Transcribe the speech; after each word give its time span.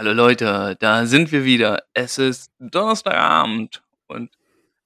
Hallo 0.00 0.14
Leute, 0.14 0.78
da 0.80 1.04
sind 1.04 1.30
wir 1.30 1.44
wieder. 1.44 1.82
Es 1.92 2.16
ist 2.16 2.50
Donnerstagabend 2.58 3.82
und 4.06 4.30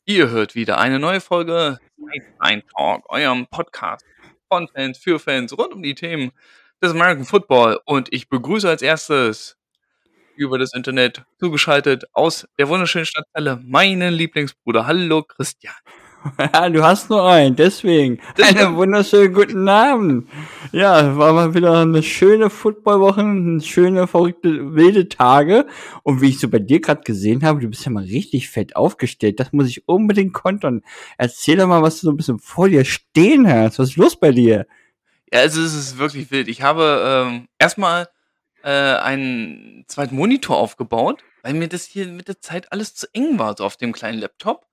ihr 0.07 0.29
hört 0.31 0.57
wieder 0.57 0.79
eine 0.79 0.99
neue 0.99 1.21
Folge 1.21 1.79
Sideline 1.97 2.65
Talk, 2.77 3.09
eurem 3.09 3.47
Podcast 3.47 4.05
von 4.49 4.67
Fans 4.67 4.99
für 4.99 5.21
Fans 5.21 5.57
rund 5.57 5.73
um 5.73 5.85
die 5.85 5.95
Themen 5.95 6.33
des 6.83 6.91
American 6.91 7.25
Football. 7.25 7.79
Und 7.85 8.13
ich 8.13 8.29
begrüße 8.29 8.69
als 8.69 8.83
erstes 8.83 9.57
über 10.35 10.59
das 10.59 10.75
Internet 10.75 11.23
zugeschaltet 11.39 12.07
aus 12.13 12.49
der 12.59 12.69
wunderschönen 12.69 13.07
Stadt 13.07 13.27
Celle 13.37 13.61
meinen 13.63 14.15
Lieblingsbruder. 14.15 14.85
Hallo 14.89 15.23
Christian. 15.23 15.77
Ja, 16.39 16.69
du 16.71 16.83
hast 16.83 17.11
nur 17.11 17.29
einen, 17.29 17.55
deswegen. 17.55 18.19
Einen 18.41 18.77
wunderschönen 18.77 19.35
guten 19.35 19.69
Abend. 19.69 20.29
Ja, 20.73 21.17
war 21.17 21.33
mal 21.33 21.55
wieder 21.55 21.81
eine 21.81 22.03
schöne 22.03 22.51
Footballwoche, 22.51 23.21
eine 23.21 23.61
schöne, 23.61 24.07
verrückte, 24.07 24.75
wilde 24.75 25.09
Tage. 25.09 25.67
Und 26.03 26.21
wie 26.21 26.31
ich 26.31 26.39
so 26.39 26.49
bei 26.49 26.59
dir 26.59 26.81
gerade 26.81 27.03
gesehen 27.03 27.45
habe, 27.45 27.61
du 27.61 27.69
bist 27.69 27.85
ja 27.85 27.93
mal 27.93 28.05
richtig 28.05 28.49
fett 28.49 28.75
aufgestellt. 28.75 29.39
Das 29.39 29.53
muss 29.53 29.69
ich 29.69 29.87
unbedingt 29.87 30.33
kontern. 30.33 30.83
Erzähl 31.19 31.57
doch 31.57 31.67
mal, 31.67 31.83
was 31.83 32.01
du 32.01 32.07
so 32.07 32.13
ein 32.13 32.17
bisschen 32.17 32.39
vor 32.39 32.69
dir 32.69 32.85
stehen 32.85 33.47
hast. 33.47 33.79
Was 33.79 33.91
ist 33.91 33.97
los 33.97 34.19
bei 34.19 34.33
dir? 34.33 34.67
Ja, 35.33 35.41
also 35.41 35.61
es 35.61 35.75
ist 35.75 35.99
wirklich 35.99 36.31
wild. 36.31 36.49
Ich 36.49 36.63
habe 36.63 37.27
ähm, 37.29 37.49
erstmal 37.59 38.09
äh, 38.63 38.71
einen 38.71 39.85
zweiten 39.89 40.17
Monitor 40.17 40.57
aufgebaut, 40.57 41.23
weil 41.43 41.55
mir 41.55 41.69
das 41.69 41.85
hier 41.85 42.07
mit 42.07 42.29
der 42.29 42.41
Zeit 42.41 42.73
alles 42.73 42.95
zu 42.95 43.07
eng 43.13 43.39
war, 43.39 43.55
so 43.57 43.65
auf 43.65 43.77
dem 43.77 43.93
kleinen 43.93 44.19
Laptop. 44.19 44.67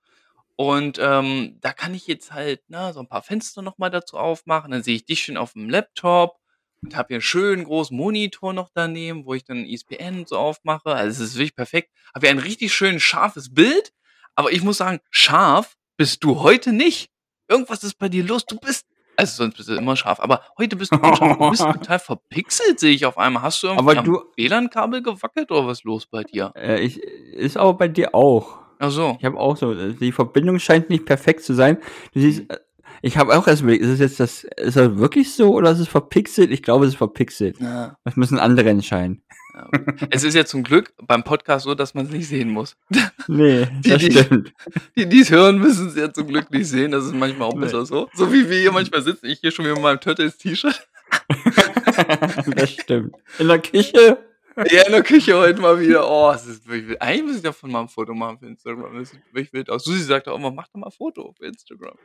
Und, 0.56 0.98
ähm, 1.00 1.58
da 1.60 1.72
kann 1.72 1.94
ich 1.94 2.06
jetzt 2.06 2.32
halt, 2.32 2.68
ne, 2.70 2.92
so 2.92 3.00
ein 3.00 3.08
paar 3.08 3.22
Fenster 3.22 3.62
noch 3.62 3.78
mal 3.78 3.90
dazu 3.90 4.16
aufmachen. 4.18 4.70
Dann 4.70 4.82
sehe 4.82 4.96
ich 4.96 5.04
dich 5.06 5.22
schön 5.22 5.36
auf 5.36 5.54
dem 5.54 5.68
Laptop 5.70 6.36
und 6.82 6.96
habe 6.96 7.08
hier 7.08 7.18
'n 7.18 7.22
schönen 7.22 7.64
großen 7.64 7.96
Monitor 7.96 8.52
noch 8.52 8.70
daneben, 8.74 9.24
wo 9.26 9.34
ich 9.34 9.44
dann 9.44 9.64
ESPN 9.64 10.26
so 10.26 10.36
aufmache. 10.38 10.90
Also, 10.94 11.22
es 11.22 11.30
ist 11.30 11.34
wirklich 11.36 11.56
perfekt. 11.56 11.90
Habe 12.14 12.26
hier 12.26 12.36
ein 12.36 12.38
richtig 12.40 12.72
schön 12.74 13.00
scharfes 13.00 13.52
Bild, 13.54 13.92
aber 14.34 14.52
ich 14.52 14.62
muss 14.62 14.78
sagen, 14.78 15.00
scharf 15.10 15.74
bist 15.96 16.22
du 16.24 16.40
heute 16.42 16.72
nicht. 16.72 17.10
Irgendwas 17.48 17.82
ist 17.84 17.98
bei 17.98 18.08
dir 18.08 18.24
los. 18.24 18.44
Du 18.46 18.58
bist 18.58 18.86
also, 19.16 19.44
sonst 19.44 19.56
bist 19.58 19.68
du 19.68 19.74
immer 19.76 19.94
scharf, 19.96 20.20
aber 20.20 20.42
heute 20.58 20.74
bist 20.76 20.94
du 20.96 21.00
unscharf. 21.00 21.36
Du 21.36 21.46
bist 21.46 21.70
total 21.70 21.98
verpixelt, 21.98 22.80
sehe 22.80 22.92
ich 22.94 23.04
auf 23.06 23.18
einmal. 23.18 23.42
Hast 23.42 23.62
du 23.62 23.68
irgendwie 23.68 23.96
Aber 23.96 23.98
am 23.98 24.04
du, 24.04 24.24
WLAN-Kabel 24.36 25.02
gewackelt 25.02 25.50
oder 25.50 25.66
was 25.66 25.78
ist 25.80 25.84
los 25.84 26.06
bei 26.06 26.24
dir? 26.24 26.54
äh, 26.54 26.80
ich, 26.80 26.98
ist 27.02 27.56
aber 27.56 27.74
bei 27.74 27.88
dir 27.88 28.14
auch. 28.14 28.61
Ach 28.84 28.90
so. 28.90 29.16
Ich 29.20 29.24
habe 29.24 29.38
auch 29.38 29.56
so, 29.56 29.72
äh, 29.72 29.94
die 29.94 30.10
Verbindung 30.10 30.58
scheint 30.58 30.90
nicht 30.90 31.06
perfekt 31.06 31.44
zu 31.44 31.54
sein. 31.54 31.78
Du 32.14 32.20
siehst, 32.20 32.40
Mhm. 32.42 32.46
äh, 32.50 32.56
ich 33.00 33.16
habe 33.16 33.36
auch 33.38 33.46
erst 33.46 33.62
überlegt, 33.62 33.84
ist 33.84 33.90
es 33.90 33.98
jetzt 34.00 34.18
das, 34.20 34.44
ist 34.44 34.76
das 34.76 34.96
wirklich 34.96 35.32
so 35.34 35.52
oder 35.54 35.70
ist 35.70 35.78
es 35.78 35.86
verpixelt? 35.88 36.50
Ich 36.50 36.62
glaube, 36.62 36.84
es 36.86 36.92
ist 36.92 36.98
verpixelt. 36.98 37.60
Ja. 37.60 37.96
Das 38.04 38.16
müssen 38.16 38.38
andere 38.40 38.70
entscheiden. 38.70 39.22
Ja. 39.54 39.68
Es 40.10 40.24
ist 40.24 40.34
ja 40.34 40.44
zum 40.44 40.62
Glück 40.64 40.92
beim 41.06 41.22
Podcast 41.24 41.64
so, 41.64 41.74
dass 41.76 41.94
man 41.94 42.06
es 42.06 42.12
nicht 42.12 42.26
sehen 42.26 42.50
muss. 42.50 42.76
Nee, 43.28 43.68
Die, 43.84 43.90
das 43.90 44.02
stimmt. 44.02 44.52
die, 44.96 45.08
die 45.08 45.20
es 45.20 45.30
hören, 45.30 45.58
müssen 45.58 45.86
es 45.88 45.94
ja 45.96 46.12
zum 46.12 46.26
Glück 46.26 46.50
nicht 46.50 46.66
sehen. 46.66 46.90
Das 46.90 47.04
ist 47.04 47.14
manchmal 47.14 47.48
auch 47.48 47.54
Nee. 47.54 47.60
besser 47.66 47.86
so. 47.86 48.08
So 48.14 48.32
wie 48.32 48.50
wir 48.50 48.58
hier 48.58 48.72
manchmal 48.72 49.02
sitzen. 49.02 49.26
Ich 49.26 49.38
hier 49.40 49.52
schon 49.52 49.64
wieder 49.64 49.74
mit 49.74 49.82
meinem 49.84 50.00
Turtles-T-Shirt. 50.00 50.88
das 52.56 52.70
stimmt. 52.70 53.14
In 53.38 53.46
der 53.48 53.60
Küche. 53.60 54.18
Ja, 54.56 54.82
in 54.86 54.92
der 54.92 55.02
Küche 55.02 55.36
heute 55.36 55.60
mal 55.60 55.80
wieder. 55.80 56.08
Oh, 56.08 56.30
es 56.30 56.46
ist 56.46 56.66
wirklich 56.66 56.88
wild. 56.88 57.02
Eigentlich 57.02 57.24
muss 57.24 57.36
ich 57.36 57.42
davon 57.42 57.70
mal 57.70 57.80
ein 57.80 57.88
Foto 57.88 58.14
machen 58.14 58.38
für 58.38 58.46
Instagram. 58.46 58.98
Das 58.98 59.10
sieht 59.10 59.20
wirklich 59.26 59.52
wild 59.52 59.70
aus. 59.70 59.84
Susi 59.84 60.02
sagt 60.02 60.28
auch 60.28 60.36
immer, 60.36 60.50
mach 60.50 60.68
doch 60.68 60.76
mal 60.76 60.86
ein 60.86 60.92
Foto 60.92 61.32
für 61.36 61.46
Instagram. 61.46 61.96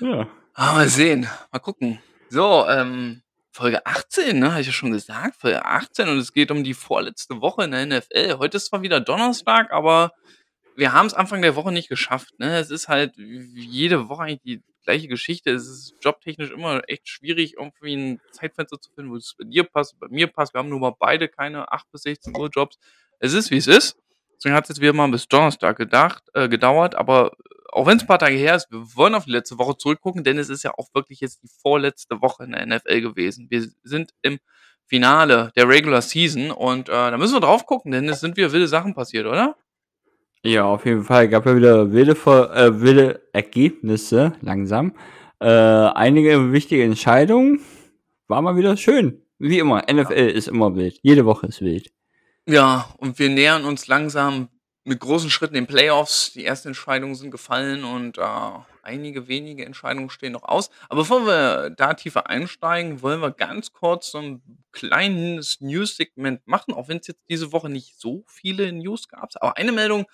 Ja. 0.00 0.28
Ah, 0.54 0.72
mal 0.74 0.88
sehen. 0.88 1.28
Mal 1.52 1.58
gucken. 1.58 2.00
So, 2.28 2.66
ähm, 2.68 3.22
Folge 3.50 3.84
18, 3.84 4.38
ne, 4.38 4.52
habe 4.52 4.60
ich 4.60 4.68
ja 4.68 4.72
schon 4.72 4.92
gesagt. 4.92 5.36
Folge 5.36 5.64
18 5.64 6.08
und 6.08 6.18
es 6.18 6.32
geht 6.32 6.50
um 6.50 6.62
die 6.62 6.74
vorletzte 6.74 7.40
Woche 7.40 7.64
in 7.64 7.72
der 7.72 7.86
NFL. 7.86 8.38
Heute 8.38 8.58
ist 8.58 8.66
zwar 8.66 8.82
wieder 8.82 9.00
Donnerstag, 9.00 9.72
aber 9.72 10.12
wir 10.76 10.92
haben 10.92 11.06
es 11.06 11.14
Anfang 11.14 11.42
der 11.42 11.56
Woche 11.56 11.72
nicht 11.72 11.88
geschafft. 11.88 12.38
Ne? 12.38 12.58
Es 12.58 12.70
ist 12.70 12.88
halt 12.88 13.14
jede 13.16 14.08
Woche 14.08 14.22
eigentlich 14.22 14.42
die 14.42 14.62
gleiche 14.82 15.08
Geschichte. 15.08 15.50
Es 15.50 15.66
ist 15.66 15.94
jobtechnisch 16.02 16.50
immer 16.50 16.82
echt 16.88 17.08
schwierig, 17.08 17.54
irgendwie 17.58 17.94
ein 17.94 18.20
Zeitfenster 18.32 18.80
zu 18.80 18.90
finden, 18.92 19.12
wo 19.12 19.16
es 19.16 19.34
bei 19.38 19.44
dir 19.44 19.64
passt, 19.64 19.98
bei 19.98 20.08
mir 20.08 20.26
passt. 20.26 20.54
Wir 20.54 20.58
haben 20.58 20.68
nur 20.68 20.80
mal 20.80 20.94
beide 20.98 21.28
keine 21.28 21.70
8 21.72 21.90
bis 21.92 22.02
16 22.02 22.36
Uhr 22.36 22.48
Jobs. 22.48 22.78
Es 23.18 23.32
ist, 23.32 23.50
wie 23.50 23.58
es 23.58 23.66
ist. 23.66 23.96
Deswegen 24.36 24.54
hat 24.54 24.64
es 24.64 24.70
jetzt 24.70 24.80
wieder 24.80 24.92
mal 24.92 25.08
bis 25.08 25.28
Donnerstag 25.28 25.76
gedacht, 25.76 26.24
äh, 26.34 26.48
gedauert. 26.48 26.94
Aber 26.94 27.32
auch 27.72 27.86
wenn 27.86 27.98
es 27.98 28.04
ein 28.04 28.06
paar 28.06 28.18
Tage 28.18 28.36
her 28.36 28.56
ist, 28.56 28.70
wir 28.70 28.80
wollen 28.96 29.14
auf 29.14 29.26
die 29.26 29.32
letzte 29.32 29.58
Woche 29.58 29.76
zurückgucken, 29.76 30.24
denn 30.24 30.38
es 30.38 30.48
ist 30.48 30.62
ja 30.62 30.72
auch 30.76 30.88
wirklich 30.94 31.20
jetzt 31.20 31.42
die 31.42 31.50
vorletzte 31.62 32.20
Woche 32.20 32.44
in 32.44 32.52
der 32.52 32.66
NFL 32.66 33.00
gewesen. 33.02 33.48
Wir 33.50 33.68
sind 33.82 34.12
im 34.22 34.38
Finale 34.86 35.52
der 35.56 35.68
Regular 35.68 36.02
Season 36.02 36.50
und 36.50 36.88
äh, 36.88 36.92
da 36.92 37.16
müssen 37.16 37.34
wir 37.34 37.40
drauf 37.40 37.64
gucken, 37.66 37.92
denn 37.92 38.08
es 38.08 38.20
sind 38.20 38.36
wieder 38.36 38.50
wilde 38.50 38.66
Sachen 38.66 38.94
passiert, 38.94 39.26
oder? 39.26 39.56
Ja, 40.44 40.64
auf 40.64 40.86
jeden 40.86 41.04
Fall. 41.04 41.28
Gab 41.28 41.44
ja 41.46 41.54
wieder 41.54 41.92
wilde, 41.92 42.12
äh, 42.12 42.80
wilde 42.80 43.28
Ergebnisse, 43.32 44.32
langsam. 44.40 44.94
Äh, 45.38 45.48
einige 45.48 46.52
wichtige 46.52 46.82
Entscheidungen. 46.82 47.60
War 48.26 48.40
mal 48.40 48.56
wieder 48.56 48.76
schön. 48.76 49.22
Wie 49.38 49.58
immer. 49.58 49.82
NFL 49.90 50.12
ist 50.12 50.48
immer 50.48 50.74
wild. 50.76 50.98
Jede 51.02 51.26
Woche 51.26 51.46
ist 51.46 51.60
wild. 51.60 51.90
Ja, 52.46 52.94
und 52.98 53.18
wir 53.18 53.28
nähern 53.28 53.64
uns 53.64 53.86
langsam 53.86 54.48
mit 54.84 55.00
großen 55.00 55.30
Schritten 55.30 55.54
den 55.54 55.66
Playoffs. 55.66 56.32
Die 56.32 56.44
ersten 56.44 56.68
Entscheidungen 56.68 57.14
sind 57.14 57.30
gefallen 57.30 57.84
und 57.84 58.18
äh, 58.18 58.22
einige 58.82 59.28
wenige 59.28 59.64
Entscheidungen 59.64 60.10
stehen 60.10 60.32
noch 60.32 60.44
aus. 60.44 60.70
Aber 60.88 61.02
bevor 61.02 61.26
wir 61.26 61.70
da 61.70 61.94
tiefer 61.94 62.28
einsteigen, 62.28 63.02
wollen 63.02 63.20
wir 63.20 63.30
ganz 63.30 63.72
kurz 63.72 64.10
so 64.10 64.18
ein 64.18 64.42
kleines 64.72 65.60
News-Segment 65.60 66.46
machen, 66.46 66.72
auch 66.72 66.88
wenn 66.88 66.98
es 66.98 67.06
jetzt 67.08 67.24
diese 67.28 67.52
Woche 67.52 67.68
nicht 67.68 68.00
so 68.00 68.24
viele 68.26 68.72
News 68.72 69.08
gab. 69.08 69.30
Aber 69.40 69.56
eine 69.56 69.72
Meldung 69.72 70.06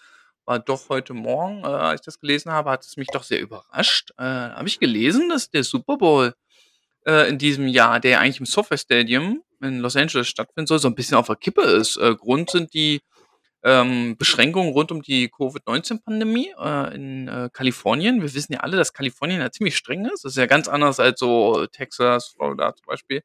war 0.46 0.60
doch 0.60 0.88
heute 0.88 1.12
Morgen, 1.12 1.62
äh, 1.64 1.66
als 1.66 2.00
ich 2.00 2.04
das 2.06 2.20
gelesen 2.20 2.52
habe, 2.52 2.70
hat 2.70 2.84
es 2.84 2.96
mich 2.96 3.08
doch 3.08 3.24
sehr 3.24 3.40
überrascht. 3.40 4.12
Äh, 4.16 4.22
habe 4.22 4.68
ich 4.68 4.78
gelesen, 4.78 5.28
dass 5.28 5.50
der 5.50 5.64
Super 5.64 5.98
Bowl 5.98 6.34
äh, 7.04 7.28
in 7.28 7.38
diesem 7.38 7.68
Jahr, 7.68 8.00
der 8.00 8.20
eigentlich 8.20 8.40
im 8.40 8.46
SoFi 8.46 8.78
Stadium 8.78 9.42
in 9.60 9.80
Los 9.80 9.96
Angeles 9.96 10.28
stattfinden 10.28 10.66
soll, 10.66 10.78
so 10.78 10.88
ein 10.88 10.94
bisschen 10.94 11.16
auf 11.16 11.26
der 11.26 11.36
Kippe 11.36 11.62
ist. 11.62 11.96
Äh, 11.96 12.14
Grund 12.14 12.50
sind 12.50 12.72
die 12.74 13.00
ähm, 13.64 14.16
Beschränkungen 14.16 14.72
rund 14.72 14.92
um 14.92 15.02
die 15.02 15.28
Covid-19-Pandemie 15.28 16.54
äh, 16.56 16.94
in 16.94 17.26
äh, 17.26 17.50
Kalifornien. 17.52 18.22
Wir 18.22 18.32
wissen 18.32 18.52
ja 18.52 18.60
alle, 18.60 18.76
dass 18.76 18.92
Kalifornien 18.92 19.40
ja 19.40 19.50
ziemlich 19.50 19.76
streng 19.76 20.04
ist. 20.04 20.24
Das 20.24 20.32
ist 20.32 20.38
ja 20.38 20.46
ganz 20.46 20.68
anders 20.68 21.00
als 21.00 21.18
so 21.18 21.66
Texas, 21.66 22.28
Florida 22.28 22.74
zum 22.76 22.86
Beispiel. 22.86 23.22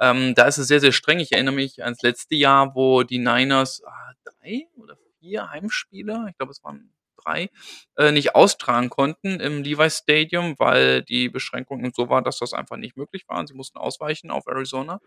Ähm, 0.00 0.34
da 0.34 0.46
ist 0.46 0.58
es 0.58 0.66
sehr, 0.66 0.80
sehr 0.80 0.92
streng. 0.92 1.20
Ich 1.20 1.30
erinnere 1.30 1.54
mich 1.54 1.84
ans 1.84 2.02
letzte 2.02 2.34
Jahr, 2.34 2.74
wo 2.74 3.04
die 3.04 3.18
Niners 3.18 3.82
ah, 3.86 4.12
drei 4.24 4.66
oder 4.76 4.96
vier 5.26 5.50
Heimspiele, 5.50 6.26
ich 6.28 6.38
glaube 6.38 6.52
es 6.52 6.62
waren 6.62 6.92
drei, 7.16 7.50
äh, 7.96 8.12
nicht 8.12 8.34
austragen 8.34 8.90
konnten 8.90 9.40
im 9.40 9.62
Levi 9.62 9.90
Stadium, 9.90 10.54
weil 10.58 11.02
die 11.02 11.28
Beschränkungen 11.28 11.92
so 11.94 12.08
waren, 12.08 12.24
dass 12.24 12.38
das 12.38 12.52
einfach 12.52 12.76
nicht 12.76 12.96
möglich 12.96 13.24
war. 13.26 13.44
Sie 13.46 13.54
mussten 13.54 13.78
ausweichen 13.78 14.30
auf 14.30 14.46
Arizona. 14.46 15.00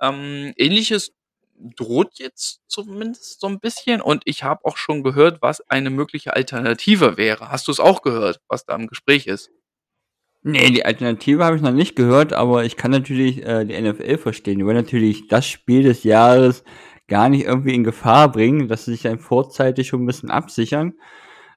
Ähm, 0.00 0.52
Ähnliches 0.56 1.12
droht 1.76 2.18
jetzt 2.18 2.62
zumindest 2.66 3.40
so 3.40 3.46
ein 3.46 3.60
bisschen 3.60 4.00
und 4.00 4.22
ich 4.24 4.42
habe 4.42 4.64
auch 4.64 4.78
schon 4.78 5.02
gehört, 5.02 5.42
was 5.42 5.60
eine 5.68 5.90
mögliche 5.90 6.34
Alternative 6.34 7.16
wäre. 7.16 7.50
Hast 7.50 7.68
du 7.68 7.72
es 7.72 7.80
auch 7.80 8.02
gehört, 8.02 8.40
was 8.48 8.64
da 8.64 8.74
im 8.74 8.86
Gespräch 8.86 9.26
ist? 9.26 9.50
Nee, 10.42 10.70
die 10.70 10.86
Alternative 10.86 11.44
habe 11.44 11.56
ich 11.56 11.62
noch 11.62 11.70
nicht 11.70 11.96
gehört, 11.96 12.32
aber 12.32 12.64
ich 12.64 12.78
kann 12.78 12.90
natürlich 12.90 13.44
äh, 13.44 13.66
die 13.66 13.78
NFL 13.78 14.16
verstehen. 14.16 14.58
Die 14.58 14.64
wollen 14.64 14.76
natürlich 14.76 15.28
das 15.28 15.46
Spiel 15.46 15.82
des 15.82 16.02
Jahres 16.02 16.64
gar 17.10 17.28
nicht 17.28 17.44
irgendwie 17.44 17.74
in 17.74 17.84
Gefahr 17.84 18.32
bringen, 18.32 18.68
dass 18.68 18.86
sie 18.86 18.92
sich 18.92 19.02
dann 19.02 19.18
vorzeitig 19.18 19.88
schon 19.88 20.02
ein 20.02 20.06
bisschen 20.06 20.30
absichern. 20.30 20.94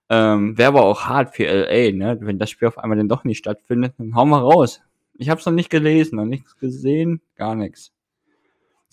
Ähm, 0.09 0.57
Wäre 0.57 0.67
aber 0.67 0.83
auch 0.83 1.05
hart 1.05 1.33
für 1.35 1.45
LA, 1.45 1.91
ne? 1.93 2.17
Wenn 2.19 2.37
das 2.39 2.49
Spiel 2.49 2.67
auf 2.67 2.77
einmal 2.77 2.97
dann 2.97 3.07
doch 3.07 3.23
nicht 3.23 3.37
stattfindet, 3.37 3.93
dann 3.97 4.13
hauen 4.15 4.29
wir 4.29 4.39
raus. 4.39 4.81
Ich 5.17 5.29
habe 5.29 5.39
es 5.39 5.45
noch 5.45 5.53
nicht 5.53 5.69
gelesen, 5.69 6.17
noch 6.17 6.25
nichts 6.25 6.57
gesehen, 6.57 7.21
gar 7.37 7.55
nichts. 7.55 7.91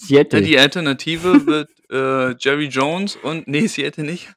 Ja, 0.02 0.18
Seattle. 0.18 0.42
die 0.42 0.58
Alternative 0.58 1.46
wird 1.46 1.70
äh, 1.90 2.36
Jerry 2.38 2.66
Jones 2.68 3.16
und 3.16 3.48
nee, 3.48 3.66
Seattle 3.66 4.04
nicht. 4.04 4.32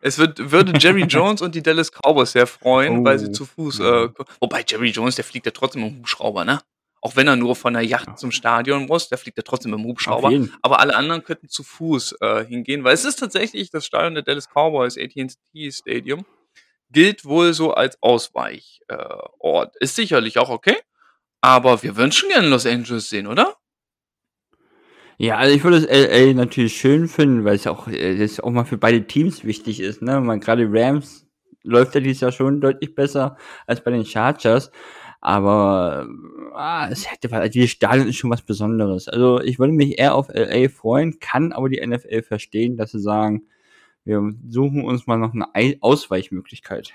Es 0.00 0.18
wird, 0.18 0.50
würde 0.50 0.72
Jerry 0.78 1.02
Jones 1.08 1.42
und 1.42 1.54
die 1.54 1.62
Dallas 1.62 1.90
Cowboys 1.92 2.32
sehr 2.32 2.46
freuen, 2.46 3.04
weil 3.04 3.18
sie 3.18 3.26
Oh, 3.28 3.32
zu 3.32 3.44
Fuß. 3.46 3.78
ja. 3.78 4.04
Äh, 4.04 4.08
wobei 4.40 4.64
Jerry 4.66 4.88
Jones, 4.90 5.16
der 5.16 5.24
fliegt 5.24 5.46
ja 5.46 5.52
trotzdem 5.52 5.82
im 5.84 5.98
Hubschrauber, 5.98 6.44
ne? 6.44 6.60
Auch 7.04 7.16
wenn 7.16 7.28
er 7.28 7.36
nur 7.36 7.54
von 7.54 7.74
der 7.74 7.82
Yacht 7.82 8.18
zum 8.18 8.30
Stadion 8.30 8.86
muss, 8.86 9.10
der 9.10 9.18
fliegt 9.18 9.36
ja 9.36 9.42
trotzdem 9.42 9.74
im 9.74 9.84
Hubschrauber. 9.84 10.32
Aber 10.62 10.80
alle 10.80 10.96
anderen 10.96 11.22
könnten 11.22 11.50
zu 11.50 11.62
Fuß 11.62 12.16
äh, 12.22 12.46
hingehen, 12.46 12.82
weil 12.82 12.94
es 12.94 13.04
ist 13.04 13.16
tatsächlich 13.16 13.68
das 13.68 13.84
Stadion 13.84 14.14
der 14.14 14.22
Dallas 14.22 14.48
Cowboys, 14.48 14.96
AT&T 14.96 15.70
Stadium, 15.70 16.24
gilt 16.90 17.26
wohl 17.26 17.52
so 17.52 17.74
als 17.74 18.02
Ausweichort. 18.02 19.76
Äh, 19.76 19.84
ist 19.84 19.96
sicherlich 19.96 20.38
auch 20.38 20.48
okay, 20.48 20.76
aber 21.42 21.82
wir 21.82 21.94
würden 21.98 22.10
schon 22.10 22.30
gerne 22.30 22.48
Los 22.48 22.64
Angeles 22.64 23.10
sehen, 23.10 23.26
oder? 23.26 23.54
Ja, 25.18 25.36
also 25.36 25.54
ich 25.54 25.62
würde 25.62 25.76
es 25.76 25.86
LA 25.86 26.32
natürlich 26.32 26.74
schön 26.74 27.06
finden, 27.06 27.44
weil 27.44 27.56
es 27.56 27.66
auch, 27.66 27.86
äh, 27.86 28.16
das 28.16 28.40
auch 28.40 28.50
mal 28.50 28.64
für 28.64 28.78
beide 28.78 29.06
Teams 29.06 29.44
wichtig 29.44 29.80
ist, 29.80 30.00
ne? 30.00 30.22
Man, 30.22 30.40
gerade 30.40 30.66
Rams 30.70 31.26
läuft 31.64 31.94
ja 31.94 32.00
dieses 32.00 32.22
Jahr 32.22 32.32
schon 32.32 32.62
deutlich 32.62 32.94
besser 32.94 33.36
als 33.66 33.84
bei 33.84 33.90
den 33.90 34.06
Chargers. 34.06 34.70
Aber 35.26 36.06
ah, 36.52 36.86
es 36.90 37.10
hätte, 37.10 37.32
also 37.32 37.50
dieses 37.50 37.70
Stadion 37.70 38.08
ist 38.08 38.16
schon 38.16 38.28
was 38.28 38.42
Besonderes. 38.42 39.08
Also 39.08 39.40
ich 39.40 39.58
würde 39.58 39.72
mich 39.72 39.98
eher 39.98 40.14
auf 40.14 40.28
LA 40.28 40.68
freuen, 40.68 41.18
kann 41.18 41.52
aber 41.52 41.70
die 41.70 41.84
NFL 41.84 42.20
verstehen, 42.20 42.76
dass 42.76 42.90
sie 42.90 43.00
sagen, 43.00 43.44
wir 44.04 44.20
suchen 44.46 44.84
uns 44.84 45.06
mal 45.06 45.16
noch 45.16 45.32
eine 45.32 45.78
Ausweichmöglichkeit. 45.80 46.92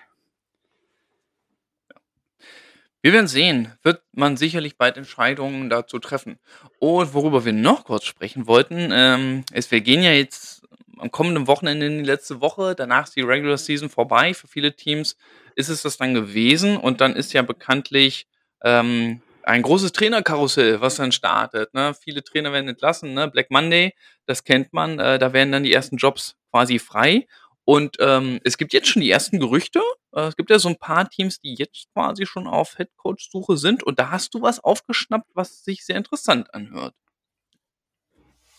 Wir 3.01 3.13
werden 3.13 3.27
sehen. 3.27 3.73
Wird 3.81 4.01
man 4.11 4.35
sicherlich 4.35 4.77
bald 4.77 4.97
Entscheidungen 4.97 5.69
dazu 5.69 5.99
treffen. 5.99 6.37
Und 6.79 7.13
worüber 7.13 7.45
wir 7.45 7.53
noch 7.53 7.85
kurz 7.85 8.05
sprechen 8.05 8.45
wollten, 8.45 8.89
ähm, 8.91 9.43
ist, 9.53 9.71
wir 9.71 9.81
gehen 9.81 10.03
ja 10.03 10.11
jetzt 10.11 10.63
am 10.97 11.11
kommenden 11.11 11.47
Wochenende 11.47 11.85
in 11.85 11.99
die 11.99 12.03
letzte 12.03 12.41
Woche. 12.41 12.75
Danach 12.75 13.05
ist 13.05 13.15
die 13.15 13.21
Regular 13.21 13.57
Season 13.57 13.89
vorbei. 13.89 14.33
Für 14.33 14.47
viele 14.47 14.75
Teams 14.75 15.15
ist 15.55 15.69
es 15.69 15.81
das 15.81 15.97
dann 15.97 16.13
gewesen. 16.13 16.75
Und 16.75 16.99
dann 16.99 17.15
ist 17.15 17.31
ja 17.31 17.41
bekanntlich 17.41 18.27
ähm, 18.65 19.21
ein 19.43 19.61
großes 19.61 19.93
Trainerkarussell, 19.93 20.81
was 20.81 20.97
dann 20.97 21.13
startet. 21.13 21.73
Ne? 21.73 21.93
Viele 21.93 22.21
Trainer 22.21 22.51
werden 22.51 22.67
entlassen. 22.67 23.13
Ne? 23.13 23.29
Black 23.29 23.49
Monday, 23.49 23.93
das 24.25 24.43
kennt 24.43 24.73
man. 24.73 24.99
Äh, 24.99 25.19
da 25.19 25.31
werden 25.31 25.53
dann 25.53 25.63
die 25.63 25.73
ersten 25.73 25.95
Jobs 25.95 26.35
quasi 26.51 26.79
frei. 26.79 27.27
Und 27.69 27.97
ähm, 27.99 28.39
es 28.43 28.57
gibt 28.57 28.73
jetzt 28.73 28.87
schon 28.87 29.03
die 29.03 29.11
ersten 29.11 29.39
Gerüchte. 29.39 29.79
Äh, 30.11 30.21
es 30.21 30.35
gibt 30.35 30.49
ja 30.49 30.57
so 30.57 30.69
ein 30.69 30.79
paar 30.79 31.07
Teams, 31.07 31.39
die 31.39 31.53
jetzt 31.53 31.85
quasi 31.93 32.25
schon 32.25 32.47
auf 32.47 32.79
Headcoach-Suche 32.79 33.57
sind. 33.57 33.83
Und 33.83 33.99
da 33.99 34.09
hast 34.09 34.33
du 34.33 34.41
was 34.41 34.59
aufgeschnappt, 34.59 35.29
was 35.35 35.63
sich 35.63 35.85
sehr 35.85 35.97
interessant 35.97 36.51
anhört. 36.55 36.95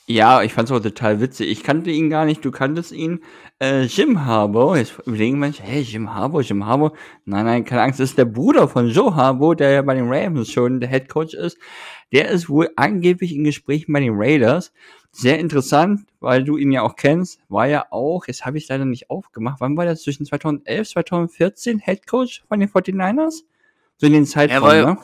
Ja, 0.06 0.43
ich 0.43 0.52
fand's 0.52 0.73
auch 0.73 0.81
total 0.81 1.20
witzig. 1.20 1.49
Ich 1.50 1.62
kannte 1.62 1.91
ihn 1.91 2.11
gar 2.11 2.25
nicht, 2.25 2.44
du 2.44 2.50
kanntest 2.50 2.91
ihn. 2.91 3.20
Äh, 3.61 3.82
Jim 3.82 4.25
Harbour, 4.25 4.76
jetzt 4.76 4.99
überlegen 5.06 5.38
manche, 5.38 5.62
hey, 5.62 5.82
Jim 5.82 6.12
Harbour, 6.12 6.43
Jim 6.43 6.67
Harbour. 6.67 6.94
Nein, 7.25 7.44
nein, 7.44 7.64
keine 7.64 7.82
Angst, 7.82 8.00
das 8.00 8.11
ist 8.11 8.19
der 8.19 8.25
Bruder 8.25 8.67
von 8.67 8.88
Joe 8.88 9.14
Harbour, 9.14 9.55
der 9.55 9.70
ja 9.70 9.82
bei 9.82 9.94
den 9.94 10.12
Ravens 10.12 10.50
schon 10.50 10.81
der 10.81 10.88
Head 10.88 11.08
Coach 11.08 11.35
ist. 11.35 11.58
Der 12.12 12.29
ist 12.29 12.49
wohl 12.49 12.70
angeblich 12.75 13.35
in 13.35 13.44
Gesprächen 13.44 13.93
bei 13.93 14.00
den 14.00 14.14
Raiders. 14.14 14.73
Sehr 15.12 15.38
interessant, 15.38 16.00
weil 16.19 16.43
du 16.44 16.56
ihn 16.56 16.73
ja 16.73 16.82
auch 16.82 16.97
kennst, 16.97 17.41
war 17.49 17.67
ja 17.67 17.87
auch, 17.91 18.26
jetzt 18.26 18.44
habe 18.44 18.58
ich 18.58 18.69
leider 18.69 18.85
nicht 18.85 19.11
aufgemacht, 19.11 19.61
wann 19.61 19.76
war 19.76 19.85
das 19.85 20.02
zwischen 20.02 20.26
2011, 20.26 20.88
2014 20.91 21.79
Head 21.79 22.06
Coach 22.06 22.43
von 22.49 22.58
den 22.58 22.69
49ers? 22.69 23.43
So 23.99 24.06
in 24.06 24.12
den 24.14 24.26
Zeitraum, 24.26 24.69
ne? 24.70 24.99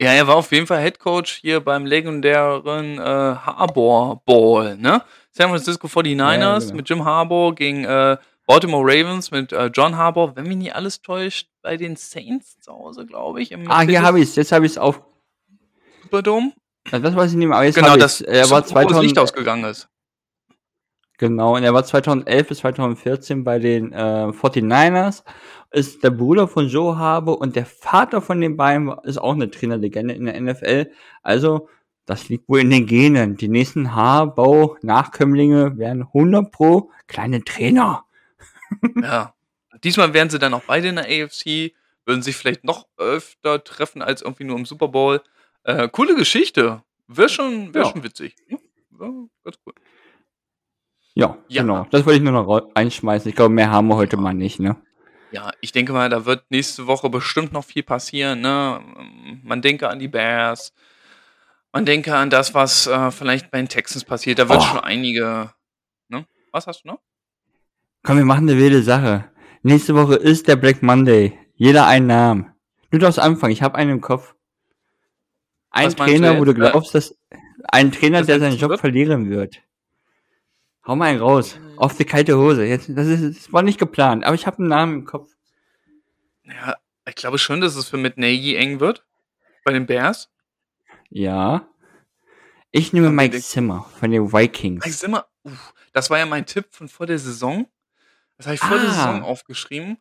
Ja, 0.00 0.10
er 0.12 0.26
war 0.26 0.36
auf 0.36 0.50
jeden 0.50 0.66
Fall 0.66 0.82
Head 0.82 0.98
Coach 0.98 1.34
hier 1.40 1.60
beim 1.60 1.86
legendären 1.86 2.98
äh, 2.98 3.02
Harbour 3.02 4.22
Ball, 4.26 4.76
ne? 4.76 5.02
San 5.30 5.48
Francisco 5.48 5.86
49ers 5.86 6.18
ja, 6.18 6.58
genau. 6.58 6.74
mit 6.74 6.88
Jim 6.88 7.04
Harbour 7.04 7.54
gegen 7.54 7.84
äh, 7.84 8.16
Baltimore 8.46 8.84
Ravens 8.84 9.30
mit 9.30 9.52
äh, 9.52 9.66
John 9.66 9.96
Harbour, 9.96 10.36
wenn 10.36 10.46
mich 10.46 10.56
nicht 10.56 10.74
alles 10.74 11.00
täuscht, 11.00 11.48
bei 11.62 11.76
den 11.76 11.96
Saints 11.96 12.58
zu 12.60 12.72
Hause, 12.72 13.06
glaube 13.06 13.40
ich. 13.40 13.56
ah, 13.68 13.80
hier 13.82 14.02
habe 14.02 14.20
ich 14.20 14.30
es, 14.30 14.36
jetzt 14.36 14.52
habe 14.52 14.66
ich 14.66 14.72
es 14.72 14.78
auf. 14.78 15.00
Superdome? 16.02 16.52
Das 16.90 17.16
weiß 17.16 17.30
ich 17.30 17.36
nicht 17.36 17.48
mehr, 17.48 17.56
aber 17.56 17.64
jetzt 17.64 17.76
genau, 17.76 17.96
das 17.96 18.20
er 18.20 18.50
war 18.50 18.64
2000, 18.64 19.02
Licht 19.02 19.18
ausgegangen 19.18 19.64
ist. 19.64 19.88
Genau, 21.16 21.56
und 21.56 21.62
er 21.62 21.72
war 21.72 21.84
2011 21.84 22.48
bis 22.48 22.58
2014 22.58 23.44
bei 23.44 23.58
den 23.58 23.92
äh, 23.92 23.96
49ers 23.96 25.22
ist 25.74 26.04
der 26.04 26.10
Bruder 26.10 26.46
von 26.46 26.68
Joe 26.68 26.96
Harbour 26.96 27.40
und 27.40 27.56
der 27.56 27.66
Vater 27.66 28.20
von 28.20 28.40
den 28.40 28.56
beiden 28.56 28.92
ist 29.02 29.18
auch 29.18 29.32
eine 29.32 29.50
Trainerlegende 29.50 30.14
in 30.14 30.26
der 30.26 30.40
NFL. 30.40 30.90
Also, 31.22 31.68
das 32.06 32.28
liegt 32.28 32.48
wohl 32.48 32.60
in 32.60 32.70
den 32.70 32.86
Genen. 32.86 33.36
Die 33.36 33.48
nächsten 33.48 33.94
Harbour-Nachkömmlinge 33.94 35.76
werden 35.78 36.02
100 36.02 36.50
pro 36.50 36.90
kleine 37.06 37.42
Trainer. 37.44 38.04
Ja. 39.00 39.34
Diesmal 39.82 40.14
wären 40.14 40.30
sie 40.30 40.38
dann 40.38 40.54
auch 40.54 40.62
beide 40.66 40.88
in 40.88 40.96
der 40.96 41.04
AFC, 41.04 41.74
würden 42.06 42.22
sich 42.22 42.36
vielleicht 42.36 42.64
noch 42.64 42.86
öfter 42.96 43.62
treffen 43.62 44.02
als 44.02 44.22
irgendwie 44.22 44.44
nur 44.44 44.56
im 44.56 44.66
Super 44.66 44.88
Bowl. 44.88 45.22
Äh, 45.64 45.88
coole 45.88 46.14
Geschichte. 46.14 46.82
Wäre 47.06 47.28
schon, 47.28 47.74
wär 47.74 47.82
ja. 47.82 47.90
schon 47.90 48.02
witzig. 48.02 48.36
Ja, 48.48 48.58
ganz 49.44 49.58
cool. 49.66 49.74
Ja, 51.14 51.38
ja, 51.48 51.62
genau. 51.62 51.86
Das 51.90 52.06
wollte 52.06 52.18
ich 52.18 52.22
nur 52.22 52.32
noch 52.32 52.70
einschmeißen. 52.74 53.28
Ich 53.28 53.36
glaube, 53.36 53.54
mehr 53.54 53.70
haben 53.70 53.88
wir 53.88 53.96
heute 53.96 54.16
mal 54.16 54.34
nicht, 54.34 54.58
ne? 54.60 54.76
Ja, 55.34 55.50
ich 55.60 55.72
denke 55.72 55.92
mal, 55.92 56.08
da 56.08 56.26
wird 56.26 56.44
nächste 56.50 56.86
Woche 56.86 57.10
bestimmt 57.10 57.52
noch 57.52 57.64
viel 57.64 57.82
passieren. 57.82 58.40
Ne? 58.40 58.80
Man 59.42 59.62
denke 59.62 59.88
an 59.88 59.98
die 59.98 60.06
Bears. 60.06 60.72
Man 61.72 61.84
denke 61.84 62.14
an 62.14 62.30
das, 62.30 62.54
was 62.54 62.86
äh, 62.86 63.10
vielleicht 63.10 63.50
bei 63.50 63.58
den 63.58 63.68
Texans 63.68 64.04
passiert. 64.04 64.38
Da 64.38 64.48
wird 64.48 64.60
oh. 64.60 64.62
schon 64.62 64.78
einige. 64.78 65.50
Ne? 66.08 66.24
Was 66.52 66.68
hast 66.68 66.84
du 66.84 66.88
noch? 66.88 67.00
Komm, 68.04 68.18
wir 68.18 68.24
machen 68.24 68.48
eine 68.48 68.60
wilde 68.60 68.80
Sache. 68.84 69.28
Nächste 69.62 69.96
Woche 69.96 70.14
ist 70.14 70.46
der 70.46 70.54
Black 70.54 70.84
Monday. 70.84 71.36
Jeder 71.56 71.88
einen 71.88 72.06
Namen. 72.06 72.52
Du 72.92 72.98
darfst 72.98 73.18
anfangen. 73.18 73.52
Ich 73.52 73.62
habe 73.62 73.74
einen 73.74 73.90
im 73.90 74.00
Kopf. 74.00 74.36
Ein 75.70 75.86
was 75.86 75.96
Trainer, 75.96 76.38
wo 76.38 76.44
du 76.44 76.54
glaubst, 76.54 76.94
dass 76.94 77.18
ein 77.72 77.90
Trainer, 77.90 78.22
der 78.22 78.38
seinen 78.38 78.56
Job 78.56 78.70
wird? 78.70 78.80
verlieren 78.80 79.28
wird. 79.28 79.60
Hau 80.86 80.94
mal 80.94 81.06
einen 81.06 81.18
raus. 81.18 81.58
Auf 81.76 81.96
die 81.96 82.04
kalte 82.04 82.36
Hose. 82.36 82.64
Jetzt, 82.64 82.88
das, 82.90 83.06
ist, 83.06 83.46
das 83.46 83.52
war 83.52 83.62
nicht 83.62 83.78
geplant, 83.78 84.24
aber 84.24 84.34
ich 84.34 84.46
habe 84.46 84.58
einen 84.58 84.68
Namen 84.68 84.94
im 85.00 85.04
Kopf. 85.04 85.30
Ja, 86.44 86.76
ich 87.06 87.14
glaube 87.14 87.38
schon, 87.38 87.60
dass 87.60 87.76
es 87.76 87.88
für 87.88 87.96
mit 87.96 88.18
Nagy 88.18 88.56
eng 88.56 88.80
wird. 88.80 89.04
Bei 89.64 89.72
den 89.72 89.86
Bears. 89.86 90.30
Ja. 91.10 91.68
Ich 92.70 92.92
nehme 92.92 93.10
Mike 93.10 93.32
den... 93.32 93.42
Zimmer 93.42 93.86
von 93.98 94.10
den 94.10 94.32
Vikings. 94.32 94.84
Mike 94.84 94.96
Zimmer, 94.96 95.26
uff, 95.42 95.74
das 95.92 96.10
war 96.10 96.18
ja 96.18 96.26
mein 96.26 96.44
Tipp 96.44 96.66
von 96.70 96.88
vor 96.88 97.06
der 97.06 97.18
Saison. 97.18 97.66
Das 98.36 98.46
habe 98.46 98.54
ich 98.56 98.60
vor 98.60 98.76
ah. 98.76 98.80
der 98.80 98.90
Saison 98.90 99.22
aufgeschrieben. 99.22 99.98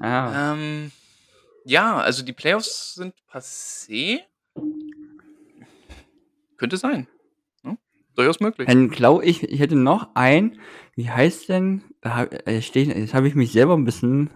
Ah. 0.00 0.52
Ähm, 0.52 0.92
ja, 1.64 1.96
also 1.96 2.22
die 2.22 2.32
Playoffs 2.32 2.94
sind 2.94 3.14
passé. 3.30 4.20
Könnte 6.56 6.76
sein 6.76 7.08
durchaus 8.14 8.40
möglich. 8.40 8.66
Dann 8.66 8.90
glaube 8.90 9.24
ich, 9.24 9.42
ich 9.42 9.60
hätte 9.60 9.76
noch 9.76 10.14
ein, 10.14 10.58
wie 10.94 11.10
heißt 11.10 11.48
denn, 11.48 11.82
da 12.00 12.24
äh, 12.24 12.62
steht, 12.62 12.88
jetzt 12.88 13.14
habe 13.14 13.28
ich 13.28 13.34
mich 13.34 13.52
selber 13.52 13.74
ein 13.74 13.84
bisschen 13.84 14.30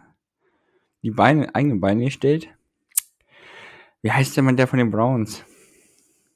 die 1.02 1.10
Beine, 1.10 1.54
eigenen 1.54 1.80
Beine 1.80 2.04
gestellt. 2.04 2.48
Wie 4.02 4.12
heißt 4.12 4.36
der 4.36 4.42
Mann 4.42 4.56
der 4.56 4.66
von 4.66 4.78
den 4.78 4.90
Browns? 4.90 5.44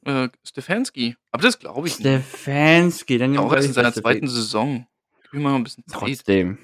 Äh, 0.04 0.28
Stefanski. 0.44 1.16
Aber 1.30 1.42
das 1.42 1.58
glaube 1.58 1.86
ich 1.86 1.98
nicht. 1.98 2.08
Stefanski, 2.08 3.18
dann 3.18 3.36
auch 3.38 3.52
erst 3.52 3.68
in 3.68 3.74
seiner 3.74 3.92
zweiten 3.92 4.28
Saison. 4.28 4.86
Gib 5.22 5.34
mir 5.34 5.40
mal 5.40 5.54
ein 5.54 5.64
bisschen 5.64 5.86
Zeit. 5.86 6.00
Trotzdem. 6.00 6.58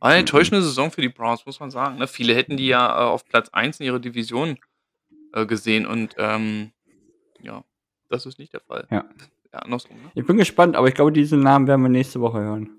War 0.00 0.10
eine 0.10 0.20
enttäuschende 0.20 0.62
Saison 0.62 0.90
für 0.90 1.00
die 1.00 1.08
Browns, 1.08 1.46
muss 1.46 1.60
man 1.60 1.70
sagen. 1.70 1.98
Ne? 1.98 2.06
Viele 2.06 2.34
hätten 2.34 2.56
die 2.56 2.66
ja 2.66 2.86
äh, 2.86 3.04
auf 3.04 3.24
Platz 3.24 3.48
1 3.50 3.80
in 3.80 3.86
ihrer 3.86 4.00
Division 4.00 4.58
äh, 5.32 5.46
gesehen 5.46 5.86
und 5.86 6.14
ähm, 6.18 6.72
ja, 7.40 7.64
das 8.10 8.26
ist 8.26 8.38
nicht 8.38 8.52
der 8.52 8.60
Fall. 8.60 8.86
Ja. 8.90 9.08
Ja, 9.54 9.60
andersrum. 9.60 10.02
Ne? 10.02 10.10
Ich 10.16 10.26
bin 10.26 10.36
gespannt, 10.36 10.74
aber 10.74 10.88
ich 10.88 10.94
glaube, 10.94 11.12
diesen 11.12 11.38
Namen 11.38 11.68
werden 11.68 11.82
wir 11.82 11.88
nächste 11.88 12.20
Woche 12.20 12.40
hören. 12.40 12.76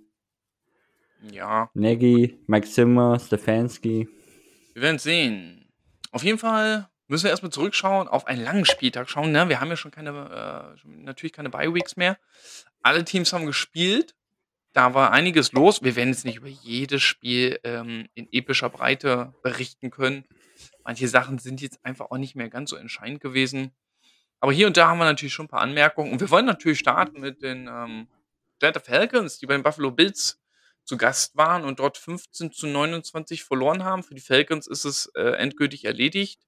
Ja. 1.32 1.70
Nagy, 1.74 2.38
Mike 2.48 2.68
Zimmer, 2.68 3.18
Stefanski. 3.18 4.10
Wir 4.74 4.82
werden 4.82 5.00
sehen. 5.00 5.72
Auf 6.12 6.26
jeden 6.26 6.38
Fall 6.38 6.90
müssen 7.08 7.24
wir 7.24 7.32
erstmal 7.32 7.54
zurückschauen, 7.54 8.10
auf 8.10 8.28
einen 8.28 8.44
langen 8.44 8.66
Spieltag 8.66 9.10
schauen. 9.10 9.32
Ne? 9.32 9.48
Wir 9.48 9.62
haben 9.62 9.70
ja 9.70 9.78
schon 9.78 9.92
keine, 9.92 10.76
äh, 10.84 10.88
natürlich 10.88 11.32
keine 11.32 11.50
Bye-Weeks 11.50 11.96
mehr. 11.96 12.18
Alle 12.82 13.06
Teams 13.06 13.32
haben 13.32 13.46
gespielt. 13.46 14.14
Da 14.74 14.94
war 14.94 15.14
einiges 15.14 15.54
los. 15.54 15.82
Wir 15.82 15.96
werden 15.96 16.10
jetzt 16.10 16.26
nicht 16.26 16.40
über 16.40 16.50
jedes 16.50 17.02
Spiel 17.02 17.58
ähm, 17.64 18.10
in 18.16 18.28
epischer 18.34 18.70
Breite 18.70 19.34
berichten 19.44 19.92
können. 19.92 20.26
Manche 20.84 21.08
Sachen 21.08 21.40
sind 21.40 21.62
jetzt 21.62 21.80
einfach 21.86 22.12
auch 22.12 22.18
nicht 22.18 22.36
mehr 22.36 22.50
ganz 22.50 22.72
so 22.72 22.76
entscheidend 22.76 23.22
gewesen. 23.22 23.72
Aber 24.40 24.52
hier 24.52 24.68
und 24.68 24.78
da 24.78 24.88
haben 24.88 25.00
wir 25.00 25.06
natürlich 25.06 25.34
schon 25.34 25.46
ein 25.46 25.50
paar 25.50 25.62
Anmerkungen. 25.62 26.12
Und 26.12 26.20
wir 26.20 26.30
wollen 26.30 26.46
natürlich 26.46 26.80
starten 26.80 27.22
mit 27.22 27.42
den 27.42 27.68
ähm, 27.68 28.08
Falcons, 28.84 29.40
die 29.40 29.46
bei 29.46 29.54
den 29.54 29.64
Buffalo 29.64 29.92
Bills 29.92 30.40
zu 30.84 30.98
Gast 30.98 31.36
waren 31.36 31.64
und 31.64 31.80
dort 31.80 31.98
15 31.98 32.52
zu 32.52 32.68
29 32.68 33.44
verloren 33.44 33.84
haben. 33.84 34.04
Für 34.04 34.14
die 34.14 34.22
Falcons 34.22 34.68
ist 34.68 34.86
es 34.86 35.08
äh, 35.16 35.32
endgültig 35.38 35.86
erledigt 35.86 36.46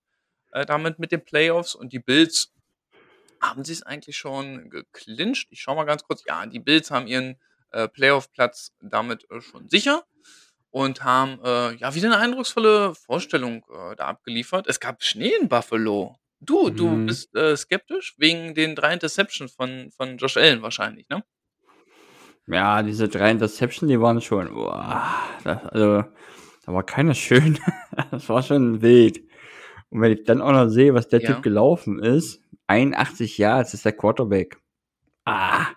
äh, 0.52 0.66
damit 0.66 1.00
mit 1.00 1.12
den 1.12 1.24
Playoffs 1.24 1.76
und 1.76 1.94
die 1.94 2.00
Bills 2.00 2.54
haben 3.42 3.64
sie 3.64 3.74
es 3.74 3.84
eigentlich 3.84 4.18
schon 4.18 4.70
geclincht. 4.70 5.48
Ich 5.52 5.62
schaue 5.62 5.76
mal 5.76 5.84
ganz 5.84 6.04
kurz. 6.04 6.24
Ja, 6.26 6.46
die 6.46 6.60
Bills 6.60 6.90
haben 6.90 7.08
ihren 7.08 7.38
äh, 7.72 7.88
Playoff-Platz 7.88 8.74
damit 8.82 9.30
äh, 9.30 9.42
schon 9.42 9.70
sicher 9.70 10.04
und 10.72 11.04
haben 11.04 11.40
äh, 11.44 11.76
ja 11.76 11.94
wieder 11.94 12.08
eine 12.08 12.18
eindrucksvolle 12.18 12.96
Vorstellung 12.96 13.64
äh, 13.70 13.96
da 13.96 14.08
abgeliefert. 14.08 14.68
Es 14.68 14.80
gab 14.80 15.04
Schnee 15.04 15.34
in 15.40 15.48
Buffalo. 15.50 16.18
Du, 16.40 16.70
du 16.70 16.90
Mhm. 16.90 17.06
bist, 17.06 17.36
äh, 17.36 17.56
skeptisch 17.58 18.16
wegen 18.18 18.54
den 18.56 18.76
drei 18.76 18.94
Interceptions 18.94 19.54
von 19.54 19.92
von 19.92 20.18
Josh 20.18 20.38
Allen 20.38 20.62
wahrscheinlich, 20.62 21.08
ne? 21.10 21.24
Ja, 22.48 22.82
diese 22.82 23.10
drei 23.10 23.32
Interceptions, 23.32 23.90
die 23.90 24.00
waren 24.00 24.22
schon, 24.22 24.54
boah, 24.54 25.04
das, 25.44 25.64
also, 25.66 26.04
da 26.66 26.74
war 26.74 26.84
keiner 26.84 27.14
schön. 27.14 27.60
Das 28.12 28.30
war 28.30 28.44
schon 28.44 28.82
wild. 28.84 29.22
Und 29.90 30.02
wenn 30.02 30.14
ich 30.14 30.24
dann 30.26 30.42
auch 30.42 30.52
noch 30.52 30.70
sehe, 30.70 30.94
was 30.94 31.08
der 31.10 31.22
Typ 31.24 31.42
gelaufen 31.44 32.00
ist, 32.00 32.42
81 32.68 33.38
Jahre, 33.40 33.62
jetzt 33.62 33.74
ist 33.74 33.86
der 33.86 33.94
Quarterback. 33.94 34.60
Ah, 35.26 35.68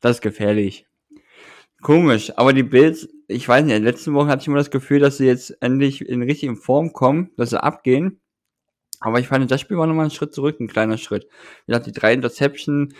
das 0.00 0.18
ist 0.18 0.22
gefährlich. 0.22 0.86
Komisch, 1.82 2.32
aber 2.36 2.54
die 2.54 2.62
Bills, 2.62 3.08
ich 3.28 3.48
weiß 3.48 3.64
nicht, 3.64 3.74
in 3.76 3.82
den 3.82 3.92
letzten 3.92 4.14
Wochen 4.14 4.28
hatte 4.28 4.42
ich 4.42 4.48
immer 4.48 4.58
das 4.58 4.70
Gefühl, 4.70 5.00
dass 5.00 5.18
sie 5.18 5.26
jetzt 5.26 5.50
endlich 5.62 6.08
in 6.08 6.22
richtigen 6.22 6.56
Form 6.56 6.92
kommen, 6.94 7.30
dass 7.36 7.50
sie 7.50 7.62
abgehen. 7.62 8.21
Aber 9.02 9.18
ich 9.18 9.28
fand, 9.28 9.50
das 9.50 9.60
Spiel 9.60 9.76
war 9.76 9.86
nochmal 9.86 10.06
ein 10.06 10.10
Schritt 10.10 10.32
zurück, 10.32 10.60
ein 10.60 10.68
kleiner 10.68 10.96
Schritt. 10.96 11.26
Wie 11.66 11.72
gesagt, 11.72 11.86
die 11.86 11.92
drei 11.92 12.12
Interception, 12.14 12.94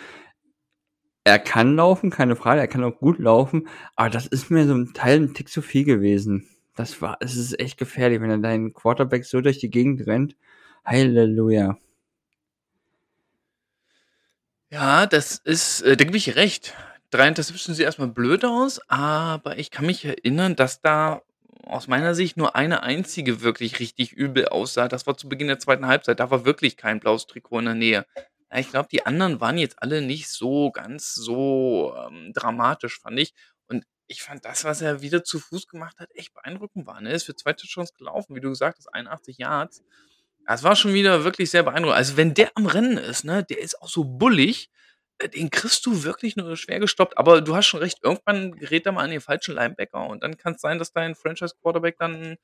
er 1.23 1.39
kann 1.39 1.77
laufen, 1.77 2.09
keine 2.09 2.35
Frage, 2.35 2.59
er 2.59 2.67
kann 2.67 2.83
auch 2.83 2.97
gut 2.97 3.19
laufen, 3.19 3.69
aber 3.95 4.09
das 4.09 4.27
ist 4.27 4.51
mir 4.51 4.67
so 4.67 4.73
ein 4.73 4.93
Teil 4.93 5.21
ein 5.21 5.33
Tick 5.33 5.49
zu 5.49 5.61
viel 5.61 5.85
gewesen. 5.85 6.49
Das 6.75 7.01
war, 7.01 7.17
es 7.21 7.37
ist 7.37 7.57
echt 7.59 7.77
gefährlich, 7.77 8.19
wenn 8.19 8.29
er 8.29 8.37
deinen 8.39 8.73
Quarterback 8.73 9.23
so 9.23 9.39
durch 9.39 9.59
die 9.59 9.69
Gegend 9.69 10.05
rennt. 10.05 10.35
Halleluja. 10.83 11.77
Ja, 14.69 15.05
das 15.05 15.37
ist, 15.37 15.81
äh, 15.83 15.95
da 15.95 16.03
gebe 16.03 16.17
ich 16.17 16.35
recht. 16.35 16.73
Drei 17.11 17.27
Interceptions 17.29 17.77
sieht 17.77 17.85
erstmal 17.85 18.07
blöd 18.09 18.43
aus, 18.43 18.81
aber 18.89 19.57
ich 19.57 19.71
kann 19.71 19.85
mich 19.85 20.03
erinnern, 20.03 20.55
dass 20.55 20.81
da 20.81 21.21
aus 21.63 21.87
meiner 21.87 22.15
Sicht 22.15 22.37
nur 22.37 22.55
eine 22.55 22.83
einzige 22.83 23.41
wirklich 23.41 23.79
richtig 23.79 24.11
übel 24.11 24.47
aussah. 24.47 24.87
Das 24.87 25.07
war 25.07 25.17
zu 25.17 25.29
Beginn 25.29 25.47
der 25.47 25.59
zweiten 25.59 25.87
Halbzeit. 25.87 26.19
Da 26.19 26.29
war 26.29 26.45
wirklich 26.45 26.77
kein 26.77 26.99
blaues 26.99 27.27
Trikot 27.27 27.59
in 27.59 27.65
der 27.65 27.75
Nähe. 27.75 28.05
Ich 28.55 28.69
glaube, 28.69 28.89
die 28.91 29.05
anderen 29.05 29.39
waren 29.41 29.57
jetzt 29.57 29.81
alle 29.81 30.01
nicht 30.01 30.29
so 30.29 30.71
ganz 30.71 31.15
so 31.15 31.95
ähm, 31.97 32.31
dramatisch, 32.33 32.99
fand 32.99 33.19
ich. 33.19 33.33
Und 33.67 33.85
ich 34.07 34.21
fand 34.21 34.45
das, 34.45 34.63
was 34.63 34.81
er 34.81 35.01
wieder 35.01 35.23
zu 35.23 35.39
Fuß 35.39 35.67
gemacht 35.67 35.99
hat, 35.99 36.09
echt 36.13 36.33
beeindruckend 36.33 36.85
war. 36.85 37.01
Ne? 37.01 37.09
Er 37.09 37.15
ist 37.15 37.23
für 37.23 37.35
zwei 37.35 37.53
Touchdowns 37.53 37.93
gelaufen, 37.93 38.35
wie 38.35 38.41
du 38.41 38.49
gesagt 38.49 38.77
hast, 38.77 38.93
81 38.93 39.37
Yards. 39.37 39.83
Das 40.45 40.63
war 40.63 40.75
schon 40.75 40.93
wieder 40.93 41.23
wirklich 41.23 41.49
sehr 41.49 41.63
beeindruckend. 41.63 41.97
Also, 41.97 42.17
wenn 42.17 42.33
der 42.33 42.51
am 42.55 42.65
Rennen 42.65 42.97
ist, 42.97 43.23
ne, 43.23 43.43
der 43.43 43.59
ist 43.59 43.81
auch 43.81 43.87
so 43.87 44.03
bullig, 44.03 44.69
den 45.27 45.49
kriegst 45.49 45.85
du 45.85 46.03
wirklich 46.03 46.35
nur 46.35 46.55
schwer 46.57 46.79
gestoppt. 46.79 47.17
Aber 47.17 47.41
du 47.41 47.55
hast 47.55 47.67
schon 47.67 47.79
recht, 47.79 47.99
irgendwann 48.03 48.53
gerät 48.53 48.85
er 48.85 48.91
mal 48.91 49.03
an 49.03 49.11
den 49.11 49.21
falschen 49.21 49.55
Linebacker 49.55 50.07
und 50.07 50.23
dann 50.23 50.37
kann 50.37 50.53
es 50.53 50.61
sein, 50.61 50.79
dass 50.79 50.91
dein 50.91 51.15
Franchise-Quarterback 51.15 51.97
dann 51.97 52.37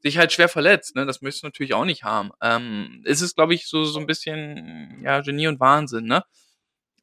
sich 0.00 0.18
halt 0.18 0.32
schwer 0.32 0.48
verletzt. 0.48 0.94
Ne? 0.94 1.06
Das 1.06 1.22
möchtest 1.22 1.42
du 1.42 1.46
natürlich 1.48 1.74
auch 1.74 1.84
nicht 1.84 2.04
haben. 2.04 2.30
Ähm, 2.40 3.02
es 3.04 3.20
ist, 3.20 3.36
glaube 3.36 3.54
ich, 3.54 3.66
so, 3.66 3.84
so 3.84 3.98
ein 3.98 4.06
bisschen 4.06 5.00
ja, 5.02 5.20
Genie 5.20 5.48
und 5.48 5.60
Wahnsinn. 5.60 6.04
Ne? 6.04 6.24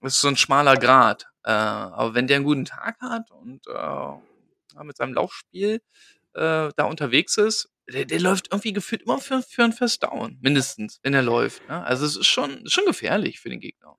Das 0.02 0.16
ist 0.16 0.22
so 0.22 0.28
ein 0.28 0.38
schmaler 0.38 0.76
Grad. 0.76 1.28
Äh, 1.44 1.52
aber 1.52 2.14
wenn 2.14 2.28
der 2.28 2.38
einen 2.38 2.46
guten 2.46 2.66
Tag 2.66 3.00
hat 3.02 3.32
und 3.32 3.62
äh, 3.68 4.84
mit 4.84 4.98
seinem 4.98 5.14
Laufspiel 5.14 5.82
äh, 6.34 6.70
da 6.76 6.84
unterwegs 6.86 7.38
ist, 7.38 7.70
der, 7.88 8.06
der 8.06 8.20
läuft 8.20 8.48
irgendwie 8.52 8.74
gefühlt 8.74 9.04
immer 9.04 9.20
für, 9.20 9.42
für 9.42 9.64
ein 9.64 9.74
First 9.74 10.04
Down, 10.04 10.38
mindestens, 10.42 11.00
wenn 11.04 11.14
er 11.14 11.22
läuft. 11.22 11.68
Ne? 11.70 11.84
Also 11.84 12.06
es 12.06 12.16
ist 12.16 12.28
schon, 12.28 12.68
schon 12.68 12.86
gefährlich 12.86 13.40
für 13.40 13.50
den 13.50 13.60
Gegner. 13.60 13.98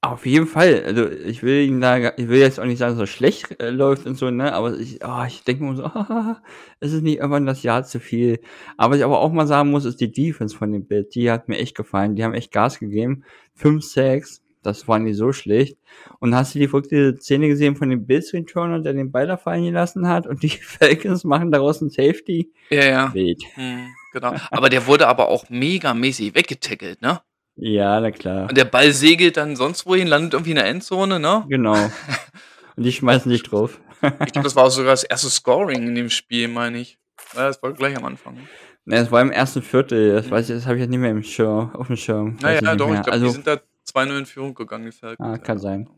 Auf 0.00 0.26
jeden 0.26 0.46
Fall. 0.46 0.84
Also 0.84 1.10
ich 1.10 1.42
will 1.42 1.66
ihn 1.66 1.80
da, 1.80 2.12
ich 2.16 2.28
will 2.28 2.38
jetzt 2.38 2.60
auch 2.60 2.64
nicht 2.64 2.78
sagen, 2.78 2.92
dass 2.92 3.00
er 3.00 3.06
schlecht 3.08 3.60
äh, 3.60 3.70
läuft 3.70 4.06
und 4.06 4.14
so, 4.14 4.30
ne? 4.30 4.52
Aber 4.52 4.78
ich, 4.78 5.00
oh, 5.04 5.24
ich 5.26 5.42
denke 5.42 5.64
mir 5.64 5.74
so, 5.74 5.84
ah, 5.86 6.40
es 6.78 6.92
ist 6.92 7.02
nicht 7.02 7.18
irgendwann 7.18 7.46
das 7.46 7.64
Jahr 7.64 7.82
zu 7.82 7.98
viel. 7.98 8.38
Aber 8.76 8.92
was 8.92 8.98
ich 8.98 9.04
aber 9.04 9.18
auch 9.18 9.32
mal 9.32 9.48
sagen 9.48 9.72
muss, 9.72 9.84
ist 9.84 10.00
die 10.00 10.12
Defense 10.12 10.56
von 10.56 10.70
dem 10.70 10.86
Bild. 10.86 11.16
Die 11.16 11.30
hat 11.32 11.48
mir 11.48 11.58
echt 11.58 11.76
gefallen. 11.76 12.14
Die 12.14 12.22
haben 12.22 12.34
echt 12.34 12.52
Gas 12.52 12.78
gegeben. 12.78 13.24
Fünf 13.54 13.84
Sacks, 13.84 14.40
das 14.62 14.86
war 14.86 15.00
nicht 15.00 15.16
so 15.16 15.32
schlecht. 15.32 15.76
Und 16.20 16.32
hast 16.32 16.54
du 16.54 16.60
die 16.60 16.68
verrückte 16.68 17.16
Szene 17.16 17.48
gesehen 17.48 17.74
von 17.74 17.90
dem 17.90 18.06
Bills 18.06 18.32
Returner, 18.32 18.78
der 18.80 18.92
den 18.92 19.10
Ball 19.10 19.26
da 19.26 19.36
fallen 19.36 19.64
gelassen 19.64 20.06
hat 20.06 20.28
und 20.28 20.44
die 20.44 20.48
Falcons 20.62 21.24
machen 21.24 21.50
daraus 21.50 21.80
ein 21.80 21.90
Safety? 21.90 22.52
Ja, 22.70 22.84
ja. 22.84 23.14
Wild. 23.14 23.42
Hm, 23.54 23.88
genau. 24.12 24.34
Aber 24.52 24.68
der 24.68 24.86
wurde 24.86 25.08
aber 25.08 25.26
auch 25.26 25.50
megamäßig 25.50 26.36
weggetackelt, 26.36 27.02
ne? 27.02 27.20
Ja, 27.60 28.00
na 28.00 28.12
klar. 28.12 28.48
Und 28.48 28.56
der 28.56 28.64
Ball 28.64 28.92
segelt 28.92 29.36
dann 29.36 29.56
sonst 29.56 29.84
wohin, 29.84 30.06
landet 30.06 30.34
irgendwie 30.34 30.50
in 30.50 30.56
der 30.56 30.66
Endzone, 30.66 31.18
ne? 31.18 31.44
Genau. 31.48 31.74
Und 32.76 32.84
die 32.84 32.92
schmeißen 32.92 33.30
dich 33.30 33.42
drauf. 33.42 33.80
ich 34.02 34.32
glaube, 34.32 34.44
das 34.44 34.54
war 34.54 34.64
auch 34.64 34.70
sogar 34.70 34.92
das 34.92 35.02
erste 35.02 35.28
Scoring 35.28 35.88
in 35.88 35.94
dem 35.96 36.08
Spiel, 36.08 36.46
meine 36.46 36.78
ich. 36.78 36.98
Ja, 37.34 37.48
das 37.48 37.60
war 37.60 37.72
gleich 37.72 37.96
am 37.96 38.04
Anfang. 38.04 38.36
Ne, 38.84 38.96
das 38.96 39.10
war 39.10 39.20
im 39.20 39.32
ersten 39.32 39.62
Viertel. 39.62 40.12
Das 40.12 40.30
weiß 40.30 40.48
ich, 40.48 40.56
das 40.56 40.66
habe 40.66 40.76
ich 40.76 40.82
jetzt 40.82 40.90
nicht 40.90 41.00
mehr 41.00 41.10
im 41.10 41.24
Schirm, 41.24 41.74
auf 41.74 41.88
dem 41.88 41.96
Schirm. 41.96 42.36
Naja, 42.40 42.72
ich 42.72 42.78
doch, 42.78 42.88
mehr. 42.88 42.98
ich 42.98 43.02
glaube, 43.02 43.12
also, 43.12 43.26
die 43.26 43.32
sind 43.32 43.46
da 43.46 43.60
2-0 43.92 44.18
in 44.18 44.26
Führung 44.26 44.54
gegangen, 44.54 44.84
die 44.84 44.92
Falcons. 44.92 45.28
Ah, 45.28 45.38
kann 45.38 45.58
sein. 45.58 45.90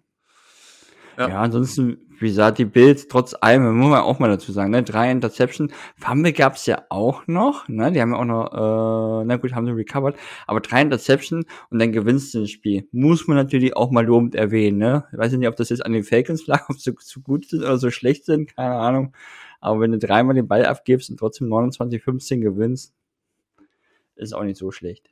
Ja. 1.20 1.28
Ja. 1.28 1.40
ansonsten, 1.42 1.98
wie 2.18 2.28
gesagt, 2.28 2.56
die 2.56 2.64
Bills 2.64 3.06
trotz 3.06 3.34
allem, 3.38 3.76
muss 3.76 3.90
man 3.90 4.00
auch 4.00 4.18
mal 4.18 4.30
dazu 4.30 4.52
sagen, 4.52 4.70
ne, 4.70 4.82
drei 4.82 5.10
Interception. 5.10 5.70
Fumble 5.96 6.32
gab's 6.32 6.64
ja 6.64 6.82
auch 6.88 7.26
noch, 7.26 7.68
ne, 7.68 7.92
die 7.92 8.00
haben 8.00 8.12
ja 8.12 8.18
auch 8.18 8.24
noch, 8.24 9.20
äh, 9.20 9.24
na 9.26 9.36
gut, 9.36 9.52
haben 9.52 9.66
sie 9.66 9.72
recovered, 9.72 10.16
aber 10.46 10.60
drei 10.60 10.80
Interception 10.80 11.44
und 11.68 11.78
dann 11.78 11.92
gewinnst 11.92 12.32
du 12.32 12.40
das 12.40 12.50
Spiel. 12.50 12.88
Muss 12.90 13.26
man 13.28 13.36
natürlich 13.36 13.76
auch 13.76 13.90
mal 13.90 14.06
lobend 14.06 14.34
erwähnen, 14.34 14.78
ne. 14.78 15.04
Ich 15.12 15.18
weiß 15.18 15.32
nicht, 15.32 15.46
ob 15.46 15.56
das 15.56 15.68
jetzt 15.68 15.84
an 15.84 15.92
den 15.92 16.04
Falcons 16.04 16.46
lag, 16.46 16.66
ob 16.70 16.78
sie 16.78 16.94
zu 16.94 17.20
gut 17.20 17.46
sind 17.46 17.60
oder 17.60 17.76
so 17.76 17.90
schlecht 17.90 18.24
sind, 18.24 18.56
keine 18.56 18.76
Ahnung. 18.76 19.14
Aber 19.60 19.80
wenn 19.80 19.92
du 19.92 19.98
dreimal 19.98 20.34
den 20.34 20.48
Ball 20.48 20.64
abgibst 20.64 21.10
und 21.10 21.18
trotzdem 21.18 21.48
29-15 21.48 22.40
gewinnst, 22.40 22.94
ist 24.16 24.32
auch 24.32 24.44
nicht 24.44 24.56
so 24.56 24.70
schlecht. 24.70 25.10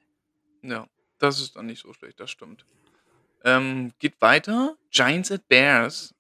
Ja, 0.63 0.87
das 1.19 1.39
ist 1.41 1.57
dann 1.57 1.67
nicht 1.67 1.83
so 1.83 1.93
schlecht, 1.93 2.19
das 2.19 2.31
stimmt. 2.31 2.65
Ähm, 3.45 3.93
geht 3.99 4.21
weiter. 4.21 4.77
Giants 4.91 5.31
at 5.31 5.49
Bears. 5.49 6.15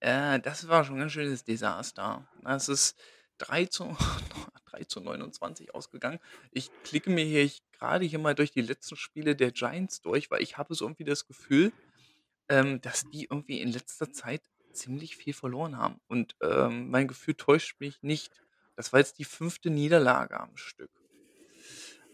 Äh, 0.00 0.40
das 0.40 0.68
war 0.68 0.84
schon 0.84 0.96
ein 0.96 1.00
ganz 1.00 1.12
schönes 1.12 1.44
Desaster. 1.44 2.28
Das 2.42 2.68
ist 2.68 2.98
3 3.38 3.66
zu, 3.66 3.96
3 4.70 4.84
zu 4.84 5.00
29 5.00 5.74
ausgegangen. 5.74 6.20
Ich 6.50 6.70
klicke 6.82 7.10
mir 7.10 7.24
hier 7.24 7.50
gerade 7.72 8.04
hier 8.04 8.18
mal 8.18 8.34
durch 8.34 8.52
die 8.52 8.62
letzten 8.62 8.96
Spiele 8.96 9.36
der 9.36 9.52
Giants 9.52 10.00
durch, 10.00 10.30
weil 10.30 10.42
ich 10.42 10.58
habe 10.58 10.74
so 10.74 10.84
irgendwie 10.84 11.04
das 11.04 11.26
Gefühl, 11.26 11.72
ähm, 12.48 12.80
dass 12.80 13.08
die 13.10 13.24
irgendwie 13.24 13.60
in 13.60 13.72
letzter 13.72 14.12
Zeit 14.12 14.42
ziemlich 14.72 15.16
viel 15.16 15.32
verloren 15.32 15.78
haben. 15.78 16.00
Und 16.08 16.36
ähm, 16.42 16.90
mein 16.90 17.08
Gefühl 17.08 17.34
täuscht 17.34 17.80
mich 17.80 18.02
nicht. 18.02 18.32
Das 18.76 18.92
war 18.92 19.00
jetzt 19.00 19.18
die 19.18 19.24
fünfte 19.24 19.70
Niederlage 19.70 20.38
am 20.38 20.56
Stück. 20.56 20.90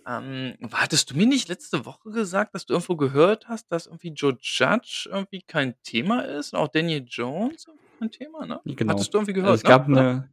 Ähm, 0.07 0.55
hattest 0.73 1.11
du 1.11 1.17
mir 1.17 1.27
nicht 1.27 1.49
letzte 1.49 1.85
Woche 1.85 2.11
gesagt, 2.11 2.55
dass 2.55 2.67
du 2.67 2.75
irgendwo 2.75 2.97
gehört 2.97 3.49
hast, 3.49 3.71
dass 3.71 3.87
irgendwie 3.87 4.11
Joe 4.11 4.37
Judge 4.41 5.09
irgendwie 5.11 5.43
kein 5.43 5.75
Thema 5.83 6.21
ist 6.23 6.53
und 6.53 6.59
auch 6.59 6.69
Daniel 6.69 7.05
Jones 7.07 7.67
kein 7.99 8.11
Thema, 8.11 8.47
ne? 8.47 8.61
Genau. 8.65 8.93
Hattest 8.93 9.13
du 9.13 9.19
irgendwie 9.19 9.41
Also 9.41 9.43
gehört, 9.43 9.57
es 9.57 9.63
ne? 9.63 9.69
gab 9.69 9.87
eine, 9.87 10.33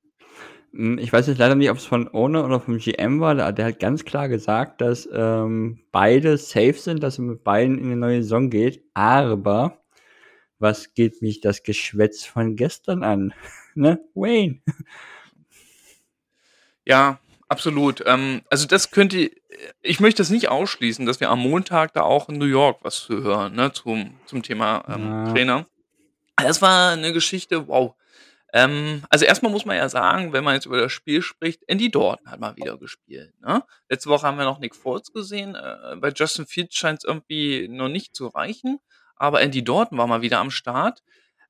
hm, 0.71 0.97
ich 0.99 1.11
weiß 1.11 1.27
jetzt 1.27 1.37
leider 1.37 1.55
nicht, 1.55 1.69
ob 1.69 1.77
es 1.77 1.85
von 1.85 2.07
Owner 2.13 2.45
oder 2.45 2.59
vom 2.59 2.77
GM 2.77 3.19
war, 3.19 3.35
der, 3.35 3.51
der 3.51 3.65
hat 3.65 3.79
ganz 3.79 4.05
klar 4.05 4.29
gesagt, 4.29 4.81
dass 4.81 5.07
ähm, 5.11 5.79
beide 5.91 6.37
safe 6.37 6.73
sind, 6.73 7.03
dass 7.03 7.17
er 7.19 7.25
mit 7.25 7.43
beiden 7.43 7.77
in 7.77 7.85
eine 7.85 7.97
neue 7.97 8.23
Saison 8.23 8.49
geht. 8.49 8.83
Aber 8.93 9.83
was 10.59 10.93
geht 10.93 11.21
mich 11.21 11.41
das 11.41 11.63
Geschwätz 11.63 12.25
von 12.25 12.55
gestern 12.55 13.03
an? 13.03 13.33
ne? 13.75 13.99
Wayne. 14.13 14.61
Ja, 16.85 17.19
absolut. 17.47 18.03
Ähm, 18.05 18.41
also 18.49 18.67
das 18.67 18.91
könnte, 18.91 19.31
ich 19.81 19.99
möchte 19.99 20.21
das 20.21 20.29
nicht 20.29 20.49
ausschließen, 20.49 21.05
dass 21.05 21.19
wir 21.19 21.29
am 21.29 21.39
Montag 21.39 21.93
da 21.93 22.01
auch 22.01 22.29
in 22.29 22.37
New 22.37 22.45
York 22.45 22.79
was 22.83 23.01
zu 23.01 23.23
hören, 23.23 23.55
ne, 23.55 23.71
zum, 23.71 24.19
zum 24.25 24.43
Thema 24.43 24.83
ähm, 24.87 25.03
Ja. 25.03 25.31
Trainer. 25.33 25.65
Das 26.37 26.61
war 26.61 26.91
eine 26.91 27.13
Geschichte, 27.13 27.67
wow. 27.67 27.95
Ähm, 28.53 29.03
also 29.09 29.25
erstmal 29.25 29.51
muss 29.51 29.65
man 29.65 29.75
ja 29.75 29.89
sagen, 29.89 30.31
wenn 30.33 30.43
man 30.43 30.53
jetzt 30.55 30.65
über 30.65 30.79
das 30.79 30.91
Spiel 30.91 31.21
spricht, 31.21 31.63
Andy 31.67 31.91
Dalton 31.91 32.29
hat 32.31 32.39
mal 32.39 32.55
wieder 32.55 32.77
gespielt. 32.77 33.33
Ne? 33.41 33.63
Letzte 33.89 34.09
Woche 34.09 34.25
haben 34.25 34.37
wir 34.37 34.45
noch 34.45 34.59
Nick 34.59 34.75
Foles 34.75 35.11
gesehen. 35.11 35.55
Äh, 35.55 35.95
bei 35.97 36.09
Justin 36.15 36.45
Fields 36.45 36.75
scheint 36.75 36.99
es 36.99 37.03
irgendwie 37.03 37.67
noch 37.67 37.89
nicht 37.89 38.15
zu 38.15 38.27
reichen. 38.27 38.79
Aber 39.17 39.41
Andy 39.41 39.63
Dalton 39.63 39.97
war 39.97 40.07
mal 40.07 40.21
wieder 40.21 40.39
am 40.39 40.51
Start. 40.51 41.03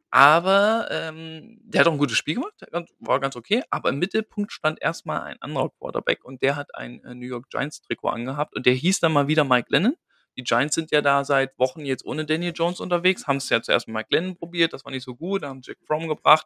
Aber 0.10 0.88
ähm, 0.90 1.60
der 1.64 1.82
hat 1.82 1.88
auch 1.88 1.92
ein 1.92 1.98
gutes 1.98 2.18
Spiel 2.18 2.36
gemacht, 2.36 2.54
war 3.00 3.20
ganz 3.20 3.36
okay. 3.36 3.64
Aber 3.70 3.90
im 3.90 4.00
Mittelpunkt 4.00 4.52
stand 4.54 4.82
erstmal 4.82 5.22
ein 5.22 5.42
anderer 5.42 5.70
Quarterback 5.70 6.24
und 6.24 6.42
der 6.42 6.56
hat 6.56 6.74
ein 6.76 7.04
äh, 7.04 7.14
New 7.14 7.28
York 7.28 7.50
Giants 7.50 7.82
Trikot 7.82 8.10
angehabt 8.10 8.56
und 8.56 8.66
der 8.66 8.74
hieß 8.74 9.02
dann 9.02 9.12
mal 9.12 9.28
wieder 9.28 9.44
Mike 9.44 9.68
Lennon. 9.70 9.96
Die 10.38 10.44
Giants 10.44 10.76
sind 10.76 10.92
ja 10.92 11.02
da 11.02 11.26
seit 11.26 11.58
Wochen 11.58 11.86
jetzt 11.86 12.06
ohne 12.06 12.26
Daniel 12.26 12.54
Jones 12.56 12.80
unterwegs, 12.80 13.28
haben 13.28 13.38
es 13.38 13.50
ja 13.50 13.62
zuerst 13.62 13.88
mit 13.88 13.96
Mike 13.96 14.10
Lennon 14.12 14.38
probiert, 14.38 14.72
das 14.72 14.86
war 14.86 14.92
nicht 14.92 15.04
so 15.04 15.16
gut, 15.16 15.44
haben 15.44 15.62
Jack 15.64 15.78
Fromm 15.86 16.08
gebracht, 16.08 16.46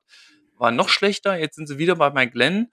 war 0.57 0.71
noch 0.71 0.89
schlechter, 0.89 1.37
jetzt 1.37 1.55
sind 1.55 1.67
sie 1.67 1.77
wieder 1.77 1.95
bei 1.95 2.09
Mike 2.09 2.37
Lennon 2.37 2.71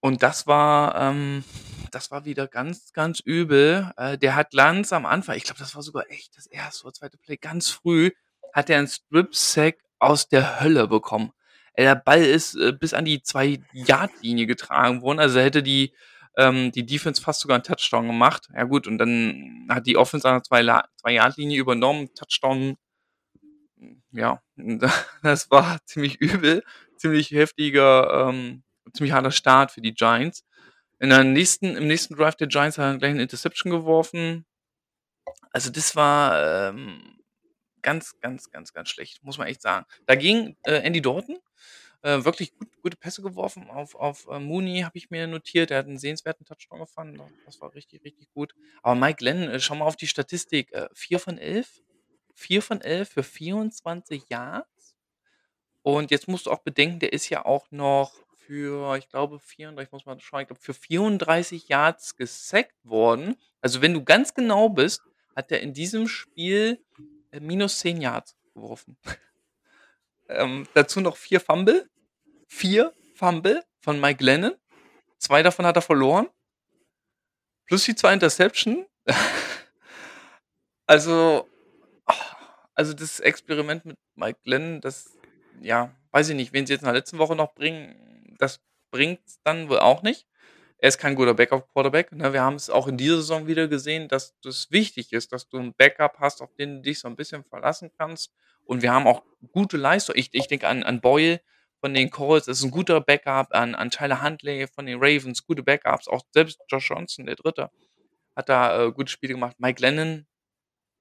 und 0.00 0.22
das 0.22 0.46
war, 0.46 0.96
ähm, 0.96 1.44
das 1.92 2.10
war 2.10 2.24
wieder 2.24 2.48
ganz, 2.48 2.92
ganz 2.92 3.20
übel. 3.20 3.92
Äh, 3.96 4.18
der 4.18 4.34
hat 4.34 4.52
Lanz 4.52 4.92
am 4.92 5.06
Anfang, 5.06 5.36
ich 5.36 5.44
glaube, 5.44 5.60
das 5.60 5.76
war 5.76 5.82
sogar 5.82 6.10
echt 6.10 6.36
das 6.36 6.46
erste 6.46 6.84
oder 6.84 6.94
zweite 6.94 7.18
Play, 7.18 7.36
ganz 7.36 7.68
früh, 7.68 8.10
hat 8.52 8.68
er 8.68 8.78
einen 8.78 8.88
Strip-Sack 8.88 9.76
aus 10.02 10.28
der 10.28 10.60
Hölle 10.60 10.88
bekommen. 10.88 11.32
Der 11.78 11.94
Ball 11.94 12.22
ist 12.22 12.54
äh, 12.56 12.72
bis 12.72 12.92
an 12.92 13.04
die 13.04 13.20
2-Yard-Linie 13.20 14.46
getragen 14.46 15.00
worden, 15.02 15.20
also 15.20 15.40
hätte 15.40 15.62
die, 15.62 15.94
ähm, 16.36 16.70
die 16.72 16.84
Defense 16.84 17.22
fast 17.22 17.40
sogar 17.40 17.54
einen 17.56 17.64
Touchdown 17.64 18.06
gemacht. 18.06 18.48
Ja 18.54 18.64
gut, 18.64 18.86
und 18.86 18.98
dann 18.98 19.66
hat 19.70 19.86
die 19.86 19.96
Offense 19.96 20.28
an 20.28 20.42
der 20.42 20.60
2-Yard-Linie 21.02 21.58
übernommen, 21.58 22.10
Touchdown, 22.14 22.76
ja, 24.10 24.42
das 25.22 25.50
war 25.50 25.78
ziemlich 25.86 26.20
übel, 26.20 26.62
ziemlich 26.96 27.30
heftiger, 27.30 28.28
ähm, 28.28 28.62
ziemlich 28.92 29.12
harter 29.12 29.30
Start 29.30 29.70
für 29.70 29.80
die 29.80 29.94
Giants. 29.94 30.44
In 30.98 31.10
der 31.10 31.24
nächsten, 31.24 31.76
Im 31.76 31.86
nächsten 31.86 32.14
Drive 32.14 32.36
der 32.36 32.48
Giants 32.48 32.78
hat 32.78 32.84
er 32.94 32.98
gleich 32.98 33.10
eine 33.10 33.22
Interception 33.22 33.72
geworfen. 33.72 34.44
Also 35.52 35.70
das 35.70 35.96
war 35.96 36.70
ähm, 36.70 37.21
ganz, 37.82 38.18
ganz, 38.20 38.50
ganz, 38.50 38.72
ganz 38.72 38.88
schlecht, 38.88 39.22
muss 39.24 39.38
man 39.38 39.46
echt 39.48 39.62
sagen. 39.62 39.86
Da 40.06 40.14
ging 40.14 40.56
äh, 40.64 40.74
Andy 40.82 41.00
Dalton, 41.02 41.38
Äh, 42.02 42.24
wirklich 42.24 42.54
gut, 42.58 42.68
gute 42.82 42.96
Pässe 42.96 43.22
geworfen. 43.22 43.70
Auf, 43.70 43.94
auf 43.94 44.26
äh, 44.28 44.38
Mooney 44.40 44.80
habe 44.82 44.98
ich 44.98 45.10
mir 45.10 45.26
notiert. 45.28 45.70
Der 45.70 45.78
hat 45.78 45.86
einen 45.86 45.98
sehenswerten 45.98 46.44
Touchdown 46.46 46.80
gefunden. 46.80 47.20
Das 47.46 47.60
war 47.60 47.74
richtig, 47.74 48.04
richtig 48.04 48.30
gut. 48.34 48.54
Aber 48.82 48.94
Mike 48.96 49.24
Lennon, 49.24 49.48
äh, 49.50 49.60
schau 49.60 49.76
mal 49.76 49.86
auf 49.86 49.96
die 49.96 50.08
Statistik. 50.08 50.72
Äh, 50.72 50.88
4 50.94 51.20
von 51.20 51.38
11. 51.38 51.82
4 52.34 52.62
von 52.62 52.80
11 52.80 53.10
für 53.10 53.22
24 53.22 54.24
Yards. 54.30 54.96
Und 55.82 56.10
jetzt 56.10 56.28
musst 56.28 56.46
du 56.46 56.50
auch 56.50 56.60
bedenken, 56.60 57.00
der 57.00 57.12
ist 57.12 57.28
ja 57.28 57.44
auch 57.44 57.70
noch 57.70 58.12
für, 58.36 58.96
ich 58.96 59.08
glaube, 59.08 59.38
34, 59.40 59.88
ich 59.88 59.92
muss 59.92 60.06
mal 60.06 60.18
schauen, 60.20 60.42
ich 60.42 60.46
glaube, 60.48 60.60
für 60.62 60.74
34 60.74 61.68
Yards 61.68 62.16
gesackt 62.16 62.76
worden. 62.84 63.36
Also, 63.60 63.82
wenn 63.82 63.94
du 63.94 64.04
ganz 64.04 64.34
genau 64.34 64.68
bist, 64.68 65.02
hat 65.36 65.50
er 65.52 65.60
in 65.60 65.72
diesem 65.72 66.08
Spiel 66.08 66.84
minus 67.40 67.78
10 67.80 68.00
Yards 68.00 68.36
geworfen. 68.54 68.96
ähm, 70.28 70.66
dazu 70.74 71.00
noch 71.00 71.16
vier 71.16 71.40
Fumble. 71.40 71.88
Vier 72.48 72.92
Fumble 73.14 73.64
von 73.80 74.00
Mike 74.00 74.22
Lennon. 74.22 74.54
Zwei 75.18 75.42
davon 75.42 75.66
hat 75.66 75.76
er 75.76 75.82
verloren. 75.82 76.28
Plus 77.66 77.84
die 77.84 77.94
zwei 77.94 78.12
Interception. 78.12 78.86
also, 80.86 81.48
also 82.74 82.92
das 82.92 83.20
Experiment 83.20 83.84
mit 83.84 83.96
Mike 84.14 84.40
Lennon, 84.44 84.80
das, 84.80 85.16
ja, 85.60 85.94
weiß 86.10 86.30
ich 86.30 86.36
nicht, 86.36 86.52
wen 86.52 86.66
sie 86.66 86.74
jetzt 86.74 86.82
in 86.82 86.86
der 86.86 86.94
letzten 86.94 87.18
Woche 87.18 87.36
noch 87.36 87.54
bringen, 87.54 88.36
das 88.38 88.60
bringt 88.90 89.20
dann 89.44 89.68
wohl 89.68 89.78
auch 89.78 90.02
nicht. 90.02 90.26
Er 90.82 90.88
ist 90.88 90.98
kein 90.98 91.14
guter 91.14 91.32
Backup-Quarterback. 91.34 92.10
Ne? 92.10 92.32
Wir 92.32 92.42
haben 92.42 92.56
es 92.56 92.68
auch 92.68 92.88
in 92.88 92.96
dieser 92.96 93.18
Saison 93.18 93.46
wieder 93.46 93.68
gesehen, 93.68 94.08
dass 94.08 94.36
das 94.40 94.72
wichtig 94.72 95.12
ist, 95.12 95.30
dass 95.30 95.48
du 95.48 95.58
ein 95.58 95.74
Backup 95.74 96.16
hast, 96.18 96.42
auf 96.42 96.52
den 96.56 96.74
du 96.74 96.82
dich 96.82 96.98
so 96.98 97.06
ein 97.06 97.14
bisschen 97.14 97.44
verlassen 97.44 97.92
kannst. 97.96 98.34
Und 98.64 98.82
wir 98.82 98.92
haben 98.92 99.06
auch 99.06 99.22
gute 99.52 99.76
Leistung. 99.76 100.16
Ich, 100.18 100.30
ich 100.32 100.48
denke 100.48 100.66
an, 100.66 100.82
an 100.82 101.00
Boyle 101.00 101.40
von 101.78 101.94
den 101.94 102.10
Colts, 102.10 102.48
ist 102.48 102.64
ein 102.64 102.72
guter 102.72 103.00
Backup, 103.00 103.54
an, 103.54 103.76
an 103.76 103.90
Tyler 103.90 104.24
Huntley 104.24 104.66
von 104.66 104.86
den 104.86 104.98
Ravens, 105.00 105.46
gute 105.46 105.62
Backups. 105.62 106.08
Auch 106.08 106.22
selbst 106.32 106.58
Josh 106.66 106.90
Johnson, 106.90 107.26
der 107.26 107.36
Dritte, 107.36 107.70
hat 108.34 108.48
da 108.48 108.86
äh, 108.86 108.90
gute 108.90 109.12
Spiele 109.12 109.34
gemacht. 109.34 109.54
Mike 109.60 109.80
Lennon, 109.80 110.26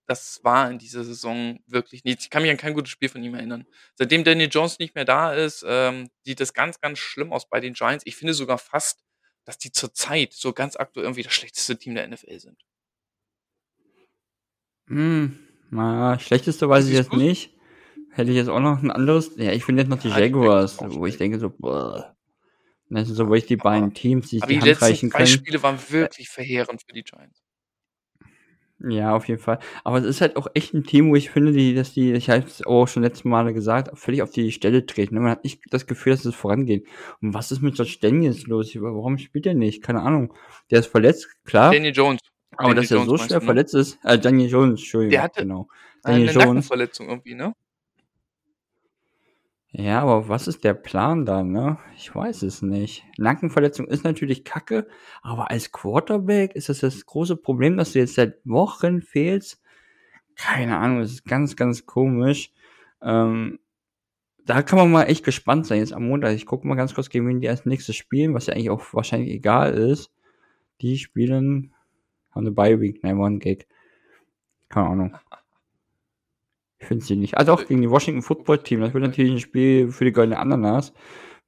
das 0.06 0.44
war 0.44 0.70
in 0.70 0.78
dieser 0.78 1.04
Saison 1.04 1.60
wirklich 1.66 2.04
nichts. 2.04 2.26
Ich 2.26 2.30
kann 2.30 2.44
mich 2.44 2.52
an 2.52 2.58
kein 2.58 2.76
gutes 2.76 2.92
Spiel 2.92 3.10
von 3.10 3.24
ihm 3.24 3.34
erinnern. 3.34 3.66
Seitdem 3.96 4.24
Daniel 4.24 4.50
Jones 4.52 4.78
nicht 4.78 4.94
mehr 4.94 5.06
da 5.06 5.34
ist, 5.34 5.66
ähm, 5.68 6.12
sieht 6.24 6.40
das 6.40 6.54
ganz, 6.54 6.80
ganz 6.80 7.00
schlimm 7.00 7.34
aus 7.34 7.50
bei 7.50 7.60
den 7.60 7.74
Giants. 7.74 8.04
Ich 8.06 8.16
finde 8.16 8.36
sogar 8.36 8.60
fast, 8.60 9.00
dass 9.46 9.58
die 9.58 9.72
zurzeit 9.72 10.34
so 10.34 10.54
ganz 10.54 10.76
aktuell 10.76 11.06
irgendwie 11.06 11.24
das 11.24 11.34
schlechteste 11.34 11.78
Team 11.78 11.96
der 11.96 12.08
NFL 12.08 12.40
sind. 12.40 12.58
Hm, 14.88 15.40
naja, 15.70 16.20
schlechteste 16.20 16.68
weiß 16.68 16.88
ich 16.88 16.94
jetzt 16.94 17.14
du's? 17.14 17.20
nicht. 17.20 17.58
Hätte 18.12 18.32
ich 18.32 18.36
jetzt 18.36 18.50
auch 18.50 18.60
noch 18.60 18.84
ein 18.84 18.92
anderes. 18.92 19.32
Ja, 19.38 19.54
ich 19.54 19.64
finde 19.64 19.84
jetzt 19.84 19.90
noch 19.90 20.00
die 20.00 20.10
Jaguars, 20.10 20.78
wo 20.80 21.06
ich 21.06 21.18
denke 21.18 21.40
so, 21.40 21.50
boah. 21.50 22.16
Das 22.90 23.08
sind 23.08 23.16
so 23.16 23.28
wirklich 23.28 23.46
die 23.46 23.56
beiden 23.56 23.94
Teams, 23.94 24.30
die 24.30 24.40
sich 24.40 24.48
die, 24.48 24.60
die 24.60 24.70
Hand 24.70 24.82
reichen 24.82 25.10
können. 25.10 25.26
Die 25.26 25.32
Spiele 25.32 25.64
waren 25.64 25.80
wirklich 25.90 26.28
verheerend 26.28 26.82
für 26.86 26.92
die 26.92 27.04
Giants. 27.04 27.41
Ja, 28.88 29.16
auf 29.16 29.28
jeden 29.28 29.40
Fall. 29.40 29.60
Aber 29.84 30.00
es 30.00 30.06
ist 30.06 30.22
halt 30.22 30.36
auch 30.36 30.48
echt 30.54 30.74
ein 30.74 30.84
Team, 30.84 31.10
wo 31.12 31.16
ich 31.16 31.30
finde, 31.30 31.52
die, 31.52 31.76
dass 31.76 31.94
die, 31.94 32.14
ich 32.14 32.30
habe 32.30 32.44
es 32.46 32.66
auch 32.66 32.88
schon 32.88 33.04
letzte 33.04 33.28
Male 33.28 33.54
gesagt, 33.54 33.98
völlig 33.98 34.22
auf 34.24 34.32
die 34.32 34.52
Stelle 34.52 34.86
treten. 34.86 35.16
Man 35.16 35.30
hat 35.30 35.44
nicht 35.44 35.62
das 35.70 35.86
Gefühl, 35.86 36.14
dass 36.14 36.26
es 36.26 36.36
vorangeht. 36.36 36.88
Und 37.22 37.34
was 37.34 37.52
ist 37.52 37.62
mit 37.62 37.76
George 37.76 37.98
Daniels 38.02 38.48
los? 38.48 38.76
Warum 38.76 39.18
spielt 39.18 39.46
er 39.46 39.54
nicht? 39.54 39.84
Keine 39.84 40.02
Ahnung. 40.02 40.34
Der 40.72 40.80
ist 40.80 40.88
verletzt, 40.88 41.28
klar. 41.46 41.72
Daniel 41.72 41.94
Jones. 41.94 42.22
Aber 42.58 42.70
Daniel 42.70 42.82
dass 42.82 42.92
er 42.92 43.06
so 43.06 43.18
schwer 43.18 43.28
du, 43.28 43.34
ne? 43.36 43.42
verletzt 43.42 43.76
ist, 43.76 44.00
äh, 44.04 44.18
Daniel 44.18 44.50
Jones, 44.50 44.80
Entschuldigung. 44.82 45.12
Der 45.12 45.24
hatte 45.24 45.42
genau. 45.42 45.68
Daniel 46.04 46.30
eine 46.30 46.32
Jones. 46.32 46.48
Nackenverletzung 46.48 47.10
irgendwie, 47.10 47.36
ne? 47.36 47.54
Ja, 49.74 50.02
aber 50.02 50.28
was 50.28 50.48
ist 50.48 50.64
der 50.66 50.74
Plan 50.74 51.26
da, 51.26 51.44
ne? 51.44 51.78
Ich 51.96 52.14
weiß 52.14 52.44
es 52.44 52.62
nicht. 52.62 53.06
Nackenverletzung 53.18 53.88
ist 53.88 54.04
natürlich 54.04 54.44
kacke, 54.44 54.88
aber 55.22 55.50
als 55.50 55.72
Quarterback 55.72 56.56
ist 56.56 56.68
das 56.68 56.80
das 56.80 57.06
große 57.06 57.38
Problem, 57.38 57.78
dass 57.78 57.94
du 57.94 58.00
jetzt 58.00 58.16
seit 58.16 58.40
Wochen 58.46 59.02
fehlst. 59.02 59.62
Keine 60.36 60.78
Ahnung, 60.78 61.00
das 61.02 61.12
ist 61.12 61.26
ganz, 61.26 61.56
ganz 61.56 61.86
komisch. 61.86 62.52
Ähm, 63.02 63.60
da 64.46 64.62
kann 64.64 64.80
man 64.80 64.92
mal 64.92 65.04
echt 65.06 65.24
gespannt 65.24 65.68
sein 65.68 65.80
jetzt 65.80 65.94
am 65.94 66.08
Montag. 66.08 66.36
Ich 66.36 66.46
gucke 66.46 66.68
mal 66.68 66.76
ganz 66.76 66.94
kurz, 66.96 67.10
gegen 67.10 67.28
wen 67.28 67.42
die 67.42 67.50
als 67.50 67.66
nächstes 67.66 67.96
spielen, 67.96 68.34
was 68.34 68.48
ja 68.48 68.54
eigentlich 68.56 68.72
auch 68.72 68.94
wahrscheinlich 68.94 69.32
egal 69.32 69.74
ist. 69.74 70.12
Die 70.82 70.98
spielen, 70.98 71.74
haben 72.32 72.48
eine 72.48 72.52
Bye-Week, 72.52 73.04
nein, 73.04 73.20
One 73.20 73.40
Gig. 73.40 73.68
Keine 74.70 74.88
Ahnung. 74.90 75.18
Ich 76.82 76.88
finde 76.88 77.06
sie 77.06 77.16
nicht. 77.16 77.38
Also 77.38 77.54
auch 77.54 77.66
gegen 77.66 77.82
die 77.82 77.90
Washington 77.90 78.24
Football 78.24 78.64
Team. 78.64 78.82
Das 78.82 78.94
wird 78.94 79.04
natürlich 79.04 79.32
ein 79.32 79.40
Spiel 79.40 79.92
für 79.92 80.04
die 80.04 80.12
goldene 80.12 80.40
Ananas. 80.40 80.94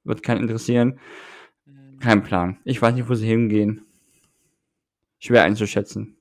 Wird 0.04 0.22
keinen 0.22 0.42
interessieren. 0.42 1.00
Kein 2.00 2.22
Plan. 2.22 2.60
Ich 2.64 2.80
weiß 2.80 2.94
nicht, 2.94 3.08
wo 3.08 3.14
sie 3.14 3.26
hingehen. 3.26 3.84
Schwer 5.18 5.42
einzuschätzen. 5.42 6.16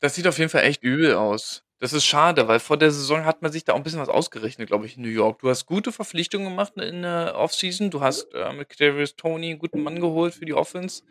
Das 0.00 0.14
sieht 0.14 0.26
auf 0.26 0.38
jeden 0.38 0.50
Fall 0.50 0.64
echt 0.64 0.82
übel 0.82 1.14
aus. 1.14 1.64
Das 1.78 1.94
ist 1.94 2.04
schade, 2.04 2.46
weil 2.46 2.60
vor 2.60 2.76
der 2.76 2.90
Saison 2.90 3.24
hat 3.24 3.40
man 3.40 3.52
sich 3.52 3.64
da 3.64 3.72
auch 3.72 3.76
ein 3.76 3.82
bisschen 3.82 4.00
was 4.00 4.10
ausgerechnet, 4.10 4.68
glaube 4.68 4.84
ich, 4.84 4.96
in 4.98 5.02
New 5.02 5.08
York. 5.08 5.38
Du 5.38 5.48
hast 5.48 5.64
gute 5.64 5.90
Verpflichtungen 5.90 6.50
gemacht 6.50 6.74
in 6.76 7.02
der 7.02 7.36
Offseason. 7.36 7.90
Du 7.90 8.02
hast 8.02 8.34
äh, 8.34 8.52
mit 8.52 8.78
Darius 8.78 9.16
Tony 9.16 9.50
einen 9.50 9.58
guten 9.58 9.82
Mann 9.82 9.98
geholt 9.98 10.34
für 10.34 10.44
die 10.44 10.52
Offense. 10.52 11.04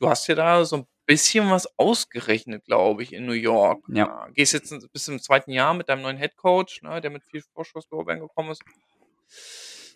Du 0.00 0.08
hast 0.08 0.26
ja 0.26 0.34
da 0.34 0.64
so 0.64 0.78
ein 0.78 0.86
bisschen 1.06 1.50
was 1.50 1.78
ausgerechnet, 1.78 2.64
glaube 2.64 3.02
ich, 3.02 3.12
in 3.12 3.26
New 3.26 3.32
York. 3.32 3.84
Ja. 3.88 4.26
Äh, 4.26 4.32
gehst 4.32 4.52
jetzt 4.52 4.92
bis 4.92 5.04
zum 5.04 5.18
zweiten 5.20 5.52
Jahr 5.52 5.72
mit 5.74 5.88
deinem 5.88 6.02
neuen 6.02 6.16
Headcoach, 6.16 6.82
ne, 6.82 7.00
der 7.00 7.10
mit 7.10 7.24
viel 7.24 7.42
Vorschusslorbeeren 7.54 8.20
gekommen 8.20 8.50
ist. 8.50 8.62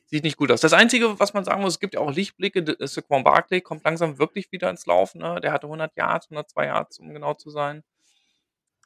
Sieht 0.06 0.24
nicht 0.24 0.36
gut 0.36 0.50
aus. 0.50 0.60
Das 0.60 0.72
Einzige, 0.72 1.20
was 1.20 1.34
man 1.34 1.44
sagen 1.44 1.60
muss, 1.62 1.74
es 1.74 1.80
gibt 1.80 1.94
ja 1.94 2.00
auch 2.00 2.10
Lichtblicke. 2.10 2.76
Saquon 2.80 3.22
Barkley 3.22 3.60
kommt 3.60 3.84
langsam 3.84 4.18
wirklich 4.18 4.50
wieder 4.50 4.68
ins 4.68 4.86
Laufen. 4.86 5.20
Ne? 5.20 5.40
Der 5.40 5.52
hatte 5.52 5.66
100 5.66 5.96
Yards, 5.96 6.26
102 6.26 6.66
Yards, 6.66 6.98
um 6.98 7.12
genau 7.12 7.34
zu 7.34 7.50
sein. 7.50 7.84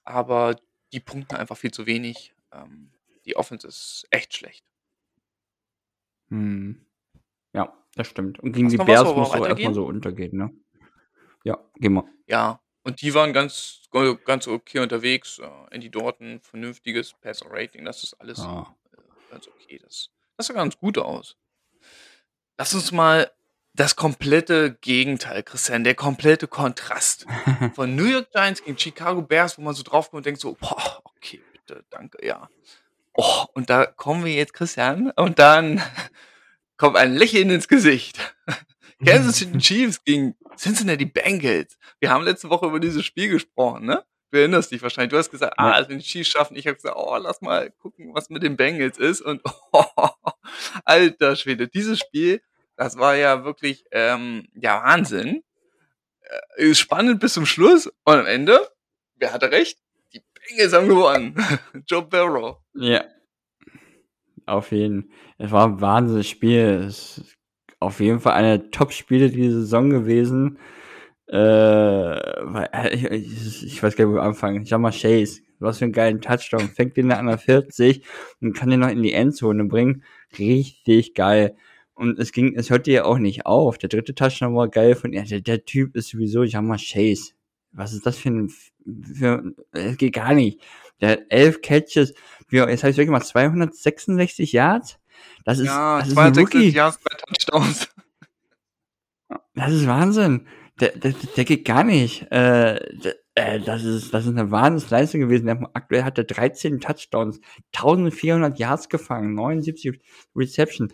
Aber 0.04 0.56
die 0.92 1.00
punkten 1.00 1.37
einfach 1.37 1.56
viel 1.56 1.70
zu 1.70 1.87
wenig. 1.87 2.34
Ähm, 2.52 2.90
die 3.24 3.37
Offense 3.37 3.66
ist 3.66 4.06
echt 4.10 4.34
schlecht. 4.37 4.64
Hm. 6.28 6.84
Ja, 7.54 7.72
das 7.94 8.08
stimmt. 8.08 8.40
Und 8.40 8.52
gegen 8.52 8.68
die 8.68 8.76
Bears 8.76 9.14
muss 9.14 9.30
auch 9.30 9.46
erstmal 9.46 9.74
so 9.74 9.87
untergehen, 9.87 10.37
ne? 10.37 10.50
Ja, 11.44 11.59
geh 11.76 11.88
mal. 11.88 12.04
Ja, 12.26 12.61
und 12.83 13.00
die 13.02 13.14
waren 13.14 13.33
ganz, 13.33 13.83
ganz 14.24 14.48
okay 14.48 14.80
unterwegs. 14.80 15.38
Äh, 15.38 15.48
Andy 15.70 15.90
Dorton, 15.90 16.40
vernünftiges 16.40 17.14
Passer-Rating, 17.20 17.85
das 17.85 18.02
ist 18.02 18.14
alles 18.20 18.40
Ah. 18.40 18.74
äh, 18.92 19.30
ganz 19.30 19.46
okay. 19.48 19.78
Das, 19.83 20.11
das 20.37 20.46
sah 20.48 20.54
ganz 20.54 20.78
gut 20.78 20.98
aus. 20.98 21.37
Lass 22.59 22.74
uns 22.74 22.92
mal 22.92 23.30
das 23.74 23.96
komplette 23.96 24.74
Gegenteil, 24.80 25.42
Christian, 25.42 25.83
der 25.85 25.94
komplette 25.96 26.46
Kontrast 26.46 27.26
von 27.74 27.94
New 27.96 28.04
York 28.04 28.30
Giants 28.33 28.62
gegen 28.62 28.78
Chicago 28.78 29.22
Bears, 29.22 29.59
wo 29.59 29.62
man 29.62 29.74
so 29.74 29.83
drauf 29.83 30.11
kommt 30.11 30.18
und 30.18 30.26
denkt 30.26 30.40
so, 30.40 30.54
boah, 30.61 31.00
okay, 31.04 31.42
bitte, 31.52 31.85
danke, 31.90 32.24
ja. 32.24 32.48
Oh, 33.14 33.44
und 33.54 33.70
da 33.70 33.87
kommen 33.87 34.24
wir 34.24 34.33
jetzt, 34.33 34.54
Christian, 34.54 35.11
und 35.12 35.38
dann 35.38 35.83
kommt 36.76 36.96
ein 36.96 37.14
Lächeln 37.14 37.50
ins 37.50 37.68
Gesicht. 37.68 38.18
Kansas 39.04 39.37
City 39.37 39.59
Chiefs 39.59 40.04
gegen 40.04 40.35
Cincinnati 40.57 41.04
Bengals. 41.04 41.78
Wir 42.00 42.11
haben 42.11 42.24
letzte 42.24 42.50
Woche 42.50 42.66
über 42.66 42.80
dieses 42.80 43.04
Spiel 43.04 43.28
gesprochen, 43.28 43.87
ne? 43.87 44.04
Du 44.30 44.40
erinnerst 44.40 44.72
dich 44.72 44.83
wahrscheinlich. 44.83 45.11
Du 45.11 45.16
hast 45.16 45.30
gesagt, 45.30 45.54
ah, 45.59 45.70
also 45.70 45.90
wenn 45.90 45.98
die 45.98 46.04
Chiefs 46.04 46.28
schaffen, 46.28 46.57
ich 46.57 46.66
habe 46.66 46.74
gesagt, 46.74 46.96
oh, 46.98 47.16
lass 47.18 47.40
mal 47.40 47.70
gucken, 47.70 48.14
was 48.14 48.30
mit 48.30 48.42
den 48.42 48.57
Bengals 48.57 48.98
ist. 48.98 49.20
Und 49.20 49.40
oh, 49.72 49.85
alter 50.85 51.37
Schwede, 51.37 51.68
dieses 51.68 52.00
Spiel, 52.00 52.42
das 52.76 52.98
war 52.98 53.14
ja 53.14 53.44
wirklich 53.44 53.85
ähm, 53.92 54.48
ja 54.54 54.83
Wahnsinn. 54.83 55.44
Äh, 56.57 56.64
ist 56.64 56.80
spannend 56.80 57.20
bis 57.20 57.35
zum 57.35 57.46
Schluss. 57.46 57.87
Und 57.87 58.18
am 58.18 58.26
Ende, 58.26 58.68
wer 59.16 59.33
hatte 59.33 59.52
recht? 59.52 59.78
Die 60.12 60.22
Bengals 60.48 60.72
haben 60.72 60.88
gewonnen. 60.88 61.37
Joe 61.87 62.02
Barrow. 62.02 62.57
Ja. 62.74 63.04
Auf 64.46 64.72
jeden. 64.72 65.02
Fall. 65.02 65.46
Es 65.46 65.52
war 65.52 65.66
ein 65.68 65.80
wahnsinniges 65.80 66.28
Spiel. 66.28 66.85
Es 66.88 67.22
auf 67.84 68.00
jeden 68.00 68.20
Fall 68.20 68.34
einer 68.34 68.58
der 68.58 68.70
Top-Spiele 68.70 69.30
dieser 69.30 69.60
Saison 69.60 69.90
gewesen. 69.90 70.58
Äh, 71.28 72.14
äh, 72.16 72.94
ich, 72.94 73.04
ich, 73.04 73.66
ich, 73.66 73.82
weiß 73.82 73.96
gar 73.96 74.04
nicht, 74.04 74.12
wo 74.12 74.16
wir 74.16 74.22
anfangen. 74.22 74.66
Schau 74.66 74.78
mal, 74.78 74.92
Chase, 74.92 75.42
was 75.58 75.78
für 75.78 75.84
einen 75.84 75.92
geilen 75.92 76.20
Touchdown. 76.20 76.68
Fängt 76.68 76.96
den 76.96 77.12
an 77.12 77.26
der 77.26 77.38
40 77.38 78.04
und 78.40 78.54
kann 78.54 78.70
den 78.70 78.80
noch 78.80 78.90
in 78.90 79.02
die 79.02 79.12
Endzone 79.12 79.64
bringen. 79.64 80.04
Richtig 80.38 81.14
geil. 81.14 81.56
Und 81.94 82.18
es 82.18 82.32
ging, 82.32 82.54
es 82.56 82.70
hörte 82.70 82.90
ja 82.90 83.04
auch 83.04 83.18
nicht 83.18 83.46
auf. 83.46 83.78
Der 83.78 83.88
dritte 83.88 84.14
Touchdown 84.14 84.54
war 84.54 84.68
geil 84.68 84.94
von, 84.96 85.12
ja, 85.12 85.22
der, 85.22 85.40
der 85.40 85.64
Typ 85.64 85.96
ist 85.96 86.08
sowieso, 86.08 86.44
habe 86.44 86.66
mal 86.66 86.78
Chase. 86.78 87.32
Was 87.72 87.92
ist 87.92 88.06
das 88.06 88.18
für 88.18 88.30
ein, 88.30 88.48
für, 88.48 89.54
es 89.72 89.96
geht 89.96 90.14
gar 90.14 90.34
nicht. 90.34 90.60
Der 91.00 91.10
hat 91.10 91.22
elf 91.28 91.60
Catches, 91.60 92.14
wie, 92.48 92.58
jetzt 92.58 92.82
habe 92.82 92.90
ich 92.90 92.96
wirklich 92.96 93.10
mal 93.10 93.22
266 93.22 94.52
Yards. 94.52 94.98
Das 95.44 95.58
ist, 95.58 95.66
ja, 95.66 95.98
das 95.98 96.08
ist 96.08 96.18
ein 96.18 96.34
Rookie. 96.37 96.72
Bei 96.72 96.90
Touchdowns. 97.26 97.88
Das 99.54 99.72
ist 99.72 99.87
Wahnsinn. 99.87 100.46
Der, 100.80 100.90
der, 100.90 101.14
der 101.37 101.44
geht 101.44 101.64
gar 101.64 101.84
nicht. 101.84 102.22
Äh, 102.32 102.80
der, 102.98 103.14
äh, 103.34 103.60
das 103.60 103.84
ist, 103.84 104.12
das 104.12 104.26
ist 104.26 104.37
eine 104.37 104.50
Wahnsinnsleistung 104.50 105.20
gewesen. 105.20 105.46
Der, 105.46 105.70
aktuell 105.74 106.04
hat 106.04 106.18
er 106.18 106.24
13 106.24 106.80
Touchdowns, 106.80 107.40
1400 107.74 108.58
Yards 108.58 108.88
gefangen, 108.88 109.34
79 109.34 110.00
Reception. 110.34 110.92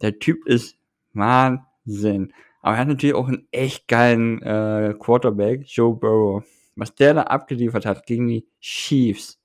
Der 0.00 0.18
Typ 0.18 0.46
ist 0.46 0.76
Wahnsinn. 1.12 2.32
Aber 2.60 2.76
er 2.76 2.80
hat 2.80 2.88
natürlich 2.88 3.14
auch 3.14 3.28
einen 3.28 3.48
echt 3.50 3.88
geilen 3.88 4.42
äh, 4.42 4.94
Quarterback, 4.98 5.62
Joe 5.66 5.94
Burrow. 5.94 6.44
Was 6.76 6.94
der 6.94 7.14
da 7.14 7.22
abgeliefert 7.24 7.84
hat 7.84 8.06
gegen 8.06 8.28
die 8.28 8.46
Chiefs. 8.60 9.38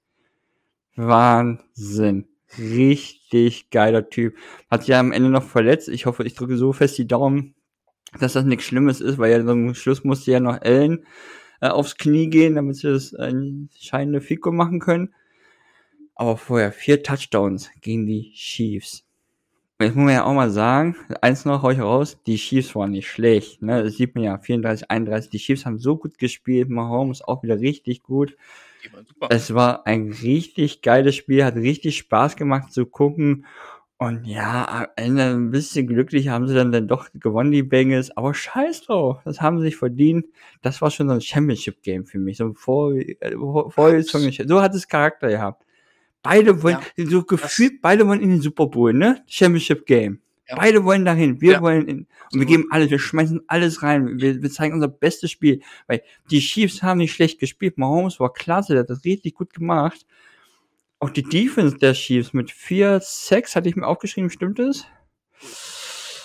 Wahnsinn. 0.95 2.27
Richtig 2.57 3.69
geiler 3.69 4.09
Typ. 4.09 4.35
Hat 4.69 4.81
sich 4.81 4.89
ja 4.89 4.99
am 4.99 5.11
Ende 5.11 5.29
noch 5.29 5.43
verletzt. 5.43 5.89
Ich 5.89 6.05
hoffe, 6.05 6.23
ich 6.23 6.35
drücke 6.35 6.57
so 6.57 6.73
fest 6.73 6.97
die 6.97 7.07
Daumen, 7.07 7.55
dass 8.19 8.33
das 8.33 8.45
nichts 8.45 8.65
Schlimmes 8.65 9.01
ist, 9.01 9.17
weil 9.17 9.31
ja 9.31 9.45
zum 9.45 9.73
Schluss 9.75 10.03
musste 10.03 10.31
ja 10.31 10.39
noch 10.39 10.61
Ellen 10.61 11.05
äh, 11.61 11.67
aufs 11.67 11.97
Knie 11.97 12.29
gehen, 12.29 12.55
damit 12.55 12.77
sie 12.77 12.89
das 12.89 13.13
äh, 13.13 13.33
scheinende 13.77 14.21
Fico 14.21 14.51
machen 14.51 14.79
können. 14.79 15.13
Aber 16.15 16.37
vorher 16.37 16.71
vier 16.71 17.03
Touchdowns 17.03 17.69
gegen 17.81 18.07
die 18.07 18.31
Chiefs. 18.33 19.03
Jetzt 19.79 19.95
muss 19.95 20.05
man 20.05 20.13
ja 20.15 20.23
auch 20.23 20.33
mal 20.33 20.49
sagen, 20.49 20.95
eins 21.21 21.45
noch 21.45 21.63
euch 21.63 21.79
raus, 21.79 22.17
die 22.25 22.37
Chiefs 22.37 22.73
waren 22.73 22.89
nicht 22.91 23.07
schlecht. 23.07 23.61
Ne? 23.61 23.83
Das 23.83 23.95
sieht 23.95 24.15
man 24.15 24.23
ja, 24.23 24.39
34, 24.39 24.89
31. 24.89 25.29
Die 25.29 25.37
Chiefs 25.37 25.67
haben 25.67 25.77
so 25.77 25.97
gut 25.97 26.17
gespielt, 26.17 26.69
Mahomes 26.69 27.21
auch 27.21 27.43
wieder 27.43 27.59
richtig 27.59 28.01
gut. 28.01 28.35
Es 29.29 29.53
war 29.53 29.85
ein 29.85 30.11
richtig 30.11 30.81
geiles 30.81 31.15
Spiel, 31.15 31.43
hat 31.43 31.55
richtig 31.55 31.97
Spaß 31.97 32.35
gemacht 32.35 32.71
zu 32.73 32.85
gucken. 32.85 33.45
Und 33.99 34.25
ja, 34.25 34.67
am 34.67 34.87
Ende 34.95 35.23
ein 35.23 35.49
bisschen 35.49 35.87
glücklich 35.87 36.27
haben 36.27 36.47
sie 36.47 36.53
dann, 36.53 36.71
dann 36.71 36.87
doch 36.87 37.09
gewonnen, 37.15 37.51
die 37.51 37.63
Bengals. 37.63 38.15
Aber 38.15 38.33
scheiß 38.33 38.83
drauf, 38.83 39.21
das 39.25 39.41
haben 39.41 39.57
sie 39.57 39.65
sich 39.65 39.77
verdient. 39.77 40.27
Das 40.61 40.81
war 40.81 40.91
schon 40.91 41.07
so 41.07 41.15
ein 41.15 41.21
Championship-Game 41.21 42.05
für 42.05 42.19
mich. 42.19 42.37
So 42.37 42.45
ein 42.45 42.53
vor, 42.53 42.93
äh, 42.93 43.35
vor, 43.35 44.01
so 44.01 44.61
hat 44.61 44.75
es 44.75 44.87
Charakter 44.87 45.29
gehabt. 45.29 45.65
Beide 46.21 46.61
wollen, 46.61 46.77
ja, 46.95 47.05
so 47.05 47.23
gefühlt, 47.23 47.81
beide 47.81 48.07
wollen 48.07 48.21
in 48.21 48.29
den 48.29 48.41
Super 48.41 48.67
Bowl, 48.67 48.93
ne? 48.93 49.23
Championship 49.27 49.85
Game. 49.85 50.19
Ja. 50.49 50.55
Beide 50.55 50.85
wollen 50.85 51.03
dahin. 51.03 51.41
Wir 51.41 51.53
ja. 51.53 51.61
wollen 51.61 51.87
in, 51.87 52.07
und 52.31 52.39
wir 52.39 52.45
geben 52.45 52.67
alles, 52.71 52.89
wir 52.89 52.99
schmeißen 52.99 53.41
alles 53.47 53.83
rein. 53.83 54.19
Wir, 54.19 54.41
wir 54.41 54.49
zeigen 54.49 54.73
unser 54.73 54.87
bestes 54.87 55.31
Spiel. 55.31 55.61
Weil 55.87 56.01
die 56.31 56.39
Chiefs 56.39 56.83
haben 56.83 56.99
nicht 56.99 57.13
schlecht 57.13 57.39
gespielt. 57.39 57.77
Mahomes 57.77 58.19
war 58.19 58.31
klasse, 58.31 58.73
der 58.73 58.83
hat 58.83 58.89
das 58.89 59.03
richtig 59.03 59.35
gut 59.35 59.53
gemacht. 59.53 60.05
Auch 60.99 61.09
die 61.09 61.23
Defense 61.23 61.77
der 61.77 61.93
Chiefs 61.93 62.33
mit 62.33 62.49
4 62.49 62.99
6 63.01 63.55
hatte 63.55 63.69
ich 63.69 63.75
mir 63.75 63.85
aufgeschrieben, 63.85 64.29
stimmt 64.29 64.59
es? 64.59 64.85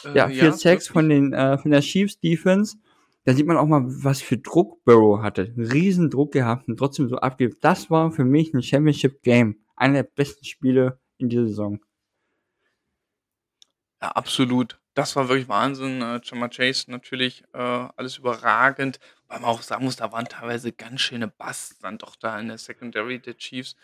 Äh, 0.05 0.17
ja, 0.17 0.29
4 0.29 0.37
ja, 0.37 0.53
6 0.53 0.89
von 0.89 1.09
den 1.09 1.33
äh, 1.33 1.59
von 1.59 1.71
der 1.71 1.81
Chiefs 1.81 2.19
Defense. 2.21 2.77
Da 3.25 3.35
sieht 3.35 3.47
man 3.47 3.57
auch 3.57 3.67
mal, 3.67 3.83
was 3.85 4.21
für 4.21 4.39
Druck 4.39 4.85
Burrow 4.85 5.23
hatte. 5.23 5.53
Einen 5.57 5.71
riesen 5.71 6.11
Druck 6.11 6.33
gehabt 6.33 6.69
und 6.69 6.77
trotzdem 6.77 7.09
so 7.09 7.17
abgibt. 7.17 7.63
Das 7.63 7.91
war 7.91 8.11
für 8.11 8.25
mich 8.25 8.53
ein 8.53 8.63
Championship 8.63 9.23
Game. 9.23 9.59
Einer 9.77 10.03
der 10.03 10.11
besten 10.15 10.45
Spiele 10.45 10.99
in 11.19 11.29
dieser 11.29 11.47
Saison. 11.47 11.79
Ja, 14.03 14.09
absolut. 14.11 14.79
Das 14.95 15.15
war 15.15 15.29
wirklich 15.29 15.49
Wahnsinn. 15.49 16.03
Äh, 16.03 16.21
Jama 16.25 16.49
Chase 16.49 16.91
natürlich 16.91 17.45
äh, 17.55 17.59
alles 17.59 18.19
überragend. 18.19 18.99
Weil 19.29 19.41
man 19.41 19.49
auch 19.49 19.63
sagen 19.63 19.85
muss, 19.85 19.97
da 19.97 20.11
waren 20.13 20.27
teilweise 20.27 20.73
ganz 20.73 21.01
schöne 21.01 21.29
Busts 21.29 21.79
dann 21.79 21.99
doch 21.99 22.17
da 22.17 22.39
in 22.39 22.49
der 22.49 22.59
Secondary 22.59 23.21
der 23.21 23.37
Chiefs. 23.37 23.77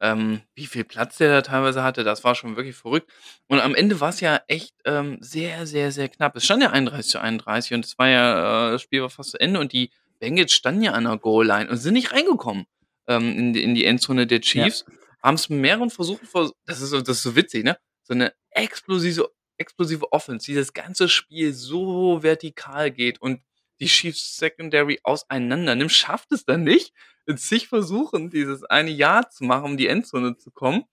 Ähm, 0.00 0.40
wie 0.54 0.66
viel 0.66 0.84
Platz 0.84 1.18
der 1.18 1.30
da 1.30 1.42
teilweise 1.42 1.82
hatte, 1.82 2.04
das 2.04 2.24
war 2.24 2.34
schon 2.34 2.56
wirklich 2.56 2.76
verrückt. 2.76 3.10
Und 3.48 3.60
am 3.60 3.74
Ende 3.74 4.00
war 4.00 4.08
es 4.10 4.20
ja 4.20 4.40
echt 4.46 4.74
ähm, 4.84 5.18
sehr, 5.20 5.66
sehr, 5.66 5.92
sehr 5.92 6.08
knapp. 6.08 6.34
Es 6.36 6.44
stand 6.44 6.62
ja 6.62 6.70
31 6.70 7.10
zu 7.10 7.20
31 7.20 7.74
und 7.74 7.84
es 7.84 7.98
war 7.98 8.08
ja, 8.08 8.68
äh, 8.68 8.72
das 8.72 8.82
Spiel 8.82 9.02
war 9.02 9.10
fast 9.10 9.32
zu 9.32 9.40
Ende 9.40 9.60
und 9.60 9.72
die 9.72 9.90
Bengals 10.18 10.52
standen 10.52 10.82
ja 10.82 10.92
an 10.92 11.04
der 11.04 11.18
Goal-Line 11.18 11.68
und 11.68 11.76
sind 11.76 11.94
nicht 11.94 12.12
reingekommen 12.12 12.66
ähm, 13.08 13.36
in, 13.36 13.52
die, 13.52 13.62
in 13.62 13.74
die 13.74 13.84
Endzone 13.84 14.26
der 14.26 14.40
Chiefs. 14.40 14.84
Ja. 14.86 14.94
Haben 15.22 15.34
es 15.34 15.48
mit 15.48 15.60
mehreren 15.60 15.90
Versuchen, 15.90 16.26
vers 16.26 16.52
das, 16.64 16.80
ist, 16.80 16.92
das 16.92 17.08
ist 17.08 17.22
so 17.24 17.34
witzig, 17.34 17.64
ne? 17.64 17.76
So 18.04 18.14
eine 18.14 18.32
explosive, 18.50 19.30
explosive 19.58 20.12
Offense, 20.12 20.46
die 20.46 20.54
das 20.54 20.72
ganze 20.72 21.08
Spiel 21.08 21.52
so 21.52 22.22
vertikal 22.22 22.90
geht 22.90 23.20
und 23.20 23.42
die 23.80 23.86
Chiefs 23.86 24.36
Secondary 24.36 25.00
auseinander 25.04 25.74
nimmt, 25.74 25.92
schafft 25.92 26.32
es 26.32 26.44
dann 26.44 26.64
nicht, 26.64 26.92
in 27.26 27.36
zig 27.36 27.68
Versuchen 27.68 28.30
dieses 28.30 28.64
eine 28.64 28.90
Jahr 28.90 29.30
zu 29.30 29.44
machen, 29.44 29.64
um 29.64 29.76
die 29.76 29.86
Endzone 29.86 30.36
zu 30.36 30.50
kommen. 30.50 30.84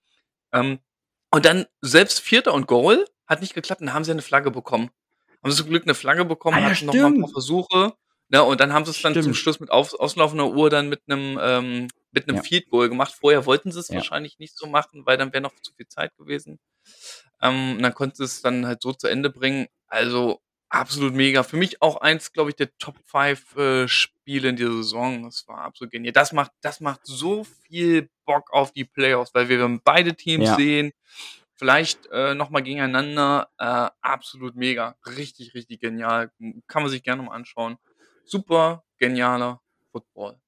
Ähm, 0.52 0.78
und 1.30 1.44
dann 1.44 1.66
selbst 1.80 2.20
Vierter 2.20 2.54
und 2.54 2.66
Goal 2.66 3.04
hat 3.26 3.40
nicht 3.40 3.54
geklappt, 3.54 3.80
dann 3.80 3.92
haben 3.92 4.04
sie 4.04 4.12
eine 4.12 4.22
Flagge 4.22 4.50
bekommen. 4.50 4.90
Haben 5.42 5.50
sie 5.50 5.56
zum 5.56 5.68
Glück 5.68 5.84
eine 5.84 5.94
Flagge 5.94 6.24
bekommen, 6.24 6.56
ah, 6.56 6.60
ja, 6.60 6.70
hatten 6.70 6.86
noch 6.86 6.94
mal 6.94 7.06
ein 7.06 7.20
paar 7.20 7.30
Versuche. 7.30 7.94
Ne, 8.28 8.42
und 8.42 8.60
dann 8.60 8.72
haben 8.72 8.84
sie 8.84 8.90
es 8.90 9.02
dann 9.02 9.20
zum 9.22 9.34
Schluss 9.34 9.60
mit 9.60 9.70
auf, 9.70 9.94
auslaufender 9.94 10.48
Uhr 10.48 10.68
dann 10.68 10.88
mit 10.88 11.02
einem 11.06 11.38
ähm, 11.40 11.88
mit 12.10 12.28
einem 12.28 12.38
ja. 12.38 12.42
Field 12.42 12.68
Goal 12.70 12.88
gemacht. 12.88 13.14
Vorher 13.14 13.46
wollten 13.46 13.70
sie 13.70 13.78
es 13.78 13.88
ja. 13.88 13.96
wahrscheinlich 13.96 14.38
nicht 14.38 14.58
so 14.58 14.66
machen, 14.66 15.06
weil 15.06 15.16
dann 15.16 15.32
wäre 15.32 15.42
noch 15.42 15.54
zu 15.60 15.72
viel 15.74 15.86
Zeit 15.86 16.16
gewesen. 16.16 16.58
Ähm, 17.42 17.76
und 17.76 17.82
dann 17.82 17.94
konnten 17.94 18.16
sie 18.16 18.24
es 18.24 18.42
dann 18.42 18.66
halt 18.66 18.82
so 18.82 18.92
zu 18.92 19.08
Ende 19.08 19.30
bringen. 19.30 19.66
Also 19.88 20.40
absolut 20.68 21.14
mega. 21.14 21.42
Für 21.42 21.56
mich 21.56 21.82
auch 21.82 22.00
eins, 22.00 22.32
glaube 22.32 22.50
ich, 22.50 22.56
der 22.56 22.76
Top 22.78 22.96
5 23.04 23.56
äh, 23.56 23.88
Spiele 23.88 24.48
in 24.48 24.56
dieser 24.56 24.72
Saison. 24.72 25.24
Das 25.24 25.46
war 25.48 25.58
absolut 25.58 25.92
genial. 25.92 26.12
Das 26.12 26.32
macht, 26.32 26.52
das 26.60 26.80
macht 26.80 27.00
so 27.04 27.44
viel 27.44 28.08
Bock 28.24 28.52
auf 28.52 28.72
die 28.72 28.84
Playoffs, 28.84 29.34
weil 29.34 29.48
wir 29.48 29.80
beide 29.84 30.14
Teams 30.14 30.48
ja. 30.48 30.56
sehen. 30.56 30.92
Vielleicht 31.54 32.06
äh, 32.12 32.34
nochmal 32.34 32.62
gegeneinander. 32.62 33.48
Äh, 33.58 33.88
absolut 34.02 34.56
mega. 34.56 34.96
Richtig, 35.06 35.54
richtig 35.54 35.80
genial. 35.80 36.30
Kann 36.66 36.82
man 36.82 36.90
sich 36.90 37.02
gerne 37.02 37.22
mal 37.22 37.34
anschauen. 37.34 37.78
Super 38.24 38.84
genialer 38.98 39.62
Football. 39.90 40.38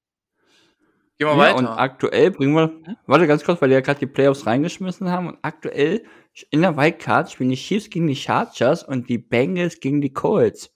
Gehen 1.19 1.27
wir 1.27 1.33
ja, 1.33 1.39
weiter. 1.39 1.59
Und 1.59 1.67
aktuell 1.67 2.31
bringen 2.31 2.55
wir, 2.55 2.73
warte 3.07 3.27
ganz 3.27 3.43
kurz, 3.43 3.61
weil 3.61 3.69
die 3.69 3.75
ja 3.75 3.81
gerade 3.81 3.99
die 3.99 4.07
Playoffs 4.07 4.47
reingeschmissen 4.47 5.11
haben. 5.11 5.29
Und 5.29 5.39
aktuell 5.43 6.05
in 6.51 6.63
der 6.63 6.77
Wildcard 6.77 7.33
spielen 7.33 7.51
die 7.51 7.57
Chiefs 7.57 7.91
gegen 7.91 8.07
die 8.07 8.15
Chargers 8.15 8.85
und 8.85 9.09
die 9.09 9.19
Bengals 9.19 9.81
gegen 9.81 10.01
die 10.01 10.13
Colts. 10.13 10.71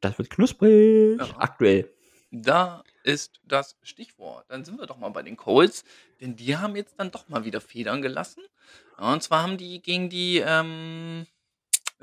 Das 0.00 0.18
wird 0.18 0.30
knusprig. 0.30 1.20
Ja. 1.20 1.28
Aktuell. 1.38 1.92
Da 2.32 2.82
ist 3.04 3.40
das 3.44 3.76
Stichwort. 3.82 4.46
Dann 4.48 4.64
sind 4.64 4.78
wir 4.78 4.86
doch 4.86 4.98
mal 4.98 5.10
bei 5.10 5.22
den 5.22 5.36
Colts, 5.36 5.84
denn 6.20 6.34
die 6.34 6.56
haben 6.56 6.74
jetzt 6.74 6.94
dann 6.98 7.12
doch 7.12 7.28
mal 7.28 7.44
wieder 7.44 7.60
Federn 7.60 8.02
gelassen. 8.02 8.42
Und 8.98 9.22
zwar 9.22 9.44
haben 9.44 9.56
die 9.56 9.80
gegen 9.80 10.10
die, 10.10 10.42
ähm, 10.44 11.26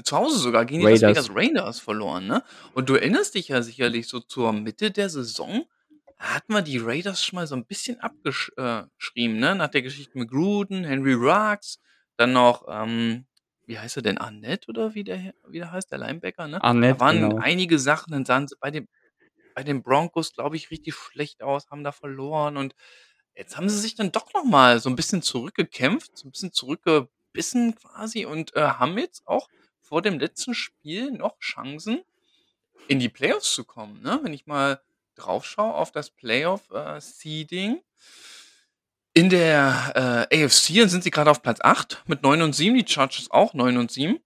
zu 0.04 0.16
Hause 0.16 0.38
sogar, 0.38 0.66
gegen 0.66 0.82
die 0.82 0.88
Las 0.88 1.02
Vegas 1.02 1.30
Raiders 1.34 1.80
verloren, 1.80 2.28
ne? 2.28 2.44
Und 2.74 2.90
du 2.90 2.96
erinnerst 2.96 3.36
dich 3.36 3.50
ja 3.50 3.62
sicherlich 3.62 4.08
so 4.08 4.20
zur 4.20 4.54
Mitte 4.54 4.92
der 4.92 5.10
Saison, 5.10 5.66
hatten 6.20 6.54
wir 6.54 6.62
die 6.62 6.78
Raiders 6.80 7.24
schon 7.24 7.38
mal 7.38 7.48
so 7.48 7.56
ein 7.56 7.66
bisschen 7.66 8.00
abgeschrieben, 8.00 9.38
ne? 9.40 9.56
Nach 9.56 9.68
der 9.70 9.82
Geschichte 9.84 10.18
mit 10.18 10.30
Gruden, 10.30 10.84
Henry 10.84 11.14
Ruggs, 11.14 11.80
dann 12.18 12.34
noch, 12.34 12.66
ähm, 12.70 13.28
wie 13.66 13.78
heißt 13.80 13.98
er 13.98 14.02
denn? 14.04 14.18
Arnett 14.18 14.68
oder 14.70 14.96
wie 14.96 15.04
der, 15.04 15.34
wie 15.48 15.60
der 15.60 15.72
heißt, 15.72 15.92
der 15.92 16.00
Linebacker, 16.00 16.48
ne? 16.48 16.64
Arnett, 16.64 16.96
Da 16.96 17.00
waren 17.00 17.30
genau. 17.30 17.38
einige 17.40 17.78
Sachen, 17.80 18.12
dann 18.12 18.26
sahen 18.26 18.48
sie 18.48 18.56
bei 18.60 18.72
den, 18.72 18.88
bei 19.56 19.64
den 19.64 19.84
Broncos, 19.84 20.34
glaube 20.34 20.56
ich, 20.56 20.72
richtig 20.72 20.96
schlecht 20.96 21.44
aus, 21.44 21.70
haben 21.72 21.84
da 21.84 21.92
verloren 21.92 22.58
und 22.58 22.76
jetzt 23.36 23.58
haben 23.58 23.70
sie 23.70 23.80
sich 23.80 23.96
dann 23.96 24.12
doch 24.12 24.34
noch 24.34 24.44
mal 24.46 24.80
so 24.80 24.90
ein 24.90 24.96
bisschen 24.96 25.22
zurückgekämpft, 25.22 26.18
so 26.18 26.28
ein 26.28 26.32
bisschen 26.32 26.54
zurückgebissen 26.54 27.76
quasi 27.76 28.26
und 28.26 28.56
äh, 28.56 28.62
haben 28.62 28.98
jetzt 28.98 29.28
auch 29.28 29.50
vor 29.82 30.02
dem 30.02 30.20
letzten 30.20 30.54
Spiel 30.54 31.12
noch 31.12 31.40
Chancen, 31.40 32.02
in 32.88 33.00
die 33.00 33.10
Playoffs 33.10 33.54
zu 33.54 33.66
kommen, 33.66 34.02
ne? 34.02 34.20
Wenn 34.24 34.34
ich 34.34 34.46
mal 34.46 34.82
drauf 35.18 35.46
schaue 35.46 35.74
auf 35.74 35.92
das 35.92 36.10
Playoff-Seeding, 36.10 37.76
äh, 37.76 37.82
in 39.18 39.30
der 39.30 40.28
äh, 40.30 40.46
AFC 40.46 40.88
sind 40.88 41.04
sie 41.04 41.10
gerade 41.10 41.32
auf 41.32 41.42
Platz 41.42 41.60
8 41.62 42.04
mit 42.06 42.22
9 42.22 42.44
und 42.44 42.54
7, 42.54 42.78
die 42.78 42.86
Chargers 42.88 43.32
auch 43.32 43.56
9 43.56 43.78
und 43.78 43.92
7. 43.92 44.20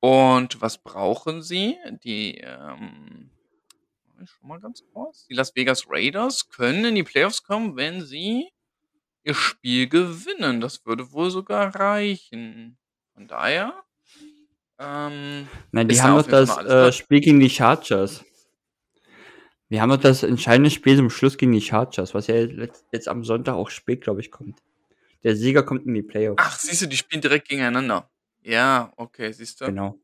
Und 0.00 0.60
was 0.60 0.78
brauchen 0.78 1.40
sie? 1.40 1.76
Die, 2.02 2.38
ähm, 2.38 3.30
schon 4.24 4.48
mal 4.48 4.58
ganz 4.58 4.82
kurz. 4.92 5.26
Die 5.26 5.34
Las 5.34 5.54
Vegas 5.54 5.84
Raiders 5.88 6.48
können 6.48 6.84
in 6.86 6.94
die 6.96 7.04
Playoffs 7.04 7.44
kommen, 7.44 7.76
wenn 7.76 8.04
sie 8.04 8.48
ihr 9.22 9.34
Spiel 9.34 9.88
gewinnen. 9.88 10.60
Das 10.60 10.84
würde 10.84 11.12
wohl 11.12 11.30
sogar 11.30 11.74
reichen. 11.76 12.76
Von 13.14 13.28
daher. 13.28 13.84
Ähm, 14.80 15.48
Nein, 15.70 15.88
die 15.88 16.00
haben 16.00 16.16
doch 16.16 16.26
das 16.26 16.56
äh, 16.58 16.92
Spiel 16.92 17.20
gegen 17.20 17.38
die 17.38 17.50
Chargers. 17.50 18.24
Wir 19.68 19.82
haben 19.82 19.90
doch 19.90 20.00
das 20.00 20.22
entscheidende 20.22 20.70
Spiel 20.70 20.96
zum 20.96 21.10
Schluss 21.10 21.36
gegen 21.36 21.52
die 21.52 21.60
Chargers, 21.60 22.14
was 22.14 22.26
ja 22.26 22.36
jetzt, 22.36 23.08
am 23.08 23.22
Sonntag 23.22 23.54
auch 23.54 23.70
spät, 23.70 24.00
glaube 24.00 24.20
ich, 24.20 24.30
kommt. 24.30 24.62
Der 25.24 25.36
Sieger 25.36 25.62
kommt 25.62 25.86
in 25.86 25.94
die 25.94 26.02
Playoffs. 26.02 26.42
Ach, 26.44 26.58
siehst 26.58 26.82
du, 26.82 26.86
die 26.86 26.96
spielen 26.96 27.20
direkt 27.20 27.48
gegeneinander. 27.48 28.10
Ja, 28.42 28.92
okay, 28.96 29.30
siehst 29.32 29.60
du. 29.60 29.66
Genau. 29.66 29.98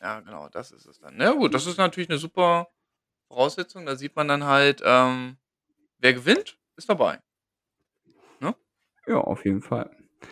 Ja, 0.00 0.20
genau, 0.20 0.48
das 0.50 0.70
ist 0.72 0.86
es 0.86 1.00
dann. 1.00 1.16
Na 1.16 1.32
gut, 1.32 1.54
das 1.54 1.66
ist 1.66 1.78
natürlich 1.78 2.10
eine 2.10 2.18
super 2.18 2.68
Voraussetzung. 3.28 3.86
Da 3.86 3.96
sieht 3.96 4.14
man 4.16 4.28
dann 4.28 4.44
halt, 4.44 4.82
ähm, 4.84 5.38
wer 5.98 6.12
gewinnt, 6.12 6.58
ist 6.76 6.88
dabei. 6.88 7.20
Ne? 8.40 8.54
Ja, 9.06 9.16
auf 9.18 9.44
jeden 9.44 9.62
Fall. 9.62 9.90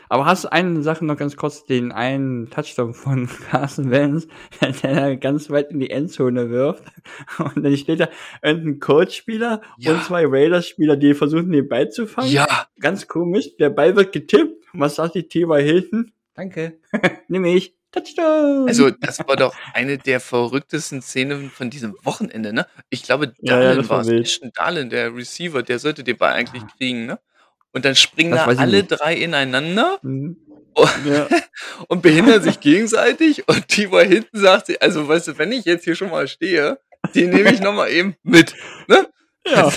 Aber 0.09 0.27
hast 0.27 0.45
du 0.45 0.53
eine 0.53 0.83
Sache 0.83 1.05
noch 1.05 1.17
ganz 1.17 1.37
kurz, 1.37 1.65
den 1.65 1.93
einen 1.93 2.51
Touchdown 2.51 2.95
von 2.95 3.29
Carson 3.51 3.91
Wentz, 3.91 4.27
der 4.83 5.17
ganz 5.17 5.51
weit 5.51 5.71
in 5.71 5.81
die 5.81 5.91
Endzone 5.91 6.51
wirft. 6.51 6.85
Und 7.39 7.63
dann 7.63 7.77
steht 7.77 8.01
da 8.01 8.09
irgendein 8.43 8.81
Coach-Spieler 8.81 9.63
ja. 9.79 9.93
und 9.93 10.05
zwei 10.05 10.25
Raiders-Spieler, 10.27 10.97
die 10.97 11.15
versuchen, 11.15 11.53
den 11.53 11.69
Ball 11.69 11.91
zu 11.91 12.07
fangen. 12.07 12.31
Ja. 12.31 12.67
Ganz 12.81 13.09
komisch. 13.09 13.57
Der 13.59 13.71
Ball 13.71 13.97
wird 13.97 14.13
getippt. 14.13 14.65
Was 14.73 14.97
sagt 14.97 15.15
die 15.15 15.29
T.Y. 15.29 15.63
Hilton? 15.63 16.13
Danke. 16.35 16.79
Nimm 17.29 17.45
ich. 17.45 17.75
Touchdown! 17.95 18.67
Also, 18.67 18.91
das 18.91 19.21
war 19.21 19.37
doch 19.37 19.55
eine 19.73 19.99
der 19.99 20.19
verrücktesten 20.19 21.01
Szenen 21.01 21.51
von 21.51 21.71
diesem 21.71 21.95
Wochenende, 22.03 22.53
ne? 22.53 22.67
Ich 22.91 23.05
glaube, 23.05 23.35
Ja, 23.41 23.55
ja, 23.55 23.63
Darlin 23.63 23.79
das 23.79 23.89
war. 23.89 24.09
Ashton 24.09 24.51
Darlin, 24.53 24.91
der 24.91 25.15
Receiver, 25.15 25.63
der 25.63 25.79
sollte 25.79 26.03
den 26.03 26.17
Ball 26.17 26.33
eigentlich 26.33 26.65
kriegen, 26.77 27.07
ne? 27.07 27.21
Und 27.75 27.85
dann 27.85 27.97
springen 27.97 28.31
Das 28.31 28.45
da 28.57 28.63
alle 28.63 28.79
nicht. 28.79 28.89
3 28.91 29.15
ineinander 29.15 29.99
Mhm. 30.03 30.37
Ja. 31.05 31.29
und 31.89 32.03
behindern 32.03 32.43
sich 32.43 32.61
gegenseitig 32.61 33.49
und 33.49 33.69
Tibor 33.69 34.03
hinten 34.03 34.39
sagt 34.41 34.67
sich: 34.67 34.83
„Also, 34.83 35.07
weißt 35.09 35.29
du, 35.29 35.39
wenn 35.39 35.53
ich 35.53 35.65
jetzt 35.67 35.85
hier 35.85 35.95
schon 35.97 36.11
mal 36.11 36.27
stehe, 36.29 36.79
den 37.15 37.31
nehme 37.31 37.53
ich 37.53 37.61
noch 37.61 37.75
mal 37.75 37.89
eben 37.91 38.17
mit“, 38.23 38.55
ne? 38.89 39.09
Ja. 39.47 39.73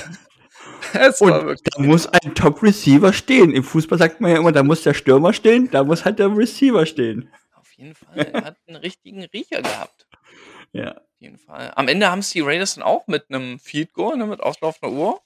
Das 0.93 1.21
war 1.21 1.45
Und 1.47 1.59
da 1.75 1.81
muss 1.81 2.07
ein 2.07 2.35
Top-Receiver 2.35 3.13
stehen. 3.13 3.51
Im 3.53 3.63
Fußball 3.63 3.97
sagt 3.99 4.21
man 4.21 4.31
ja 4.31 4.37
immer, 4.37 4.51
da 4.53 4.63
muss 4.63 4.83
der 4.83 4.93
Stürmer 4.95 5.33
stehen, 5.33 5.69
da 5.71 5.83
muss 5.83 6.05
halt 6.05 6.19
der 6.19 6.35
Receiver 6.35 6.85
stehen. 6.85 7.29
Auf 7.55 7.71
jeden 7.77 7.95
Fall, 7.95 8.17
er 8.33 8.43
hat 8.45 8.57
'n 8.67 8.75
richtigen 8.77 9.23
Riecher 9.25 9.61
gehabt. 9.61 10.07
Ja. 10.73 10.91
Auf 10.97 11.21
jeden 11.21 11.37
Fall. 11.39 11.71
Am 11.75 11.87
Ende 11.89 12.09
haben's 12.11 12.31
die 12.31 12.41
Raiders 12.41 12.75
dann 12.75 12.83
auch 12.83 13.07
mit 13.07 13.29
'nem 13.29 13.59
Field 13.59 13.93
Goal, 13.93 14.17
ne, 14.17 14.27
mit 14.27 14.41
auslaufender 14.41 14.95
Uhr 14.95 15.21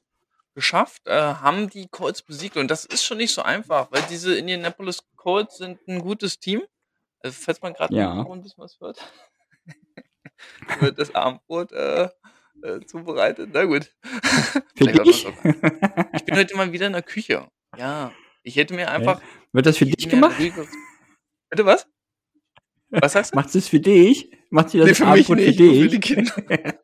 geschafft, 0.56 1.08
äh, 1.08 1.14
haben 1.14 1.70
die 1.70 1.88
Colts 1.90 2.22
besiegt 2.24 2.58
und 2.58 2.70
das 2.70 2.86
ist 2.86 3.04
schon 3.06 3.18
nicht 3.18 3.34
so 3.34 3.42
einfach, 3.44 3.92
weil 3.92 4.04
diese 4.10 4.36
Indianapolis 4.38 5.04
Colts 5.16 5.58
sind 5.58 5.80
'n 5.88 6.00
gutes 6.02 6.40
Team. 6.40 6.64
Also, 7.22 7.38
falls 7.42 7.62
man 7.62 7.74
grad 7.74 7.96
im 7.96 8.00
Ja. 8.00 8.08
Hintergrund 8.08 8.42
'n 8.42 8.44
bisschen 8.44 8.64
was 8.64 8.80
hört. 8.82 9.00
Wird 10.76 11.00
das 11.00 11.16
Abendbrot, 11.16 11.72
äh, 11.74 12.10
äh, 12.64 12.82
zubereitet. 12.86 13.52
Na 13.54 13.66
gut. 13.66 13.94
Für 14.78 14.88
dich? 14.88 15.28
auch. 15.28 15.46
Ich 16.12 16.26
bin 16.26 16.36
heute 16.38 16.56
mal 16.58 16.72
wieder 16.74 16.88
in 16.88 16.94
der 16.94 17.04
Küche. 17.04 17.50
Ja, 17.78 18.18
ich 18.44 18.56
hätte 18.58 18.74
mir 18.76 18.90
einfach 18.92 19.24
Wird 19.54 19.66
das 19.66 19.78
für 19.78 19.86
ich 19.86 19.96
dich 19.96 20.08
gemacht? 20.10 20.38
ruhigeres 20.38 20.80
bitte 21.52 21.66
was? 21.68 21.88
Was 23.00 23.14
sagst 23.14 23.34
du? 23.34 23.36
Macht 23.36 23.50
sie's 23.50 23.68
für 23.70 23.80
dich? 23.80 24.32
Macht 24.50 24.70
sie 24.72 24.80
das 24.80 24.94
für 24.94 25.06
mich 25.06 25.32
Abendbrot 25.32 25.42
für 25.42 25.54
nicht, 25.54 25.64
nur 25.66 25.76
für 25.76 25.88
die 25.90 26.00
dich? 26.00 26.02
Kinder. 26.02 26.34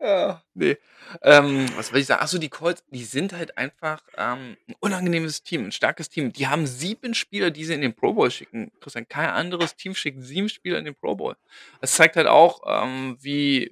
Ja, 0.00 0.42
ne. 0.54 0.76
Ähm, 1.20 1.68
was 1.76 1.92
will 1.92 2.00
ich 2.00 2.06
sagen? 2.06 2.20
Ach 2.24 2.28
so, 2.28 2.38
die 2.38 2.48
Colts, 2.48 2.82
die 2.90 3.04
sind 3.04 3.32
halt 3.32 3.58
einfach, 3.58 4.02
ähm, 4.16 4.56
'n 4.68 4.74
unangenehmes 4.80 5.42
Team, 5.42 5.64
'n 5.66 5.72
starkes 5.72 6.08
Team. 6.08 6.32
Die 6.32 6.46
haben 6.48 6.66
7 6.66 7.14
Spieler, 7.14 7.50
die 7.50 7.64
sie 7.64 7.74
in 7.74 7.80
den 7.82 7.94
Pro 7.94 8.12
Bowl 8.14 8.30
schicken. 8.30 8.72
Christian, 8.80 9.06
kein 9.08 9.28
anderes 9.30 9.76
Team 9.76 9.94
schickt 9.94 10.22
7 10.22 10.48
Spieler 10.48 10.78
in 10.78 10.84
den 10.86 10.94
Pro 10.94 11.14
Bowl. 11.14 11.36
Das 11.80 11.92
zeigt 11.94 12.16
halt 12.16 12.26
auch, 12.26 12.60
ähm, 12.66 13.16
wie 13.20 13.70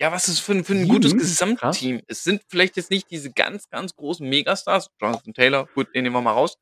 ja, 0.00 0.12
was 0.12 0.28
es 0.28 0.40
für 0.40 0.64
für 0.64 0.74
'n 0.74 0.88
gutes 0.88 1.12
7? 1.12 1.20
Krass. 1.56 1.78
Gesamtteam 1.78 2.02
Es 2.08 2.24
sind 2.24 2.42
vielleicht 2.48 2.76
jetzt 2.76 2.90
nicht 2.90 3.10
diese 3.10 3.32
ganz, 3.32 3.68
ganz 3.70 3.96
großen 3.96 4.28
Megastars. 4.28 4.90
Jonathan 5.00 5.34
Taylor, 5.34 5.68
gut, 5.74 5.94
den 5.94 6.04
nehmen 6.04 6.16
wir 6.16 6.22
mal 6.22 6.32
raus. 6.32 6.58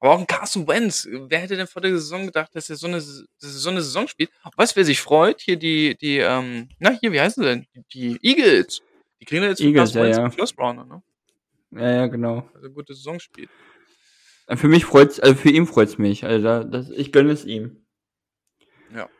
Aber 0.00 0.12
auch 0.14 0.20
'n 0.20 0.26
Carson 0.28 0.68
Wentz. 0.68 1.08
Wer 1.10 1.40
hätte 1.40 1.56
denn 1.56 1.66
vor 1.68 1.82
der 1.82 1.92
Saison 1.92 2.26
gedacht, 2.26 2.50
dass 2.54 2.70
er 2.70 2.76
so 2.76 2.88
'ne 2.88 2.98
S 2.98 3.24
dass 3.40 3.52
er 3.54 3.58
so 3.60 3.70
'ne 3.72 3.82
Saison 3.82 4.08
spielt? 4.08 4.30
Weißt 4.56 4.72
du, 4.74 4.78
wer 4.78 4.84
sich 4.86 5.00
freut? 5.00 5.40
Hier 5.42 5.56
die 5.56 5.96
die, 5.98 6.18
ähm 6.18 6.68
na, 6.80 6.90
hier, 7.00 7.12
wie 7.12 7.20
heißen 7.20 7.42
sie 7.44 7.48
denn? 7.50 7.66
Die 7.94 8.18
Eagles. 8.22 8.80
Die 9.20 9.26
kriegen 9.26 9.42
jetzt 9.44 9.60
Eagles, 9.60 9.92
ja, 9.94 10.06
ja. 10.06 10.30
First 10.30 10.58
Rounder, 10.58 10.84
ne? 10.84 11.02
Ja, 11.72 11.90
ja, 11.92 12.06
genau. 12.06 12.48
Er 12.62 12.68
gute 12.70 12.94
Saison 12.94 13.20
spielt. 13.20 13.50
Für 14.48 14.68
mich 14.68 14.84
freut's 14.84 15.20
also, 15.20 15.34
für 15.36 15.50
ihn 15.50 15.66
freut's 15.66 15.98
mich. 15.98 16.24
Also, 16.24 16.42
da 16.44 16.64
das 16.64 16.90
ich 16.90 17.12
gönne 17.12 17.32
es 17.32 17.44
ihm. 17.44 17.84
Ja. 18.94 19.10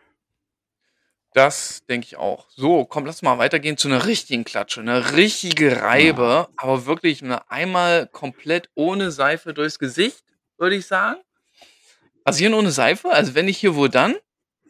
Das 1.34 1.84
denke 1.88 2.06
ich 2.06 2.16
auch. 2.16 2.48
So, 2.50 2.84
komm, 2.84 3.06
lass 3.06 3.22
mal 3.22 3.38
weitergehen 3.38 3.76
zu 3.76 3.88
'ner 3.88 4.04
richtigen 4.06 4.44
Klatsche, 4.44 4.82
'ne 4.82 5.14
richtige 5.14 5.80
Reibe, 5.80 6.22
Ja. 6.22 6.48
aber 6.56 6.86
wirklich, 6.86 7.22
ne, 7.22 7.48
einmal 7.50 8.08
komplett 8.08 8.68
ohne 8.74 9.12
Seife 9.12 9.54
durchs 9.54 9.78
Gesicht, 9.78 10.24
würde 10.58 10.74
ich 10.76 10.86
sagen. 10.86 11.20
Rasieren 12.26 12.54
ohne 12.54 12.70
Seife? 12.70 13.10
Also, 13.10 13.34
wenn 13.34 13.46
nicht 13.46 13.58
hier, 13.58 13.76
wo 13.76 13.88
dann? 13.88 14.16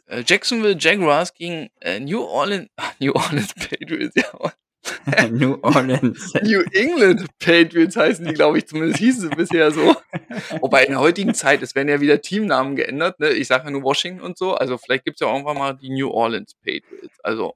Äh, 0.07 0.25
Jacksonville 0.27 0.77
Jaguars 0.79 1.35
gegen, 1.35 1.71
äh, 1.81 2.01
New 2.01 2.23
Orlean 2.23 2.69
New 3.01 3.12
Orleans 3.14 3.55
Patriots, 3.55 4.14
ja. 4.16 4.53
New 5.31 5.59
Orleans. 5.62 6.33
New 6.43 6.62
England 6.73 7.27
Patriots 7.38 7.97
heißen 7.97 8.25
die, 8.25 8.35
glaube 8.35 8.59
ich, 8.59 8.66
zumindest 8.66 8.99
hießen 8.99 9.23
sie 9.23 9.37
bisher 9.37 9.71
so. 9.71 9.97
Wobei 10.61 10.85
in 10.85 10.90
der 10.90 11.01
heutigen 11.01 11.35
Zeit, 11.35 11.62
es 11.62 11.75
werden 11.75 11.88
ja 11.88 12.01
wieder 12.01 12.21
Teamnamen 12.21 12.77
geändert, 12.77 13.21
ne? 13.21 13.31
Ich 13.31 13.49
sage 13.49 13.64
ja 13.64 13.71
nur 13.71 13.83
Washington 13.83 14.23
und 14.23 14.38
so. 14.38 14.55
Also, 14.55 14.79
vielleicht 14.79 15.05
gibt's 15.05 15.21
ja 15.21 15.31
irgendwann 15.31 15.59
mal 15.59 15.75
die 15.75 15.90
New 15.90 16.09
Orleans 16.09 16.55
Patriots. 16.55 17.21
Also, 17.23 17.55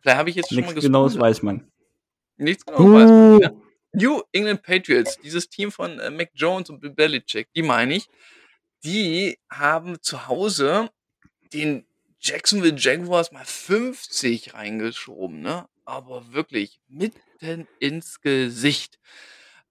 vielleicht 0.00 0.18
habe 0.18 0.30
ich 0.30 0.36
jetzt 0.36 0.48
schon 0.48 0.64
mal 0.64 0.72
Nix 0.72 0.84
Genaues 0.84 1.18
weiß 1.18 1.42
man. 1.42 1.66
Nichts 2.36 2.66
Genaues 2.66 2.92
weiß 2.92 3.10
man? 3.10 3.52
Uh. 3.52 3.60
New 3.92 4.22
England 4.32 4.62
Patriots, 4.62 5.18
dieses 5.20 5.48
Team 5.48 5.70
von, 5.70 6.00
äh, 6.00 6.10
Mac 6.10 6.30
Jones 6.34 6.68
und 6.68 6.80
Bill 6.80 6.90
Belichick, 6.90 7.48
die 7.54 7.62
meine 7.62 7.94
ich. 7.94 8.08
Die 8.82 9.38
haben 9.48 10.02
zu 10.02 10.26
Hause 10.26 10.90
den 11.52 11.86
Jacksonville 12.20 12.74
Jaguars 12.76 13.32
mal 13.32 13.44
50 13.44 14.54
reingeschoben, 14.54 15.40
ne? 15.40 15.68
Aber 15.86 16.32
wirklich 16.32 16.80
mitten 16.88 17.68
ins 17.78 18.20
Gesicht. 18.20 18.98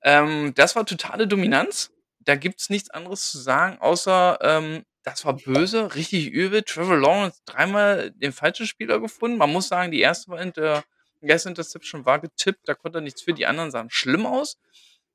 Ähm, 0.04 0.54
das 0.56 0.76
war 0.76 0.86
totale 0.86 1.28
Dominanz. 1.28 1.92
Da 2.20 2.36
gibt's 2.36 2.70
nichts 2.70 2.90
anderes 2.92 3.32
zu 3.32 3.40
sagen, 3.40 3.80
außer, 3.80 4.38
ähm, 4.42 4.86
das 5.04 5.26
war 5.26 5.34
böse, 5.36 5.96
richtig 5.96 6.30
übel. 6.32 6.62
Trevor 6.64 6.98
Lawrence 6.98 7.42
dreimal 7.46 8.12
den 8.12 8.32
falschen 8.32 8.68
Spieler 8.68 9.00
gefunden. 9.00 9.38
Man 9.38 9.52
muss 9.52 9.68
sagen, 9.68 9.92
die 9.92 10.00
erste 10.02 10.32
war 10.32 10.42
Inter 10.42 10.84
die 11.22 11.28
erste 11.30 11.50
Interception 11.50 12.06
war 12.06 12.20
getippt, 12.20 12.68
da 12.68 12.74
konnte 12.76 13.00
er 13.00 13.02
nichts 13.02 13.22
für. 13.22 13.34
Die 13.34 13.46
anderen 13.46 13.72
sahen 13.72 13.90
schlimm 13.90 14.26
aus. 14.26 14.58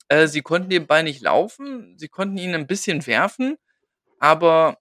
Äh, 0.08 0.26
sie 0.28 0.42
konnten 0.42 0.70
den 0.70 0.87
Ball 0.87 1.02
nicht 1.04 1.20
laufen, 1.22 1.96
sie 1.98 2.08
konnten 2.08 2.38
ihn 2.38 2.54
'n 2.54 2.66
bisschen 2.66 3.06
werfen, 3.06 3.56
aber 4.20 4.78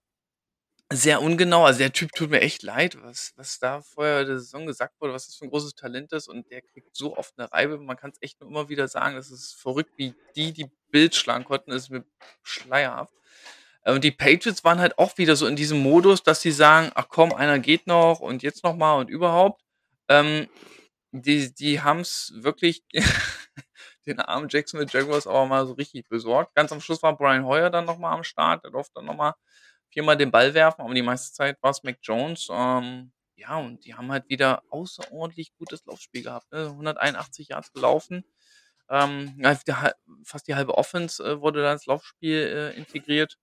sehr 0.94 1.22
ungenau. 1.22 1.66
Also, 1.66 1.80
der 1.80 1.92
Typ 1.94 2.12
tut 2.14 2.30
mir 2.32 2.42
echt 2.42 2.64
leid, 2.64 2.98
was 3.04 3.34
was 3.36 3.60
da 3.60 3.82
vorher 3.82 4.26
der 4.26 4.40
Saison 4.40 4.66
gesagt 4.68 4.96
wurde, 5.02 5.14
was 5.14 5.26
das 5.28 5.36
für 5.36 5.46
'n 5.46 5.50
großes 5.52 5.76
Talent 5.76 6.14
ist 6.14 6.28
und 6.30 6.50
der 6.52 6.62
kriegt 6.62 6.96
so 6.96 7.18
oft 7.18 7.38
'ne 7.38 7.52
Reibe. 7.52 7.78
Man 7.80 7.98
kann's 7.98 8.18
echt 8.22 8.40
nur 8.42 8.50
immer 8.50 8.70
wieder 8.70 8.88
sagen, 8.88 9.16
das 9.16 9.32
ist 9.32 9.54
verrückt, 9.56 9.92
wie 9.98 10.16
die 10.36 10.54
die 10.54 10.72
Bills 10.92 11.18
schlagen 11.18 11.44
konnten, 11.46 11.72
ist 11.72 11.90
mir 11.90 12.06
schleierhaft. 12.44 13.12
Äh, 13.84 13.94
und 13.94 14.04
die 14.04 14.12
Patriots 14.12 14.64
waren 14.64 14.80
halt 14.80 14.98
auch 15.00 15.18
wieder 15.18 15.36
so 15.36 15.48
in 15.48 15.56
diesem 15.58 15.80
Modus, 15.82 16.24
dass 16.24 16.42
sie 16.42 16.52
sagen: 16.52 16.92
„Ach 16.96 17.08
komm, 17.10 17.34
einer 17.34 17.60
geht 17.60 17.88
noch 17.88 18.20
und 18.22 18.44
jetzt 18.44 18.64
noch 18.64 18.76
mal 18.78 18.96
und 19.00 19.10
überhaupt.“ 19.10 19.62
Ähm, 20.10 20.48
die 21.12 21.54
die 21.54 21.82
haben's 21.82 22.34
wirklich 22.38 22.84
den 24.08 24.20
armen 24.20 24.48
Jacksonville 24.50 24.90
Jaguars 24.92 25.28
aber 25.28 25.46
mal 25.46 25.66
so 25.68 25.74
richtig 25.74 26.08
besorgt. 26.10 26.56
Ganz 26.56 26.72
am 26.72 26.82
Schluss 26.82 27.04
war 27.04 27.18
Brian 27.18 27.46
Hoyer 27.46 27.70
dann 27.70 27.86
noch 27.86 27.98
mal 28.00 28.14
am 28.14 28.24
Start. 28.24 28.64
Der 28.64 28.72
durfte 28.72 28.94
dann 28.96 29.06
noch 29.06 29.16
mal 29.16 29.34
viermal 29.90 30.18
den 30.18 30.32
Ball 30.32 30.54
werfen, 30.54 30.82
aber 30.82 30.94
die 30.94 31.02
meiste 31.02 31.34
Zeit 31.34 31.58
war's 31.62 31.84
Mac 31.84 31.98
Jones. 32.02 32.48
Ähm, 32.52 33.12
ja, 33.36 33.58
und 33.58 33.86
die 33.86 33.94
haben 33.96 34.12
halt 34.12 34.30
wieder 34.30 34.64
außerordentlich 34.70 35.54
gutes 35.58 35.86
Laufspiel 35.86 36.24
gehabt, 36.24 36.52
ne? 36.52 36.68
181 36.68 37.50
Yards 37.50 37.72
gelaufen. 37.72 38.26
Ähm, 38.90 39.42
fast 40.24 40.48
die 40.48 40.56
halbe 40.56 40.78
Offense, 40.78 41.24
äh, 41.24 41.42
wurde 41.42 41.62
da 41.62 41.74
ins 41.74 41.86
Laufspiel, 41.86 42.38
äh, 42.74 42.78
integriert. 42.78 43.38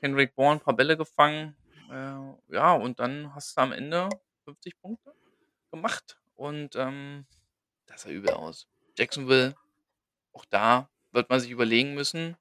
Kendrick 0.00 0.34
Bourne 0.34 0.60
paar 0.60 0.76
Bälle 0.76 0.96
gefangen. 0.96 1.56
Äh, 1.90 2.54
ja, 2.54 2.74
und 2.74 3.00
dann 3.00 3.34
hast 3.34 3.56
du 3.56 3.62
am 3.62 3.72
Ende 3.72 4.08
50 4.44 4.78
Punkte 4.80 5.14
gemacht 5.70 6.18
und, 6.34 6.76
ähm, 6.76 7.26
das 7.86 8.02
sah 8.02 8.10
übel 8.10 8.32
aus. 8.32 8.68
Jacksonville, 8.96 9.54
auch 10.32 10.44
da 10.46 10.90
wird 11.12 11.30
man 11.30 11.40
sich 11.40 11.50
überlegen 11.50 11.94
müssen, 11.94 12.36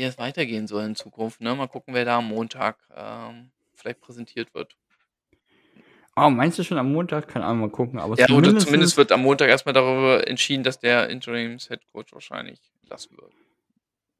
wie 0.00 0.04
es 0.04 0.18
weitergehen 0.18 0.66
soll 0.66 0.84
in 0.84 0.94
Zukunft, 0.96 1.40
ne? 1.42 1.54
Mal 1.54 1.68
gucken, 1.68 1.94
wer 1.94 2.04
da 2.06 2.18
am 2.18 2.28
Montag, 2.28 2.78
ähm, 2.96 3.50
vielleicht 3.74 4.00
präsentiert 4.00 4.54
wird. 4.54 4.74
Oh, 6.16 6.28
meinst 6.28 6.58
du 6.58 6.64
schon 6.64 6.78
am 6.78 6.92
Montag? 6.92 7.28
Keine 7.28 7.44
Ahnung, 7.44 7.60
mal 7.62 7.70
gucken, 7.70 7.98
aber 7.98 8.18
Ja, 8.18 8.26
oder 8.30 8.58
zumindest 8.58 8.96
wird 8.96 9.12
am 9.12 9.22
Montag 9.22 9.48
erst 9.48 9.64
mal 9.66 9.72
darüber 9.72 10.26
entschieden, 10.26 10.64
dass 10.64 10.78
der 10.80 11.08
Interims-Headcoach 11.08 12.12
wahrscheinlich 12.12 12.58
entlassen 12.82 13.16
wird. 13.16 13.32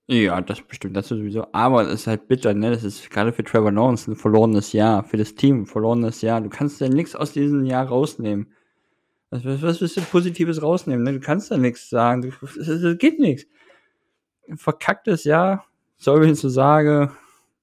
Ja, 0.09 0.41
das 0.41 0.61
bestimmt, 0.63 0.97
das 0.97 1.09
sowieso. 1.09 1.47
Aber 1.53 1.83
es 1.83 1.93
ist 2.03 2.07
halt 2.07 2.27
bitter, 2.29 2.53
ne? 2.55 2.71
Das 2.71 2.83
ist 2.85 3.11
grade 3.11 3.33
für 3.33 3.45
Trevor 3.45 3.71
Lawrence 3.73 4.11
'n 4.11 4.17
verlorenes 4.17 4.73
Jahr, 4.73 5.05
für 5.05 5.17
das 5.17 5.35
Team 5.35 5.63
'n 5.63 5.67
verlorenes 5.67 6.21
Jahr. 6.21 6.41
Du 6.41 6.49
kannst 6.49 6.81
ja 6.81 6.89
nix 6.89 7.15
aus 7.15 7.33
diesem 7.33 7.65
Jahr 7.65 7.87
rausnehmen. 7.87 8.53
Was 9.31 9.45
was 9.45 9.63
was 9.63 9.81
willst 9.83 9.97
du 9.99 10.03
Positives 10.03 10.63
rausnehmen, 10.63 11.05
ne? 11.05 11.15
Du 11.15 11.21
kannst 11.21 11.51
da 11.51 11.57
nix 11.59 11.91
sagen. 11.91 12.25
Es 12.43 12.99
geht 12.99 13.21
nix. 13.21 13.47
'N 14.49 14.59
verkacktes 14.59 15.25
Jahr, 15.25 15.67
sorry, 16.01 16.23
wenn 16.23 16.33
ich 16.33 16.41
so 16.41 16.49
sage, 16.49 17.15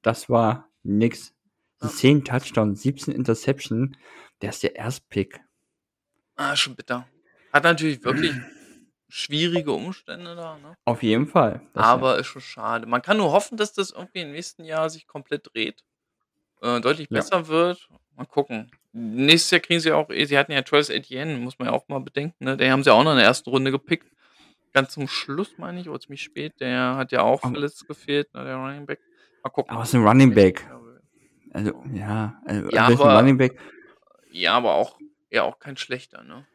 das 0.01 0.29
war 0.29 0.69
nix. 0.83 1.33
Ja. 1.81 1.89
10 1.89 2.23
Touchdowns, 2.25 2.81
17 2.81 3.13
Interception, 3.13 3.97
der 4.41 4.49
ist 4.49 4.63
der 4.63 4.75
Erstpick. 4.75 5.39
Ah, 6.35 6.55
schon 6.55 6.75
bitter. 6.75 7.07
Hat 7.53 7.63
natürlich 7.65 8.03
wirklich 8.03 8.33
schwierige 9.09 9.71
Umstände 9.73 10.35
da, 10.35 10.57
ne? 10.57 10.75
Auf 10.85 11.03
jeden 11.03 11.27
Fall, 11.27 11.61
das 11.73 11.83
ja. 11.85 11.91
Aber 11.93 12.17
ist 12.17 12.27
schon 12.27 12.41
schade. 12.41 12.87
Man 12.87 13.01
kann 13.01 13.17
nur 13.17 13.31
hoffen, 13.31 13.57
dass 13.57 13.73
das 13.73 13.91
irgendwie 13.91 14.21
im 14.21 14.31
nächsten 14.31 14.63
Jahr 14.63 14.89
sich 14.89 15.07
komplett 15.07 15.53
dreht, 15.53 15.83
äh, 16.61 16.81
deutlich 16.81 17.09
Ja. 17.11 17.17
besser 17.19 17.47
wird. 17.47 17.87
Mal 18.15 18.25
gucken. 18.25 18.71
Nächstes 18.91 19.51
Jahr 19.51 19.61
kriegen 19.61 19.79
sie 19.79 19.91
auch 19.91 20.09
eh 20.09 20.25
sie 20.25 20.37
hatten 20.37 20.51
ja 20.51 20.61
Travis 20.63 20.89
Etienne, 20.89 21.37
muss 21.37 21.59
man 21.59 21.67
ja 21.67 21.73
auch 21.73 21.87
mal 21.87 21.99
bedenken, 21.99 22.43
ne? 22.43 22.57
Den 22.57 22.71
haben 22.71 22.83
sie 22.83 22.91
auch 22.91 23.03
noch 23.03 23.11
in 23.11 23.17
der 23.17 23.27
ersten 23.27 23.49
Runde 23.51 23.71
gepickt. 23.71 24.11
Ganz 24.77 24.93
zum 24.93 25.07
Schluss, 25.07 25.57
meine 25.57 25.79
ich, 25.81 25.89
oder 25.89 25.99
ziemlich 25.99 26.21
spät. 26.21 26.53
Der 26.59 26.97
hat 26.97 27.11
ja 27.11 27.21
auch 27.21 27.41
verletzt 27.41 27.87
gefehlt, 27.87 28.31
ne, 28.35 28.43
der 28.45 28.57
Running 28.57 28.85
Back. 28.85 28.99
Mal 29.43 29.49
gucken. 29.49 29.73
Aber 29.75 29.81
ist 29.83 29.95
'n 29.95 30.05
Running 30.05 30.35
Back. 30.35 30.69
Wird. 30.69 31.01
Also, 31.51 31.73
ja, 31.91 32.39
also 32.45 32.69
Ja, 32.69 32.85
aber 32.85 33.17
Running 33.17 33.37
Back. 33.39 33.57
ja, 34.31 34.53
aber 34.53 34.75
auch 34.75 34.99
ja, 35.31 35.41
auch 35.41 35.57
kein 35.57 35.77
schlechter, 35.77 36.23
ne? 36.23 36.45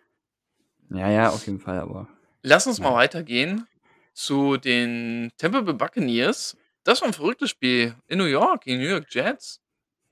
Ja, 0.91 1.11
ja, 1.11 1.31
auf 1.31 1.47
jeden 1.47 1.59
Fall, 1.59 1.81
aber 1.81 2.07
Lass 2.43 2.69
uns 2.69 2.79
mal 2.79 2.91
ja. 2.91 2.95
weitergehen 2.95 3.67
zu 4.15 4.57
den 4.57 5.33
Tampa 5.37 5.63
Bay 5.63 5.75
Buccaneers. 5.75 6.57
Das 6.85 7.01
war 7.01 7.09
'n 7.09 7.15
verrücktes 7.15 7.51
Spiel 7.51 7.97
in 8.07 8.19
New 8.19 8.25
York, 8.27 8.63
die 8.65 8.77
New 8.77 8.89
York 8.89 9.07
Jets. 9.11 9.61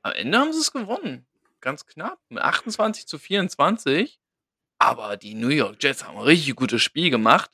Am 0.02 0.12
Ende 0.12 0.38
haben 0.38 0.52
sie's 0.52 0.72
gewonnen. 0.72 1.26
Ganz 1.60 1.86
knapp 1.86 2.18
mit 2.30 2.42
28:24. 2.42 4.20
Aber 4.78 5.16
die 5.16 5.34
New 5.34 5.48
York 5.48 5.82
Jets 5.82 6.04
haben 6.06 6.18
'n 6.18 6.24
richtig 6.24 6.56
gutes 6.56 6.82
Spiel 6.82 7.10
gemacht. 7.10 7.50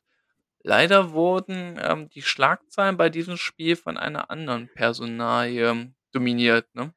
Leider 0.68 1.12
wurden, 1.12 1.79
ähm, 1.81 2.09
die 2.09 2.22
Schlagzeilen 2.22 2.96
bei 2.96 3.09
diesem 3.09 3.37
Spiel 3.37 3.76
von 3.76 3.96
einer 3.96 4.33
anderen 4.33 4.68
Personalie 4.74 5.94
dominiert, 6.11 6.66
ne? 6.74 6.92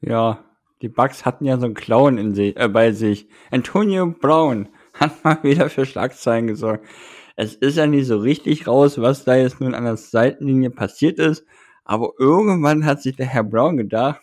Ja, 0.00 0.44
die 0.80 0.88
Bucks 0.88 1.24
hatten 1.24 1.46
ja 1.46 1.58
so 1.58 1.66
'n 1.66 1.74
Clown 1.74 2.16
in 2.16 2.36
si 2.36 2.50
äh, 2.50 2.68
bei 2.68 2.92
sich. 2.92 3.26
Antonio 3.50 4.06
Brown 4.06 4.68
hat 4.94 5.24
mal 5.24 5.42
wieder 5.42 5.68
für 5.68 5.84
Schlagzeilen 5.84 6.46
gesorgt. 6.46 6.86
Es 7.34 7.56
ist 7.56 7.76
ja 7.76 7.88
nicht 7.88 8.06
so 8.06 8.18
richtig 8.18 8.68
raus, 8.68 9.00
was 9.00 9.24
da 9.24 9.34
jetzt 9.34 9.60
nun 9.60 9.74
an 9.74 9.82
der 9.82 9.96
Seitenlinie 9.96 10.70
passiert 10.70 11.18
ist, 11.18 11.44
aber 11.84 12.12
irgendwann 12.20 12.84
hat 12.84 13.02
sich 13.02 13.16
der 13.16 13.26
Herr 13.26 13.42
Brown 13.42 13.76
gedacht: 13.76 14.20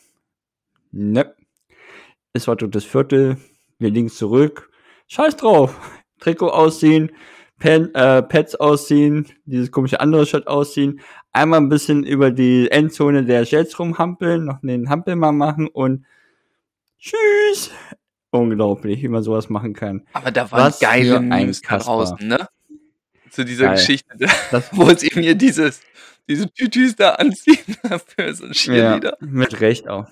„Ne, 0.93 1.35
es 2.31 2.47
war 2.47 2.55
drittes 2.55 2.85
Viertel, 2.85 3.35
wir 3.77 3.89
liegen 3.89 4.09
zurück. 4.09 4.69
Scheiß 5.07 5.35
drauf, 5.35 5.77
Trikot 6.21 6.51
ausziehen, 6.51 7.11
Pen 7.59 7.93
äh, 7.95 8.21
Pads 8.21 8.55
ausziehen, 8.55 9.27
dieses 9.45 9.71
komische 9.71 9.99
andere 10.01 10.25
Shirt 10.25 10.47
ausziehen, 10.47 10.99
einmal 11.31 11.59
'n 11.61 11.69
bisschen 11.69 12.03
über 12.03 12.31
die 12.31 12.69
Endzone 12.69 13.23
der 13.25 13.43
Jets 13.43 13.79
rumhampeln, 13.79 14.43
noch 14.45 14.59
den 14.61 14.89
Hampelmann 14.89 15.37
machen 15.37 15.67
und 15.67 16.05
tschüss.“ 16.99 17.71
Unglaublich, 18.31 19.01
wie 19.01 19.07
man 19.07 19.23
so 19.23 19.31
was 19.33 19.49
machen 19.49 19.73
kann. 19.73 20.03
Aber 20.13 20.31
da 20.31 20.51
waren 20.51 20.63
Was 20.67 20.79
geile 20.79 21.17
ein 21.19 21.29
Memes 21.29 21.61
da 21.61 21.77
draußen, 21.77 22.27
ne? 22.27 22.47
Zu 23.31 23.45
dieser 23.45 23.65
Geil. 23.67 23.75
Geschichte, 23.75 24.15
Das 24.51 24.69
wo 24.75 24.89
sie 24.93 25.11
mir 25.15 25.35
dieses 25.35 25.81
diese 26.27 26.49
Tütüs 26.51 26.95
da 26.95 27.11
anziehen 27.15 27.57
für 28.17 28.33
so 28.33 28.45
'n 28.45 28.53
Ja, 28.65 28.99
mit 29.21 29.61
Recht 29.61 29.87
auch. 29.87 30.07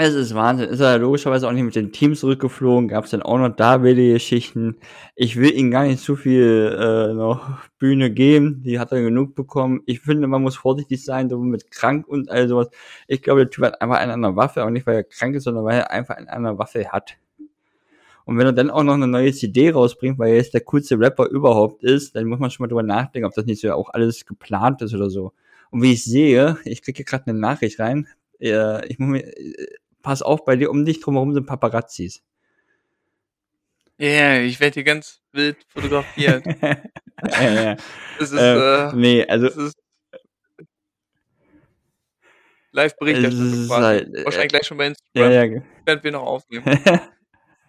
Es 0.00 0.14
ist 0.14 0.32
Wahnsinn. 0.36 0.68
Ist 0.68 0.78
er 0.78 0.96
logischerweise 0.98 1.48
auch 1.48 1.52
nicht 1.52 1.64
mit 1.64 1.74
dem 1.74 1.90
Team 1.90 2.14
zurückgeflogen, 2.14 2.86
gab's 2.86 3.10
dann 3.10 3.20
auch 3.20 3.36
noch 3.36 3.48
da 3.48 3.82
wilde 3.82 4.12
Geschichten. 4.12 4.76
Ich 5.16 5.34
will 5.34 5.50
ihm 5.52 5.72
gar 5.72 5.82
nicht 5.82 5.98
zu 5.98 6.14
viel, 6.14 6.72
äh, 6.78 7.12
noch 7.14 7.58
Bühne 7.80 8.08
geben, 8.12 8.62
die 8.64 8.78
hat 8.78 8.92
er 8.92 9.02
genug 9.02 9.34
bekommen. 9.34 9.80
Ich 9.86 9.98
finde, 10.00 10.28
man 10.28 10.40
muss 10.42 10.54
vorsichtig 10.56 11.04
sein, 11.04 11.28
so 11.28 11.40
mit 11.40 11.72
krank 11.72 12.06
und 12.06 12.30
all 12.30 12.46
so 12.46 12.58
was. 12.58 12.68
Ich 13.08 13.22
glaube, 13.22 13.40
der 13.40 13.50
Typ 13.50 13.64
hat 13.64 13.82
einfach 13.82 13.96
eine 13.98 14.12
an 14.12 14.22
der 14.22 14.36
Waffe, 14.36 14.64
auch 14.64 14.70
nicht, 14.70 14.86
weil 14.86 14.94
er 14.98 15.02
krank 15.02 15.34
ist, 15.34 15.42
sondern 15.44 15.64
weil 15.64 15.78
er 15.80 15.90
einfach 15.90 16.14
eine 16.16 16.32
an 16.32 16.44
der 16.44 16.58
Waffe 16.58 16.92
hat. 16.92 17.16
Und 18.26 18.36
wenn 18.36 18.46
er 18.46 18.52
dann 18.52 18.70
auch 18.70 18.82
noch 18.82 18.96
'ne 18.98 19.06
neue 19.06 19.32
CD 19.32 19.70
rausbringt, 19.70 20.18
weil 20.18 20.30
er 20.32 20.36
jetzt 20.36 20.52
der 20.54 20.60
coolste 20.60 20.98
Rapper 21.00 21.28
überhaupt 21.30 21.82
ist, 21.82 22.14
dann 22.14 22.26
muss 22.26 22.38
man 22.38 22.50
schon 22.50 22.64
mal 22.64 22.68
drüber 22.68 22.82
nachdenken, 22.82 23.26
ob 23.26 23.34
das 23.34 23.46
nicht 23.46 23.60
so 23.62 23.72
auch 23.72 23.88
alles 23.94 24.26
geplant 24.26 24.82
ist 24.82 24.94
oder 24.94 25.08
so. 25.10 25.32
Und 25.70 25.82
wie 25.82 25.92
ich 25.94 26.04
sehe, 26.04 26.58
ich 26.64 26.82
kriege 26.82 26.96
hier 26.98 27.04
grad 27.06 27.26
'ne 27.26 27.32
Nachricht 27.34 27.80
rein, 27.80 28.06
ich 28.38 28.98
muss 28.98 29.08
mir 29.08 29.24
äh, 29.26 29.66
pass 30.02 30.22
auf, 30.22 30.44
bei 30.44 30.56
dir 30.56 30.70
um 30.70 30.84
dich 30.84 31.00
drumherum 31.00 31.34
sind 31.34 31.46
Paparazzis. 31.46 32.22
Ja, 33.98 34.08
ja, 34.08 34.40
ich 34.42 34.60
werde 34.60 34.74
hier 34.74 34.84
ganz 34.84 35.20
wild 35.32 35.56
fotografiert. 35.68 36.44
Ja, 37.32 37.50
ja. 37.50 37.76
Das 38.16 38.30
ist, 38.30 38.38
Ähm, 38.40 38.58
äh 38.60 38.92
ne, 38.94 39.26
also 39.28 39.46
das 39.48 39.56
ist 39.56 39.74
Es 42.72 43.68
quasi. 43.68 43.82
halt, 43.82 44.14
äh 44.14 44.24
Wahrscheinlich 44.24 44.48
gleich 44.50 44.66
schon 44.66 44.78
bei 44.78 44.84
ja, 44.84 44.90
Instagram, 44.90 45.32
ja, 45.32 45.46
ge 45.46 45.62
während 45.84 46.04
wir 46.04 46.12
noch 46.12 46.22
aufnehmen. 46.22 46.64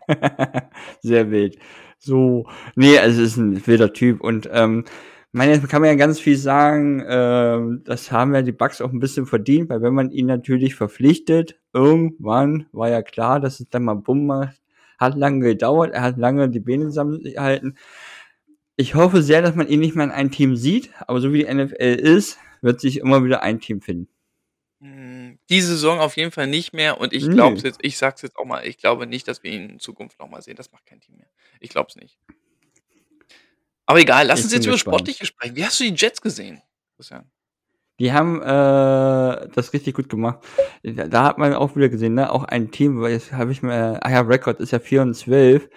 Sehr 1.02 1.32
wild. 1.32 1.58
So, 2.00 2.48
ne, 2.76 3.00
also 3.00 3.22
ist 3.24 3.38
'n 3.38 3.66
wilder 3.68 3.92
Typ 3.94 4.22
und, 4.22 4.48
ähm, 4.52 4.86
meine, 5.34 5.60
kann 5.62 5.82
man 5.82 5.90
ja 5.92 5.96
ganz 5.96 6.20
viel 6.20 6.38
sagen, 6.38 7.04
ähm, 7.08 7.82
das 7.86 8.12
haben 8.12 8.34
ja 8.34 8.42
die 8.42 8.52
Bucks 8.52 8.82
auch 8.82 8.92
'n 8.92 9.00
bisschen 9.00 9.26
verdient, 9.28 9.70
weil 9.70 9.82
wenn 9.82 9.94
man 9.94 10.12
ihn 10.12 10.26
natürlich 10.28 10.76
verpflichtet, 10.76 11.60
irgendwann 11.74 12.66
war 12.72 12.90
ja 12.90 13.02
klar, 13.04 13.40
dass 13.40 13.60
es 13.60 13.70
dann 13.70 13.84
mal 13.84 13.96
Bumm 13.96 14.26
macht. 14.26 14.62
Hat 15.00 15.16
lange 15.16 15.40
gedauert, 15.46 15.92
er 15.94 16.02
hat 16.02 16.18
lange 16.18 16.50
die 16.50 16.60
Beine 16.60 16.86
zusammengehalten. 16.86 17.78
Ich 18.76 18.96
hoffe 18.96 19.22
sehr, 19.22 19.42
dass 19.42 19.56
man 19.56 19.68
ihn 19.68 19.82
nicht 19.82 19.96
mehr 19.96 20.06
in 20.06 20.12
einem 20.12 20.32
Team 20.32 20.56
sieht, 20.56 20.92
aber 21.08 21.20
so 21.22 21.34
wie 21.34 21.40
die 21.40 21.54
NFL 21.54 21.96
ist, 22.00 22.38
wird 22.62 22.80
sich 22.82 23.00
immer 23.00 23.24
wieder 23.24 23.44
ein 23.44 23.60
Team 23.60 23.82
finden. 23.82 24.08
Hm, 24.82 25.40
die 25.50 25.62
Saison 25.62 26.00
auf 26.00 26.16
jeden 26.18 26.32
Fall 26.32 26.48
nicht 26.48 26.74
mehr 26.74 27.00
und 27.02 27.12
ich 27.14 27.30
glaube 27.30 27.58
es 27.58 27.64
jetzt 27.64 27.80
ich 27.82 27.98
sage 27.98 28.16
es 28.16 28.22
jetzt 28.22 28.38
auch 28.38 28.46
mal, 28.46 28.66
ich 28.66 28.78
glaube 28.78 29.08
nicht, 29.08 29.28
dass 29.28 29.44
wir 29.44 29.52
ihn 29.52 29.70
in 29.72 29.80
Zukunft 29.80 30.20
noch 30.20 30.30
mal 30.30 30.42
sehen. 30.42 30.56
Das 30.56 30.72
macht 30.72 30.86
kein 30.86 31.02
Team 31.02 31.18
mehr. 31.18 31.28
Ich 31.60 31.70
glaube 31.70 31.88
es 31.90 31.98
nicht. 31.98 32.18
Aber 33.90 34.00
egal, 34.00 34.28
lass 34.28 34.42
Ich 34.42 34.46
uns 34.46 34.54
jetzt 34.54 34.66
über 34.68 34.74
gespannt. 34.74 34.98
Sportliches 34.98 35.28
sprechen. 35.30 35.56
Wie 35.56 35.66
hast 35.66 35.80
du 35.80 35.84
die 35.84 35.96
Jets 35.96 36.22
gesehen, 36.22 36.62
Christian? 36.96 37.26
Die 37.98 38.14
haben, 38.14 38.40
äh, 38.40 39.48
das 39.56 39.74
richtig 39.74 39.96
gut 39.96 40.10
gemacht. 40.10 40.46
Da 40.84 41.24
hat 41.24 41.40
man 41.40 41.56
auch 41.56 41.76
wieder 41.76 41.90
gesehen, 41.90 42.14
ne, 42.14 42.32
auch 42.32 42.44
ein 42.44 42.70
Team, 42.70 43.02
weil 43.02 43.14
jetzt 43.14 43.32
habe 43.34 43.52
ich 43.52 43.64
mir 43.64 43.98
ah 44.06 44.12
ja, 44.12 44.22
Rekord 44.22 44.60
ist 44.60 44.70
ja 44.74 44.80
4 44.80 45.02
und 45.02 45.16
12 45.16 45.70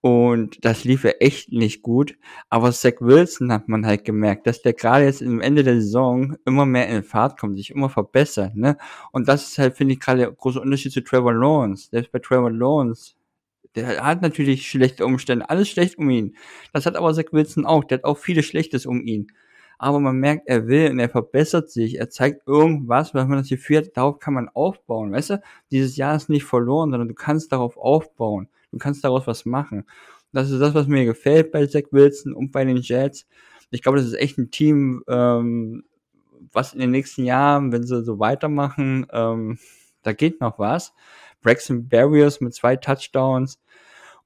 und 0.00 0.64
das 0.64 0.84
lief 0.84 1.04
ja 1.04 1.10
echt 1.20 1.52
nicht 1.52 1.82
gut. 1.82 2.16
Aber 2.48 2.72
Zach 2.72 2.94
Wilson 3.00 3.52
hat 3.52 3.68
man 3.68 3.84
halt 3.84 4.06
gemerkt, 4.06 4.46
dass 4.46 4.62
der 4.62 4.72
grade 4.72 5.04
jetzt 5.04 5.20
im 5.20 5.42
Ende 5.42 5.62
der 5.62 5.74
Saison 5.74 6.36
immer 6.46 6.64
mehr 6.64 6.88
in 6.88 7.02
Fahrt 7.02 7.38
kommt, 7.38 7.58
sich 7.58 7.68
immer 7.70 7.90
verbessert, 7.90 8.56
ne? 8.56 8.78
Und 9.12 9.28
das 9.28 9.46
ist 9.50 9.58
halt, 9.58 9.76
finde 9.76 9.92
ich, 9.92 10.00
grade 10.00 10.20
der 10.20 10.32
große 10.32 10.58
Unterschied 10.58 10.92
zu 10.92 11.04
Trevor 11.04 11.34
Lawrence. 11.34 11.90
Selbst 11.90 12.12
bei 12.12 12.18
Trevor 12.18 12.50
Lawrence, 12.50 13.12
der 13.76 14.04
hat 14.04 14.22
natürlich 14.22 14.68
schlechte 14.68 15.04
Umstände, 15.06 15.48
alles 15.50 15.68
schlecht 15.68 15.98
um 15.98 16.10
ihn. 16.10 16.36
Das 16.72 16.86
hat 16.86 16.96
aber 16.96 17.12
Zach 17.14 17.26
Wilson 17.32 17.66
auch, 17.66 17.84
der 17.84 17.98
hat 17.98 18.04
auch 18.04 18.18
vieles 18.18 18.46
Schlechtes 18.46 18.86
um 18.86 19.00
ihn. 19.02 19.28
Aber 19.78 20.00
man 20.00 20.16
merkt, 20.18 20.48
er 20.48 20.66
will 20.66 20.90
und 20.90 20.98
er 20.98 21.08
verbessert 21.08 21.70
sich. 21.70 21.98
Er 21.98 22.10
zeigt 22.10 22.46
irgendwas, 22.48 23.14
was 23.14 23.28
man 23.28 23.38
das 23.38 23.48
Gefühl 23.48 23.78
hat, 23.78 23.96
darauf 23.96 24.18
kann 24.18 24.34
man 24.34 24.48
aufbauen, 24.48 25.12
weißt 25.12 25.30
du? 25.30 25.42
Dieses 25.70 25.96
Jahr 25.96 26.16
ist 26.16 26.28
nicht 26.28 26.44
verloren, 26.44 26.90
sondern 26.90 27.08
du 27.08 27.14
kannst 27.14 27.52
darauf 27.52 27.76
aufbauen. 27.76 28.48
Du 28.72 28.78
kannst 28.78 29.04
daraus 29.04 29.26
was 29.28 29.44
machen. 29.46 29.84
Das 30.32 30.50
ist 30.50 30.60
das, 30.60 30.74
was 30.74 30.88
mir 30.88 31.04
gefällt 31.04 31.52
bei 31.52 31.66
Zach 31.66 31.84
Wilson 31.92 32.34
und 32.34 32.50
bei 32.52 32.64
den 32.64 32.78
Jets. 32.78 33.26
Ich 33.70 33.82
glaube, 33.82 33.98
das 33.98 34.06
ist 34.06 34.14
echt 34.14 34.38
'n 34.38 34.50
Team, 34.50 35.04
ähm, 35.08 35.84
was 36.52 36.72
in 36.74 36.80
den 36.80 36.90
nächsten 36.90 37.24
Jahren, 37.24 37.72
wenn 37.72 37.84
sie 37.84 38.02
so 38.04 38.18
weitermachen, 38.18 39.06
ähm, 39.12 39.58
da 40.02 40.12
geht 40.12 40.40
noch 40.40 40.58
was. 40.58 40.92
Braxton 41.42 41.88
Berrios 41.88 42.40
mit 42.40 42.54
2 42.54 42.76
Touchdowns. 42.76 43.60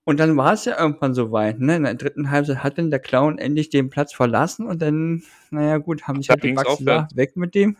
Und 0.05 0.19
dann 0.19 0.37
war's 0.37 0.65
ja 0.65 0.79
irgendwann 0.81 1.15
so 1.15 1.31
weit, 1.31 1.61
ne? 1.61 1.77
In 1.77 1.85
der 1.85 1.95
3. 1.95 2.31
Halbzeit 2.31 2.65
hat 2.65 2.79
dann 2.79 2.91
der 2.91 2.99
Clown 2.99 3.39
endlich 3.39 3.71
den 3.71 3.89
Platz 3.89 4.13
verlassen 4.13 4.67
und 4.67 4.83
dann, 4.83 5.23
na 5.51 5.63
ja 5.63 5.79
gut, 5.79 6.09
haben 6.09 6.21
sich 6.21 6.31
halt 6.31 6.43
die 6.43 6.53
Bucks 6.53 6.79
gesagt: 6.79 7.17
„Weg 7.17 7.37
mit 7.37 7.55
dem.“ 7.55 7.77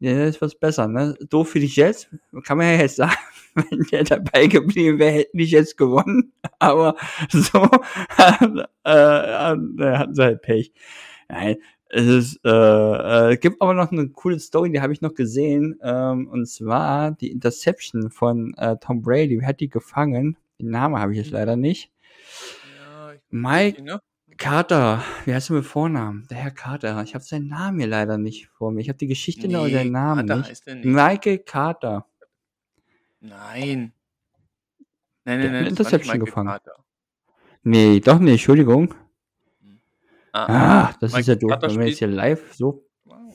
Ja, 0.00 0.12
jetzt 0.12 0.40
wird's 0.40 0.54
besser, 0.54 0.86
ne? 0.86 1.16
Doof 1.28 1.50
für 1.50 1.58
die 1.58 1.66
Jets, 1.66 2.08
kann 2.44 2.56
man 2.58 2.68
ja 2.68 2.74
jetzt 2.82 2.96
sagen, 2.96 3.16
wenn 3.54 3.80
der 3.90 4.04
dabei 4.04 4.46
geblieben 4.46 4.98
wäre, 5.00 5.10
hätten 5.12 5.38
die 5.38 5.44
Jets 5.44 5.76
gewonnen. 5.76 6.32
Aber 6.60 6.94
so, 7.30 7.58
äh, 8.18 8.62
äh, 8.84 9.96
hatten 9.96 10.14
sie 10.14 10.22
halt 10.22 10.42
Pech. 10.42 10.72
Nein, 11.28 11.56
es 11.90 12.06
ist, 12.06 12.40
äh, 12.44 13.32
äh, 13.32 13.36
gibt 13.38 13.60
aber 13.62 13.74
noch 13.74 13.90
'ne 13.92 14.08
coole 14.10 14.38
Story, 14.40 14.70
die 14.72 14.80
habe 14.80 14.92
ich 14.92 15.00
noch 15.02 15.14
gesehen, 15.14 15.78
ähm, 15.82 16.28
und 16.28 16.46
zwar 16.46 17.12
die 17.12 17.30
Interception 17.32 18.10
von, 18.10 18.54
äh, 18.56 18.76
Tom 18.80 19.02
Brady. 19.02 19.40
Wer 19.40 19.48
hat 19.48 19.60
die 19.60 19.68
gefangen? 19.70 20.36
Den 20.60 20.70
Namen 20.70 20.98
habe 20.98 21.12
ich 21.12 21.18
jetzt 21.18 21.30
leider 21.32 21.56
nicht. 21.56 21.90
Ja, 22.62 23.12
Mike 23.30 23.82
ne? 23.82 24.00
Carter. 24.36 25.02
Wie 25.24 25.34
heißt 25.34 25.50
er 25.50 25.56
mit 25.56 25.66
Vornamen? 25.66 26.26
Der 26.30 26.38
Herr 26.38 26.50
Carter. 26.50 27.02
Ich 27.02 27.14
habe 27.14 27.24
seinen 27.24 27.48
Namen 27.48 27.78
hier 27.80 27.88
leider 27.88 28.18
nicht 28.18 28.48
vor 28.48 28.70
mir. 28.72 28.80
Ich 28.80 28.88
habe 28.88 28.98
die 28.98 29.06
Geschichte 29.08 29.48
noch, 29.48 29.60
aber 29.60 29.68
Ne, 29.68 29.74
seinen 29.74 29.92
Namen 29.92 30.26
Carter 30.26 30.36
nicht. 30.36 30.50
heißt 30.50 30.66
der 30.66 30.74
nicht. 30.76 30.84
Michael 30.86 31.38
Carter. 31.38 32.06
Nein. 33.22 33.92
Nein, 35.26 35.40
nein, 35.40 35.52
'ne 35.52 35.52
nein, 35.52 35.66
Interception 35.66 36.20
gefangen. 36.20 36.48
Carter. 36.48 36.72
Ne, 37.64 38.00
doch 38.00 38.18
nicht, 38.20 38.32
Entschuldigung. 38.34 38.94
Hm. 40.46 40.54
Ah, 40.54 40.82
Ah, 40.90 40.94
das 41.00 41.14
ist 41.18 41.26
ja 41.28 41.34
doof, 41.34 41.52
wenn 41.60 41.78
wir 41.78 41.86
jetzt 41.88 41.98
hier 41.98 42.08
live 42.08 42.52
so. 42.54 42.84
Ah, 43.08 43.28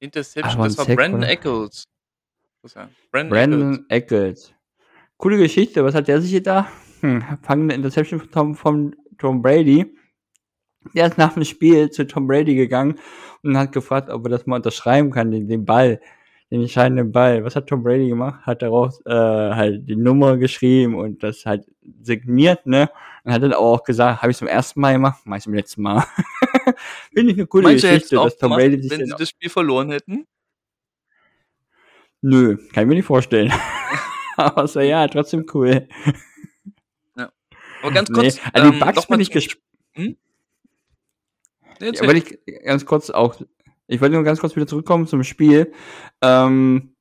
Interception, 0.00 0.58
das 0.62 0.76
war 0.78 0.84
Sack, 0.86 0.96
Brandon 0.96 1.20
oder? 1.20 1.30
Eccles. 1.30 1.84
Christian, 2.60 2.90
Brandon 3.10 3.36
Eccles. 3.38 3.50
Brandon 3.60 3.86
Eccles. 3.88 4.54
Coole 5.16 5.38
Geschichte. 5.38 5.84
Was 5.84 5.94
hat 5.94 6.08
der 6.08 6.20
sich 6.20 6.32
gedacht? 6.32 6.70
Hm, 7.00 7.22
fangende 7.42 7.74
Interception 7.74 8.20
von 8.20 8.30
Tom 8.30 8.54
von 8.54 8.96
Tom 9.18 9.42
Brady. 9.42 9.94
Der 10.94 11.06
ist 11.06 11.16
nach 11.18 11.32
dem 11.34 11.44
Spiel 11.44 11.90
zu 11.90 12.06
Tom 12.06 12.26
Brady 12.26 12.54
gegangen 12.54 12.98
und 13.42 13.56
hat 13.56 13.72
gefragt, 13.72 14.10
ob 14.10 14.26
er 14.26 14.30
das 14.30 14.46
mal 14.46 14.56
unterschreiben 14.56 15.10
kann, 15.10 15.30
den 15.30 15.48
den 15.48 15.64
Ball, 15.64 16.00
den 16.50 16.62
entscheidenden 16.62 17.12
Ball. 17.12 17.44
Was 17.44 17.56
hat 17.56 17.68
Tom 17.68 17.82
Brady 17.82 18.08
gemacht? 18.08 18.46
Hat 18.46 18.62
darauf, 18.62 19.00
äh, 19.06 19.10
halt 19.12 19.88
die 19.88 19.96
Nummer 19.96 20.36
geschrieben 20.36 20.94
und 20.96 21.22
das 21.22 21.46
halt 21.46 21.66
signiert, 22.02 22.66
ne? 22.66 22.90
Und 23.24 23.32
hat 23.32 23.42
dann 23.42 23.54
auch 23.54 23.82
gesagt: 23.84 24.22
„Habe 24.22 24.30
ich 24.32 24.38
zum 24.38 24.48
1. 24.48 24.80
Mal 24.80 24.92
gemacht, 24.94 25.20
mache 25.26 25.38
ich 25.38 25.44
zum 25.44 25.54
letzten 25.54 25.82
Mal.“ 25.82 26.04
Finde 27.14 27.32
ich 27.32 27.38
'ne 27.38 27.46
coole 27.46 27.74
es 27.74 27.82
Geschichte, 27.82 28.16
dass 28.16 28.36
Tom 28.38 28.52
Brady 28.52 28.82
sich 28.82 28.90
wenn 28.90 29.06
sie 29.06 29.14
das 29.18 29.30
Spiel 29.30 29.50
verloren 29.50 29.90
hätten? 29.90 30.26
Nö, 32.22 32.56
kann 32.72 32.84
ich 32.84 32.88
mir 32.88 32.94
nicht 32.94 33.04
vorstellen. 33.06 33.52
Aber 34.36 34.66
so, 34.66 34.80
ja, 34.80 35.06
trotzdem 35.08 35.44
cool. 35.54 35.86
Ja. 37.16 37.32
Aber 37.82 37.92
ganz 37.92 38.10
Nee, 38.10 38.16
kurz, 38.22 38.40
also 38.52 38.70
die 38.70 38.74
ähm, 38.76 38.80
Bugs 38.80 39.08
mal 39.08 39.16
bin 39.16 39.20
ich 39.20 39.30
gespannt. 39.30 39.62
Hm? 39.94 40.16
Nee, 41.80 41.90
Ja, 41.92 42.12
ich 42.12 42.38
ganz 42.64 42.86
kurz 42.86 43.10
auch, 43.10 43.36
ich 43.86 44.00
wollte 44.00 44.14
nur 44.14 44.24
ganz 44.24 44.40
kurz 44.40 44.54
wieder 44.56 44.66
zurückkommen 44.66 45.06
zum 45.06 45.22
Spiel. 45.24 45.72
Ähm, 46.24 46.94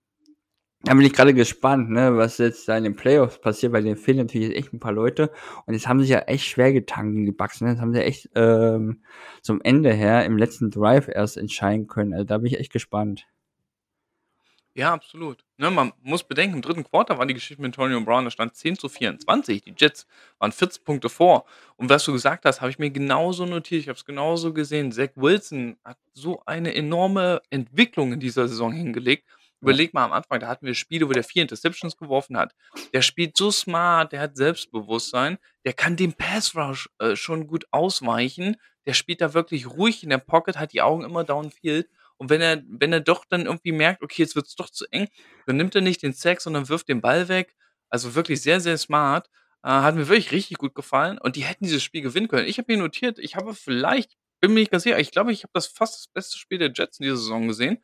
da 0.86 0.94
bin 0.94 1.06
ich 1.06 1.14
gerade 1.14 1.34
gespannt, 1.34 1.90
ne, 1.90 2.18
was 2.18 2.38
jetzt 2.40 2.68
da 2.68 2.78
in 2.78 2.84
den 2.84 2.98
Playoffs 2.98 3.40
passiert, 3.40 3.72
weil 3.72 3.84
denen 3.84 3.96
fehlen 3.96 4.18
natürlich 4.18 4.56
echt 4.58 4.74
ein 4.74 4.82
paar 4.82 4.92
Leute. 4.92 5.32
Und 5.66 5.74
jetzt 5.74 5.88
haben 5.88 6.02
sich 6.02 6.10
ja 6.10 6.20
echt 6.20 6.46
schwer 6.46 6.74
getan 6.74 7.14
gegen 7.14 7.26
die 7.26 7.32
Bucks, 7.32 7.62
ne? 7.62 7.72
Das 7.72 7.80
haben 7.80 7.94
sie 7.94 8.04
echt 8.04 8.30
ähm, 8.36 9.02
zum 9.42 9.62
Ende 9.62 9.94
her 9.94 10.26
im 10.26 10.38
letzten 10.38 10.72
Drive 10.72 11.08
erst 11.08 11.38
entscheiden 11.38 11.88
können. 11.88 12.14
Also 12.14 12.26
da 12.26 12.38
bin 12.38 12.48
ich 12.48 12.60
echt 12.60 12.74
gespannt. 12.74 13.28
Ja, 14.76 14.92
absolut. 14.92 15.46
Ne, 15.58 15.70
man 15.70 15.94
muss 16.02 16.24
bedenken, 16.24 16.56
im 16.56 16.62
dritten 16.64 16.84
Quarter 16.84 17.20
war 17.20 17.28
die 17.28 17.36
Geschichte 17.36 17.62
mit 17.62 17.78
Antonio 17.78 18.02
Brown, 18.02 18.26
da 18.26 18.32
stand 18.32 18.56
10 18.56 18.76
zu 18.80 18.90
24. 18.90 19.62
Die 19.62 19.76
Jets 19.78 20.08
waren 20.40 20.52
14 20.52 20.84
Punkte 20.84 21.10
vor. 21.10 21.46
Und 21.76 21.90
was 21.90 22.04
du 22.06 22.12
gesagt 22.12 22.44
hast, 22.46 22.60
habe 22.60 22.72
ich 22.72 22.80
mir 22.80 22.90
genauso 22.90 23.46
notiert. 23.46 23.82
Ich 23.82 23.88
habe 23.88 23.98
es 23.98 24.06
genauso 24.06 24.52
gesehen. 24.52 24.92
Zach 24.92 25.10
Wilson 25.16 25.78
hat 25.84 25.98
so 26.14 26.42
eine 26.48 26.74
enorme 26.74 27.42
Entwicklung 27.52 28.14
in 28.14 28.20
dieser 28.20 28.48
Saison 28.48 28.72
hingelegt. 28.72 29.30
Überleg 29.62 29.94
mal 29.94 30.06
am 30.06 30.12
Anfang, 30.12 30.40
da 30.40 30.48
hatten 30.48 30.66
wir 30.66 30.74
Spiele, 30.74 31.08
wo 31.08 31.14
der 31.14 31.24
vier 31.24 31.44
Interceptions 31.44 31.96
geworfen 31.96 32.36
hat. 32.36 32.54
Der 32.94 33.02
spielt 33.02 33.38
so 33.38 33.52
smart, 33.52 34.12
der 34.12 34.22
hat 34.22 34.36
Selbstbewusstsein, 34.36 35.38
der 35.64 35.72
kann 35.72 35.96
dem 35.96 36.14
Pass 36.14 36.54
Rush 36.56 36.90
äh, 37.00 37.16
schon 37.16 37.48
gut 37.48 37.66
ausweichen. 37.72 38.58
Der 38.86 38.94
spielt 38.94 39.22
da 39.22 39.34
wirklich 39.34 39.68
ruhig 39.70 40.04
in 40.04 40.10
der 40.10 40.18
Pocket, 40.18 40.58
hat 40.58 40.74
die 40.74 40.82
Augen 40.82 41.06
immer 41.06 41.24
downfield. 41.24 41.88
Und 42.24 42.30
wenn 42.30 42.40
er, 42.40 42.64
wenn 42.70 42.94
er 42.94 43.02
doch 43.02 43.26
dann 43.26 43.48
irgendwie 43.48 43.74
merkt, 43.74 44.02
okay, 44.02 44.22
jetzt 44.22 44.38
wird's 44.38 44.56
doch 44.56 44.70
zu 44.70 44.86
eng, 44.92 45.10
dann 45.46 45.58
nimmt 45.58 45.76
er 45.76 45.82
nicht 45.82 46.02
den 46.02 46.14
Sack, 46.14 46.40
sondern 46.40 46.70
wirft 46.70 46.88
den 46.88 47.02
Ball 47.02 47.28
weg. 47.28 47.54
Also 47.90 48.16
wirklich 48.16 48.42
sehr, 48.42 48.62
sehr 48.62 48.78
smart. 48.78 49.28
Äh, 49.62 49.68
hat 49.68 49.96
mir 49.96 50.08
wirklich 50.08 50.32
richtig 50.32 50.58
gut 50.58 50.74
gefallen. 50.74 51.18
Und 51.18 51.36
die 51.36 51.44
hätten 51.44 51.66
dieses 51.66 51.84
Spiel 51.84 52.02
gewinnen 52.02 52.30
können. 52.30 52.48
Ich 52.48 52.60
habe 52.60 52.72
mir 52.72 52.80
notiert, 52.82 53.20
ich 53.20 53.36
habe 53.36 53.54
vielleicht, 53.54 54.16
bin 54.40 54.54
mir 54.54 54.62
nicht 54.62 54.72
ganz 54.72 54.84
sicher, 54.84 54.98
ich 55.00 55.12
glaube, 55.12 55.34
ich 55.34 55.44
habe 55.44 55.52
das 55.54 55.68
fast 55.68 55.96
das 55.96 56.08
beste 56.08 56.38
Spiel 56.38 56.60
der 56.60 56.72
Jets 56.74 57.00
in 57.00 57.04
dieser 57.04 57.18
Saison 57.18 57.46
gesehen. 57.50 57.84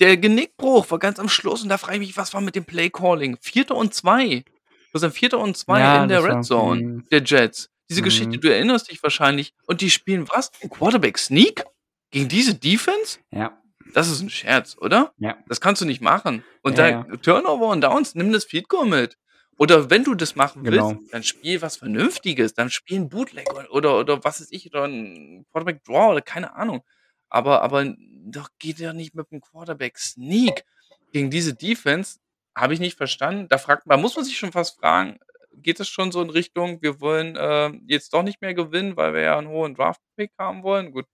Der 0.00 0.18
Genickbruch 0.18 0.90
war 0.90 0.98
ganz 0.98 1.18
am 1.18 1.30
Schluss 1.30 1.62
und 1.62 1.70
da 1.70 1.78
frage 1.78 1.94
ich 1.94 2.00
mich, 2.08 2.16
was 2.18 2.34
war 2.34 2.42
mit 2.42 2.54
dem 2.54 2.66
Play 2.66 2.90
Calling? 2.90 3.38
Vierter 3.40 3.76
und 3.76 3.94
zwei. 3.94 4.44
Das 4.92 5.00
sind 5.00 5.14
Vierter 5.14 5.38
und 5.38 5.56
zwei 5.56 5.80
Ja, 5.80 6.02
in 6.02 6.10
der 6.10 6.22
Red 6.22 6.44
Zone 6.44 6.82
mhm. 6.82 7.06
der 7.10 7.22
Jets. 7.22 7.70
Diese 7.88 8.02
Geschichte, 8.02 8.36
Mhm. 8.36 8.40
du 8.42 8.52
erinnerst 8.52 8.90
dich 8.90 9.02
wahrscheinlich. 9.02 9.54
Und 9.66 9.80
die 9.80 9.88
spielen 9.88 10.28
was? 10.28 10.50
Ein 10.62 10.68
Quarterback 10.68 11.16
Sneak? 11.16 11.64
Gegen 12.10 12.28
diese 12.28 12.54
Defense? 12.54 13.20
Ja, 13.30 13.58
Das 13.94 14.08
ist 14.08 14.20
ein 14.20 14.30
Scherz, 14.30 14.76
oder? 14.78 15.12
ja, 15.18 15.36
Das 15.48 15.60
kannst 15.60 15.82
du 15.82 15.86
nicht 15.86 16.00
machen. 16.00 16.44
Und 16.62 16.78
ja, 16.78 16.90
da 16.90 17.08
ja, 17.08 17.16
Turnover 17.16 17.68
und 17.68 17.82
Downs, 17.82 18.14
nimm 18.14 18.32
das 18.32 18.44
Field 18.44 18.68
Goal 18.68 18.86
mit. 18.86 19.18
Oder 19.58 19.90
wenn 19.90 20.02
du 20.02 20.14
das 20.14 20.34
machen 20.34 20.64
willst, 20.64 20.88
genau. 20.88 21.00
dann 21.10 21.22
spiel 21.22 21.60
was 21.62 21.76
Vernünftiges. 21.76 22.54
Dann 22.54 22.70
spiel 22.70 23.00
ein 23.00 23.08
Bootleg 23.08 23.50
oder, 23.52 23.70
oder, 23.72 23.98
oder 23.98 24.24
was 24.24 24.40
weiß 24.40 24.48
ich, 24.50 24.66
oder 24.66 24.84
ein 24.84 25.44
Quarterback 25.52 25.84
Draw 25.84 26.12
oder 26.12 26.22
keine 26.22 26.54
Ahnung. 26.54 26.82
Aber, 27.28 27.62
aber 27.62 27.94
doch 28.24 28.48
geht 28.58 28.78
ja 28.78 28.92
nicht 28.92 29.14
mit 29.14 29.30
dem 29.30 29.40
Quarterback 29.40 29.98
Sneak. 29.98 30.64
Gegen 31.12 31.30
diese 31.30 31.54
Defense 31.54 32.18
habe 32.56 32.74
ich 32.74 32.80
nicht 32.80 32.96
verstanden. 32.96 33.48
Da 33.48 33.58
fragt 33.58 33.86
man, 33.86 34.00
muss 34.00 34.16
man 34.16 34.24
sich 34.24 34.36
schon 34.36 34.52
fast 34.52 34.78
fragen, 34.80 35.18
geht 35.54 35.80
es 35.80 35.88
schon 35.88 36.12
so 36.12 36.22
in 36.22 36.30
Richtung, 36.30 36.82
wir 36.82 37.00
wollen 37.00 37.36
äh, 37.36 37.70
jetzt 37.86 38.12
doch 38.14 38.22
nicht 38.22 38.40
mehr 38.40 38.54
gewinnen, 38.54 38.96
weil 38.96 39.14
wir 39.14 39.20
ja 39.20 39.38
einen 39.38 39.48
hohen 39.48 39.74
Draft-Pick 39.74 40.32
haben 40.38 40.62
wollen? 40.62 40.92
Gut, 40.92 41.06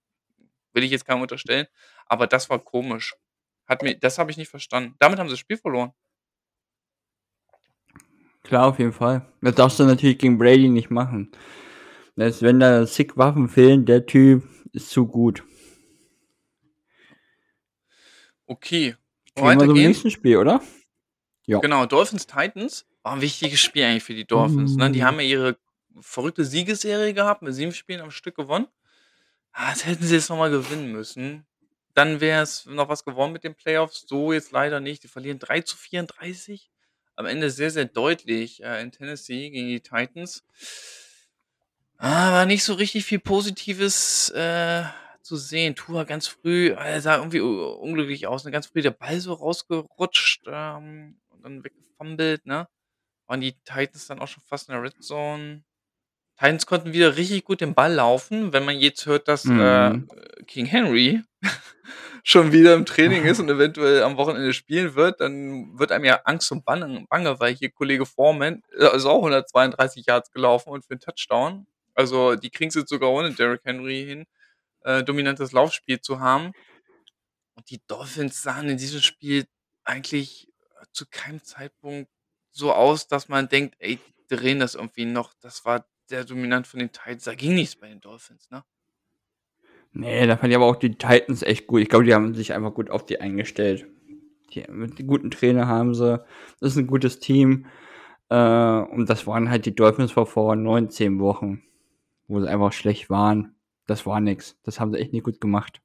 will 0.73 0.83
ich 0.83 0.91
jetzt 0.91 1.05
keinem 1.05 1.21
unterstellen. 1.21 1.67
Aber 2.05 2.27
das 2.27 2.49
war 2.49 2.59
komisch. 2.59 3.15
Hat 3.67 3.83
mir, 3.83 3.95
das 3.97 4.17
habe 4.17 4.31
ich 4.31 4.37
nicht 4.37 4.49
verstanden. 4.49 4.95
Damit 4.99 5.19
haben 5.19 5.27
sie 5.27 5.33
das 5.33 5.39
Spiel 5.39 5.57
verloren. 5.57 5.93
Klar, 8.43 8.67
auf 8.67 8.79
jeden 8.79 8.93
Fall. 8.93 9.25
Das 9.41 9.55
darfst 9.55 9.79
du 9.79 9.83
natürlich 9.83 10.17
gegen 10.17 10.37
Brady 10.37 10.69
nicht 10.69 10.89
machen. 10.89 11.31
Das, 12.15 12.41
wenn 12.41 12.59
da 12.59 12.85
sick 12.85 13.15
Waffen 13.17 13.47
fehlen, 13.47 13.85
der 13.85 14.05
Typ 14.05 14.43
ist 14.73 14.89
zu 14.89 15.05
gut. 15.05 15.43
Okay. 18.45 18.95
Gehen 19.35 19.45
wir 19.45 19.59
zum 19.59 19.73
nächsten 19.73 20.09
Spiel, 20.09 20.37
oder? 20.37 20.61
Ja. 21.45 21.59
Genau, 21.59 21.85
Dolphins 21.85 22.27
Titans 22.27 22.87
war 23.03 23.13
ein 23.13 23.21
wichtiges 23.21 23.59
Spiel 23.59 23.83
eigentlich 23.83 24.03
für 24.03 24.15
die 24.15 24.25
Dolphins. 24.25 24.75
Ne? 24.75 24.91
Die 24.91 25.01
Uh. 25.01 25.03
haben 25.03 25.19
ja 25.19 25.25
ihre 25.25 25.57
verrückte 26.01 26.43
Siegesserie 26.43 27.13
gehabt, 27.13 27.41
mit 27.41 27.53
sieben 27.53 27.71
Spielen 27.71 28.01
am 28.01 28.11
Stück 28.11 28.35
gewonnen. 28.35 28.67
Ah, 29.61 29.71
das 29.71 29.85
hätten 29.85 30.05
sie 30.05 30.15
jetzt 30.15 30.29
nochmal 30.29 30.51
gewinnen 30.51 30.89
müssen. 30.89 31.45
Dann 31.93 32.21
wäre 32.21 32.43
es 32.43 32.65
noch 32.65 32.87
was 32.87 33.03
gewonnen 33.03 33.33
mit 33.33 33.43
den 33.43 33.55
Playoffs. 33.55 34.05
So 34.07 34.31
jetzt 34.31 34.53
leider 34.53 34.79
nicht. 34.79 35.03
Die 35.03 35.09
verlieren 35.09 35.37
3 35.37 35.63
zu 35.63 35.75
34. 35.75 36.71
Am 37.17 37.25
Ende 37.25 37.49
sehr, 37.49 37.69
sehr 37.69 37.83
deutlich 37.83 38.63
äh, 38.63 38.81
in 38.81 38.93
Tennessee 38.93 39.49
gegen 39.49 39.67
die 39.67 39.81
Titans. 39.81 40.45
Ah, 41.97 42.31
war 42.31 42.45
nicht 42.45 42.63
so 42.63 42.73
richtig 42.73 43.03
viel 43.03 43.19
Positives 43.19 44.29
äh, 44.29 44.83
zu 45.23 45.35
sehen. 45.35 45.75
Tua 45.75 46.05
ganz 46.05 46.27
früh, 46.27 46.69
er 46.69 47.01
sah 47.01 47.17
irgendwie 47.17 47.41
unglücklich 47.41 48.27
aus. 48.27 48.45
Ne? 48.45 48.51
Ganz 48.51 48.67
früh 48.67 48.81
der 48.81 48.91
Ball 48.91 49.19
so 49.19 49.33
rausgerutscht 49.33 50.43
ähm, 50.47 51.19
und 51.31 51.43
dann 51.43 51.65
weggefummelt. 51.65 52.45
Ne? 52.45 52.69
Waren 53.27 53.41
die 53.41 53.59
Titans 53.65 54.07
dann 54.07 54.19
auch 54.19 54.29
schon 54.29 54.43
fast 54.43 54.69
in 54.69 54.75
der 54.75 54.83
Red 54.83 55.03
Zone. 55.03 55.65
Titans 56.39 56.65
konnten 56.65 56.93
wieder 56.93 57.17
richtig 57.17 57.43
gut 57.43 57.61
den 57.61 57.73
Ball 57.75 57.93
laufen. 57.93 58.53
Wenn 58.53 58.65
man 58.65 58.79
jetzt 58.79 59.05
hört, 59.05 59.27
dass 59.27 59.51
äh, 59.57 59.93
Mhm. 59.93 60.07
King 60.47 60.65
Henry 60.65 61.21
schon 62.23 62.51
wieder 62.53 62.75
im 62.75 62.85
Training 62.85 63.25
ist 63.25 63.39
und 63.39 63.49
eventuell 63.49 64.03
am 64.03 64.17
Wochenende 64.17 64.53
spielen 64.53 64.95
wird, 64.95 65.19
dann 65.21 65.77
wird 65.79 65.91
einem 65.91 66.05
ja 66.05 66.21
Angst 66.25 66.51
und 66.51 66.65
Bange, 66.65 67.05
Bange 67.09 67.39
weil 67.39 67.55
hier 67.55 67.71
Kollege 67.71 68.05
Foreman 68.05 68.63
äh, 68.77 68.95
ist 68.95 69.05
auch 69.05 69.17
132 69.17 70.05
Yards 70.07 70.31
gelaufen 70.31 70.69
und 70.69 70.85
für 70.85 70.91
einen 70.91 71.01
Touchdown. 71.01 71.67
Also 71.93 72.35
die 72.35 72.49
kriegen 72.49 72.69
es 72.69 72.75
jetzt 72.75 72.89
sogar 72.89 73.09
ohne 73.11 73.33
Derrick 73.33 73.61
Henry 73.65 74.05
hin, 74.05 74.25
äh, 74.83 75.03
dominantes 75.03 75.51
Laufspiel 75.53 76.01
zu 76.01 76.19
haben. 76.21 76.53
Und 77.55 77.69
die 77.69 77.81
Dolphins 77.87 78.41
sahen 78.41 78.69
in 78.69 78.77
diesem 78.77 79.01
Spiel 79.01 79.45
eigentlich 79.83 80.47
zu 80.91 81.05
keinem 81.09 81.43
Zeitpunkt 81.43 82.09
so 82.51 82.73
aus, 82.73 83.07
dass 83.07 83.27
man 83.29 83.49
denkt, 83.49 83.75
ey, 83.79 83.97
die 83.97 84.35
drehen 84.35 84.59
das 84.59 84.75
irgendwie 84.75 85.05
noch. 85.05 85.33
Das 85.41 85.65
war 85.65 85.85
sehr 86.09 86.25
dominant 86.25 86.67
von 86.67 86.79
den 86.79 86.91
Titans. 86.91 87.23
Da 87.23 87.35
ging 87.35 87.53
nichts 87.53 87.75
bei 87.75 87.87
den 87.87 88.01
Dolphins, 88.01 88.49
ne? 88.49 88.63
Nee, 89.91 90.27
da 90.27 90.37
fand 90.37 90.51
ich 90.51 90.55
aber 90.55 90.65
auch 90.65 90.75
die 90.75 90.95
Titans 90.95 91.41
echt 91.41 91.67
gut. 91.67 91.81
Ich 91.81 91.89
glaube, 91.89 92.05
die 92.05 92.13
haben 92.13 92.35
sich 92.35 92.53
einfach 92.53 92.73
gut 92.73 92.91
auf 92.91 93.05
die 93.05 93.21
eingestellt. 93.21 93.87
Die, 94.51 94.65
mit 94.69 95.05
guten 95.07 95.31
Trainer 95.31 95.67
haben 95.67 95.93
sie. 95.93 96.23
Das 96.59 96.71
ist 96.71 96.77
ein 96.77 96.87
gutes 96.87 97.19
Team. 97.19 97.67
Äh, 98.29 98.35
und 98.35 99.09
das 99.09 99.25
waren 99.25 99.49
halt 99.49 99.65
die 99.65 99.75
Dolphins 99.75 100.11
vor, 100.11 100.27
vor 100.27 100.55
19 100.55 101.19
Wochen, 101.19 101.63
wo 102.27 102.39
sie 102.39 102.49
einfach 102.49 102.73
schlecht 102.73 103.09
waren. 103.09 103.55
Das 103.87 104.05
war 104.05 104.19
nix. 104.19 104.59
Das 104.63 104.79
haben 104.79 104.91
sie 104.91 104.99
echt 104.99 105.13
nicht 105.13 105.23
gut 105.23 105.41
gemacht. 105.41 105.81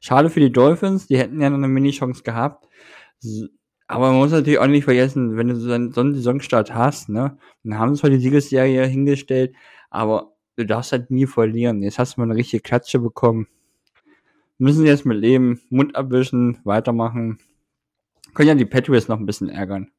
Schade 0.00 0.30
für 0.30 0.40
die 0.40 0.52
Dolphins, 0.52 1.06
die 1.06 1.18
hätten 1.18 1.40
ja 1.40 1.50
noch 1.50 1.58
eine 1.58 1.68
Mini-Chance 1.68 2.22
gehabt. 2.24 2.68
Aber 3.86 4.10
man 4.10 4.18
muss 4.18 4.32
natürlich 4.32 4.58
auch 4.58 4.66
nicht 4.66 4.84
vergessen, 4.84 5.36
wenn 5.36 5.48
du 5.48 5.56
so 5.56 5.72
einen, 5.72 5.92
so 5.92 6.00
einen 6.00 6.14
Saisonstart 6.14 6.72
hast, 6.72 7.08
ne, 7.10 7.38
dann 7.62 7.78
haben 7.78 7.94
sie 7.94 8.00
zwar 8.00 8.10
die 8.10 8.18
Siegesserie 8.18 8.86
hingestellt, 8.86 9.54
aber 9.90 10.34
du 10.56 10.64
darfst 10.64 10.92
halt 10.92 11.10
nie 11.10 11.26
verlieren. 11.26 11.82
Jetzt 11.82 11.98
hast 11.98 12.16
du 12.16 12.20
mal 12.20 12.24
eine 12.24 12.36
richtige 12.36 12.62
Klatsche 12.62 12.98
bekommen. 12.98 13.46
Müssen 14.58 14.86
jetzt 14.86 15.04
mit 15.04 15.18
leben, 15.18 15.60
Mund 15.68 15.96
abwischen, 15.96 16.60
weitermachen. 16.64 17.38
Können 18.34 18.48
ja 18.48 18.54
die 18.54 18.64
Patriots 18.64 19.08
noch 19.08 19.18
ein 19.18 19.26
bisschen 19.26 19.48
ärgern. 19.48 19.90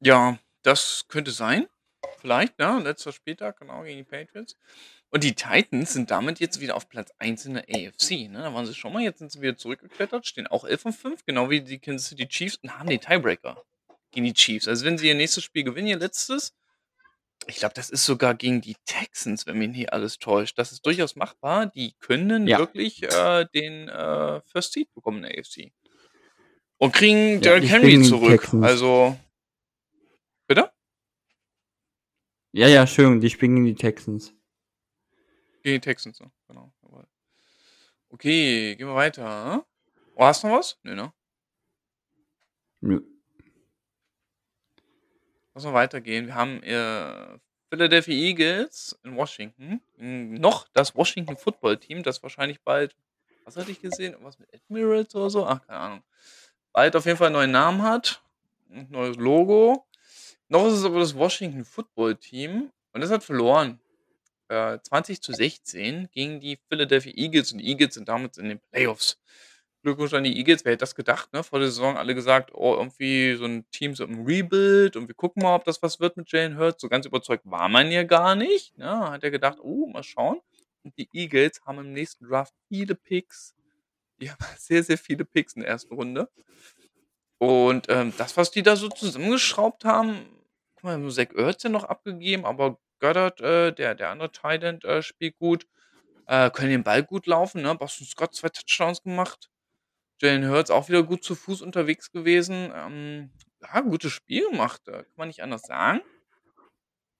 Ja, 0.00 0.38
das 0.62 1.06
könnte 1.08 1.30
sein. 1.30 1.66
Vielleicht, 2.18 2.58
ne? 2.58 2.80
Letzter 2.82 3.12
Spieltag, 3.12 3.58
genau, 3.58 3.82
gegen 3.82 3.98
die 3.98 4.04
Patriots. 4.04 4.56
Und 5.12 5.24
die 5.24 5.34
Titans 5.34 5.92
sind 5.92 6.10
damit 6.10 6.38
jetzt 6.38 6.60
wieder 6.60 6.76
auf 6.76 6.88
Platz 6.88 7.12
1 7.18 7.46
in 7.46 7.54
der 7.54 7.64
AFC. 7.64 8.28
Ne? 8.30 8.38
Da 8.42 8.54
waren 8.54 8.64
sie 8.66 8.74
schon 8.74 8.92
mal, 8.92 9.02
jetzt 9.02 9.18
sind 9.18 9.32
sie 9.32 9.40
wieder 9.42 9.56
zurückgeklettert, 9.56 10.24
stehen 10.26 10.46
auch 10.46 10.64
11 10.64 10.84
und 10.86 10.92
5, 10.92 11.24
genau 11.26 11.50
wie 11.50 11.60
die 11.60 11.80
Kansas 11.80 12.08
City 12.10 12.28
Chiefs 12.28 12.56
und 12.62 12.78
haben 12.78 12.88
den 12.88 13.00
Tiebreaker 13.00 13.62
gegen 14.12 14.26
die 14.26 14.34
Chiefs. 14.34 14.68
Also 14.68 14.84
wenn 14.84 14.98
sie 14.98 15.08
ihr 15.08 15.14
nächstes 15.16 15.42
Spiel 15.42 15.64
gewinnen, 15.64 15.88
ihr 15.88 15.98
letztes, 15.98 16.54
ich 17.46 17.56
glaube, 17.56 17.74
das 17.74 17.90
ist 17.90 18.04
sogar 18.04 18.34
gegen 18.34 18.60
die 18.60 18.76
Texans, 18.84 19.46
wenn 19.46 19.58
mich 19.58 19.70
nicht 19.70 19.92
alles 19.92 20.18
täuscht. 20.18 20.58
Das 20.58 20.70
ist 20.70 20.86
durchaus 20.86 21.16
machbar. 21.16 21.66
Die 21.66 21.94
können 21.98 22.46
Ja. 22.46 22.58
wirklich 22.58 23.02
äh, 23.02 23.46
den 23.52 23.88
äh, 23.88 24.40
First 24.42 24.74
Seed 24.74 24.92
bekommen 24.94 25.24
in 25.24 25.30
der 25.30 25.38
AFC. 25.40 25.72
Und 26.76 26.92
kriegen 26.92 27.40
Derrick 27.40 27.68
Henry 27.68 28.00
zurück. 28.02 28.48
Also, 28.62 29.18
bitte? 30.46 30.70
Ja, 32.52 32.68
ja, 32.68 32.86
schön, 32.86 33.20
die 33.20 33.30
spielen 33.30 33.54
gegen 33.56 33.66
die 33.66 33.74
Texans. 33.74 34.34
Die 35.64 35.80
Texans, 35.80 36.20
ne? 36.20 36.30
genau. 36.48 36.72
Okay, 38.10 38.74
gehen 38.76 38.88
wir 38.88 38.94
weiter. 38.94 39.64
Oh, 40.16 40.24
hast 40.24 40.42
du 40.42 40.48
noch 40.48 40.58
was? 40.58 40.78
Nö, 40.82 40.94
ne? 40.94 41.12
Nö. 42.82 43.00
Lass 45.54 45.64
mal 45.64 45.74
weitergehen. 45.74 46.26
Wir 46.26 46.34
haben 46.34 46.62
äh, 46.62 47.38
Philadelphia 47.70 48.14
Eagles 48.14 48.98
in 49.02 49.16
Washington. 49.16 49.80
Mm, 49.96 50.34
Noch 50.34 50.68
das 50.72 50.94
Washington 50.94 51.36
Football 51.36 51.78
Team, 51.78 52.02
das 52.02 52.22
wahrscheinlich 52.22 52.60
bald 52.62 52.96
was 53.44 53.56
hatte 53.56 53.70
ich 53.72 53.80
gesehen? 53.80 54.12
Irgendwas 54.12 54.38
mit 54.38 54.52
Admirals 54.54 55.14
oder 55.14 55.30
so? 55.30 55.46
Ach, 55.46 55.60
keine 55.66 55.78
Ahnung. 55.78 56.02
Bald 56.72 56.94
auf 56.94 57.06
jeden 57.06 57.16
Fall 57.16 57.28
'n 57.30 57.32
neuen 57.32 57.50
Namen 57.50 57.82
hat, 57.82 58.22
'n 58.70 58.86
neues 58.90 59.16
Logo. 59.16 59.86
Noch 60.48 60.66
ist 60.66 60.74
es 60.74 60.84
aber 60.84 61.00
das 61.00 61.16
Washington 61.16 61.64
Football 61.64 62.16
Team 62.16 62.70
und 62.92 63.00
das 63.00 63.10
hat 63.10 63.24
verloren. 63.24 63.80
Äh, 64.50 64.80
20:16 64.82 66.08
gegen 66.10 66.40
die 66.40 66.58
Philadelphia 66.68 67.12
Eagles 67.14 67.52
und 67.52 67.58
die 67.58 67.68
Eagles 67.68 67.94
sind 67.94 68.08
damit 68.08 68.36
in 68.36 68.48
den 68.48 68.60
Playoffs. 68.72 69.16
Glückwunsch 69.84 70.12
an 70.12 70.24
die 70.24 70.36
Eagles. 70.38 70.64
Wer 70.64 70.72
hätte 70.72 70.80
das 70.82 70.94
gedacht, 70.96 71.32
ne? 71.32 71.44
Vor 71.44 71.60
der 71.60 71.68
Saison 71.68 71.96
alle 71.96 72.14
gesagt: 72.16 72.50
„Oh, 72.54 72.74
irgendwie 72.74 73.36
so 73.36 73.44
'n 73.44 73.64
Team 73.70 73.94
so 73.94 74.04
im 74.04 74.24
Rebuild 74.26 74.96
und 74.96 75.06
wir 75.08 75.14
gucken 75.14 75.42
mal, 75.44 75.54
ob 75.54 75.64
das 75.64 75.80
was 75.82 76.00
wird 76.00 76.16
mit 76.16 76.30
Jalen 76.32 76.58
Hurts.“ 76.58 76.82
So 76.82 76.88
ganz 76.88 77.06
überzeugt 77.06 77.44
war 77.46 77.68
man 77.68 77.92
ja 77.92 78.02
gar 78.02 78.34
nicht, 78.34 78.76
ne? 78.76 79.10
Hat 79.10 79.22
ja 79.22 79.30
gedacht: 79.30 79.58
„Oh, 79.62 79.86
mal 79.86 80.02
schauen.“ 80.02 80.40
Und 80.84 80.98
die 80.98 81.08
Eagles 81.12 81.60
haben 81.64 81.78
im 81.78 81.92
nächsten 81.92 82.26
Draft 82.26 82.54
viele 82.68 82.94
Picks. 82.96 83.54
Die 84.20 84.30
haben 84.30 84.38
sehr, 84.58 84.82
sehr 84.84 84.98
viele 84.98 85.24
Picks 85.26 85.54
in 85.54 85.62
der 85.62 85.70
ersten 85.70 85.94
Runde. 85.94 86.28
Und, 87.42 87.86
ähm, 87.88 88.12
das, 88.18 88.36
was 88.36 88.50
die 88.50 88.62
da 88.62 88.76
so 88.76 88.88
zusammengeschraubt 88.90 89.84
haben 89.86 90.26
guck 90.74 90.84
mal, 90.84 90.98
nur 90.98 91.10
Zach 91.10 91.28
Ertz 91.34 91.62
ja 91.62 91.70
noch 91.70 91.84
abgegeben, 91.84 92.44
aber 92.44 92.78
Goddard, 93.00 93.40
äh, 93.40 93.72
der 93.72 93.94
der 93.94 94.10
andere 94.10 94.30
End, 94.44 94.84
äh, 94.84 95.02
spielt 95.02 95.38
gut, 95.38 95.66
äh, 96.26 96.50
können 96.50 96.70
den 96.70 96.84
Ball 96.84 97.02
gut 97.02 97.26
laufen, 97.26 97.62
ne? 97.62 97.74
Boston 97.74 98.06
Scott 98.06 98.34
2 98.34 98.50
Touchdowns 98.50 99.02
gemacht. 99.02 99.50
Jalen 100.22 100.48
Hurts 100.48 100.70
auch 100.70 100.88
wieder 100.88 101.02
gut 101.02 101.24
zu 101.24 101.34
Fuß 101.34 101.62
unterwegs 101.62 102.12
gewesen. 102.12 102.72
Ähm, 102.74 103.30
ja, 103.62 103.80
gutes 103.80 104.12
Spiel 104.12 104.48
gemacht, 104.50 104.82
äh, 104.88 104.92
kann 104.92 105.06
man 105.16 105.28
nicht 105.28 105.42
anders 105.42 105.62
sagen. 105.62 106.00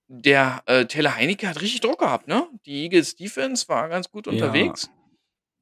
Der, 0.09 0.63
äh, 0.67 0.87
Taylor 0.87 1.15
Heinicke 1.15 1.49
hat 1.49 1.61
richtig 1.61 1.81
Druck 1.83 2.01
gehabt, 2.01 2.27
ne? 2.27 2.49
Die 2.67 2.83
Eagles 2.85 3.15
Defense 3.15 3.69
war 3.69 3.89
ganz 3.89 4.11
gut 4.11 4.27
Ja. 4.27 4.33
unterwegs. 4.33 4.91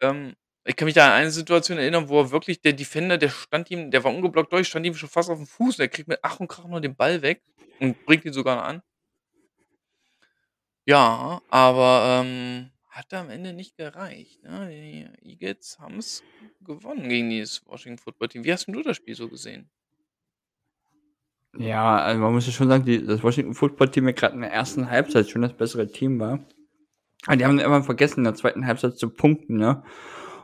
Ähm, 0.02 0.34
ich 0.64 0.76
kann 0.76 0.86
mich 0.86 0.94
da 0.94 1.06
an 1.06 1.12
eine 1.12 1.30
Situation 1.30 1.78
erinnern, 1.78 2.08
wo 2.08 2.20
er 2.20 2.30
wirklich 2.30 2.60
der 2.60 2.72
Defender, 2.74 3.18
der 3.18 3.30
stand 3.30 3.70
ihm 3.70 3.90
der 3.90 4.04
war 4.04 4.14
ungeblockt 4.14 4.52
durch, 4.52 4.68
stand 4.68 4.86
ihm 4.86 4.94
schon 4.94 5.08
fast 5.08 5.30
aufm 5.30 5.46
Fuß 5.46 5.78
und 5.78 5.82
er 5.82 5.88
kriegt 5.88 6.08
mit 6.08 6.20
Ach 6.22 6.40
und 6.40 6.48
Krach 6.48 6.66
noch 6.66 6.80
den 6.80 6.96
Ball 6.96 7.22
weg 7.22 7.42
und 7.80 8.04
bringt 8.06 8.24
ihn 8.24 8.32
sogar 8.32 8.56
noch 8.56 8.64
an. 8.64 8.82
Ja, 10.88 11.42
aber, 11.50 12.22
ähm, 12.24 12.70
hat 12.88 13.12
am 13.12 13.28
Ende 13.28 13.52
nicht 13.52 13.76
gereicht, 13.76 14.42
ne? 14.42 14.70
Die 14.70 15.06
Eagles 15.32 15.78
haben's 15.78 16.24
gewonnen 16.62 17.10
gegen 17.10 17.28
dieses 17.28 17.66
Washington 17.66 17.98
Football 18.02 18.28
Team. 18.28 18.44
Wie 18.44 18.52
hast 18.54 18.68
'n 18.68 18.72
du 18.72 18.82
das 18.82 18.96
Spiel 18.96 19.14
so 19.14 19.28
gesehen? 19.28 19.68
Ja, 21.56 21.96
also 21.98 22.20
man 22.20 22.34
muss 22.34 22.46
ja 22.46 22.52
schon 22.52 22.68
sagen, 22.68 22.84
die 22.84 23.04
das 23.04 23.22
Washington 23.22 23.54
Football 23.54 23.88
Team 23.90 24.06
ja 24.06 24.12
grad 24.12 24.34
in 24.34 24.42
der 24.42 24.52
ersten 24.52 24.90
Halbzeit 24.90 25.28
schon 25.30 25.42
das 25.42 25.54
bessere 25.56 25.86
Team 25.90 26.20
war. 26.20 26.40
Aber 27.26 27.36
die 27.36 27.44
haben 27.44 27.52
dann 27.56 27.60
irgendwann 27.66 27.84
vergessen, 27.84 28.20
in 28.20 28.24
der 28.24 28.34
zweiten 28.34 28.66
Halbzeit 28.66 28.98
zu 28.98 29.10
punkten, 29.10 29.56
ne? 29.56 29.84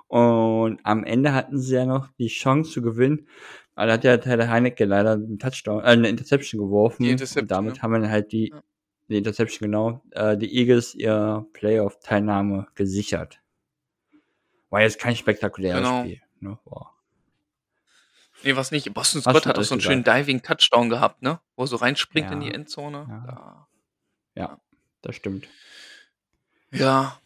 Und 0.09 0.81
am 0.85 1.05
Ende 1.05 1.35
hatten 1.35 1.59
sie 1.61 1.75
ja 1.77 1.87
noch 1.87 2.11
die 2.19 2.29
Chance 2.29 2.73
zu 2.73 2.83
gewinnen, 2.83 3.29
aber 3.75 3.89
da 3.89 3.93
hat 3.95 4.05
ja 4.05 4.19
Taylor 4.19 4.49
Heinicke 4.51 4.85
leider 4.87 5.15
'n 5.15 5.39
Touchdown 5.41 5.85
äh, 5.85 5.97
'ne 5.97 6.09
Interception 6.11 6.61
Die 7.03 7.11
geworfen 7.11 7.25
und 7.35 7.51
Interception, 7.51 7.51
damit 7.53 7.83
ne? 7.83 7.83
haben 7.83 7.93
dann 7.95 8.11
halt 8.11 8.33
die 8.33 8.53
Ja. 8.53 8.63
Die 9.09 9.17
Interception, 9.19 9.67
genau, 9.71 10.03
äh, 10.13 10.37
die 10.37 10.55
Eagles 10.59 10.95
ihre 10.95 11.47
Playoff-Teilnahme 11.53 12.67
gesichert. 12.75 13.41
War 14.71 14.81
jetzt 14.83 14.99
kein 14.99 15.17
spektakuläres 15.17 15.79
Genau. 15.83 16.01
Spiel, 16.01 16.21
ne? 16.41 16.59
War 16.65 16.95
Ne, 18.43 18.57
war's 18.57 18.71
nicht. 18.71 18.93
Boston 18.93 19.23
Scott 19.23 19.47
hat 19.47 19.59
auch 19.59 19.63
so 19.63 19.75
'n 19.75 19.81
schönen 19.81 20.03
gesagt. 20.05 20.21
Diving 20.29 20.43
Touchdown 20.43 20.91
gehabt, 20.91 21.23
ne? 21.23 21.41
Wo 21.57 21.65
er 21.65 21.67
so 21.67 21.77
reinspringt 21.77 22.31
in 22.31 22.41
die 22.41 22.49
Ja, 22.49 22.55
Endzone. 22.55 23.07
ja. 23.09 23.25
Da 23.27 23.67
Ja, 24.37 24.43
ja. 24.43 24.61
das 25.03 25.17
stimmt. 25.17 25.49
Ja, 26.73 27.21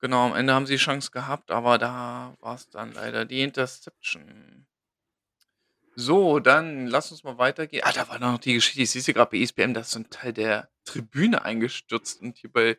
genau, 0.00 0.26
am 0.26 0.34
Ende 0.36 0.54
haben 0.54 0.66
sie 0.66 0.74
die 0.74 0.78
Chance 0.78 1.10
gehabt, 1.12 1.50
aber 1.50 1.78
da 1.78 2.34
war's 2.40 2.70
dann 2.70 2.92
leider 2.94 3.24
die 3.24 3.42
Interception. 3.42 4.66
So, 5.98 6.40
dann 6.40 6.86
lass 6.88 7.10
uns 7.10 7.24
mal 7.24 7.38
weitergehen. 7.38 7.82
Ah, 7.82 7.90
da 7.90 8.06
war 8.10 8.18
noch 8.18 8.36
die 8.38 8.52
Geschichte, 8.52 8.82
ich 8.82 8.90
sehe 8.90 9.00
es 9.00 9.06
grad 9.14 9.30
bei 9.30 9.38
ESPN, 9.38 9.72
da 9.72 9.80
ist 9.80 9.92
so 9.92 9.98
'n 9.98 10.10
Teil 10.10 10.34
der 10.34 10.68
Tribüne 10.84 11.42
eingestürzt 11.42 12.20
und 12.20 12.36
hier 12.36 12.52
bei 12.52 12.76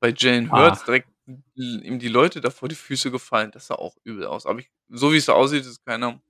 bei 0.00 0.14
Jalen 0.16 0.52
Hurts 0.52 0.82
Ach. 0.82 0.86
direkt 0.86 1.08
ihm 1.56 1.98
die 1.98 2.08
Leute 2.08 2.40
da 2.40 2.50
vor 2.50 2.68
die 2.70 2.74
Füße 2.76 3.10
gefallen. 3.10 3.50
Das 3.52 3.66
sah 3.68 3.74
auch 3.76 3.96
übel 4.04 4.26
aus. 4.26 4.46
Aber 4.46 4.60
ich 4.60 4.70
so 4.88 5.12
wie's 5.12 5.26
da 5.26 5.34
aussieht, 5.34 5.66
ist 5.66 5.84
keiner 5.84 6.20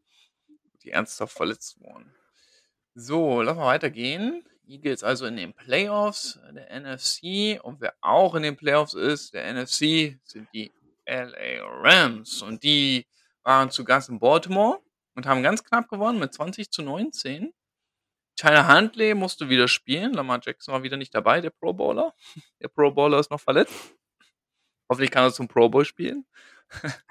wirklich 0.72 0.94
ernsthaft 0.94 1.36
verletzt 1.36 1.80
worden. 1.80 2.14
So, 2.94 3.42
lass 3.42 3.56
mal 3.56 3.66
weitergehen. 3.66 4.44
Eagles 4.68 5.04
also 5.04 5.26
in 5.26 5.36
den 5.36 5.54
Playoffs 5.54 6.40
der 6.54 6.70
NFC 6.72 7.60
und 7.62 7.80
wer 7.82 7.94
auch 8.02 8.34
in 8.36 8.42
den 8.44 8.56
Playoffs 8.56 8.94
ist, 8.94 9.34
der 9.34 9.46
NFC, 9.54 10.18
sind 10.24 10.48
die 10.54 10.72
LA 11.06 11.62
Rams 11.64 12.42
und 12.42 12.62
die 12.64 13.06
waren 13.44 13.70
zu 13.70 13.84
Gast 13.84 14.08
in 14.10 14.18
Baltimore 14.20 14.80
und 15.16 15.26
haben 15.26 15.42
ganz 15.42 15.64
knapp 15.64 15.88
gewonnen 15.88 16.18
mit 16.20 16.32
20:19. 16.32 17.52
Tyler 18.36 18.68
Huntley 18.68 19.14
musste 19.14 19.48
wieder 19.48 19.66
spielen. 19.66 20.12
Lamar 20.12 20.40
Jackson 20.44 20.72
war 20.74 20.82
wieder 20.82 20.98
nicht 20.98 21.14
dabei, 21.14 21.40
der 21.40 21.50
Pro 21.50 21.72
Bowler. 21.72 22.14
Der 22.60 22.68
Pro 22.68 22.90
Bowler 22.90 23.18
ist 23.18 23.30
noch 23.30 23.40
verletzt. 23.40 23.74
Hoffentlich 24.88 25.10
kann 25.10 25.24
er 25.24 25.32
zum 25.32 25.48
Pro 25.48 25.68
Bowl 25.68 25.84
spielen. 25.84 26.26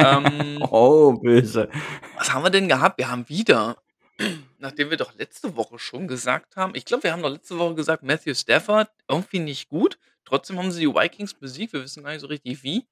Ähm 0.00 0.62
Oh, 0.70 1.12
böse. 1.12 1.68
Was 2.16 2.32
haben 2.32 2.44
wir 2.44 2.50
denn 2.50 2.68
gehabt? 2.68 2.98
Wir 2.98 3.10
haben 3.10 3.28
wieder 3.28 3.76
nachdem 4.58 4.90
wir 4.90 4.96
doch 4.96 5.12
letzte 5.14 5.56
Woche 5.56 5.78
schon 5.80 6.06
gesagt 6.06 6.54
haben 6.56 6.74
ich 6.76 6.84
glaube, 6.84 7.02
wir 7.02 7.12
haben 7.12 7.22
doch 7.22 7.30
letzte 7.30 7.58
Woche 7.58 7.74
gesagt, 7.74 8.04
Matthew 8.04 8.34
Stafford 8.34 8.88
irgendwie 9.08 9.40
nicht 9.40 9.68
gut. 9.68 9.98
Trotzdem 10.24 10.56
haben 10.58 10.70
sie 10.70 10.80
die 10.80 10.94
Vikings 10.94 11.34
besiegt. 11.34 11.72
Wir 11.72 11.82
wissen 11.82 12.04
gar 12.04 12.12
nicht 12.12 12.20
so 12.20 12.28
richtig 12.28 12.62
wie. 12.62 12.86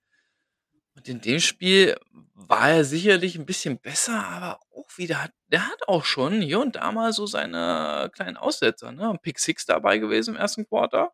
Und 0.96 1.08
in 1.08 1.20
dem 1.20 1.40
Spiel 1.40 1.94
war 2.34 2.70
er 2.70 2.84
sicherlich 2.84 3.36
'n 3.36 3.44
bisschen 3.44 3.78
besser, 3.78 4.24
aber 4.26 4.60
auch 4.74 4.86
wieder 4.96 5.22
hat 5.24 5.32
der 5.52 5.66
hat 5.68 5.86
auch 5.88 6.04
schon 6.06 6.40
hier 6.40 6.58
und 6.58 6.74
da 6.76 6.90
mal 6.90 7.12
so 7.12 7.26
seine 7.26 8.10
kleinen 8.14 8.36
Aussetzer, 8.38 8.92
ne? 8.92 9.16
Pick 9.22 9.38
Six 9.38 9.66
dabei 9.66 9.98
gewesen 9.98 10.30
im 10.34 10.36
1. 10.40 10.64
Quarter. 10.64 11.12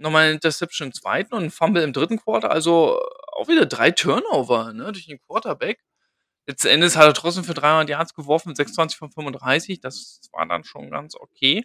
Noch 0.00 0.10
mal 0.10 0.26
'ne 0.28 0.32
Interception 0.34 0.88
im 0.88 0.92
2. 0.94 1.36
und 1.36 1.44
'n 1.44 1.50
Fumble 1.50 1.82
im 1.82 1.92
3. 1.92 2.18
Quarter. 2.18 2.50
Also, 2.50 3.00
auch 3.32 3.46
wieder 3.48 3.64
3 3.66 3.90
Turnover, 3.92 4.72
ne, 4.72 4.90
durch 4.92 5.06
den 5.06 5.20
Quarterback. 5.20 5.80
Letzten 6.46 6.68
Endes 6.68 6.96
hat 6.96 7.06
er 7.06 7.14
trotzdem 7.14 7.44
für 7.44 7.54
300 7.54 7.90
Yards 7.90 8.14
geworfen, 8.14 8.54
26 8.56 8.98
von 8.98 9.12
35. 9.12 9.80
Das 9.80 10.20
war 10.32 10.46
dann 10.46 10.64
schon 10.64 10.90
ganz 10.90 11.16
okay. 11.16 11.64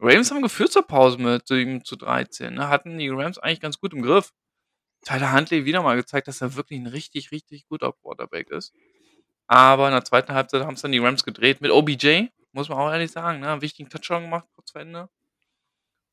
Rams 0.00 0.30
haben 0.32 0.42
geführt 0.42 0.72
zur 0.72 0.86
Pause 0.86 1.18
mit 1.18 1.46
7:13, 1.48 2.54
ne? 2.54 2.68
Hatten 2.68 2.98
die 2.98 3.10
Rams 3.10 3.38
eigentlich 3.38 3.60
ganz 3.60 3.80
gut 3.80 3.94
im 3.94 4.02
Griff. 4.02 4.30
Tyler 5.04 5.32
Huntley 5.32 5.64
wieder 5.64 5.82
mal 5.82 5.96
gezeigt, 5.96 6.28
dass 6.28 6.40
er 6.40 6.54
wirklich 6.56 6.78
'n 6.80 6.86
richtig, 6.86 7.32
richtig 7.32 7.66
guter 7.68 7.92
Quarterback 7.92 8.50
ist. 8.50 8.72
Aber 9.48 9.86
in 9.88 9.92
der 9.94 10.04
2. 10.04 10.34
Halbzeit 10.34 10.64
haben's 10.64 10.82
dann 10.82 10.92
die 10.92 10.98
Rams 11.00 11.24
gedreht 11.24 11.60
mit 11.62 11.70
OBJ, 11.72 12.28
muss 12.52 12.68
man 12.68 12.78
auch 12.78 12.92
ehrlich 12.92 13.12
sagen, 13.12 13.40
ne? 13.40 13.60
Wichtigen 13.62 13.90
Touchdown 13.90 14.22
gemacht 14.24 14.46
kurz 14.54 14.72
vor 14.72 14.80
Ende. 14.82 15.08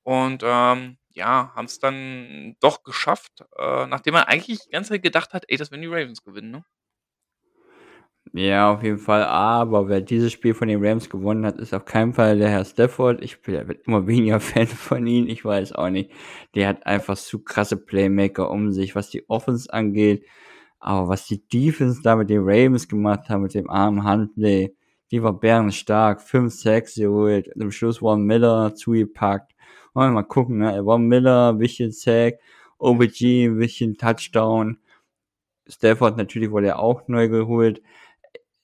Und, 0.08 0.44
ähm, 0.46 0.98
ja, 1.12 1.52
haben's 1.56 1.80
dann 1.80 2.56
doch 2.62 2.84
geschafft, 2.84 3.44
äh, 3.58 3.86
nachdem 3.88 4.14
man 4.14 4.24
eigentlich 4.24 4.60
die 4.62 4.70
ganze 4.72 4.90
Zeit 4.92 5.04
gedacht 5.04 5.34
hat: 5.34 5.44
„Ey, 5.48 5.58
das 5.58 5.72
werden 5.72 5.82
die 5.82 5.88
Ravens 5.88 6.24
gewinnen“, 6.24 6.52
ne? 6.52 6.64
Ja, 8.34 8.72
auf 8.74 8.84
jeden 8.84 9.00
Fall. 9.00 9.24
Aber 9.26 9.88
wer 9.90 10.02
dieses 10.02 10.32
Spiel 10.32 10.54
von 10.54 10.68
den 10.68 10.86
Rams 10.86 11.10
gewonnen 11.10 11.46
hat, 11.46 11.58
ist 11.58 11.74
auf 11.74 11.86
keinen 11.86 12.14
Fall 12.14 12.38
der 12.38 12.50
Herr 12.50 12.64
Stafford. 12.64 13.24
Ich 13.24 13.42
bin 13.42 13.56
immer 13.88 14.06
weniger 14.08 14.40
Fan 14.40 14.68
von 14.68 15.06
ihm. 15.08 15.28
Ich 15.28 15.44
weiß 15.44 15.74
auch 15.74 15.90
nicht. 15.90 16.12
Der 16.54 16.68
hat 16.68 16.86
einfach 16.86 17.18
zu 17.18 17.40
krasse 17.44 17.76
Playmaker 17.78 18.52
um 18.52 18.72
sich, 18.72 18.96
was 18.96 19.10
die 19.10 19.28
Offense 19.30 19.72
angeht. 19.74 20.26
Aber 20.80 21.08
was 21.10 21.26
die 21.28 21.46
Defense 21.48 22.02
da 22.04 22.16
mit 22.16 22.30
den 22.30 22.42
Ravens 22.44 22.88
gemacht 22.88 23.30
haben, 23.30 23.44
mit 23.44 23.54
dem 23.56 23.70
armen 23.70 24.08
Huntley, 24.08 24.76
die 25.12 25.24
war 25.24 25.34
bärenstark. 25.34 26.22
5 26.22 26.54
Sacks 26.54 26.96
geholt. 26.96 27.48
Und 27.56 27.64
am 27.64 27.72
Schluss 27.72 27.98
Von 28.00 28.24
Miller 28.26 28.76
zugepackt. 28.76 29.54
Wollen 29.94 30.12
wir 30.12 30.14
mal 30.22 30.24
gucken, 30.24 30.60
ne? 30.60 30.84
Von 30.84 31.08
Miller, 31.08 31.54
bisschen 31.54 31.92
Sack. 31.92 32.36
OBG, 32.78 33.46
'n 33.48 33.58
bisschen 33.58 33.98
Touchdown. 33.98 34.78
Stafford 35.68 36.18
natürlich 36.18 36.52
wurde 36.52 36.68
er 36.68 36.80
auch 36.80 37.08
neu 37.08 37.30
geholt. 37.30 37.82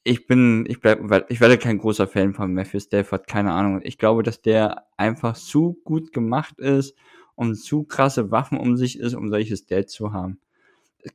Ich 0.08 0.28
bin 0.28 0.66
ich 0.68 0.82
bleibe 0.82 1.26
ich 1.30 1.42
werde 1.42 1.58
kein 1.58 1.80
großer 1.80 2.08
Fan 2.08 2.36
von 2.36 2.54
Matthew 2.54 2.80
Stafford, 2.80 3.26
keine 3.28 3.54
Ahnung. 3.54 3.82
Ich 3.84 3.98
glaube, 3.98 4.22
dass 4.22 4.40
der 4.40 4.86
einfach 4.98 5.36
zu 5.36 5.82
gut 5.84 6.14
gemacht 6.14 6.60
ist 6.60 6.96
und 7.34 7.56
zu 7.56 7.84
krasse 7.86 8.30
Waffen 8.30 8.60
um 8.60 8.78
sich 8.78 9.00
ist, 9.00 9.16
um 9.16 9.30
solche 9.30 9.58
Stats 9.58 9.94
zu 9.94 10.14
haben. 10.14 10.40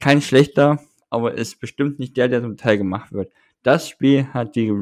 Kein 0.00 0.20
schlechter, 0.20 0.80
aber 1.08 1.34
ist 1.34 1.60
bestimmt 1.60 2.00
nicht 2.00 2.16
der, 2.16 2.28
der 2.28 2.42
zum 2.42 2.56
Teil 2.56 2.78
gemacht 2.78 3.12
wird. 3.12 3.32
Das 3.62 3.88
Spiel 3.88 4.26
hat 4.34 4.56
die 4.56 4.72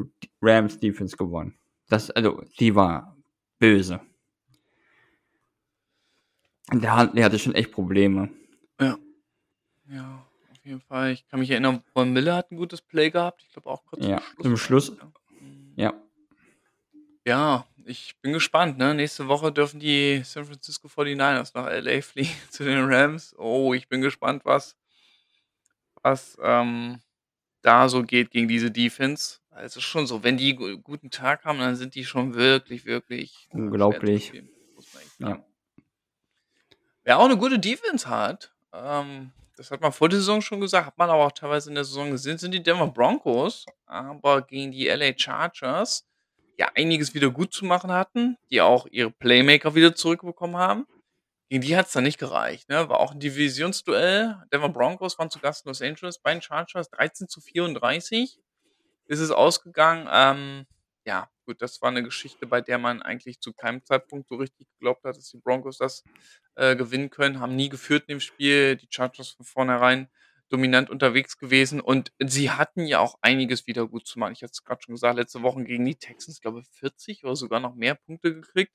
Rams 0.40 0.78
Defense 0.80 1.16
gewonnen. 1.16 1.54
Das 1.90 2.11
also, 2.11 2.42
die 2.61 2.74
war 2.74 3.14
böse. 3.59 4.00
Und 6.72 6.82
der 6.82 6.96
Huntley 6.98 7.22
hatte 7.22 7.38
schon 7.38 7.54
echt 7.54 7.72
Probleme. 7.72 8.30
Ja. 8.80 8.96
Ja, 9.90 10.28
jeden 10.68 10.80
Fall. 10.82 11.12
Ich 11.12 11.26
kann 11.28 11.40
mich 11.40 11.50
erinnern, 11.50 11.82
Von 11.92 12.12
Miller 12.12 12.36
hat 12.36 12.52
'n 12.52 12.56
gutes 12.56 12.80
Play 12.82 13.10
gehabt. 13.10 13.42
Ich 13.42 13.52
glaube 13.52 13.68
auch 13.70 13.84
kurz 13.86 14.04
Ja, 14.04 14.22
zum 14.40 14.56
Schluss, 14.56 14.86
Schluss 14.86 15.02
ne? 15.02 15.12
Mhm. 15.40 15.74
ja. 15.76 15.94
Ja, 17.26 17.66
ich 17.84 18.16
bin 18.22 18.32
gespannt, 18.32 18.78
ne? 18.78 18.94
Nächste 18.94 19.28
Woche 19.28 19.52
dürfen 19.52 19.80
die 19.80 20.22
San 20.24 20.44
Francisco 20.46 20.88
49ers 20.88 21.52
nach 21.54 21.66
LA 21.66 22.00
fliegen 22.02 22.30
zu 22.50 22.64
den 22.64 22.84
Rams. 22.92 23.34
Oh, 23.38 23.74
ich 23.74 23.88
bin 23.88 24.00
gespannt, 24.00 24.44
was 24.44 24.74
was, 26.04 26.36
ähm, 26.42 27.00
da 27.62 27.88
so 27.88 28.02
geht 28.04 28.30
gegen 28.30 28.48
diese 28.48 28.70
Defense. 28.70 29.38
Es 29.56 29.76
ist 29.76 29.84
schon 29.84 30.06
so, 30.06 30.22
wenn 30.24 30.36
die 30.36 30.54
gu 30.56 30.78
guten 30.78 31.10
Tag 31.10 31.44
haben, 31.44 31.58
dann 31.58 31.76
sind 31.76 31.94
die 31.94 32.04
schon 32.04 32.34
wirklich, 32.34 32.84
wirklich, 32.86 33.48
Unglaublich. 33.52 34.26
spielen, 34.28 34.50
Ja. 35.18 35.44
Wer 37.04 37.18
auch 37.18 37.28
'ne 37.28 37.36
gute 37.36 37.58
Defense 37.58 38.08
hat, 38.08 38.52
ähm, 38.72 39.32
das 39.59 39.70
hat 39.72 39.80
man 39.80 39.92
vor 39.92 40.09
der 40.09 40.20
Saison 40.20 40.40
schon 40.40 40.61
gesagt, 40.61 40.86
hat 40.86 40.98
man 40.98 41.11
aber 41.11 41.26
auch 41.26 41.32
teilweise 41.32 41.68
in 41.68 41.74
der 41.74 41.84
Saison 41.84 42.12
gesehen, 42.12 42.38
sind 42.38 42.52
die 42.54 42.62
Denver 42.62 42.86
Broncos. 42.86 43.66
Aber 43.86 44.42
gegen 44.42 44.70
die 44.70 44.86
LA 44.88 45.12
Chargers, 45.18 46.06
ja 46.59 46.70
einiges 46.76 47.14
wieder 47.14 47.30
gut 47.30 47.52
zu 47.52 47.64
machen 47.64 47.92
hatten, 47.92 48.36
die 48.50 48.61
auch 48.61 48.86
ihre 48.90 49.11
Playmaker 49.11 49.74
wieder 49.74 49.94
zurückbekommen 49.94 50.56
haben. 50.56 50.86
Gegen 51.50 51.62
die 51.62 51.76
hat's 51.76 51.92
dann 51.92 52.04
nicht 52.04 52.18
gereicht, 52.18 52.68
ne? 52.68 52.88
War 52.88 53.00
auch 53.00 53.12
'n 53.14 53.20
Divisionsduell. 53.20 54.36
Denver 54.52 54.68
Broncos 54.68 55.18
waren 55.18 55.30
zu 55.30 55.40
Gast 55.40 55.64
in 55.64 55.70
Los 55.70 55.82
Angeles 55.82 56.18
bei 56.20 56.32
den 56.32 56.42
Chargers. 56.42 56.90
13:34 56.90 58.38
ist 59.06 59.20
es 59.20 59.30
ausgegangen. 59.30 60.09
Ähm, 60.12 60.66
ja, 61.06 61.28
gut, 61.49 61.62
das 61.62 61.82
war 61.82 61.90
'ne 61.92 62.05
Geschichte, 62.05 62.46
bei 62.46 62.61
der 62.62 62.78
man 62.78 63.03
eigentlich 63.03 63.40
zu 63.40 63.55
keinem 63.55 63.84
Zeitpunkt 63.84 64.28
so 64.28 64.36
richtig 64.36 64.68
geglaubt 64.74 65.05
hat, 65.05 65.16
dass 65.18 65.30
die 65.30 65.38
Broncos 65.38 65.78
das, 65.78 66.05
äh, 66.57 66.76
gewinnen 66.76 67.11
können. 67.11 67.40
Haben 67.40 67.57
nie 67.57 67.70
geführt 67.70 68.05
in 68.09 68.16
dem 68.16 68.20
Spiel. 68.20 68.76
Die 68.76 68.88
Chargers 68.90 69.30
von 69.30 69.46
vornherein 69.46 70.09
dominant 70.51 70.90
unterwegs 70.90 71.38
gewesen 71.38 71.80
und 71.80 72.12
sie 72.24 72.51
hatten 72.51 72.86
ja 72.86 73.01
auch 73.01 73.16
einiges 73.22 73.66
wieder 73.66 73.86
gut 73.88 74.07
zu 74.07 74.18
machen. 74.20 74.32
Ich 74.34 74.42
hatte 74.42 74.53
es 74.55 74.64
grad 74.64 74.82
schon 74.84 74.94
gesagt, 74.94 75.16
letzte 75.18 75.42
Woche 75.42 75.64
gegen 75.64 75.84
die 75.86 75.96
Texans, 75.96 76.40
glaube 76.40 76.62
40 76.64 77.24
oder 77.24 77.36
sogar 77.36 77.61
noch 77.61 77.74
mehr 77.76 77.96
Punkte 77.96 78.34
gekriegt. 78.34 78.72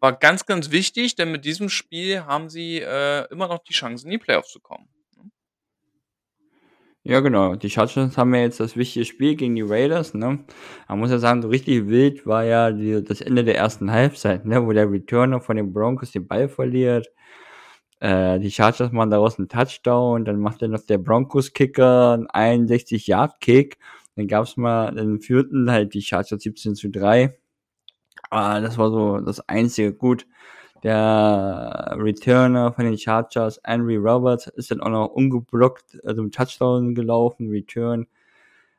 War 0.00 0.12
ganz, 0.18 0.46
ganz 0.46 0.70
wichtig, 0.72 1.16
denn 1.16 1.32
mit 1.32 1.44
diesem 1.44 1.68
Spiel 1.70 2.24
haben 2.26 2.50
sie, 2.50 2.80
äh, 2.80 3.26
immer 3.32 3.48
noch 3.48 3.60
die 3.64 3.74
Chance, 3.74 4.04
in 4.06 4.12
die 4.12 4.18
Playoffs 4.18 4.52
zu 4.52 4.60
kommen? 4.60 4.88
Ja, 7.08 7.20
genau. 7.20 7.54
Die 7.54 7.70
Chargers 7.70 8.16
haben 8.18 8.34
ja 8.34 8.40
jetzt 8.40 8.58
das 8.58 8.76
wichtige 8.76 9.04
Spiel 9.04 9.36
gegen 9.36 9.54
die 9.54 9.62
Raiders, 9.62 10.12
ne? 10.14 10.40
Man 10.88 10.98
muss 10.98 11.10
ja 11.12 11.18
sagen, 11.18 11.40
so 11.40 11.46
richtig 11.48 11.86
wild 11.86 12.26
war 12.26 12.42
ja 12.44 12.72
die 12.72 13.00
das 13.04 13.20
Ende 13.20 13.44
der 13.44 13.54
1. 13.54 13.92
Halbzeit, 13.92 14.44
ne, 14.44 14.66
wo 14.66 14.72
der 14.72 14.90
Returner 14.90 15.40
von 15.40 15.56
den 15.56 15.72
Broncos 15.72 16.10
den 16.10 16.26
Ball 16.26 16.48
verliert. 16.48 17.12
Äh, 18.00 18.40
die 18.40 18.50
Chargers 18.50 18.92
machen 18.92 19.10
daraus 19.10 19.38
'n 19.38 19.48
Touchdown, 19.48 20.24
dann 20.24 20.40
macht 20.40 20.62
dann 20.62 20.72
noch 20.72 20.84
der 20.86 20.98
Broncos-Kicker 20.98 22.14
'n 22.14 22.26
61-Yard-Kick. 22.28 23.78
Dann 24.16 24.28
gab's 24.28 24.56
mal 24.56 24.92
dann 24.94 25.20
führten 25.20 25.70
halt 25.70 25.94
die 25.94 26.02
Chargers 26.02 26.42
17:3. 26.42 27.36
Ah, 28.30 28.60
das 28.60 28.78
war 28.78 28.90
so 28.90 29.20
das 29.20 29.40
Einzige. 29.48 29.94
Gut, 29.94 30.26
der 30.86 31.96
Returner 32.00 32.72
von 32.74 32.86
den 32.86 32.98
Chargers, 32.98 33.60
Henry 33.64 33.96
Roberts, 33.98 34.48
ist 34.48 34.72
dann 34.72 34.80
auch 34.82 34.90
noch 34.90 35.08
ungeblockt, 35.10 36.00
also 36.06 36.22
'n 36.22 36.32
Touchdown 36.32 36.94
gelaufen, 36.96 37.50
Return. 37.50 38.06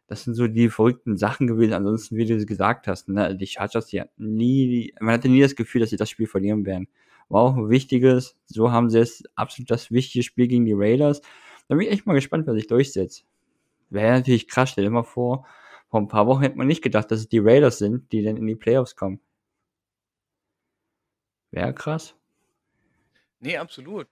Das 0.08 0.24
sind 0.26 0.36
so 0.36 0.48
die 0.48 0.70
verrückten 0.70 1.18
Sachen 1.18 1.48
gewesen. 1.48 1.74
Ansonsten, 1.74 2.18
wie 2.18 2.26
du 2.26 2.46
gesagt 2.46 2.88
hast, 2.88 3.10
ne, 3.10 3.36
die 3.38 3.48
Chargers, 3.48 3.88
die 3.88 4.02
hatten 4.02 4.36
nie 4.38 4.94
man 5.02 5.14
hatte 5.16 5.30
nie 5.30 5.42
das 5.42 5.56
Gefühl, 5.56 5.82
dass 5.82 5.92
sie 5.92 5.98
das 5.98 6.10
Spiel 6.12 6.28
verlieren 6.28 6.66
werden. 6.66 6.88
War 7.30 7.44
auch 7.44 7.58
'n 7.58 7.70
wichtiges. 7.70 8.38
So 8.48 8.72
haben 8.72 8.90
sie 8.92 9.00
es 9.00 9.24
absolut 9.36 9.72
das 9.72 9.92
wichtige 9.92 10.24
Spiel 10.24 10.48
gegen 10.48 10.66
die 10.66 10.74
Raiders. 10.76 11.22
Da 11.70 11.76
bin 11.76 11.88
ich 11.88 11.94
echt 11.94 12.06
mal 12.08 12.14
gespannt, 12.16 12.48
wer 12.48 12.56
sich 12.56 12.68
durchsetzt. 12.68 13.26
Wäre 13.92 14.14
natürlich 14.18 14.48
krass. 14.50 14.72
Stell 14.72 14.86
dir 14.86 14.92
mal 14.92 15.04
vor, 15.04 15.46
vor 15.90 16.02
'n 16.02 16.08
paar 16.10 16.28
Wochen 16.28 16.42
hätte 16.44 16.58
man 16.58 16.68
nicht 16.68 16.84
gedacht, 16.84 17.12
dass 17.12 17.20
es 17.22 17.30
die 17.30 17.40
Raiders 17.40 17.80
sind, 17.80 18.12
die 18.14 18.24
dann 18.24 18.38
in 18.38 18.48
die 18.48 18.56
Playoffs 18.58 18.96
kommen. 18.98 19.20
Wäre 21.52 21.74
krass. 21.74 22.16
Ne, 23.40 23.58
absolut. 23.58 24.08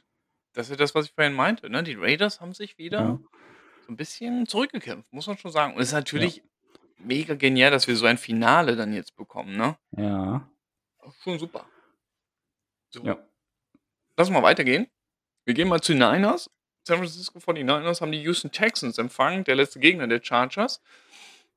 Das 0.54 0.68
ist 0.68 0.72
ja 0.72 0.78
das, 0.78 0.96
was 0.96 1.06
ich 1.08 1.12
vorhin 1.12 1.34
meinte, 1.34 1.70
ne? 1.70 1.84
Die 1.84 1.96
Raiders 1.96 2.40
haben 2.42 2.54
sich 2.54 2.72
Ja. 2.72 2.78
wieder 2.78 3.20
so 3.86 3.92
'n 3.92 3.98
bisschen 3.98 4.46
zurückgekämpft, 4.48 5.12
muss 5.12 5.28
man 5.28 5.38
schon 5.38 5.52
sagen. 5.52 5.74
Und 5.76 5.82
es 5.82 5.88
ist 5.88 5.94
Ja. 5.94 6.00
natürlich 6.00 6.44
mega 6.98 7.36
genial, 7.36 7.72
dass 7.72 7.88
wir 7.88 7.96
so 7.96 8.06
ein 8.06 8.18
Finale 8.18 8.76
dann 8.76 8.94
jetzt 8.94 9.16
bekommen, 9.16 9.58
ne? 9.58 9.78
Ja. 9.92 10.50
Schon 11.24 11.38
super. 11.40 11.66
So. 12.90 13.04
Ja. 13.04 13.18
Lass 14.18 14.30
mal 14.30 14.44
weitergehen. 14.44 14.88
Wir 15.46 15.54
gehen 15.54 15.68
mal 15.68 15.82
zu 15.82 15.94
den 15.94 16.00
Niners. 16.00 16.50
San 16.88 16.98
Francisco 16.98 17.40
49ers 17.40 18.00
haben 18.02 18.12
die 18.12 18.22
Houston 18.22 18.52
Texans 18.52 18.98
empfangen, 18.98 19.44
der 19.44 19.56
letzte 19.56 19.80
Gegner 19.80 20.08
der 20.08 20.22
Chargers. 20.24 20.82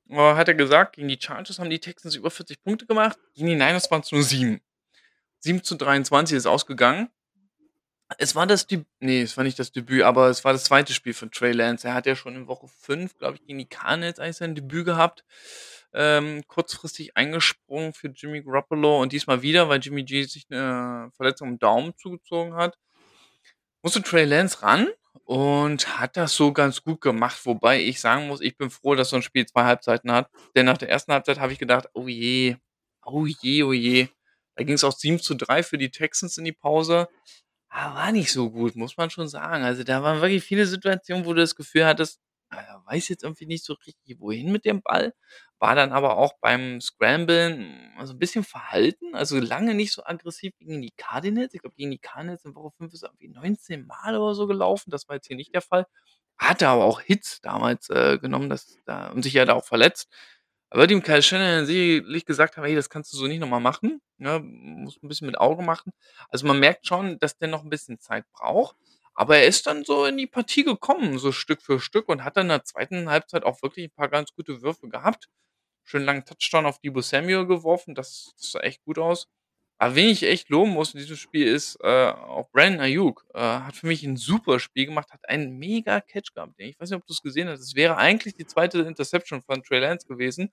Äh, 0.08 0.16
hat 0.16 0.48
er 0.48 0.54
gesagt, 0.54 0.96
gegen 0.96 1.08
die 1.08 1.18
Chargers 1.20 1.58
haben 1.58 1.70
die 1.70 1.78
Texans 1.80 2.14
über 2.16 2.30
40 2.30 2.62
Punkte 2.62 2.86
gemacht, 2.86 3.18
gegen 3.34 3.46
die 3.48 3.54
Niners 3.54 3.90
waren's 3.90 4.10
nur 4.10 4.22
7. 4.22 4.60
7:23 5.45 6.36
ist 6.36 6.47
ausgegangen. 6.47 7.09
Es 8.20 8.34
war 8.34 8.47
das 8.49 8.66
Deb 8.66 8.86
ne, 9.01 9.22
es 9.22 9.36
war 9.36 9.45
nicht 9.45 9.59
das 9.61 9.70
Debüt, 9.70 10.03
aber 10.03 10.28
es 10.28 10.45
war 10.45 10.53
das 10.53 10.64
2. 10.64 10.93
Spiel 10.95 11.14
von 11.14 11.30
Trey 11.30 11.53
Lance. 11.53 11.86
Er 11.86 11.95
hat 11.95 12.07
ja 12.07 12.16
schon 12.16 12.34
in 12.34 12.49
Woche 12.49 12.66
5, 12.66 13.16
glaube 13.18 13.36
ich, 13.36 13.45
gegen 13.47 13.59
die 13.59 13.68
Cardinals 13.68 14.18
eigentlich 14.18 14.36
sein 14.39 14.55
Debüt 14.57 14.86
gehabt. 14.86 15.24
Ähm, 15.95 16.43
kurzfristig 16.49 17.16
eingesprungen 17.16 17.93
für 17.95 18.09
Jimmy 18.09 18.43
Garoppolo 18.43 19.01
und 19.01 19.12
diesmal 19.12 19.43
wieder, 19.43 19.68
weil 19.68 19.80
Jimmy 19.80 20.03
G 20.05 20.24
sich 20.24 20.49
'ne 20.51 21.11
Verletzung 21.16 21.49
im 21.51 21.59
Daumen 21.61 21.97
zugezogen 21.97 22.55
hat. 22.55 22.76
Musste 23.84 24.03
Trey 24.03 24.24
Lance 24.24 24.61
ran 24.62 24.89
und 25.24 26.01
hat 26.01 26.16
das 26.16 26.34
so 26.34 26.53
ganz 26.53 26.82
gut 26.82 27.01
gemacht, 27.01 27.39
wobei 27.47 27.80
ich 27.80 28.01
sagen 28.01 28.26
muss, 28.26 28.41
ich 28.41 28.57
bin 28.57 28.70
froh, 28.70 28.97
dass 28.97 29.11
so 29.11 29.16
'n 29.16 29.22
Spiel 29.22 29.47
2 29.47 29.64
Halbzeiten 29.64 30.11
hat, 30.11 30.28
denn 30.57 30.66
nach 30.66 30.78
der 30.78 30.89
1. 30.89 31.12
Halbzeit 31.12 31.39
habe 31.39 31.53
ich 31.53 31.59
gedacht: 31.61 31.89
„Oh 31.95 32.09
je, 32.09 32.57
oh 33.05 33.26
je, 33.26 33.62
oh 33.62 33.72
je.“ 33.72 34.09
Da 34.59 34.64
ging's 34.64 34.82
auch 34.84 34.92
7:3 34.92 35.62
für 35.62 35.78
die 35.78 35.90
Texans 35.90 36.36
in 36.36 36.44
die 36.44 36.52
Pause. 36.52 37.09
Ah, 37.70 37.94
war 37.94 38.12
nicht 38.12 38.32
so 38.32 38.50
gut, 38.50 38.76
muss 38.76 38.96
man 38.96 39.11
schon 39.11 39.28
sagen. 39.28 39.64
Also, 39.64 39.84
da 39.84 40.02
waren 40.02 40.20
wirklich 40.22 40.44
viele 40.44 40.66
Situationen, 40.66 41.26
wo 41.26 41.34
du 41.34 41.40
das 41.42 41.56
Gefühl 41.56 41.86
hattest, 41.86 42.20
ah, 42.50 42.59
er 42.61 42.82
weiß 42.86 43.09
jetzt 43.09 43.24
irgendwie 43.24 43.46
nicht 43.46 43.64
so 43.64 43.74
richtig, 43.86 44.18
wohin 44.20 44.52
mit 44.52 44.64
dem 44.64 44.82
Ball. 44.82 45.14
War 45.61 45.74
dann 45.76 45.92
aber 45.92 46.16
auch 46.18 46.34
beim 46.40 46.80
Scramblen, 46.80 47.92
also 47.98 48.14
'n 48.14 48.18
bisschen 48.18 48.44
verhalten, 48.44 49.14
also 49.14 49.38
lange 49.40 49.74
nicht 49.74 49.92
so 49.92 50.04
aggressiv 50.04 50.52
gegen 50.59 50.82
die 50.82 50.92
Cardinals. 50.96 51.54
Ich 51.54 51.61
glaube, 51.62 51.76
gegen 51.76 51.90
die 51.92 51.98
Cardinals 51.98 52.44
in 52.44 52.54
Woche 52.56 52.72
5 52.78 52.94
ist 52.94 53.02
er 53.04 53.11
irgendwie 53.11 53.28
19 53.28 53.86
Mal 53.86 54.16
oder 54.16 54.34
so 54.34 54.46
gelaufen. 54.48 54.90
Das 54.90 55.09
war 55.09 55.16
jetzt 55.16 55.28
hier 55.28 55.36
nicht 55.36 55.54
der 55.54 55.62
Fall. 55.62 55.86
Hatte 56.38 56.68
aber 56.68 56.84
auch 56.84 57.00
Hits 57.02 57.40
damals, 57.42 57.90
äh, 57.90 58.18
genommen, 58.18 58.50
das 58.50 58.78
da 58.86 59.09
und 59.11 59.22
sich 59.24 59.34
ja 59.34 59.44
da 59.46 59.54
auch 59.54 59.66
verletzt. 59.66 60.09
Wird 60.72 60.90
ihm 60.90 61.02
Kyle 61.02 61.22
Shanahan 61.22 61.64
sicherlich 61.64 62.26
gesagt 62.26 62.56
haben: 62.56 62.64
„Hey, 62.64 62.74
das 62.74 62.90
kannst 62.90 63.12
du 63.12 63.16
so 63.16 63.26
nicht 63.26 63.40
noch 63.40 63.48
mal 63.48 63.58
machen, 63.60 64.02
ne? 64.18 64.38
Musst 64.42 65.02
'n 65.02 65.08
bisschen 65.08 65.26
mit 65.26 65.38
Auge 65.38 65.62
machen.“ 65.62 65.92
Also, 66.28 66.46
man 66.46 66.60
merkt 66.60 66.86
schon, 66.86 67.18
dass 67.20 67.38
der 67.38 67.48
noch 67.48 67.64
'n 67.64 67.70
bisschen 67.70 67.98
Zeit 68.00 68.26
braucht, 68.32 68.76
aber 69.14 69.38
er 69.38 69.46
ist 69.46 69.66
dann 69.66 69.84
so 69.84 70.04
in 70.04 70.18
die 70.18 70.26
Partie 70.26 70.64
gekommen, 70.64 71.18
so 71.18 71.32
Stück 71.32 71.62
für 71.62 71.80
Stück 71.80 72.08
und 72.10 72.22
hat 72.22 72.36
dann 72.36 72.44
in 72.46 72.48
der 72.50 72.64
2. 72.64 73.08
Halbzeit 73.08 73.44
auch 73.44 73.62
wirklich 73.62 73.86
'n 73.86 73.90
paar 73.94 74.08
ganz 74.08 74.34
gute 74.34 74.60
Würfe 74.60 74.88
gehabt. 74.88 75.28
Schönen 75.84 76.06
langen 76.06 76.24
Touchdown 76.26 76.66
auf 76.66 76.80
Deebo 76.80 77.02
Samuel 77.02 77.46
geworfen, 77.46 77.94
das 77.94 78.34
sah 78.36 78.60
echt 78.60 78.84
gut 78.84 78.98
aus. 78.98 79.26
Aber 79.80 79.94
wen 79.94 80.08
ich 80.08 80.24
echt 80.24 80.48
loben 80.48 80.72
muss 80.72 80.92
in 80.92 80.98
diesem 81.00 81.16
Spiel 81.16 81.46
ist, 81.46 81.76
äh, 81.82 81.88
auch 82.10 82.50
Brandon 82.50 82.80
Aiyuk. 82.80 83.24
Äh, 83.32 83.38
hat 83.40 83.76
für 83.76 83.86
mich 83.86 84.02
'n 84.04 84.16
super 84.16 84.58
Spiel 84.58 84.86
gemacht, 84.86 85.12
hat 85.12 85.28
einen 85.28 85.56
mega 85.58 86.00
Catch 86.00 86.34
gehabt. 86.34 86.54
Ich 86.58 86.78
weiß 86.80 86.90
nicht, 86.90 86.98
ob 87.00 87.06
du's 87.06 87.22
gesehen 87.22 87.48
hast. 87.48 87.60
Es 87.60 87.76
wäre 87.76 87.96
eigentlich 87.96 88.34
die 88.34 88.46
2. 88.46 88.80
Interception 88.80 89.40
von 89.40 89.62
Trey 89.62 89.78
Lance 89.78 90.06
gewesen. 90.08 90.50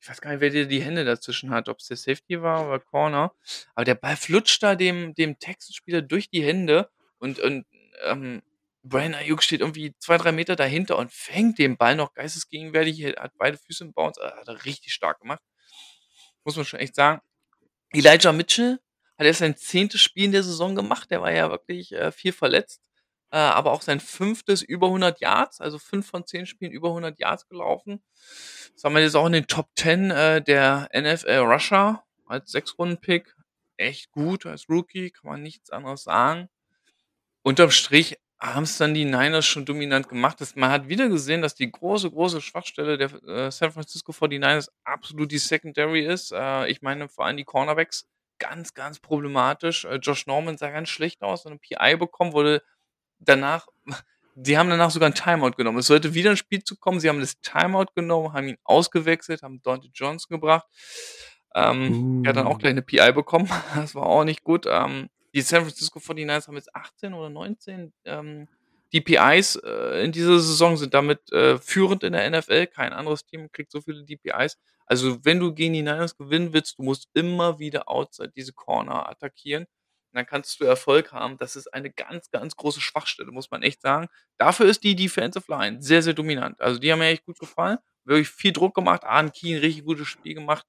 Ich 0.00 0.08
weiß 0.08 0.20
gar 0.22 0.30
nicht, 0.32 0.40
wer 0.40 0.50
da 0.50 0.64
die 0.64 0.82
Hände 0.82 1.04
dazwischen 1.04 1.50
hat, 1.50 1.68
ob's 1.68 1.88
der 1.88 1.96
Safety 1.98 2.42
war 2.42 2.68
oder 2.68 2.80
Corner. 2.80 3.32
Aber 3.74 3.84
der 3.84 3.96
Ball 3.96 4.16
flutscht 4.16 4.62
da 4.62 4.74
dem 4.76 5.14
dem 5.14 5.38
Texans-Spieler 5.38 6.02
durch 6.02 6.30
die 6.30 6.42
Hände 6.44 6.88
und 7.18 7.40
und, 7.40 7.66
ähm, 8.04 8.42
Brandon 8.84 9.16
Aiyuk 9.20 9.42
steht 9.42 9.60
irgendwie 9.60 9.94
2, 9.98 10.18
3 10.18 10.32
Meter 10.32 10.56
dahinter 10.56 10.96
und 10.98 11.12
fängt 11.12 11.58
den 11.58 11.76
Ball 11.76 11.96
noch 11.96 12.14
geistesgegenwärtig, 12.14 13.04
hat 13.18 13.32
beide 13.38 13.58
Füße 13.58 13.84
im 13.84 13.92
Bounce. 13.94 14.20
Hat 14.22 14.48
er 14.48 14.64
richtig 14.64 14.92
stark 14.94 15.20
gemacht. 15.20 15.40
Muss 16.46 16.56
man 16.56 16.64
schon 16.64 16.80
echt 16.80 16.94
sagen. 16.94 17.20
Elijah 17.92 18.32
Mitchell 18.32 18.78
hat 19.18 19.26
erst 19.26 19.40
sein 19.40 19.56
10. 19.56 19.90
Spiel 19.92 20.24
in 20.24 20.32
der 20.32 20.42
Saison 20.42 20.74
gemacht. 20.74 21.10
Der 21.10 21.22
war 21.22 21.32
ja 21.32 21.50
wirklich, 21.50 21.92
äh, 21.92 22.12
viel 22.12 22.32
verletzt, 22.32 22.82
äh, 23.30 23.36
aber 23.38 23.72
auch 23.72 23.82
sein 23.82 24.00
5. 24.00 24.62
über 24.62 24.88
100 24.88 25.20
Yards, 25.20 25.60
also 25.60 25.78
5 25.78 26.06
von 26.06 26.26
10 26.26 26.46
Spielen 26.46 26.72
über 26.72 26.90
100 26.90 27.18
Yards 27.18 27.48
gelaufen. 27.48 28.02
Sagen 28.74 28.94
wir, 28.94 29.00
der 29.00 29.08
ist 29.08 29.14
auch 29.14 29.26
in 29.26 29.32
den 29.32 29.46
Top 29.46 29.68
10, 29.76 30.10
äh, 30.10 30.42
der 30.42 30.88
NFL 30.92 31.38
Rusher 31.38 32.04
als 32.26 32.52
6-Runden-Pick. 32.52 33.34
Echt 33.76 34.10
gut 34.10 34.44
als 34.46 34.68
Rookie, 34.68 35.10
kann 35.10 35.30
man 35.30 35.42
nichts 35.42 35.70
anderes 35.70 36.02
sagen. 36.04 36.48
Unterm 37.42 37.70
Strich 37.70 38.18
haben's 38.40 38.78
dann 38.78 38.94
die 38.94 39.04
Niners 39.04 39.46
schon 39.46 39.64
dominant 39.64 40.08
gemacht. 40.08 40.38
Man 40.56 40.70
hat 40.70 40.88
wieder 40.88 41.08
gesehen, 41.08 41.42
dass 41.42 41.54
die 41.54 41.70
große, 41.70 42.10
große 42.10 42.40
Schwachstelle 42.40 42.98
der, 42.98 43.12
äh, 43.24 43.50
San 43.50 43.72
Francisco 43.72 44.12
49ers 44.12 44.70
absolut 44.84 45.32
die 45.32 45.38
Secondary 45.38 46.04
ist. 46.06 46.32
Äh, 46.32 46.68
ich 46.68 46.82
meine 46.82 47.08
vor 47.08 47.26
allem 47.26 47.36
die 47.36 47.44
Cornerbacks, 47.44 48.06
ganz, 48.38 48.74
ganz 48.74 49.00
problematisch. 49.00 49.84
Äh, 49.86 49.96
Josh 49.96 50.26
Norman 50.26 50.56
sah 50.58 50.70
ganz 50.70 50.88
schlecht 50.90 51.22
aus, 51.22 51.44
hat 51.44 51.52
'ne 51.52 51.58
PI 51.58 51.96
bekommen, 51.96 52.32
wurde 52.32 52.62
danach 53.20 53.66
die 54.36 54.58
haben 54.58 54.70
danach 54.70 54.90
sogar 54.92 55.10
'n 55.10 55.14
Timeout 55.14 55.52
genommen. 55.56 55.78
Es 55.80 55.88
sollte 55.88 56.14
wieder 56.14 56.30
'n 56.32 56.36
Spielzug 56.38 56.80
kommen. 56.80 57.00
Sie 57.00 57.08
haben 57.10 57.20
das 57.20 57.40
Timeout 57.42 57.88
genommen, 57.96 58.32
haben 58.34 58.48
ihn 58.48 58.58
ausgewechselt, 58.64 59.42
haben 59.42 59.62
Donte 59.62 59.88
Johnson 59.94 60.34
gebracht. 60.36 60.66
Ähm, 61.56 61.96
der 62.24 62.30
hat 62.30 62.36
dann 62.38 62.46
auch 62.46 62.58
Uh. 62.58 62.60
gleich 62.60 62.74
'ne 62.74 62.82
PI 62.82 63.12
bekommen. 63.12 63.48
Das 63.90 63.94
war 63.96 64.06
auch 64.06 64.24
nicht 64.24 64.44
gut. 64.44 64.66
Ähm, 64.68 65.08
die 65.34 65.40
San 65.42 65.62
Francisco 65.62 65.98
49ers 65.98 66.46
haben 66.46 66.56
jetzt 66.56 66.74
18 66.74 67.14
oder 67.14 67.30
19, 67.30 67.92
ähm, 68.04 68.48
DPIs 68.92 69.56
äh, 69.56 70.04
in 70.04 70.12
dieser 70.12 70.38
Saison 70.38 70.76
sind 70.76 70.94
damit 70.94 71.30
äh, 71.32 71.58
führend 71.58 72.02
in 72.02 72.14
der 72.14 72.30
NFL. 72.30 72.68
Kein 72.68 72.92
anderes 72.92 73.24
Team 73.26 73.50
kriegt 73.52 73.70
so 73.70 73.80
viele 73.80 74.04
DPIs. 74.04 74.56
Also, 74.86 75.22
wenn 75.24 75.38
du 75.38 75.52
gegen 75.52 75.74
die 75.74 75.82
Niners 75.82 76.16
gewinnen 76.16 76.54
willst, 76.54 76.78
du 76.78 76.82
musst 76.82 77.08
immer 77.12 77.58
wieder 77.58 77.88
outside 77.88 78.32
diese 78.34 78.54
Corner 78.54 79.08
attackieren. 79.08 79.66
Dann 80.14 80.24
kannst 80.24 80.58
du 80.58 80.64
Erfolg 80.64 81.12
haben. 81.12 81.36
Das 81.36 81.54
ist 81.54 81.72
eine 81.74 81.90
ganz, 81.90 82.30
ganz 82.30 82.56
große 82.56 82.80
Schwachstelle, 82.80 83.30
muss 83.30 83.50
man 83.50 83.62
echt 83.62 83.82
sagen. 83.82 84.08
Dafür 84.38 84.66
ist 84.66 84.82
die 84.82 84.96
Defensive 84.96 85.44
Line 85.48 85.82
sehr, 85.82 86.02
sehr 86.02 86.14
dominant. 86.14 86.58
Also, 86.60 86.78
die 86.80 86.90
haben 86.90 87.00
mir 87.00 87.08
echt 87.08 87.26
gut 87.26 87.38
gefallen. 87.38 87.76
Wirklich 88.04 88.30
viel 88.30 88.52
Druck 88.52 88.74
gemacht. 88.74 89.04
Arne 89.04 89.30
Keen, 89.30 89.58
richtig 89.58 89.84
gutes 89.84 90.08
Spiel 90.08 90.34
gemacht 90.34 90.66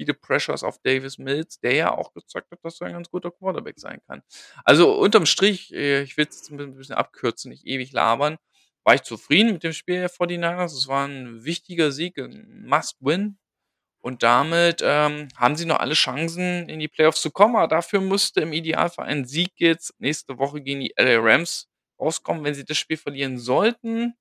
viele 0.00 0.14
Pressures 0.14 0.62
auf 0.64 0.78
Davis 0.82 1.18
Mills, 1.18 1.60
der 1.60 1.74
ja 1.74 1.94
auch 1.94 2.14
gezeigt 2.14 2.50
hat, 2.50 2.60
dass 2.62 2.80
er 2.80 2.86
ein 2.86 2.94
ganz 2.94 3.10
guter 3.10 3.30
Quarterback 3.30 3.78
sein 3.78 4.00
kann. 4.06 4.22
Also 4.64 4.94
unterm 4.98 5.26
Strich, 5.26 5.74
äh, 5.74 6.02
ich 6.02 6.16
will 6.16 6.26
es 6.26 6.36
jetzt 6.36 6.50
ein 6.50 6.74
bisschen 6.74 6.94
abkürzen, 6.94 7.50
nicht 7.50 7.66
ewig 7.66 7.92
labern, 7.92 8.38
war 8.82 8.94
ich 8.94 9.02
zufrieden 9.02 9.52
mit 9.52 9.62
dem 9.62 9.74
Spiel 9.74 9.96
der 9.96 10.08
49ers. 10.08 10.72
Es 10.74 10.88
war 10.88 11.06
ein 11.06 11.44
wichtiger 11.44 11.92
Sieg, 11.92 12.16
ein 12.18 12.64
Must-Win. 12.66 13.36
Und 14.02 14.22
damit 14.22 14.80
ähm, 14.82 15.28
haben 15.36 15.56
sie 15.56 15.66
noch 15.66 15.80
alle 15.80 15.92
Chancen, 15.94 16.68
in 16.70 16.80
die 16.80 16.88
Playoffs 16.88 17.20
zu 17.20 17.30
kommen. 17.30 17.56
Aber 17.56 17.68
dafür 17.68 18.00
müsste 18.00 18.40
im 18.40 18.54
Idealfall 18.54 19.06
ein 19.06 19.26
Sieg 19.26 19.52
jetzt 19.56 19.94
nächste 20.00 20.38
Woche 20.38 20.62
gegen 20.62 20.80
die 20.80 20.94
LA 20.96 21.18
Rams 21.18 21.68
rauskommen. 22.00 22.42
Wenn 22.42 22.54
sie 22.54 22.64
das 22.64 22.78
Spiel 22.78 22.96
verlieren 22.96 23.38
sollten, 23.38 24.14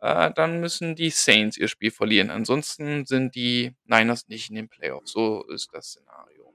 äh, 0.00 0.32
dann 0.34 0.60
müssen 0.60 0.94
die 0.94 1.10
Saints 1.10 1.56
ihr 1.56 1.68
Spiel 1.68 1.90
verlieren. 1.90 2.30
Ansonsten 2.30 3.06
sind 3.06 3.34
die 3.34 3.74
Niners 3.84 4.28
nicht 4.28 4.50
in 4.50 4.56
den 4.56 4.68
Playoffs. 4.68 5.12
So 5.12 5.44
ist 5.44 5.70
das 5.72 5.88
Szenario. 5.88 6.54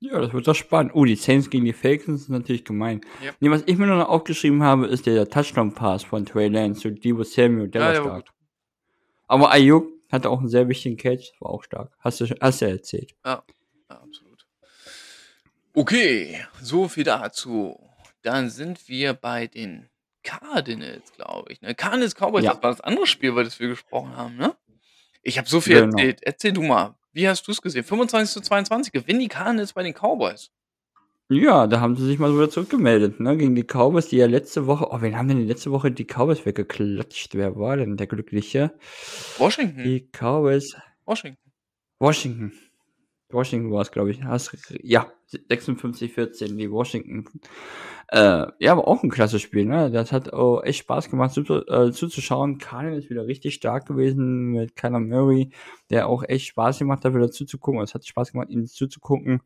Ja, 0.00 0.20
das 0.20 0.32
wird 0.32 0.46
doch 0.46 0.54
spannend. 0.54 0.92
Oh, 0.94 1.04
die 1.04 1.16
Saints 1.16 1.48
gegen 1.48 1.64
die 1.64 1.72
Falcons 1.72 2.22
ist 2.22 2.28
natürlich 2.28 2.64
gemein. 2.64 3.00
Yep. 3.22 3.36
Nee, 3.40 3.50
was 3.50 3.62
ich 3.66 3.78
mir 3.78 3.86
noch 3.86 4.08
aufgeschrieben 4.08 4.62
habe, 4.62 4.86
ist 4.86 5.06
der 5.06 5.28
Touchdown-Pass 5.28 6.04
von 6.04 6.26
Trey 6.26 6.48
Lance 6.48 6.82
zu 6.82 6.90
Debo 6.90 7.24
Samuel. 7.24 7.68
Der 7.68 7.80
ja, 7.80 8.04
war 8.04 8.20
stark. 8.20 8.34
Aber 9.26 9.50
Ayuk 9.50 9.88
hatte 10.12 10.28
auch 10.28 10.40
einen 10.40 10.48
sehr 10.48 10.68
wichtigen 10.68 10.98
Catch, 10.98 11.32
war 11.40 11.50
auch 11.50 11.64
stark. 11.64 11.92
Hast 12.00 12.20
du, 12.20 12.26
hast 12.40 12.60
du 12.60 12.66
erzählt. 12.66 13.14
Ja, 13.24 13.42
ja 13.88 13.96
absolut. 13.96 14.46
Okay, 15.72 16.38
so 16.60 16.86
viel 16.86 17.04
dazu. 17.04 17.80
Dann 18.22 18.50
sind 18.50 18.88
wir 18.88 19.14
bei 19.14 19.46
den 19.46 19.88
Cardinals, 20.24 21.12
glaube 21.12 21.52
ich, 21.52 21.60
ne? 21.60 21.74
Cardinals 21.74 22.14
Cowboys, 22.16 22.42
Ja. 22.44 22.54
das 22.54 22.62
war 22.62 22.70
das 22.70 22.80
andere 22.80 23.06
Spiel, 23.06 23.28
über 23.30 23.44
das 23.44 23.60
wir 23.60 23.68
gesprochen 23.68 24.16
haben, 24.16 24.36
ne? 24.36 24.54
Ich 25.22 25.38
habe 25.38 25.48
so 25.48 25.60
viel 25.60 25.76
Genau. 25.80 25.96
erzählt. 25.96 26.18
Erzähl 26.22 26.52
du 26.52 26.62
mal. 26.62 26.96
Wie 27.12 27.28
hast 27.28 27.46
du 27.46 27.52
es 27.52 27.62
gesehen? 27.62 27.84
25:22 27.84 28.90
gewinnen 28.92 29.20
die 29.20 29.28
Cardinals 29.28 29.72
bei 29.72 29.82
den 29.84 29.94
Cowboys. 29.94 30.50
Ja, 31.30 31.66
da 31.66 31.80
haben 31.80 31.96
sie 31.96 32.04
sich 32.04 32.18
mal 32.18 32.34
wieder 32.34 32.50
zurückgemeldet, 32.50 33.18
ne? 33.20 33.36
Gegen 33.36 33.54
die 33.54 33.62
Cowboys, 33.64 34.08
die 34.08 34.16
ja 34.18 34.26
letzte 34.26 34.66
Woche 34.66 34.88
oh, 34.90 35.00
wen 35.00 35.16
haben 35.16 35.28
denn 35.28 35.38
die 35.38 35.46
letzte 35.46 35.70
Woche 35.70 35.90
die 35.90 36.04
Cowboys 36.04 36.44
weggeklatscht? 36.44 37.34
Wer 37.34 37.56
war 37.56 37.76
denn 37.78 37.96
der 37.96 38.06
Glückliche? 38.06 38.74
Washington. 39.38 39.84
Die 39.84 40.08
Cowboys 40.12 40.76
Washington. 41.06 41.38
Washington. 41.98 42.52
Washington 43.34 43.72
war 43.72 43.82
es, 43.82 43.90
glaube 43.90 44.10
ich. 44.10 44.24
Hast, 44.24 44.56
ja, 44.82 45.12
56-14, 45.32 46.56
die 46.56 46.70
Washington. 46.70 47.24
Äh, 48.08 48.46
ja, 48.58 48.72
aber 48.72 48.86
auch 48.88 49.02
ein 49.02 49.10
klasse 49.10 49.38
Spiel, 49.38 49.64
ne? 49.64 49.90
Das 49.90 50.12
hat 50.12 50.32
auch 50.32 50.62
echt 50.62 50.80
Spaß 50.80 51.10
gemacht 51.10 51.32
zu, 51.32 51.42
äh, 51.42 51.90
zuzuschauen. 51.92 52.58
Carlin 52.58 52.94
ist 52.94 53.10
wieder 53.10 53.26
richtig 53.26 53.54
stark 53.54 53.86
gewesen 53.86 54.52
mit 54.52 54.76
Kyler 54.76 55.00
Murray, 55.00 55.50
der 55.90 56.08
auch 56.08 56.22
echt 56.26 56.46
Spaß 56.46 56.78
gemacht 56.78 57.04
hat, 57.04 57.14
wieder 57.14 57.30
zuzugucken. 57.30 57.80
Es 57.82 57.94
hat 57.94 58.06
Spaß 58.06 58.32
gemacht, 58.32 58.50
ihn 58.50 58.66
zuzugucken. 58.66 59.40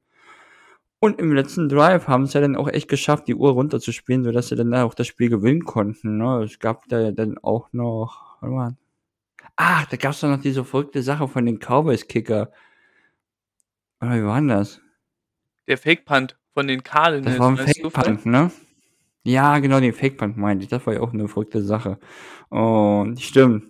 Und 1.01 1.21
im 1.21 1.33
letzten 1.33 1.69
Drive 1.69 2.09
haben 2.09 2.27
sie 2.27 2.35
ja 2.35 2.41
dann 2.41 2.57
auch 2.57 2.69
echt 2.69 2.89
geschafft, 2.89 3.29
die 3.29 3.37
Uhr 3.37 3.53
runterzuspielen, 3.53 4.25
sodass 4.25 4.49
sie 4.49 4.57
dann 4.57 4.75
auch 4.75 4.95
das 4.95 5.07
Spiel 5.07 5.29
gewinnen 5.31 5.65
konnten. 5.65 6.19
Ne? 6.19 6.43
Es 6.43 6.59
gab 6.59 6.89
da 6.89 7.13
dann 7.13 7.39
auch 7.39 7.69
noch, 7.73 8.37
warte 8.41 8.55
mal. 8.55 8.77
Ach, 9.57 9.87
da 9.87 9.97
gab 9.97 10.13
es 10.13 10.21
doch 10.21 10.29
noch 10.29 10.41
diese 10.41 10.65
verrückte 10.65 11.03
Sache 11.03 11.29
von 11.29 11.47
den 11.47 11.59
Cowboys-Kicker. 11.59 12.51
Wie 14.01 14.25
war 14.25 14.37
denn 14.37 14.49
das? 14.49 14.81
Der 15.67 15.79
Fake-Punt 15.79 16.37
von 16.55 16.67
den 16.67 16.83
Cardinals. 16.83 17.37
Das 17.37 17.39
war 17.39 17.51
ein 17.51 17.57
Fake-Punt, 17.57 18.27
ne? 18.27 18.51
Ja, 19.25 19.59
genau, 19.59 19.81
den 19.81 19.93
Fake-Punt 19.93 20.37
meinte 20.37 20.65
ich. 20.65 20.71
Das 20.71 20.87
war 20.87 20.95
ja 20.95 21.01
auch 21.01 21.13
eine 21.13 21.29
verrückte 21.29 21.63
Sache. 21.63 21.99
Und 22.49 23.21
stimmt. 23.21 23.65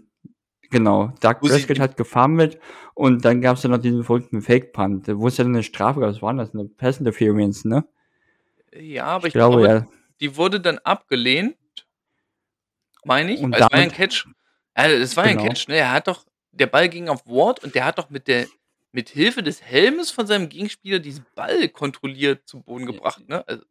Genau. 0.71 1.13
Doug 1.21 1.41
Prescott 1.41 1.81
hat 1.81 1.97
gefarmelt 1.97 2.61
und 2.95 3.25
dann 3.25 3.41
gab 3.41 3.57
es 3.57 3.63
ja 3.63 3.71
noch 3.71 3.79
diesen 3.79 4.05
verrückten 4.05 4.43
Fake-Punt. 4.43 5.09
Wo 5.09 5.29
es 5.29 5.39
ja 5.39 5.45
eine 5.45 5.63
Strafe 5.63 6.01
gab, 6.01 6.11
was 6.11 6.23
war 6.23 6.35
das? 6.35 6.53
Eine 6.53 6.67
Pass 6.67 6.99
Interference, 6.99 7.65
ne? 7.65 7.87
Ja, 8.73 9.07
aber 9.07 9.27
ich, 9.27 9.29
ich 9.29 9.33
glaube, 9.35 9.63
glaube, 9.63 9.75
ja. 9.75 9.87
die 10.21 10.37
wurde 10.37 10.61
dann 10.61 10.79
abgelehnt. 10.79 11.57
Meine 13.05 13.33
ich. 13.33 13.41
Und 13.41 13.53
damit, 13.53 13.73
war 13.73 13.79
ja 13.79 13.85
ein 13.85 13.93
Catch. 13.93 14.29
Also, 14.75 14.99
das 14.99 15.17
war 15.17 15.27
genau. 15.27 15.43
ein 15.43 15.49
Catch, 15.49 15.69
ne? 15.69 15.77
Er 15.77 15.93
hat 15.93 16.07
doch, 16.07 16.27
der 16.53 16.67
Ball 16.67 16.89
ging 16.89 17.09
auf 17.09 17.27
Ward 17.27 17.65
und 17.65 17.75
der 17.75 17.87
hat 17.87 17.99
doch 17.99 18.11
mit 18.11 18.29
der 18.29 18.47
mit 18.93 19.09
Hilfe 19.09 19.43
des 19.43 19.63
Helmes 19.63 20.11
von 20.11 20.27
seinem 20.27 20.49
Gegenspieler 20.49 20.99
diesen 20.99 21.27
Ball 21.35 21.69
kontrolliert 21.69 22.47
zu 22.47 22.63
Boden 22.63 22.87
gebracht, 22.87 23.29
ne? 23.29 23.47
Also, 23.47 23.65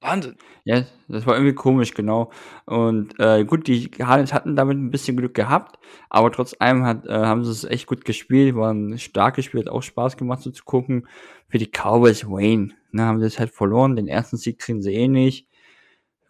Wahnsinn. 0.00 0.36
Ja, 0.64 0.84
das 1.08 1.26
war 1.26 1.34
irgendwie 1.34 1.54
komisch, 1.54 1.94
genau. 1.94 2.30
Und 2.66 3.18
äh, 3.18 3.44
gut, 3.44 3.66
die 3.66 3.90
Cardinals 3.90 4.34
hatten 4.34 4.54
damit 4.54 4.76
ein 4.76 4.90
bisschen 4.90 5.16
Glück 5.16 5.34
gehabt, 5.34 5.78
aber 6.10 6.30
trotz 6.30 6.54
allem 6.58 6.84
hat, 6.84 7.06
äh, 7.06 7.12
haben 7.12 7.42
sie 7.44 7.50
es 7.50 7.64
echt 7.64 7.86
gut 7.86 8.04
gespielt, 8.04 8.54
war 8.54 8.72
ein 8.72 8.98
starkes 8.98 9.46
Spiel, 9.46 9.60
hat 9.60 9.68
auch 9.68 9.82
Spaß 9.82 10.16
gemacht 10.18 10.42
so 10.42 10.50
zu 10.50 10.64
gucken. 10.64 11.08
Für 11.48 11.58
die 11.58 11.70
Cowboys 11.70 12.26
Wayne, 12.26 12.74
ne, 12.92 13.02
haben 13.04 13.20
sie 13.20 13.26
es 13.26 13.38
halt 13.38 13.50
verloren, 13.50 13.96
den 13.96 14.08
ersten 14.08 14.36
Sieg 14.36 14.58
kriegen 14.58 14.82
sie 14.82 14.92
eh 14.92 15.08
nicht. 15.08 15.48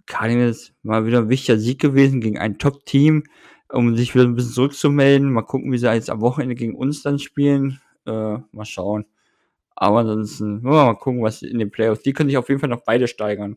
Cardinals 0.06 0.72
mal 0.82 1.06
wieder 1.06 1.18
ein 1.18 1.28
wichtiger 1.28 1.58
Sieg 1.58 1.80
gewesen 1.80 2.20
gegen 2.20 2.38
ein 2.38 2.58
Top-Team, 2.58 3.24
um 3.70 3.96
sich 3.96 4.14
wieder 4.14 4.24
ein 4.24 4.34
bisschen 4.36 4.52
zurückzumelden. 4.52 5.32
Mal 5.32 5.42
gucken, 5.42 5.72
wie 5.72 5.78
sie 5.78 5.92
jetzt 5.92 6.10
am 6.10 6.20
Wochenende 6.20 6.54
gegen 6.54 6.74
uns 6.74 7.02
dann 7.02 7.18
spielen. 7.18 7.80
Äh, 8.07 8.38
mal 8.52 8.64
schauen. 8.64 9.07
Aber 9.76 10.00
ansonsten, 10.00 10.62
mal 10.62 10.94
gucken, 10.94 11.22
was 11.22 11.42
in 11.42 11.59
den 11.59 11.70
Playoffs. 11.70 12.02
Die 12.02 12.12
können 12.12 12.28
sich 12.28 12.38
auf 12.38 12.48
jeden 12.48 12.61
Fall 12.61 12.68
noch 12.68 12.84
beide 12.84 13.09
steigern. 13.09 13.57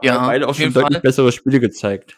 Ja, 0.00 0.18
Aber 0.18 0.26
beide 0.28 0.48
auch 0.48 0.54
schon 0.54 0.72
deutlich 0.72 0.96
Fall. 0.96 1.02
bessere 1.02 1.32
Spiele 1.32 1.60
gezeigt. 1.60 2.16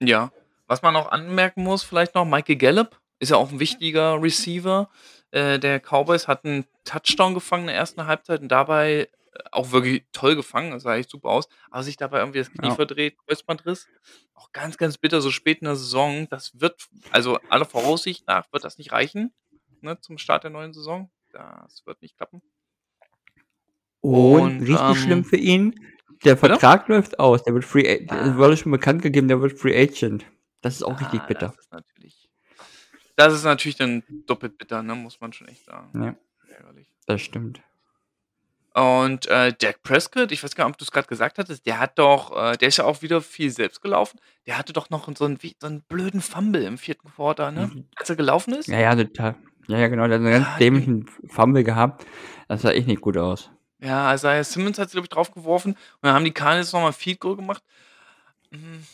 Ja. 0.00 0.32
Was 0.66 0.82
man 0.82 0.96
auch 0.96 1.10
anmerken 1.10 1.62
muss, 1.62 1.82
vielleicht 1.82 2.14
noch, 2.14 2.24
Michael 2.24 2.56
Gallup 2.56 3.00
ist 3.18 3.30
ja 3.30 3.36
auch 3.36 3.52
ein 3.52 3.60
wichtiger 3.60 4.20
Receiver. 4.20 4.90
Äh, 5.30 5.58
der 5.58 5.80
Cowboys 5.80 6.26
hat 6.26 6.44
einen 6.44 6.64
Touchdown 6.84 7.34
gefangen 7.34 7.64
in 7.64 7.68
der 7.68 7.76
ersten 7.76 8.06
Halbzeit 8.06 8.40
und 8.40 8.48
dabei 8.48 9.08
äh, 9.32 9.38
auch 9.52 9.72
wirklich 9.72 10.04
toll 10.12 10.36
gefangen, 10.36 10.72
das 10.72 10.82
sah 10.82 10.96
echt 10.96 11.10
super 11.10 11.28
aus, 11.28 11.48
aber 11.70 11.82
sich 11.82 11.96
dabei 11.96 12.20
irgendwie 12.20 12.38
das 12.38 12.50
Knie 12.50 12.68
ja. 12.68 12.74
verdreht, 12.74 13.16
Kreuzbandriss. 13.26 13.86
Auch 14.34 14.52
ganz, 14.52 14.78
ganz 14.78 14.98
bitter, 14.98 15.20
so 15.20 15.30
spät 15.30 15.60
in 15.60 15.66
der 15.66 15.76
Saison. 15.76 16.28
Das 16.28 16.58
wird, 16.60 16.86
also 17.10 17.38
aller 17.50 17.66
Voraussicht 17.66 18.26
nach, 18.26 18.52
wird 18.52 18.64
das 18.64 18.78
nicht 18.78 18.92
reichen 18.92 19.32
ne, 19.84 20.00
zum 20.00 20.18
Start 20.18 20.44
der 20.44 20.50
neuen 20.50 20.72
Saison. 20.72 21.10
Das 21.30 21.84
wird 21.86 22.02
nicht 22.02 22.16
klappen. 22.16 22.42
Und, 24.00 24.40
Und 24.40 24.60
richtig 24.60 24.80
ähm, 24.80 24.94
schlimm 24.94 25.24
für 25.24 25.36
ihn, 25.36 25.74
der 26.24 26.36
Vertrag 26.36 26.86
bitte? 26.86 26.98
läuft 26.98 27.18
aus. 27.18 27.42
Der 27.44 27.54
wird 27.54 27.64
Free 27.64 28.06
ah. 28.08 28.36
wurde 28.36 28.56
schon 28.56 28.72
bekannt 28.72 29.02
gegeben, 29.02 29.28
der 29.28 29.40
wird 29.40 29.58
Free 29.58 29.76
Agent. 29.76 30.26
Das 30.60 30.74
ist 30.74 30.82
auch 30.82 30.92
ah, 30.92 30.96
richtig 30.96 31.22
bitter. 31.26 31.48
Das 31.48 31.58
ist 31.58 31.72
natürlich, 31.72 32.30
das 33.16 33.34
ist 33.34 33.44
natürlich 33.44 33.76
dann 33.76 34.02
doppelt 34.26 34.58
bitter, 34.58 34.82
ne, 34.82 34.94
muss 34.94 35.20
man 35.20 35.32
schon 35.32 35.48
echt 35.48 35.64
sagen. 35.64 36.02
Ja. 36.02 36.16
Das 37.06 37.20
stimmt. 37.20 37.60
Und 38.74 39.26
äh, 39.26 39.52
Jack 39.60 39.82
Prescott, 39.84 40.32
ich 40.32 40.42
weiß 40.42 40.56
gar 40.56 40.64
nicht, 40.64 40.74
ob 40.74 40.78
du 40.78 40.84
es 40.84 40.90
gerade 40.90 41.06
gesagt 41.06 41.38
hattest, 41.38 41.64
der 41.64 41.78
hat 41.78 41.96
doch, 41.98 42.36
äh, 42.36 42.56
der 42.56 42.68
ist 42.68 42.78
ja 42.78 42.84
auch 42.84 43.02
wieder 43.02 43.20
viel 43.20 43.50
selbst 43.50 43.80
gelaufen. 43.80 44.18
Der 44.46 44.58
hatte 44.58 44.72
doch 44.72 44.90
noch 44.90 45.08
so 45.16 45.24
einen, 45.26 45.38
so 45.38 45.66
einen 45.66 45.82
blöden 45.82 46.20
Fumble 46.20 46.64
im 46.64 46.76
vierten 46.76 47.08
Quarter, 47.08 47.52
ne? 47.52 47.70
Mhm. 47.72 47.86
Als 47.94 48.10
er 48.10 48.16
gelaufen 48.16 48.54
ist. 48.54 48.66
Ja, 48.66 48.80
ja, 48.80 48.96
total. 48.96 49.36
Ja, 49.68 49.78
ja, 49.78 49.88
genau, 49.88 50.06
der 50.06 50.18
hat 50.18 50.24
einen 50.24 50.30
ganz 50.30 50.46
Ja, 50.46 50.58
dämlichen 50.58 51.06
Fumble 51.26 51.64
gehabt. 51.64 52.06
Das 52.48 52.62
sah 52.62 52.70
echt 52.70 52.86
nicht 52.86 53.00
gut 53.00 53.16
aus. 53.16 53.50
Ja, 53.80 54.14
Isaiah 54.14 54.44
Simmons 54.44 54.78
hat 54.78 54.88
sie, 54.90 54.94
glaube 54.94 55.06
ich, 55.06 55.10
draufgeworfen 55.10 55.72
und 55.72 55.78
dann 56.02 56.14
haben 56.14 56.24
die 56.24 56.32
Cardinals 56.32 56.72
nochmal 56.72 56.92
Field 56.92 57.20
Goal 57.20 57.36
gemacht. 57.36 57.62
Hm, 58.52 58.84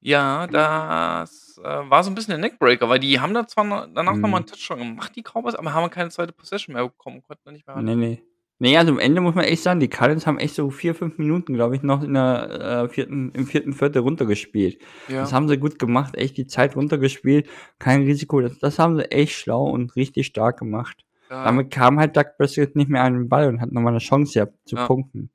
ja, 0.00 0.46
das, 0.48 1.58
äh, 1.58 1.90
war 1.90 2.04
so 2.04 2.10
ein 2.10 2.14
bisschen 2.14 2.32
der 2.32 2.38
Neckbreaker, 2.38 2.88
weil 2.88 3.00
die 3.00 3.20
haben 3.20 3.34
da 3.34 3.46
zwar 3.48 3.64
danach 3.88 4.14
nochmal 4.14 4.30
Mhm. 4.30 4.34
einen 4.36 4.46
Touchdown 4.46 4.78
gemacht, 4.78 5.12
die 5.16 5.22
Cowboys, 5.22 5.54
aber 5.56 5.74
haben 5.74 5.90
keine 5.90 6.10
zweite 6.10 6.32
Possession 6.32 6.74
mehr 6.74 6.84
bekommen, 6.84 7.22
konnten 7.22 7.52
nicht 7.52 7.66
mehr 7.66 7.76
Ne, 7.82 7.96
ne. 7.96 8.18
Ne, 8.58 8.78
also 8.78 8.92
am 8.92 8.98
Ende 8.98 9.20
muss 9.20 9.34
man 9.34 9.44
echt 9.44 9.62
sagen, 9.62 9.80
die 9.80 9.88
Cardinals 9.88 10.26
haben 10.26 10.38
echt 10.38 10.54
so 10.54 10.70
vier, 10.70 10.94
fünf 10.94 11.18
Minuten, 11.18 11.52
glaube 11.52 11.76
ich, 11.76 11.82
noch 11.82 12.02
in 12.02 12.14
der 12.14 12.84
äh, 12.84 12.88
vierten, 12.88 13.30
im 13.32 13.46
vierten 13.46 13.74
Viertel 13.74 14.00
runtergespielt. 14.00 14.78
Ja. 15.08 15.20
Das 15.20 15.34
haben 15.34 15.46
sie 15.46 15.58
gut 15.58 15.78
gemacht, 15.78 16.16
echt 16.16 16.38
die 16.38 16.46
Zeit 16.46 16.74
runtergespielt, 16.74 17.48
kein 17.78 18.04
Risiko. 18.04 18.40
Das, 18.40 18.58
das 18.58 18.78
haben 18.78 18.96
sie 18.96 19.10
echt 19.10 19.34
schlau 19.34 19.64
und 19.64 19.94
richtig 19.94 20.26
stark 20.26 20.58
gemacht. 20.58 21.04
Ja. 21.28 21.44
Damit 21.44 21.70
kam 21.70 21.98
halt 21.98 22.16
Doug 22.16 22.24
Prescott 22.38 22.76
nicht 22.76 22.88
mehr 22.88 23.02
an 23.02 23.12
den 23.12 23.28
Ball 23.28 23.48
und 23.48 23.60
hat 23.60 23.72
nochmal 23.72 23.92
eine 23.92 24.00
Chance 24.00 24.32
gehabt 24.32 24.54
zu 24.64 24.76
ja. 24.76 24.86
punkten. 24.86 25.28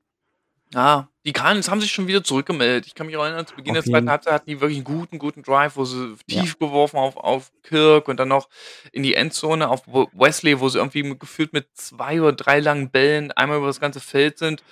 Ja, 0.74 1.11
die 1.26 1.34
Cardinals 1.34 1.70
haben 1.70 1.82
sich 1.82 1.92
schon 1.92 2.08
wieder 2.08 2.24
zurückgemeldet. 2.24 2.88
Ich 2.88 2.96
kann 2.96 3.08
mich 3.08 3.16
erinnern, 3.16 3.46
zu 3.46 3.56
Beginn 3.56 3.78
auf 3.78 3.84
der 3.84 3.92
zweiten 3.94 4.10
Halbzeit 4.10 4.34
hatten 4.34 4.50
die 4.50 4.60
wirklich 4.60 4.78
einen 4.78 4.86
guten, 4.86 5.20
guten 5.20 5.44
Drive, 5.44 5.76
wo 5.76 5.86
sie 5.86 6.16
tief 6.28 6.58
ja. 6.60 6.68
geworfen 6.68 6.98
auf, 6.98 7.16
auf 7.18 7.52
Kirk 7.64 8.08
und 8.08 8.20
dann 8.20 8.30
noch 8.30 8.50
in 8.92 9.04
die 9.04 9.16
Endzone 9.16 9.70
auf 9.70 9.88
Wesley, 9.88 10.60
wo 10.60 10.70
sie 10.70 10.80
irgendwie 10.80 11.18
gefühlt 11.18 11.54
mit 11.54 11.68
zwei 11.76 12.22
oder 12.22 12.34
drei 12.34 12.60
langen 12.60 12.90
Bällen 12.90 13.32
einmal 13.32 13.58
über 13.58 13.68
das 13.68 13.80
ganze 13.80 14.00
Feld 14.00 14.38
sind. 14.38 14.64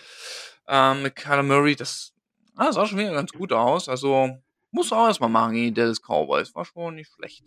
Ähm, 0.67 1.03
mit 1.03 1.15
Kyler 1.15 1.43
Murray, 1.43 1.75
das 1.75 2.13
Ah, 2.59 2.73
sah 2.73 2.85
schon 2.85 2.97
wieder 2.97 3.13
ganz 3.13 3.31
gut 3.31 3.53
aus. 3.53 3.87
Also, 3.87 4.37
musst 4.71 4.91
du 4.91 4.95
auch 4.95 5.07
erst 5.07 5.21
mal 5.21 5.29
machen 5.29 5.53
gegen 5.53 5.67
die 5.67 5.81
Dallas 5.81 6.01
Cowboys. 6.01 6.53
War 6.55 6.65
schon 6.65 6.95
nicht 6.95 7.09
schlecht. 7.09 7.41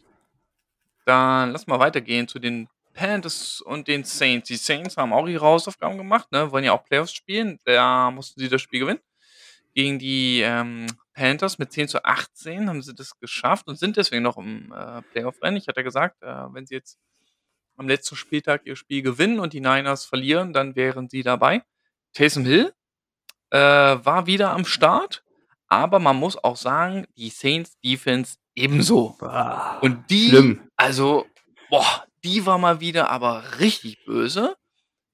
Dann 1.04 1.52
lass 1.52 1.66
mal 1.66 1.78
weitergehen 1.78 2.26
zu 2.28 2.38
den 2.38 2.66
Panthers 2.92 3.60
und 3.60 3.88
den 3.88 4.04
Saints. 4.04 4.48
Die 4.48 4.56
Saints 4.56 4.96
haben 4.96 5.12
auch 5.12 5.26
ihre 5.26 5.44
Hausaufgaben 5.44 5.96
gemacht, 5.96 6.30
ne? 6.32 6.50
Wollen 6.50 6.64
ja 6.64 6.72
auch 6.72 6.84
Playoffs 6.84 7.12
spielen. 7.12 7.58
Da 7.64 8.10
mussten 8.10 8.40
sie 8.40 8.48
das 8.48 8.60
Spiel 8.60 8.80
gewinnen. 8.80 9.00
Gegen 9.74 9.98
die 9.98 10.40
ähm, 10.42 10.86
Panthers 11.14 11.58
mit 11.58 11.72
10 11.72 11.88
zu 11.88 12.04
18 12.04 12.68
haben 12.68 12.82
sie 12.82 12.94
das 12.94 13.18
geschafft 13.18 13.68
und 13.68 13.78
sind 13.78 13.96
deswegen 13.96 14.22
noch 14.22 14.36
im 14.36 14.72
äh, 14.72 15.02
Playoff-Rennen. 15.12 15.56
Ich 15.56 15.68
hatte 15.68 15.80
ja 15.80 15.84
gesagt, 15.84 16.22
äh, 16.22 16.26
wenn 16.52 16.66
sie 16.66 16.74
jetzt 16.74 16.98
am 17.76 17.88
letzten 17.88 18.16
Spieltag 18.16 18.62
ihr 18.66 18.76
Spiel 18.76 19.02
gewinnen 19.02 19.40
und 19.40 19.52
die 19.52 19.60
Niners 19.60 20.04
verlieren, 20.04 20.52
dann 20.52 20.76
wären 20.76 21.08
sie 21.08 21.22
dabei. 21.22 21.62
Taysom 22.12 22.44
Hill 22.44 22.72
äh, 23.50 23.58
war 23.58 24.26
wieder 24.26 24.50
am 24.50 24.64
Start, 24.64 25.24
aber 25.68 25.98
man 25.98 26.16
muss 26.16 26.42
auch 26.42 26.56
sagen, 26.56 27.06
die 27.16 27.30
Saints 27.30 27.78
Defense 27.80 28.36
ebenso. 28.54 29.16
Und 29.80 30.10
die, 30.10 30.28
schlimm. 30.28 30.68
also, 30.76 31.26
boah, 31.70 32.04
die 32.24 32.46
war 32.46 32.58
mal 32.58 32.80
wieder 32.80 33.10
aber 33.10 33.58
richtig 33.58 34.04
böse. 34.04 34.56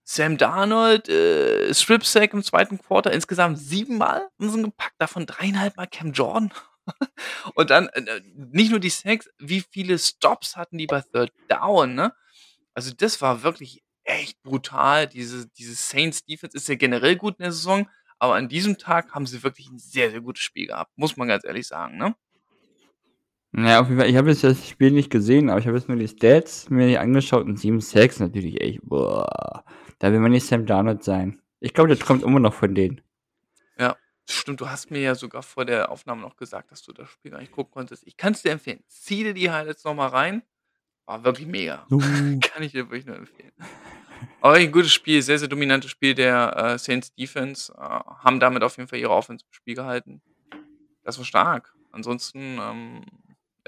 Sam 0.04 0.38
Darnold, 0.38 1.09
äh, 1.11 1.74
Strip 1.74 2.04
Sack 2.04 2.32
im 2.32 2.42
zweiten 2.42 2.78
Quarter, 2.78 3.12
insgesamt 3.12 3.59
siebenmal 3.59 4.28
haben 4.38 4.50
sie 4.50 4.62
gepackt, 4.62 4.94
davon 4.98 5.26
dreieinhalb 5.26 5.76
Mal 5.76 5.86
Cam 5.86 6.12
Jordan. 6.12 6.50
Und 7.54 7.68
dann 7.68 7.88
äh, 7.88 8.22
nicht 8.34 8.70
nur 8.70 8.80
die 8.80 8.88
Sacks, 8.88 9.28
wie 9.38 9.61
viele 9.61 9.98
Stops 9.98 10.56
hatten 10.56 10.78
die 10.78 10.86
bei 10.86 11.02
Third 11.02 11.32
Down, 11.48 11.94
ne? 11.94 12.14
Also 12.72 12.92
das 12.94 13.20
war 13.20 13.42
wirklich 13.42 13.82
echt 14.04 14.42
brutal. 14.42 15.06
Diese, 15.06 15.46
diese 15.48 15.74
Saints 15.74 16.24
Defense 16.24 16.56
ist 16.56 16.68
ja 16.68 16.76
generell 16.76 17.16
gut 17.16 17.34
in 17.38 17.42
der 17.42 17.52
Saison, 17.52 17.88
aber 18.18 18.34
an 18.36 18.48
diesem 18.48 18.78
Tag 18.78 19.12
haben 19.12 19.26
sie 19.26 19.42
wirklich 19.42 19.68
ein 19.68 19.78
sehr, 19.78 20.11
sehr 20.11 20.22
gutes 20.22 20.42
Spiel 20.42 20.68
gehabt, 20.68 20.96
muss 20.96 21.16
man 21.16 21.28
ganz 21.28 21.44
ehrlich 21.44 21.66
sagen, 21.66 21.98
ne? 21.98 22.14
Ja, 23.53 23.80
auf 23.80 23.88
jeden 23.88 23.99
Fall. 23.99 24.11
Ich 24.11 24.16
habe 24.16 24.30
jetzt 24.30 24.44
das 24.44 24.68
Spiel 24.68 24.90
nicht 24.90 25.11
gesehen, 25.11 25.49
aber 25.49 25.59
ich 25.59 25.66
habe 25.66 25.76
jetzt 25.76 25.88
nur 25.88 25.96
die 25.96 26.09
Stats 26.09 26.68
mir 26.68 27.01
angeschaut 27.01 27.46
und 27.46 27.59
7 27.59 27.80
Sacks 27.80 28.20
natürlich 28.20 28.61
echt, 28.61 28.80
boah. 28.82 29.64
Da 29.99 30.12
will 30.12 30.20
man 30.20 30.32
nicht 30.32 30.46
Sam 30.46 30.66
Darnold 30.66 31.03
sein. 31.03 31.40
Ich 31.61 31.74
glaube, 31.74 31.88
der 31.88 31.99
träumt 31.99 32.22
immer 32.22 32.40
noch 32.40 32.55
von 32.55 32.74
denen. 32.74 33.01
Ja, 33.78 33.96
stimmt. 34.28 34.61
Du 34.61 34.68
hast 34.68 34.90
mir 34.90 35.01
ja 35.01 35.14
sogar 35.14 35.42
vor 35.42 35.64
der 35.64 35.90
Aufnahme 35.90 36.20
noch 36.20 36.36
gesagt, 36.36 36.70
dass 36.70 36.82
du 36.82 36.92
das 36.92 37.09
Spiel 37.11 37.32
gar 37.32 37.40
nicht 37.40 37.53
gucken 37.53 37.72
konntest. 37.72 38.07
Ich 38.07 38.16
kann 38.16 38.32
es 38.32 38.42
dir 38.42 38.53
empfehlen. 38.53 38.84
Zieh 38.86 39.24
dir 39.24 39.34
die 39.34 39.51
Highlights 39.51 39.84
nochmal 39.84 40.11
rein. 40.11 40.42
War 41.07 41.24
wirklich 41.24 41.49
mega. 41.49 41.86
Uh. 41.90 41.99
kann 42.42 42.62
ich 42.62 42.72
dir 42.72 42.90
wirklich 42.90 43.07
nur 43.07 43.16
empfehlen. 43.16 43.53
Aber 44.40 44.55
ein 44.55 44.70
gutes 44.70 44.92
Spiel, 44.92 45.22
sehr, 45.22 45.38
sehr 45.38 45.49
dominantes 45.49 45.90
Spiel 45.90 46.14
der 46.14 46.57
äh, 46.57 46.78
Saints 46.78 47.14
Defense. 47.14 47.72
Äh, 47.72 47.80
haben 47.80 48.40
damit 48.40 48.62
auf 48.62 48.76
jeden 48.76 48.88
Fall 48.88 48.99
ihre 48.99 49.11
Offense 49.11 49.44
im 49.44 49.53
Spiel 49.53 49.74
gehalten. 49.74 50.20
Das 51.03 51.18
war 51.18 51.24
stark. 51.24 51.74
Ansonsten, 51.90 52.59
ähm, 52.61 53.05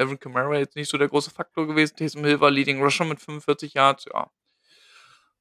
Evan 0.00 0.18
Kamara 0.18 0.58
jetzt 0.58 0.76
nicht 0.76 0.90
so 0.90 0.98
der 0.98 1.08
große 1.08 1.30
Faktor 1.30 1.66
gewesen. 1.66 1.96
Taysom 1.96 2.24
Hill 2.24 2.40
war 2.40 2.50
Leading 2.50 2.82
Rusher 2.82 3.04
mit 3.04 3.20
45 3.20 3.74
Yards. 3.74 4.06
Ja. 4.12 4.30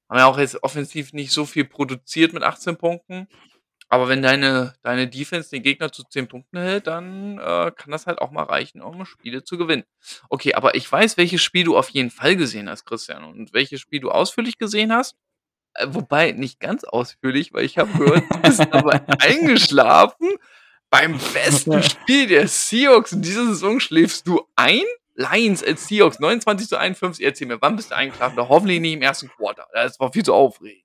Haben 0.10 0.20
ja 0.20 0.26
auch 0.26 0.38
jetzt 0.38 0.64
offensiv 0.64 1.14
nicht 1.14 1.32
so 1.32 1.46
viel 1.46 1.66
produziert 1.66 2.34
mit 2.34 2.44
18 2.44 2.78
Punkten. 2.78 3.28
Aber 3.92 4.08
wenn 4.08 4.22
deine, 4.22 4.76
deine 4.84 5.08
Defense 5.08 5.50
den 5.50 5.64
Gegner 5.64 5.92
zu 5.92 6.04
10 6.04 6.28
Punkten 6.28 6.60
hält, 6.60 6.86
dann 6.86 7.40
äh, 7.40 7.72
kann 7.76 7.92
das 7.92 8.06
halt 8.06 8.20
auch 8.20 8.30
mal 8.30 8.44
reichen, 8.44 8.82
um 8.82 9.04
Spiele 9.06 9.44
zu 9.44 9.58
gewinnen. 9.58 9.84
Okay, 10.30 10.54
aber 10.54 10.76
ich 10.76 10.90
weiß, 10.90 11.18
welches 11.18 11.42
Spiel 11.42 11.64
du 11.64 11.76
auf 11.76 11.90
jeden 11.90 12.12
Fall 12.12 12.36
gesehen 12.36 12.70
hast, 12.70 12.86
Christian, 12.86 13.24
und 13.24 13.52
welches 13.52 13.82
Spiel 13.82 14.00
du 14.00 14.12
ausführlich 14.12 14.60
gesehen 14.60 14.94
hast. 14.94 15.16
Äh, 15.74 15.88
wobei 15.90 16.32
nicht 16.34 16.60
ganz 16.60 16.84
ausführlich, 16.84 17.52
weil 17.52 17.66
ich 17.66 17.80
habe 17.80 17.92
gehört, 17.98 18.24
du 18.30 18.40
bist 18.42 18.60
dabei 18.72 19.02
eingeschlafen. 19.08 20.38
Beim 20.90 21.20
besten 21.34 21.84
Spiel 21.84 22.28
der 22.28 22.48
Seahawks 22.48 23.12
in 23.12 23.22
dieser 23.22 23.46
Saison 23.46 23.80
schläfst 23.80 24.28
du 24.28 24.42
ein. 24.56 24.84
Lions 25.16 25.64
als 25.64 25.88
Seahawks 25.88 26.20
29 26.20 26.70
zu 26.70 26.78
51. 26.78 27.26
Erzähl 27.26 27.48
mir, 27.48 27.62
wann 27.62 27.76
bist 27.76 27.92
du 27.92 27.96
eingeschlafen? 27.96 28.38
Hoffentlich 28.38 28.80
nicht 28.80 28.94
im 28.94 29.02
ersten 29.02 29.28
Quarter. 29.28 29.68
Das 29.74 30.00
war 30.00 30.14
viel 30.14 30.24
zu 30.24 30.34
aufregend. 30.34 30.84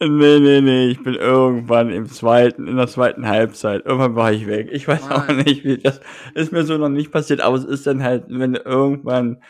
Nee, 0.00 0.40
nee, 0.40 0.60
nee, 0.60 0.88
ich 0.88 1.02
bin 1.02 1.14
irgendwann 1.14 1.88
im 1.88 2.06
zweiten, 2.06 2.66
in 2.66 2.76
der 2.76 2.88
zweiten 2.88 3.26
Halbzeit. 3.26 3.86
Irgendwann 3.86 4.16
war 4.16 4.32
ich 4.32 4.46
weg. 4.46 4.68
Ich 4.72 4.88
weiß 4.88 5.10
auch 5.10 5.28
Nein. 5.28 5.38
nicht, 5.38 5.64
wie 5.64 5.78
das 5.78 6.00
ist 6.34 6.52
mir 6.52 6.64
so 6.64 6.76
noch 6.76 6.88
nicht 6.88 7.12
passiert, 7.12 7.40
aber 7.40 7.56
es 7.56 7.64
ist 7.64 7.86
dann 7.86 8.02
halt, 8.02 8.24
wenn 8.28 8.54
du 8.54 8.60
irgendwann 8.60 9.40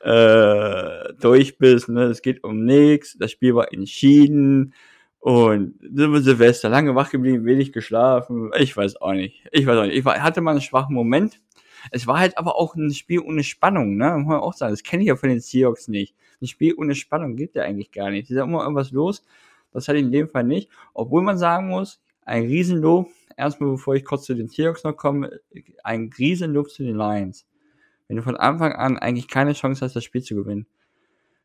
äh, 0.00 1.12
durch 1.20 1.58
bist, 1.58 1.90
ne, 1.90 2.04
es 2.04 2.22
geht 2.22 2.42
um 2.42 2.64
nichts, 2.64 3.16
das 3.18 3.30
Spiel 3.30 3.54
war 3.54 3.72
entschieden 3.72 4.74
und 5.20 5.78
sind 5.80 6.12
wir 6.12 6.22
Silvester 6.22 6.70
lange 6.70 6.94
wach 6.94 7.10
geblieben, 7.10 7.44
wenig 7.44 7.72
geschlafen. 7.72 8.50
Ich 8.58 8.76
weiß 8.76 8.96
auch 9.02 9.12
nicht. 9.12 9.46
Ich 9.52 9.66
weiß 9.66 9.78
auch 9.78 9.84
nicht. 9.84 9.96
Ich 9.96 10.04
war, 10.04 10.22
hatte 10.22 10.40
mal 10.40 10.52
einen 10.52 10.62
schwachen 10.62 10.94
Moment. 10.94 11.40
Es 11.90 12.06
war 12.06 12.18
halt 12.18 12.38
aber 12.38 12.56
auch 12.56 12.74
ein 12.74 12.92
Spiel 12.92 13.20
ohne 13.20 13.44
Spannung, 13.44 13.96
ne? 13.96 14.16
Muss 14.16 14.28
man 14.28 14.40
auch 14.40 14.54
sagen. 14.54 14.72
Das 14.72 14.82
kenne 14.82 15.02
ich 15.02 15.08
ja 15.08 15.16
von 15.16 15.28
den 15.28 15.40
Seahawks 15.40 15.88
nicht. 15.88 16.14
Ein 16.40 16.46
Spiel 16.46 16.74
ohne 16.76 16.94
Spannung 16.94 17.36
gibt 17.36 17.54
ja 17.54 17.64
eigentlich 17.64 17.92
gar 17.92 18.10
nicht. 18.10 18.24
Es 18.24 18.30
ist 18.30 18.36
ja 18.36 18.44
immer 18.44 18.62
irgendwas 18.62 18.92
los. 18.92 19.24
Das 19.72 19.88
hatte 19.88 19.98
ich 19.98 20.04
in 20.04 20.12
dem 20.12 20.28
Fall 20.28 20.44
nicht. 20.44 20.70
Obwohl 20.94 21.22
man 21.22 21.36
sagen 21.36 21.68
muss, 21.68 22.00
ein 22.24 22.44
Riesenlob, 22.44 23.08
erstmal 23.36 23.72
bevor 23.72 23.94
ich 23.94 24.04
kurz 24.04 24.24
zu 24.24 24.34
den 24.34 24.48
Seahawks 24.48 24.84
noch 24.84 24.96
komme, 24.96 25.40
ein 25.84 26.10
Riesenlob 26.18 26.70
zu 26.70 26.82
den 26.82 26.96
Lions. 26.96 27.46
Wenn 28.08 28.16
du 28.16 28.22
von 28.22 28.36
Anfang 28.36 28.72
an 28.72 28.98
eigentlich 28.98 29.28
keine 29.28 29.52
Chance 29.52 29.84
hast, 29.84 29.94
das 29.94 30.04
Spiel 30.04 30.22
zu 30.22 30.34
gewinnen, 30.34 30.66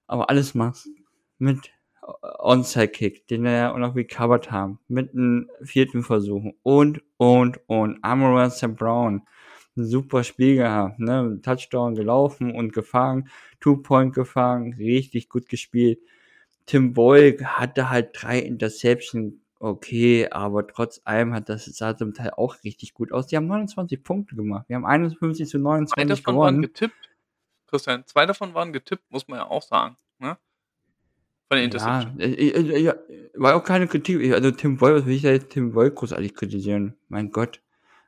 aber 0.07 0.29
alles 0.29 0.55
machst 0.55 0.89
mit 1.37 1.71
Onside-Kick, 2.39 3.27
den 3.27 3.43
wir 3.43 3.51
ja 3.51 3.73
auch 3.73 3.77
noch 3.77 3.95
recovered 3.95 4.51
haben, 4.51 4.79
mit 4.87 5.13
einem 5.13 5.49
vierten 5.63 6.03
Versuch 6.03 6.53
und, 6.63 7.01
und, 7.17 7.59
und. 7.67 8.03
Amara 8.03 8.49
St. 8.49 8.75
Brown, 8.75 9.23
ein 9.75 9.85
super 9.85 10.23
Spiel 10.23 10.57
gehabt, 10.57 10.99
ne? 10.99 11.39
Touchdown 11.41 11.95
gelaufen 11.95 12.55
und 12.55 12.73
gefangen, 12.73 13.29
Two-Point 13.59 14.13
gefangen, 14.13 14.73
richtig 14.73 15.29
gut 15.29 15.49
gespielt. 15.49 15.99
Tim 16.65 16.93
Boyle 16.93 17.37
hatte 17.43 17.89
halt 17.89 18.09
drei 18.13 18.39
Interception, 18.39 19.41
okay, 19.59 20.29
aber 20.29 20.67
trotz 20.67 21.01
allem 21.03 21.33
hat 21.33 21.49
das 21.49 21.65
sah 21.65 21.95
zum 21.95 22.13
Teil 22.13 22.31
auch 22.31 22.63
richtig 22.63 22.93
gut 22.93 23.11
aus. 23.11 23.27
Die 23.27 23.35
haben 23.35 23.47
29 23.47 24.03
Punkte 24.03 24.35
gemacht. 24.35 24.65
Wir 24.67 24.75
haben 24.75 24.85
51 24.85 25.47
zu 25.47 25.57
Zwei 25.57 25.63
29 25.63 26.07
davon 26.23 26.37
waren 26.37 26.55
gewonnen. 26.55 26.61
getippt. 26.61 27.09
Christian, 27.67 28.05
zwei 28.05 28.25
davon 28.25 28.53
waren 28.53 28.73
getippt, 28.73 29.11
muss 29.11 29.27
man 29.27 29.39
ja 29.39 29.47
auch 29.47 29.63
sagen. 29.63 29.97
Von 31.49 31.57
den 31.57 31.71
Ja, 31.71 32.01
Interception. 32.01 32.19
äh, 32.19 32.33
äh, 32.33 32.79
ja, 32.81 32.95
war 33.35 33.55
auch 33.55 33.63
keine 33.63 33.87
Kritik. 33.87 34.33
Also 34.33 34.51
Tim 34.51 34.77
Boyle, 34.77 34.95
was 34.95 35.05
will 35.05 35.15
ich 35.15 35.21
da 35.21 35.29
jetzt 35.31 35.49
Tim 35.51 35.73
Boyle 35.73 35.91
großartig 35.91 36.33
kritisieren? 36.33 36.95
Mein 37.09 37.31
Gott. 37.31 37.61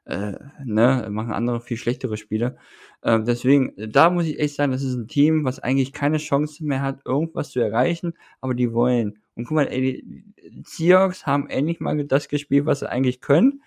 Äh, 0.06 0.34
ne, 0.64 1.08
machen 1.12 1.34
andere 1.34 1.60
viel 1.60 1.76
schlechtere 1.76 2.16
Spiele. 2.16 2.58
Ähm, 3.04 3.26
deswegen, 3.26 3.74
da 3.78 4.10
muss 4.10 4.26
ich 4.26 4.40
echt 4.40 4.56
sagen, 4.56 4.72
das 4.72 4.82
ist 4.82 4.96
ein 4.96 5.10
Team, 5.10 5.44
was 5.44 5.60
eigentlich 5.60 5.92
keine 5.92 6.18
Chance 6.18 6.64
mehr 6.64 6.82
hat, 6.82 7.02
irgendwas 7.06 7.52
zu 7.52 7.60
erreichen, 7.60 8.14
aber 8.40 8.54
die 8.54 8.72
wollen. 8.72 9.20
Und 9.36 9.46
guck 9.46 9.56
mal, 9.56 9.68
ey, 9.68 9.82
die 9.82 10.64
Seahawks 10.66 11.26
haben 11.26 11.50
endlich 11.50 11.82
mal 11.82 12.02
das 12.06 12.30
gespielt, 12.30 12.66
was 12.66 12.80
sie 12.80 12.90
eigentlich 12.90 13.20
können, 13.20 13.62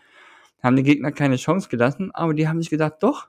haben 0.63 0.77
den 0.77 0.85
Gegner 0.87 1.13
keine 1.13 1.37
Chance 1.37 1.69
gelassen, 1.69 2.11
aber 2.15 2.33
die 2.33 2.49
haben 2.49 2.61
sich 2.61 2.71
gedacht, 2.71 2.95
doch, 3.01 3.29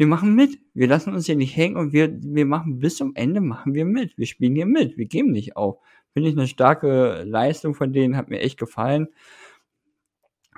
wir 0.00 0.06
machen 0.06 0.34
mit. 0.34 0.58
Wir 0.72 0.88
lassen 0.88 1.12
uns 1.12 1.26
hier 1.26 1.36
nicht 1.36 1.54
hängen 1.54 1.76
und 1.76 1.92
wir, 1.92 2.10
wir 2.22 2.46
machen 2.46 2.78
bis 2.78 2.96
zum 2.96 3.14
Ende 3.16 3.42
machen 3.42 3.74
wir 3.74 3.84
mit. 3.84 4.16
Wir 4.16 4.24
spielen 4.24 4.54
hier 4.54 4.64
mit. 4.64 4.96
Wir 4.96 5.04
geben 5.04 5.30
nicht 5.30 5.58
auf. 5.58 5.76
Finde 6.14 6.30
ich 6.30 6.38
eine 6.38 6.48
starke 6.48 7.22
Leistung 7.24 7.74
von 7.74 7.92
denen, 7.92 8.16
hat 8.16 8.30
mir 8.30 8.40
echt 8.40 8.58
gefallen. 8.58 9.08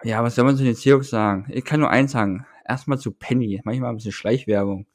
Ja, 0.04 0.22
was 0.22 0.36
soll 0.36 0.44
man 0.44 0.56
zu 0.56 0.62
den 0.62 0.76
Seahawks 0.76 1.10
sagen? 1.10 1.46
Ich 1.50 1.64
kann 1.64 1.80
nur 1.80 1.90
eins 1.90 2.12
sagen. 2.12 2.46
Erstmal 2.68 2.98
zu 2.98 3.10
Penny. 3.10 3.60
Manchmal 3.64 3.90
ein 3.90 3.96
bisschen 3.96 4.12
Schleichwerbung. 4.12 4.86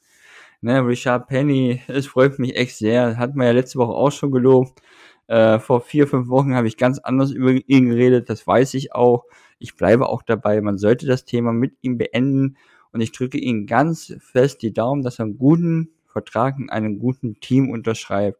Ne, 0.61 0.79
Richard 0.79 1.27
Penny, 1.27 1.81
es 1.89 2.07
freut 2.07 2.39
mich 2.39 2.55
echt 2.55 2.77
sehr. 2.77 3.17
Hat 3.17 3.35
man 3.35 3.47
ja 3.47 3.51
letzte 3.51 3.79
Woche 3.79 3.91
auch 3.91 4.13
schon 4.13 4.31
gelobt. 4.31 4.81
Äh, 5.27 5.59
vor 5.59 5.81
vier, 5.81 6.07
fünf 6.07 6.29
Wochen 6.29 6.55
habe 6.55 6.69
ich 6.69 6.77
ganz 6.77 6.99
anders 6.99 7.31
über 7.31 7.51
ihn 7.51 7.89
geredet. 7.89 8.29
Das 8.29 8.47
weiß 8.47 8.75
ich 8.75 8.95
auch. 8.95 9.25
Ich 9.59 9.75
bleibe 9.75 10.07
auch 10.07 10.21
dabei. 10.21 10.61
Man 10.61 10.77
sollte 10.77 11.05
das 11.05 11.25
Thema 11.25 11.51
mit 11.51 11.73
ihm 11.81 11.97
beenden. 11.97 12.55
Und 12.97 13.01
ich 13.01 13.11
drücke 13.11 13.37
ihm 13.37 13.67
ganz 13.67 14.11
fest 14.17 14.63
die 14.63 14.73
Daumen, 14.73 15.03
dass 15.03 15.19
er 15.19 15.25
einen 15.25 15.37
guten 15.37 15.91
Vertrag 16.07 16.57
in 16.57 16.71
einem 16.71 16.97
guten 16.97 17.39
Team 17.39 17.69
unterschreibt. 17.69 18.39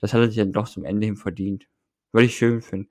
Das 0.00 0.12
hat 0.12 0.20
er 0.20 0.26
sich 0.26 0.36
dann 0.36 0.52
doch 0.52 0.68
zum 0.68 0.84
Ende 0.84 1.06
hin 1.06 1.16
verdient. 1.16 1.66
Würde 2.12 2.26
ich 2.26 2.36
schön 2.36 2.60
finden. 2.60 2.90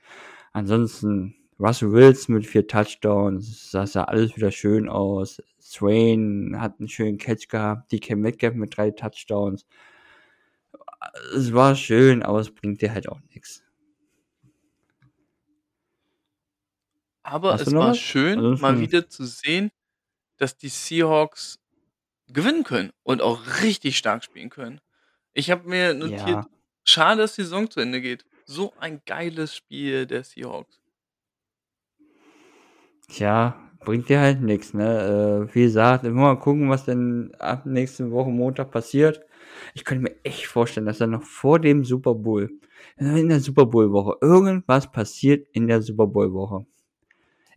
Ansonsten 0.52 1.36
Russell 1.60 1.92
Wilson 1.92 2.34
mit 2.34 2.48
vier 2.48 2.66
Touchdowns, 2.66 3.70
das 3.70 3.92
sah 3.92 4.06
alles 4.06 4.36
wieder 4.36 4.50
schön 4.50 4.90
aus. 4.90 5.44
Swain 5.62 6.56
hat 6.60 6.80
einen 6.80 6.90
schönen 6.90 7.20
Catch 7.20 7.50
gehabt, 7.50 7.92
DK 7.92 8.16
Metcalf 8.16 8.56
mit 8.56 8.76
drei 8.76 8.90
Touchdowns. 8.90 9.68
Es 11.36 11.54
war 11.54 11.76
schön, 11.76 12.24
aber 12.24 12.40
es 12.40 12.50
bringt 12.50 12.82
dir 12.82 12.92
halt 12.96 13.08
auch 13.08 13.20
nichts. 13.32 13.64
Aber 17.22 17.54
Hast 17.54 17.68
es 17.68 17.74
war 17.76 17.90
was? 17.92 18.00
schön, 18.00 18.40
mal 18.40 18.54
Ansonsten- 18.54 18.82
wieder 18.82 19.08
zu 19.08 19.24
sehen, 19.26 19.70
dass 20.38 20.58
die 20.58 20.70
Seahawks 20.70 21.60
gewinnen 22.28 22.64
können 22.64 22.92
und 23.04 23.22
auch 23.22 23.62
richtig 23.64 23.98
stark 23.98 24.24
spielen 24.24 24.50
können. 24.50 24.82
Ich 25.34 25.52
habe 25.52 25.68
mir 25.70 25.94
notiert, 25.94 26.42
Ja. 26.42 26.48
schade, 26.86 27.22
dass 27.22 27.36
die 27.36 27.44
Saison 27.44 27.70
zu 27.70 27.80
Ende 27.82 28.02
geht. 28.02 28.26
So 28.46 28.74
ein 28.78 29.02
geiles 29.06 29.56
Spiel 29.56 30.06
der 30.08 30.24
Seahawks. 30.24 30.80
Tja, 33.08 33.56
bringt 33.84 34.10
dir 34.10 34.20
halt 34.20 34.42
nix, 34.42 34.74
ne? 34.74 35.48
Äh, 35.52 35.56
wie 35.56 35.64
gesagt, 35.64 36.04
immer 36.06 36.22
mal 36.34 36.40
gucken, 36.40 36.70
was 36.70 36.86
denn 36.86 37.34
ab 37.40 37.66
nächste 37.66 38.12
Woche 38.12 38.30
Montag 38.32 38.72
passiert. 38.72 39.22
Ich 39.74 39.86
könnte 39.86 40.04
mir 40.04 40.16
echt 40.24 40.48
vorstellen, 40.48 40.86
dass 40.88 40.98
dann 40.98 41.12
noch 41.12 41.24
vor 41.24 41.60
dem 41.60 41.84
Super 41.86 42.16
Bowl, 42.16 42.50
in 42.98 43.30
der 43.30 43.40
Super 43.40 43.66
Bowl 43.68 43.92
Woche, 43.92 44.18
irgendwas 44.22 44.92
passiert 44.92 45.48
in 45.54 45.68
der 45.68 45.82
Super 45.82 46.08
Bowl 46.08 46.34
Woche. 46.34 46.66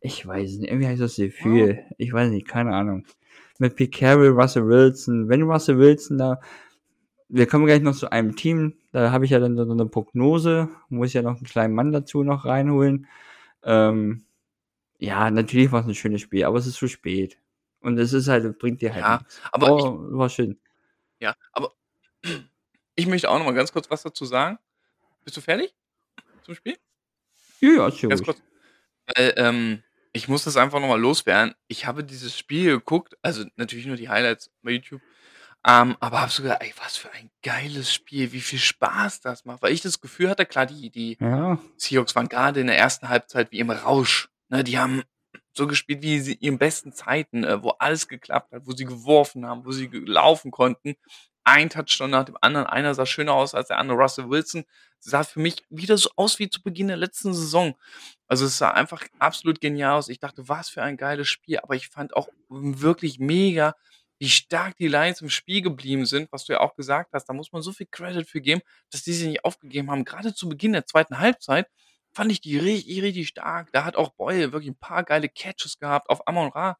Ich 0.01 0.27
weiß 0.27 0.59
nicht, 0.59 0.69
irgendwie 0.71 0.87
habe 0.87 0.95
ich 0.95 1.01
das 1.01 1.17
Gefühl. 1.17 1.85
Ich 1.99 2.13
weiß 2.13 2.31
nicht, 2.31 2.47
keine 2.47 2.75
Ahnung. 2.75 3.05
Mit 3.59 3.75
Pete 3.77 3.99
Carroll, 3.99 4.29
Russell 4.29 4.67
Wilson, 4.67 5.29
wenn 5.29 5.43
Russell 5.43 5.79
Wilson 5.79 6.19
da, 6.19 6.41
wir 7.29 7.47
kommen 7.47 7.67
gleich 7.67 7.83
noch 7.83 7.97
zu 7.97 8.11
einem 8.11 8.37
Team, 8.37 8.75
da 8.93 9.11
habe 9.11 9.25
ich 9.25 9.33
ja 9.33 9.41
dann 9.41 9.57
so 9.57 9.71
eine 9.71 9.87
Prognose, 9.87 10.69
muss 10.89 11.09
ich 11.09 11.15
ja 11.15 11.23
noch 11.23 11.37
einen 11.37 11.45
kleinen 11.45 11.75
Mann 11.75 11.91
dazu 11.93 12.23
noch 12.23 12.45
reinholen. 12.45 13.07
Ähm, 13.65 14.25
ja, 14.99 15.31
natürlich 15.31 15.73
war 15.73 15.81
es 15.81 15.87
ein 15.87 15.95
schönes 15.95 16.21
Spiel, 16.21 16.45
aber 16.45 16.59
es 16.59 16.67
ist 16.67 16.77
zu 16.77 16.89
spät. 16.89 17.39
Und 17.81 17.99
es 17.99 18.13
ist 18.13 18.29
halt, 18.29 18.59
bringt 18.59 18.81
dir 18.81 18.93
halt 18.95 19.03
Ja, 19.05 19.19
nichts. 19.19 19.41
aber 19.53 19.73
Oh, 19.73 20.09
ich 20.11 20.17
war 20.17 20.29
schön. 20.29 20.59
ja, 21.21 21.35
aber 21.53 21.73
ich 22.95 23.07
möchte 23.07 23.29
auch 23.31 23.39
noch 23.39 23.45
mal 23.45 23.55
ganz 23.55 23.73
kurz 23.73 23.91
was 23.91 24.03
dazu 24.03 24.25
sagen. 24.25 24.59
Bist 25.25 25.37
du 25.37 25.41
fertig 25.41 25.75
zum 26.43 26.55
Spiel? 26.55 26.77
Ja, 27.61 27.89
ja, 27.89 28.09
Ganz 28.09 28.23
kurz. 28.23 28.41
Weil, 29.15 29.35
ähm, 29.37 29.83
ich 30.19 30.29
muss 30.29 30.45
das 30.45 30.57
einfach 30.57 30.81
noch 30.81 30.89
mal 30.89 31.01
loswerden. 31.01 31.55
Ich 31.69 31.87
habe 31.87 32.05
dieses 32.05 32.37
Spiel 32.37 32.67
geguckt, 32.79 33.15
also 33.23 33.45
natürlich 33.57 33.87
nur 33.87 33.97
die 33.97 34.09
Highlights 34.09 34.51
bei 34.63 34.73
YouTube, 34.73 35.03
ähm, 35.67 35.97
aber 36.01 36.21
habe 36.21 36.31
so 36.33 36.43
gedacht: 36.43 36.63
„Ey, 36.63 36.73
was 36.83 36.97
für 36.97 37.11
ein 37.13 37.31
geiles 37.43 37.93
Spiel, 37.93 38.33
wie 38.33 38.41
viel 38.41 38.59
Spaß 38.59 39.21
das 39.21 39.45
macht.“ 39.45 39.63
Weil 39.63 39.73
ich 39.73 39.83
das 39.83 40.01
Gefühl 40.01 40.31
hatte, 40.31 40.47
klar, 40.47 40.67
die 40.67 40.91
die 40.91 41.19
Ja. 41.21 41.59
Seahawks 41.77 42.15
waren 42.17 42.29
gerade 42.29 42.61
in 42.61 42.67
der 42.69 42.79
ersten 42.79 43.09
Halbzeit 43.09 43.53
wie 43.53 43.59
im 43.61 43.71
Rausch, 43.71 44.29
ne? 44.49 44.65
Die 44.65 44.79
haben 44.79 45.03
so 45.53 45.67
gespielt 45.67 46.03
wie 46.03 46.21
sie 46.21 46.35
in 46.35 46.41
ihren 46.41 46.59
besten 46.59 46.93
Zeiten, 46.93 47.45
äh, 47.45 47.63
wo 47.63 47.71
alles 47.71 48.09
geklappt 48.09 48.53
hat, 48.53 48.67
wo 48.67 48.73
sie 48.73 48.85
geworfen 48.85 49.47
haben, 49.47 49.65
wo 49.67 49.73
sie 49.73 49.89
laufen 49.93 50.51
konnten. 50.51 50.95
Ein 51.45 51.71
Touchdown 51.71 52.11
nach 52.11 52.25
dem 52.25 52.37
anderen. 52.41 52.67
Einer 52.67 52.95
sah 52.95 53.07
schöner 53.07 53.33
aus 53.35 53.55
als 53.55 53.69
der 53.69 53.79
andere. 53.79 53.99
Russell 53.99 54.29
Wilson 54.31 54.65
sah 55.01 55.25
für 55.25 55.41
mich 55.41 55.65
wieder 55.71 55.97
so 55.97 56.11
aus 56.17 56.39
wie 56.39 56.51
zu 56.51 56.63
Beginn 56.63 56.89
der 56.89 56.97
letzten 56.99 57.33
Saison. 57.35 57.75
Also, 58.29 58.45
es 58.47 58.59
sah 58.59 58.71
einfach 58.73 59.05
absolut 59.19 59.61
genial 59.61 59.95
aus. 59.99 60.09
Ich 60.09 60.21
dachte: 60.21 60.49
„Was 60.49 60.69
für 60.69 60.83
ein 60.83 60.97
geiles 60.99 61.29
Spiel.“ 61.29 61.59
Aber 61.61 61.75
ich 61.77 61.89
fand 61.89 62.15
auch 62.17 62.29
wirklich 62.49 63.19
mega, 63.19 63.75
wie 64.19 64.29
stark 64.29 64.77
die 64.77 64.89
Lions 64.89 65.21
im 65.23 65.31
Spiel 65.31 65.63
geblieben 65.63 66.05
sind, 66.07 66.31
was 66.33 66.45
du 66.45 66.53
ja 66.53 66.61
auch 66.61 66.75
gesagt 66.75 67.13
hast. 67.15 67.27
Da 67.27 67.33
muss 67.33 67.53
man 67.53 67.63
so 67.63 67.73
viel 67.73 67.87
Credit 67.91 68.29
für 68.29 68.41
geben, 68.41 68.61
dass 68.91 69.03
die 69.03 69.13
sich 69.15 69.29
nicht 69.29 69.45
aufgegeben 69.45 69.91
haben. 69.91 70.05
Gerade 70.05 70.35
zu 70.35 70.49
Beginn 70.49 70.73
der 70.73 70.87
zweiten 70.87 71.19
Halbzeit 71.21 71.69
fand 72.13 72.33
ich 72.33 72.41
die 72.41 72.59
richtig, 72.59 73.03
richtig 73.03 73.29
stark. 73.29 73.71
Da 73.73 73.85
hat 73.85 73.97
auch 73.97 74.11
Boyle 74.15 74.53
wirklich 74.53 74.71
ein 74.73 74.77
paar 74.79 75.05
geile 75.05 75.29
Catches 75.29 75.79
gehabt 75.79 76.11
auf 76.11 76.27
Amon-Ra, 76.27 76.77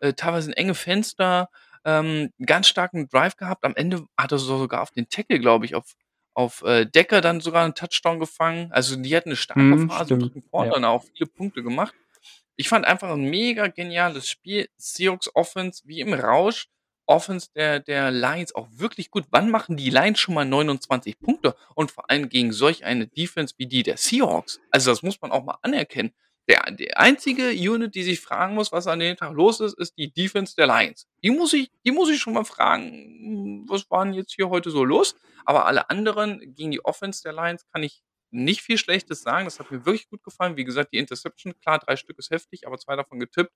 äh, 0.00 0.12
teilweise 0.14 0.50
'n 0.50 0.54
enge 0.54 0.74
Fenster, 0.74 1.48
ähm, 1.84 2.30
ganz 2.44 2.68
starken 2.68 3.08
Drive 3.08 3.36
gehabt. 3.36 3.64
Am 3.64 3.74
Ende 3.76 4.04
hat 4.18 4.32
er 4.32 4.38
so 4.38 4.58
sogar 4.58 4.82
auf 4.82 4.90
den 4.90 5.08
Tackle, 5.08 5.38
glaube 5.40 5.64
ich, 5.66 5.74
auf 5.74 5.94
auf, 6.40 6.62
äh, 6.62 6.86
Decker 6.86 7.20
dann 7.20 7.40
sogar 7.40 7.64
'n 7.66 7.74
Touchdown 7.74 8.20
gefangen. 8.20 8.72
Also, 8.72 8.96
die 8.96 9.16
hatten 9.16 9.30
'ne 9.30 9.36
starke 9.36 9.76
Mhm, 9.76 9.78
Phase 9.78 10.14
im 10.14 10.18
stimmt, 10.18 10.32
3. 10.32 10.42
Quarter 10.50 10.80
ja. 10.80 10.88
auch 10.90 11.04
viele 11.14 11.28
Punkte 11.28 11.62
gemacht. 11.62 11.94
Ich 12.56 12.68
fand 12.68 12.86
einfach 12.86 13.10
'n 13.12 13.24
mega 13.30 13.68
geniales 13.68 14.28
Spiel. 14.30 14.68
Seahawks 14.78 15.30
Offense 15.34 15.82
wie 15.86 16.00
im 16.00 16.14
Rausch. 16.14 16.68
Offense 17.06 17.48
der 17.56 17.80
der 17.80 18.10
Lions 18.12 18.54
auch 18.54 18.68
wirklich 18.72 19.10
gut. 19.10 19.26
Wann 19.30 19.50
machen 19.50 19.76
die 19.76 19.90
Lions 19.90 20.20
schon 20.20 20.34
mal 20.34 20.44
29 20.46 21.20
Punkte? 21.20 21.56
Und 21.74 21.90
vor 21.92 22.10
allem 22.10 22.28
gegen 22.30 22.52
solch 22.52 22.84
eine 22.84 23.06
Defense 23.08 23.54
wie 23.58 23.66
die 23.66 23.82
der 23.84 23.96
Seahawks. 23.98 24.60
Also, 24.70 24.90
das 24.92 25.02
muss 25.02 25.20
man 25.22 25.32
auch 25.32 25.44
mal 25.44 25.58
anerkennen. 25.62 26.12
Der 26.50 26.64
die 26.72 26.96
einzige 26.96 27.50
Unit, 27.52 27.94
die 27.94 28.02
sich 28.02 28.20
fragen 28.20 28.56
muss, 28.56 28.72
was 28.72 28.88
an 28.88 28.98
dem 28.98 29.16
Tag 29.16 29.34
los 29.34 29.60
ist, 29.60 29.78
ist 29.78 29.96
die 29.98 30.12
Defense 30.12 30.56
der 30.56 30.66
Lions. 30.66 31.06
Die 31.22 31.30
muss 31.30 31.52
ich 31.54 31.70
die 31.86 31.92
muss 31.92 32.10
ich 32.10 32.20
schon 32.20 32.34
mal 32.34 32.44
fragen: 32.44 32.90
„Hm, 33.64 33.66
was 33.68 33.88
war 33.90 34.02
'n 34.04 34.14
jetzt 34.14 34.34
hier 34.34 34.50
heute 34.50 34.70
so 34.72 34.84
los?“ 34.84 35.14
Aber 35.46 35.66
alle 35.66 35.90
anderen 35.90 36.40
gegen 36.56 36.72
die 36.72 36.84
Offense 36.84 37.22
der 37.22 37.34
Lions 37.34 37.64
kann 37.72 37.84
ich 37.84 38.02
nicht 38.32 38.62
viel 38.62 38.78
Schlechtes 38.78 39.22
sagen. 39.22 39.44
Das 39.46 39.60
hat 39.60 39.70
mir 39.70 39.86
wirklich 39.86 40.08
gut 40.10 40.24
gefallen. 40.24 40.56
Wie 40.58 40.64
gesagt, 40.64 40.92
die 40.92 40.98
Interception, 40.98 41.54
klar, 41.60 41.78
3 41.78 41.96
Stück 41.96 42.18
ist 42.18 42.30
heftig, 42.30 42.66
aber 42.66 42.78
2 42.78 42.96
davon 42.96 43.20
getippt. 43.20 43.52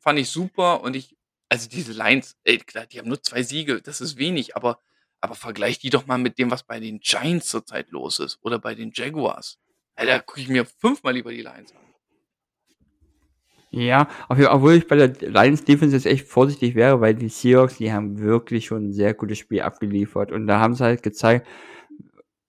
Fand 0.00 0.18
ich 0.18 0.30
super 0.30 0.82
und 0.82 0.96
ich 0.96 1.16
also, 1.50 1.68
diese 1.68 1.92
Lions, 1.92 2.36
ey, 2.44 2.58
klar, 2.58 2.86
die 2.86 2.98
haben 2.98 3.08
nur 3.08 3.22
2 3.22 3.42
Siege, 3.44 3.82
das 3.82 4.00
ist 4.02 4.16
wenig, 4.18 4.56
aber 4.56 4.80
aber 5.20 5.36
vergleich 5.36 5.78
die 5.78 5.90
doch 5.90 6.06
mal 6.06 6.18
mit 6.18 6.38
dem, 6.38 6.50
was 6.50 6.64
bei 6.64 6.80
den 6.80 7.00
Giants 7.00 7.48
zurzeit 7.48 7.90
los 7.92 8.18
ist 8.20 8.38
oder 8.42 8.58
bei 8.58 8.74
den 8.74 8.90
Jaguars. 8.94 9.58
Ey, 9.96 10.06
da 10.06 10.18
gucke 10.20 10.40
ich 10.42 10.48
mir 10.48 10.66
fünfmal 10.66 11.14
lieber 11.14 11.30
die 11.32 11.42
Lions 11.42 11.72
an. 11.74 11.91
Ja, 13.74 14.06
obwohl 14.28 14.74
ich 14.74 14.86
bei 14.86 14.96
der 14.96 15.08
Lions 15.30 15.64
Defense 15.64 15.96
jetzt 15.96 16.04
echt 16.04 16.26
vorsichtig 16.28 16.74
wäre, 16.74 17.00
weil 17.00 17.14
die 17.14 17.30
Seahawks, 17.30 17.78
die 17.78 17.90
haben 17.90 18.18
wirklich 18.20 18.66
schon 18.66 18.88
'n 18.90 18.92
sehr 18.92 19.14
gutes 19.14 19.38
Spiel 19.38 19.62
abgeliefert. 19.62 20.30
Und 20.30 20.46
da 20.46 20.60
haben 20.60 20.74
sie 20.74 20.84
halt 20.84 21.02
gezeigt, 21.02 21.46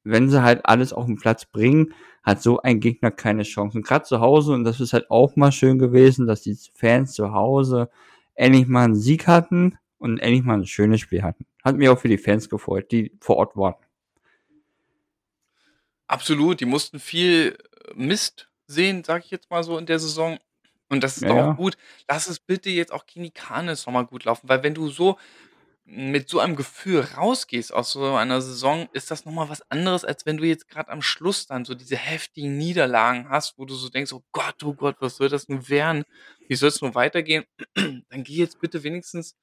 wenn 0.04 0.30
sie 0.30 0.44
halt 0.44 0.66
alles 0.66 0.94
auf 0.94 1.08
'n 1.08 1.18
Platz 1.18 1.46
bringen, 1.46 1.94
hat 2.24 2.42
so 2.44 2.60
ein 2.62 2.80
Gegner 2.82 3.12
keine 3.12 3.44
Chance. 3.44 3.78
Und 3.78 3.86
grad 3.88 4.08
zu 4.08 4.22
Hause, 4.22 4.54
und 4.54 4.66
das 4.66 4.82
ist 4.82 4.94
halt 4.94 5.12
auch 5.12 5.36
mal 5.38 5.52
schön 5.54 5.80
gewesen, 5.80 6.28
dass 6.28 6.42
die 6.42 6.58
Fans 6.76 7.14
zu 7.14 7.34
Hause 7.34 7.90
endlich 8.36 8.68
mal 8.68 8.86
'n 8.86 8.96
Sieg 8.96 9.28
hatten 9.28 9.78
und 10.00 10.20
endlich 10.20 10.44
mal 10.44 10.56
'n 10.60 10.66
schönes 10.68 11.02
Spiel 11.02 11.24
hatten. 11.24 11.46
Hat 11.64 11.78
mich 11.78 11.90
auch 11.90 12.00
für 12.00 12.10
die 12.10 12.18
Fans 12.20 12.50
gefreut, 12.50 12.92
die 12.92 13.14
vor 13.22 13.38
Ort 13.38 13.58
waren. 13.58 13.76
Absolut, 16.10 16.60
die 16.60 16.66
mussten 16.66 17.00
viel 17.00 17.58
Mist 17.96 18.50
sehen, 18.68 19.04
sage 19.04 19.24
ich 19.26 19.32
jetzt 19.32 19.50
mal 19.50 19.64
so 19.64 19.78
in 19.78 19.86
der 19.86 20.00
Saison. 20.00 20.38
Und 20.94 21.04
das 21.04 21.18
ist 21.18 21.28
Ja, 21.28 21.30
doch 21.30 21.38
auch 21.38 21.54
ja. 21.54 21.58
gut. 21.58 21.78
Lass 22.10 22.28
es 22.28 22.40
bitte 22.40 22.70
jetzt 22.70 22.92
auch 22.94 23.06
gegen 23.08 23.24
die 23.24 23.32
Cardinals 23.32 23.86
noch 23.86 23.94
mal 23.94 24.06
gut 24.06 24.26
laufen, 24.26 24.50
weil 24.50 24.64
wenn 24.64 24.76
du 24.76 24.90
so 24.90 25.18
mit 25.86 26.30
so 26.30 26.40
einem 26.40 26.56
Gefühl 26.56 27.02
rausgehst 27.02 27.74
aus 27.74 27.92
so 27.92 28.16
einer 28.16 28.42
Saison, 28.42 28.88
ist 28.94 29.12
das 29.12 29.26
noch 29.26 29.34
mal 29.34 29.50
was 29.50 29.70
anderes, 29.72 30.06
als 30.06 30.26
wenn 30.26 30.38
du 30.38 30.46
jetzt 30.46 30.70
grad 30.70 30.90
am 30.90 31.02
Schluss 31.02 31.48
dann 31.48 31.66
so 31.66 31.76
diese 31.76 31.98
heftigen 31.98 32.58
Niederlagen 32.58 33.30
hast, 33.30 33.58
wo 33.58 33.66
du 33.66 33.76
so 33.76 33.90
denkst: 33.90 34.14
„Oh 34.14 34.24
Gott, 34.32 34.64
oh 34.64 34.74
Gott, 34.76 34.98
was 35.02 35.18
soll 35.18 35.30
das 35.30 35.50
nun 35.50 35.68
werden? 35.70 36.06
Wie 36.48 36.56
soll's 36.56 36.82
nun 36.82 36.96
weitergehen?“ 36.96 37.46
Dann 37.76 38.24
geh 38.24 38.36
jetzt 38.36 38.60
bitte 38.62 38.84
wenigstens 38.84 39.36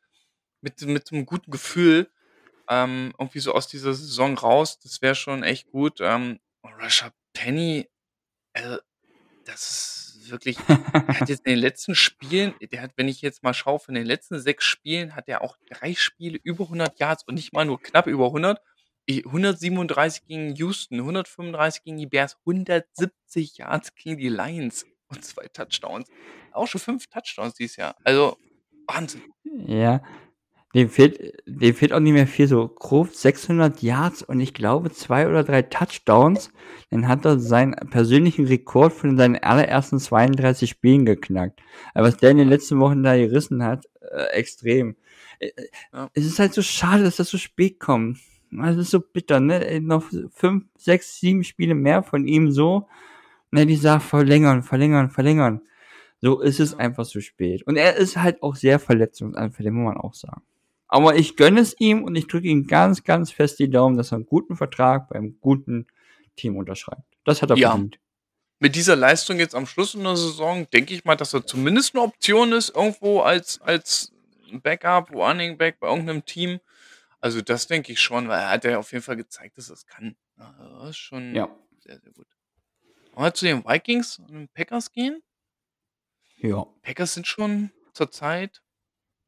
mit 0.63 0.81
mit 0.83 1.07
so 1.09 1.17
'nem 1.17 1.27
guten 1.27 1.51
Gefühl, 1.51 2.11
ähm, 2.71 3.13
irgendwie 3.19 3.41
so 3.41 3.55
aus 3.55 3.69
dieser 3.69 3.95
Saison 3.95 4.39
raus. 4.39 4.79
Das 4.81 5.03
wäre 5.03 5.15
schon 5.17 5.43
echt 5.45 5.69
gut. 5.71 6.01
Ähm, 6.01 6.41
Rashad 6.65 7.15
Penny, 7.35 7.89
also, 8.55 8.81
das 9.45 9.63
ist 9.71 10.10
wirklich 10.29 10.57
der 10.67 11.21
hat 11.21 11.29
jetzt 11.29 11.47
in 11.47 11.53
den 11.53 11.59
letzten 11.59 11.95
Spielen 11.95 12.55
der 12.61 12.83
hat, 12.83 12.93
wenn 12.97 13.09
ich 13.09 13.23
jetzt 13.23 13.43
mal 13.43 13.55
schaue, 13.55 13.79
von 13.79 13.95
den 13.95 14.05
letzten 14.05 14.39
6 14.39 14.65
Spielen 14.65 15.15
hat 15.15 15.29
er 15.29 15.43
auch 15.43 15.57
3 15.71 15.95
Spiele 15.95 16.39
über 16.43 16.65
100 16.65 16.99
Yards 16.99 17.25
und 17.27 17.35
nicht 17.35 17.53
mal 17.53 17.65
nur 17.65 17.81
knapp 17.81 18.07
über 18.07 18.27
100. 18.27 18.61
I 19.09 19.25
137 19.25 20.25
gegen 20.27 20.55
Houston, 20.55 20.99
135 21.01 21.83
gegen 21.83 21.97
die 21.99 22.07
Bears, 22.07 22.37
170 22.47 23.59
Yards 23.59 23.95
gegen 23.95 24.19
die 24.19 24.29
Lions 24.29 24.85
und 25.09 25.25
2 25.25 25.49
Touchdowns. 25.49 26.09
Auch 26.53 26.67
schon 26.67 26.81
5 26.81 27.07
Touchdowns 27.09 27.55
dieses 27.55 27.77
Jahr. 27.77 27.97
Also, 28.05 28.37
Wahnsinn. 28.87 29.23
Ja, 29.45 30.03
dem 30.75 30.89
fehlt 30.89 31.35
dem 31.47 31.75
fehlt 31.75 31.93
auch 31.93 32.01
nicht 32.01 32.13
mehr 32.13 32.27
viel, 32.29 32.47
so 32.49 32.69
grob 32.69 33.15
600 33.15 33.83
Yards 33.83 34.23
und 34.23 34.41
ich 34.41 34.55
glaube 34.55 34.93
2 34.93 35.29
oder 35.29 35.43
3 35.45 35.63
Touchdowns. 35.63 36.53
Dann 36.91 37.09
hat 37.09 37.25
er 37.25 37.39
seinen 37.41 37.75
persönlichen 37.91 38.47
Rekord 38.47 38.93
von 38.93 39.17
seinen 39.17 39.37
allerersten 39.37 39.99
32 39.99 40.71
Spielen 40.71 41.05
geknackt. 41.07 41.61
Aber 41.95 42.07
was 42.09 42.17
der 42.19 42.31
in 42.31 42.39
den 42.39 42.49
letzten 42.49 42.79
Wochen 42.81 43.03
da 43.03 43.17
gerissen 43.17 43.65
hat, 43.65 43.87
äh, 44.13 44.25
extrem. 44.39 44.97
Äh, 45.41 45.49
äh, 45.49 45.67
Ja. 45.93 46.11
es 46.15 46.27
ist 46.27 46.39
halt 46.39 46.55
so 46.55 46.63
schade, 46.63 47.03
dass 47.05 47.17
das 47.17 47.31
so 47.31 47.39
spät 47.39 47.81
kommt. 47.81 48.19
Es 48.65 48.77
ist 48.77 48.91
so 48.91 49.01
bitter, 49.01 49.41
ne? 49.41 49.65
Äh, 49.67 49.81
noch 49.81 50.05
5, 50.33 50.65
6, 50.77 51.19
7 51.21 51.45
Spiele 51.45 51.75
mehr 51.75 52.03
von 52.03 52.27
ihm 52.27 52.51
so. 52.53 52.89
Hätte 53.53 53.71
ich 53.73 53.79
gesagt, 53.79 54.05
verlängern, 54.05 54.63
verlängern, 54.65 55.11
verlängern. 55.11 55.63
So 56.21 56.41
ist 56.41 56.61
es 56.61 56.73
Ja. 56.73 56.79
einfach 56.79 57.07
zu 57.07 57.21
spät. 57.23 57.65
Und 57.67 57.77
er 57.77 57.97
ist 57.97 58.17
halt 58.19 58.43
auch 58.43 58.57
sehr 58.57 58.79
verletzungsanfällig, 58.81 59.73
muss 59.73 59.85
man 59.95 59.99
auch 59.99 60.15
sagen. 60.15 60.43
Aber 60.93 61.15
ich 61.17 61.37
gönne 61.37 61.61
es 61.61 61.77
ihm 61.79 62.03
und 62.03 62.17
ich 62.17 62.27
drücke 62.27 62.49
ihm 62.49 62.67
ganz, 62.67 63.05
ganz 63.05 63.31
fest 63.31 63.61
die 63.61 63.71
Daumen, 63.71 63.97
dass 63.97 64.11
er 64.13 64.19
'n 64.19 64.27
guten 64.27 64.57
Vertrag 64.57 65.09
beim 65.09 65.39
guten 65.41 65.87
Team 66.37 66.57
unterschreibt. 66.57 67.05
Das 67.25 67.43
hat 67.43 67.51
er 67.51 67.57
Ja. 67.57 67.61
verdient. 67.61 67.99
Mit 68.61 68.77
dieser 68.77 68.97
Leistung 68.97 69.39
jetzt 69.41 69.55
am 69.55 69.67
Schluss 69.67 69.95
in 69.95 70.05
der 70.05 70.17
Saison 70.17 70.67
denke 70.73 70.95
ich 70.95 71.05
mal, 71.05 71.17
dass 71.17 71.35
er 71.35 71.47
zumindest 71.47 71.95
'ne 71.95 72.03
Option 72.03 72.53
ist 72.53 72.71
irgendwo 72.77 73.21
als 73.21 73.61
als 73.63 74.13
Backup, 74.53 75.13
Running 75.13 75.59
Back 75.59 75.81
bei 75.81 75.89
irgend 75.89 76.07
'nem 76.07 76.25
Team. 76.27 76.61
Also, 77.21 77.43
das 77.43 77.69
denke 77.69 77.93
ich 77.93 78.01
schon, 78.01 78.29
weil 78.29 78.41
er 78.41 78.51
hat 78.51 78.65
ja 78.65 78.79
auf 78.79 78.93
jeden 78.93 79.05
Fall 79.05 79.17
gezeigt, 79.17 79.59
dass 79.59 79.71
er's 79.71 79.87
kann. 79.87 80.17
Also, 80.37 80.81
das 80.81 80.91
ist 80.91 80.99
schon 80.99 81.37
Ja. 81.37 81.49
sehr, 81.81 82.01
sehr 82.01 82.13
gut. 82.13 82.29
Wollen 83.15 83.27
wir 83.29 83.35
zu 83.35 83.47
den 83.47 83.65
Vikings 83.65 84.19
und 84.19 84.31
den 84.33 84.49
Packers 84.51 84.93
gehen? 84.93 85.23
Ja. 86.39 86.67
Packers 86.85 87.15
sind 87.15 87.27
schon 87.27 87.71
zurzeit 87.93 88.63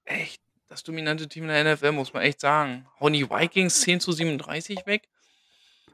echt 0.05 0.41
das 0.73 0.83
dominante 0.83 1.29
Team 1.29 1.45
in 1.45 1.51
der 1.51 1.65
NFL, 1.65 1.93
muss 1.93 2.13
man 2.13 2.23
echt 2.23 2.41
sagen. 2.41 2.87
Hauen 2.99 3.13
die 3.13 3.29
Vikings 3.29 3.81
10:37 3.83 4.87
weg. 4.87 5.09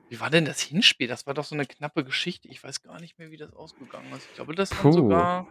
Wie 0.08 0.20
war 0.20 0.30
denn 0.30 0.44
das 0.44 0.60
Hinspiel? 0.60 1.08
Das 1.08 1.26
war 1.26 1.34
doch 1.34 1.44
so 1.44 1.54
'ne 1.56 1.66
knappe 1.66 2.04
Geschichte. 2.04 2.48
Ich 2.48 2.62
weiß 2.62 2.82
gar 2.82 3.00
nicht 3.00 3.18
mehr, 3.18 3.30
wie 3.30 3.36
das 3.36 3.52
ausgegangen 3.52 4.12
ist. 4.12 4.26
Ich 4.26 4.34
glaube, 4.34 4.54
das 4.54 4.70
Puh. 4.70 4.92
sogar 4.92 5.46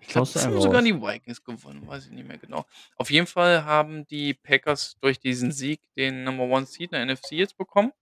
Ich 0.00 0.08
glaube, 0.08 0.28
das 0.32 0.44
haben 0.44 0.60
sogar 0.60 0.82
die 0.82 1.00
Vikings 1.00 1.44
gewonnen, 1.44 1.86
weiß 1.86 2.06
ich 2.06 2.10
nicht 2.12 2.26
mehr 2.26 2.38
genau. 2.38 2.66
Auf 2.96 3.10
jeden 3.10 3.28
Fall 3.28 3.64
haben 3.64 4.06
die 4.08 4.34
Packers 4.34 4.96
durch 5.00 5.20
diesen 5.20 5.52
Sieg 5.52 5.80
den 5.96 6.24
Number 6.24 6.44
One 6.44 6.66
Seed 6.66 6.92
in 6.92 6.98
der 6.98 7.02
NFC 7.02 7.32
jetzt 7.32 7.56
bekommen. 7.56 7.92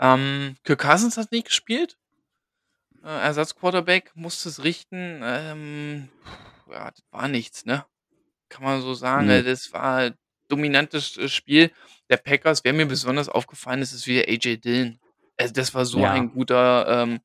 Ähm, 0.00 0.56
Kirk 0.64 0.80
Cousins 0.80 1.16
hat 1.16 1.32
nicht 1.32 1.46
gespielt. 1.46 1.96
Äh, 3.02 3.08
Ersatzquarterback 3.08 4.12
musste 4.14 4.48
es 4.48 4.64
richten. 4.64 5.20
Ähm, 5.22 6.08
ja, 6.70 6.90
das 6.90 7.02
war 7.10 7.28
nichts, 7.28 7.64
ne? 7.64 7.84
Kann 8.48 8.64
man 8.64 8.80
so 8.82 8.94
sagen. 8.94 9.26
Nee. 9.26 9.38
Äh, 9.38 9.42
Das 9.42 9.72
war 9.72 9.96
ein 9.98 10.14
dominantes 10.48 11.16
äh, 11.16 11.28
Spiel 11.28 11.70
der 12.10 12.16
Packers. 12.16 12.64
Wer 12.64 12.72
mir 12.72 12.86
besonders 12.86 13.28
aufgefallen 13.28 13.82
ist, 13.82 13.92
ist 13.92 14.06
wieder 14.06 14.22
AJ 14.28 14.58
Dillon. 14.58 14.98
Also 15.36 15.52
das 15.54 15.74
war 15.74 15.84
so 15.84 16.00
Ja. 16.00 16.12
ein 16.12 16.30
guter 16.32 16.86
ähm, 17.02 17.20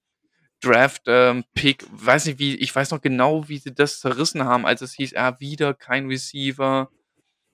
Draft-Pick. 0.61 1.85
weiß 1.91 2.25
nicht, 2.25 2.39
wie, 2.39 2.55
ich 2.55 2.73
weiß 2.75 2.91
noch 2.91 3.01
genau, 3.01 3.47
wie 3.49 3.57
sie 3.57 3.73
das 3.73 3.99
zerrissen 3.99 4.43
haben, 4.45 4.65
als 4.65 4.81
es 4.81 4.93
hieß, 4.93 5.15
ah, 5.15 5.39
wieder 5.39 5.73
kein 5.73 6.07
Receiver 6.07 6.89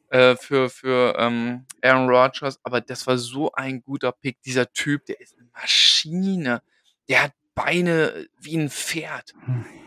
äh, 0.09 0.35
für, 0.35 0.69
für 0.69 1.15
ähm, 1.17 1.65
Aaron 1.81 2.09
Rodgers, 2.09 2.59
aber 2.63 2.81
das 2.81 3.05
war 3.07 3.17
so 3.17 3.51
ein 3.53 3.81
guter 3.81 4.11
Pick. 4.11 4.41
Dieser 4.43 4.71
Typ, 4.73 5.05
der 5.05 5.19
ist 5.21 5.35
eine 5.37 5.47
Maschine. 5.53 6.61
Der 7.07 7.23
hat 7.23 7.33
Beine 7.65 8.27
wie 8.39 8.57
ein 8.57 8.69
Pferd. 8.69 9.33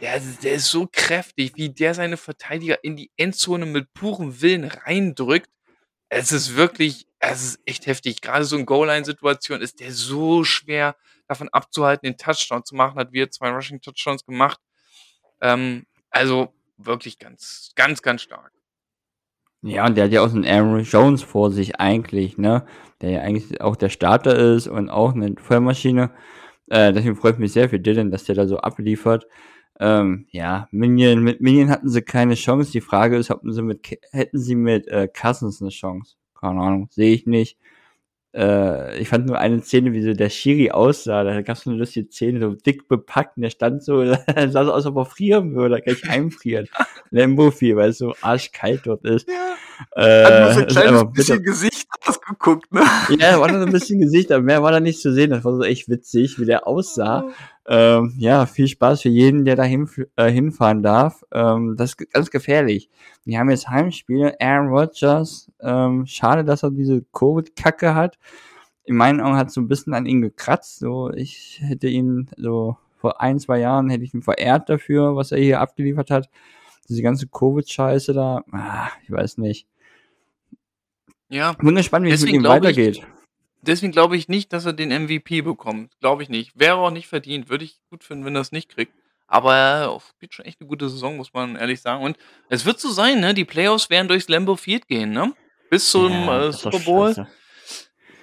Der, 0.03 0.21
der 0.43 0.53
ist 0.53 0.67
so 0.67 0.87
kräftig, 0.91 1.53
wie 1.55 1.71
der 1.71 1.95
seine 1.95 2.19
Verteidiger 2.19 2.85
in 2.85 2.97
die 2.97 3.11
Endzone 3.17 3.65
mit 3.65 3.95
purem 3.95 4.43
Willen 4.43 4.65
reindrückt. 4.65 5.49
Es 6.11 6.33
ist 6.33 6.55
wirklich, 6.55 7.07
es 7.19 7.43
ist 7.43 7.61
echt 7.65 7.87
heftig. 7.87 8.21
Gerade 8.21 8.45
so 8.45 8.59
in 8.59 8.67
Goal-Line-Situationen 8.67 9.63
ist 9.63 9.81
der 9.81 9.91
so 9.91 10.45
schwer 10.45 10.97
davon 11.27 11.49
abzuhalten, 11.49 12.07
den 12.07 12.19
Touchdown 12.19 12.63
zu 12.63 12.75
machen. 12.75 12.99
Hat 12.99 13.13
wir 13.13 13.31
zwei 13.31 13.49
Rushing-Touchdowns 13.49 14.27
gemacht. 14.27 14.61
Ähm, 15.41 15.87
also 16.11 16.53
wirklich 16.77 17.19
ganz, 17.19 17.73
ganz, 17.75 18.03
ganz 18.03 18.21
stark. 18.21 18.53
Ja, 19.63 19.87
und 19.87 19.95
der 19.95 20.05
hat 20.05 20.13
ja 20.13 20.23
auch 20.23 20.29
so 20.29 20.37
einen 20.37 20.45
Aaron 20.45 20.83
Jones 20.83 21.23
vor 21.23 21.51
sich 21.51 21.81
eigentlich, 21.81 22.37
ne? 22.37 22.67
Der 23.01 23.11
ja 23.11 23.21
eigentlich 23.23 23.63
auch 23.63 23.77
der 23.77 23.89
Starter 23.89 24.37
ist 24.37 24.67
und 24.67 24.91
auch 24.91 25.15
eine 25.15 25.37
Vollmaschine. 25.39 26.11
Äh, 26.73 26.95
deswegen 26.95 27.17
freut 27.17 27.39
mich 27.39 27.53
sehr 27.53 27.69
für 27.69 27.79
Dylan, 27.79 28.11
dass 28.11 28.25
der 28.25 28.35
da 28.35 28.47
so 28.47 28.57
abliefert. 28.57 29.27
Ähm, 29.79 30.27
ja, 30.31 30.69
Minion, 30.71 31.23
mit 31.23 31.43
Minion 31.43 31.69
hatten 31.69 31.91
sie 31.91 32.01
keine 32.01 32.35
Chance. 32.35 32.73
Die 32.73 32.81
Frage 32.81 33.19
ist, 33.19 33.31
ob 33.31 33.43
sie 33.45 33.61
mit, 33.61 33.87
hätten 34.11 34.39
sie 34.39 34.55
mit 34.55 34.89
äh, 34.89 35.07
Cousins 35.07 35.61
eine 35.61 35.71
Chance? 35.71 36.17
Keine 36.35 36.63
Ahnung, 36.63 36.89
sehe 36.91 37.13
ich 37.13 37.27
nicht. 37.27 37.59
Äh, 38.35 38.99
ich 38.99 39.09
fand 39.09 39.27
nur 39.27 39.39
eine 39.39 39.63
Szene, 39.63 39.93
wie 39.93 40.03
so 40.03 40.15
der 40.15 40.31
Schiri 40.31 40.71
aussah. 40.71 41.23
Da 41.25 41.43
gab 41.43 41.57
es 41.57 41.65
so 41.65 41.71
eine 41.71 41.79
lustige 41.79 42.11
Szene, 42.11 42.41
so 42.41 42.55
dick 42.55 42.89
bepackt 42.89 43.37
und 43.37 43.43
der 43.43 43.51
stand 43.51 43.83
so, 43.83 44.05
sah 44.07 44.49
so 44.49 44.59
aus, 44.61 44.71
als 44.73 44.87
ob 44.87 44.97
er 44.97 45.05
frieren 45.05 45.55
würde, 45.55 45.81
gleich 45.83 46.09
einfrieren. 46.09 46.69
Lambo 47.11 47.51
viel, 47.51 47.77
weil 47.77 47.91
es 47.91 47.99
so 47.99 48.15
arschkalt 48.21 48.83
dort 48.85 49.05
ist. 49.05 49.29
Ja, 49.29 49.57
Äh, 49.97 50.25
hat 50.25 50.41
nur 50.41 50.53
so 50.53 50.61
ein 50.61 50.67
kleines 50.69 51.05
bisschen 51.13 51.43
Gesicht 51.43 51.89
rausgeguckt, 52.07 52.73
ne? 52.73 52.83
Ja, 53.19 53.39
war 53.41 53.49
noch 53.51 53.59
so 53.61 53.67
ein 53.67 53.73
bisschen 53.73 54.01
Gesicht, 54.01 54.33
aber 54.33 54.43
mehr 54.43 54.63
war 54.63 54.73
da 54.73 54.81
nicht 54.81 55.01
zu 55.01 55.13
sehen. 55.13 55.31
Das 55.31 55.45
war 55.45 55.55
so 55.57 55.63
echt 55.63 55.89
witzig, 55.89 56.39
wie 56.39 56.47
der 56.47 56.67
aussah. 56.67 57.29
Ähm, 57.69 58.15
ja, 58.19 58.47
viel 58.47 58.67
Spaß 58.67 59.03
für 59.03 59.09
jeden, 59.09 59.45
der 59.45 59.55
da 59.55 59.65
äh, 59.65 60.31
hinfahren 60.31 60.83
darf. 60.83 61.23
Ähm, 61.33 61.77
das 61.77 61.91
ist 61.91 62.13
ganz 62.13 62.31
gefährlich. 62.31 62.91
Wir 63.25 63.39
haben 63.39 63.51
jetzt 63.51 63.69
Heimspiele. 63.69 64.35
Aaron 64.41 64.69
Rodgers, 64.69 65.51
ähm, 65.61 66.05
schade, 66.07 66.45
dass 66.45 66.65
er 66.65 66.73
diese 66.73 67.03
Covid-Kacke 67.13 67.95
hat. 67.95 68.19
In 68.85 68.97
meinen 68.97 69.21
Augen 69.21 69.37
hat 69.37 69.49
es 69.49 69.55
so 69.55 69.61
ein 69.61 69.69
bisschen 69.69 69.95
an 69.95 70.07
ihn 70.07 70.23
gekratzt. 70.23 70.81
So, 70.81 71.13
ich 71.13 71.61
hätte 71.63 71.87
ihn 71.87 72.29
so 72.37 72.77
vor 72.97 73.21
ein, 73.21 73.39
zwei 73.39 73.59
Jahren 73.59 73.91
hätte 73.91 74.05
ich 74.05 74.15
ihn 74.15 74.23
verehrt 74.23 74.69
dafür, 74.69 75.15
was 75.15 75.31
er 75.31 75.39
hier 75.39 75.61
abgeliefert 75.61 76.11
hat. 76.11 76.29
Diese 76.89 77.03
ganze 77.03 77.29
Covid-Scheiße 77.29 78.13
da, 78.13 78.45
ah, 78.51 78.89
ich 79.05 79.11
weiß 79.11 79.39
nicht. 79.39 79.69
Ja, 81.29 81.53
Bin 81.53 81.75
gespannt, 81.77 82.07
wie 82.07 82.11
es 82.11 82.25
mit 82.25 82.33
ihm 82.35 82.43
glaube 82.43 82.71
ich- 82.71 82.77
weitergeht. 82.77 83.07
Deswegen 83.63 83.93
glaube 83.93 84.17
ich 84.17 84.29
nicht, 84.29 84.53
dass 84.53 84.65
er 84.67 84.73
den 84.73 84.91
MVP 84.91 85.41
bekommt. 85.43 85.93
Glaube 86.01 86.23
ich 86.23 86.29
nicht. 86.29 86.53
Wäre 86.55 86.77
auch 86.77 86.91
nicht 86.91 87.09
verdient. 87.09 87.49
Würde 87.49 87.65
ich 87.65 87.81
gut 87.91 88.05
finden, 88.05 88.25
wenn 88.25 88.35
er 88.35 88.43
es 88.43 88.53
nicht 88.53 88.69
kriegt. 88.69 88.93
Aber 89.27 89.55
er 89.57 89.99
spielt 90.11 90.35
schon 90.35 90.45
echt 90.45 90.61
eine 90.61 90.69
gute 90.69 90.89
Saison, 90.91 91.17
muss 91.17 91.33
man 91.33 91.57
ehrlich 91.57 91.81
sagen. 91.81 92.05
Und 92.05 92.19
es 92.49 92.65
wird 92.67 92.79
so 92.81 92.91
sein, 92.91 93.21
ne? 93.21 93.33
Die 93.33 93.47
Playoffs 93.47 93.89
werden 93.89 94.09
durchs 94.09 94.29
Lambeau 94.29 94.57
Field 94.57 94.87
gehen, 94.89 95.11
ne? 95.11 95.33
Bis 95.71 95.91
zum 95.91 96.13
Ja, 96.13 96.49
äh, 96.49 96.53
Super 96.53 96.81
Bowl. 96.81 97.15
scheiße. 97.15 97.27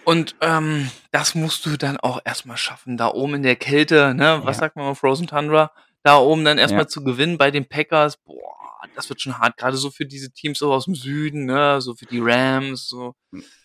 Und 0.06 0.36
ähm, 0.42 0.90
das 1.12 1.36
musst 1.36 1.66
du 1.66 1.78
dann 1.78 1.98
auch 1.98 2.20
erstmal 2.26 2.58
schaffen. 2.58 2.98
Da 2.98 3.08
oben 3.10 3.36
in 3.36 3.44
der 3.44 3.56
Kälte, 3.56 4.14
ne? 4.14 4.42
Was 4.44 4.58
Ja. 4.58 4.62
sagt 4.62 4.76
man 4.76 4.86
mal, 4.86 4.96
Frozen 4.96 5.28
Tundra? 5.28 5.72
Da 6.04 6.18
oben 6.18 6.46
dann 6.46 6.58
erstmal 6.58 6.84
Ja. 6.84 6.88
zu 6.88 7.04
gewinnen 7.04 7.38
bei 7.38 7.52
den 7.52 7.68
Packers. 7.68 8.18
Boah, 8.18 8.56
das 8.96 9.10
wird 9.10 9.22
schon 9.22 9.38
hart. 9.38 9.58
Gerade 9.58 9.78
so 9.78 9.92
für 9.92 10.06
diese 10.06 10.32
Teams 10.32 10.60
so 10.60 10.72
aus 10.74 10.86
dem 10.86 10.96
Süden, 10.96 11.46
ne? 11.46 11.82
So 11.82 11.96
für 11.96 12.06
die 12.06 12.20
Rams, 12.22 12.88
so 12.88 13.16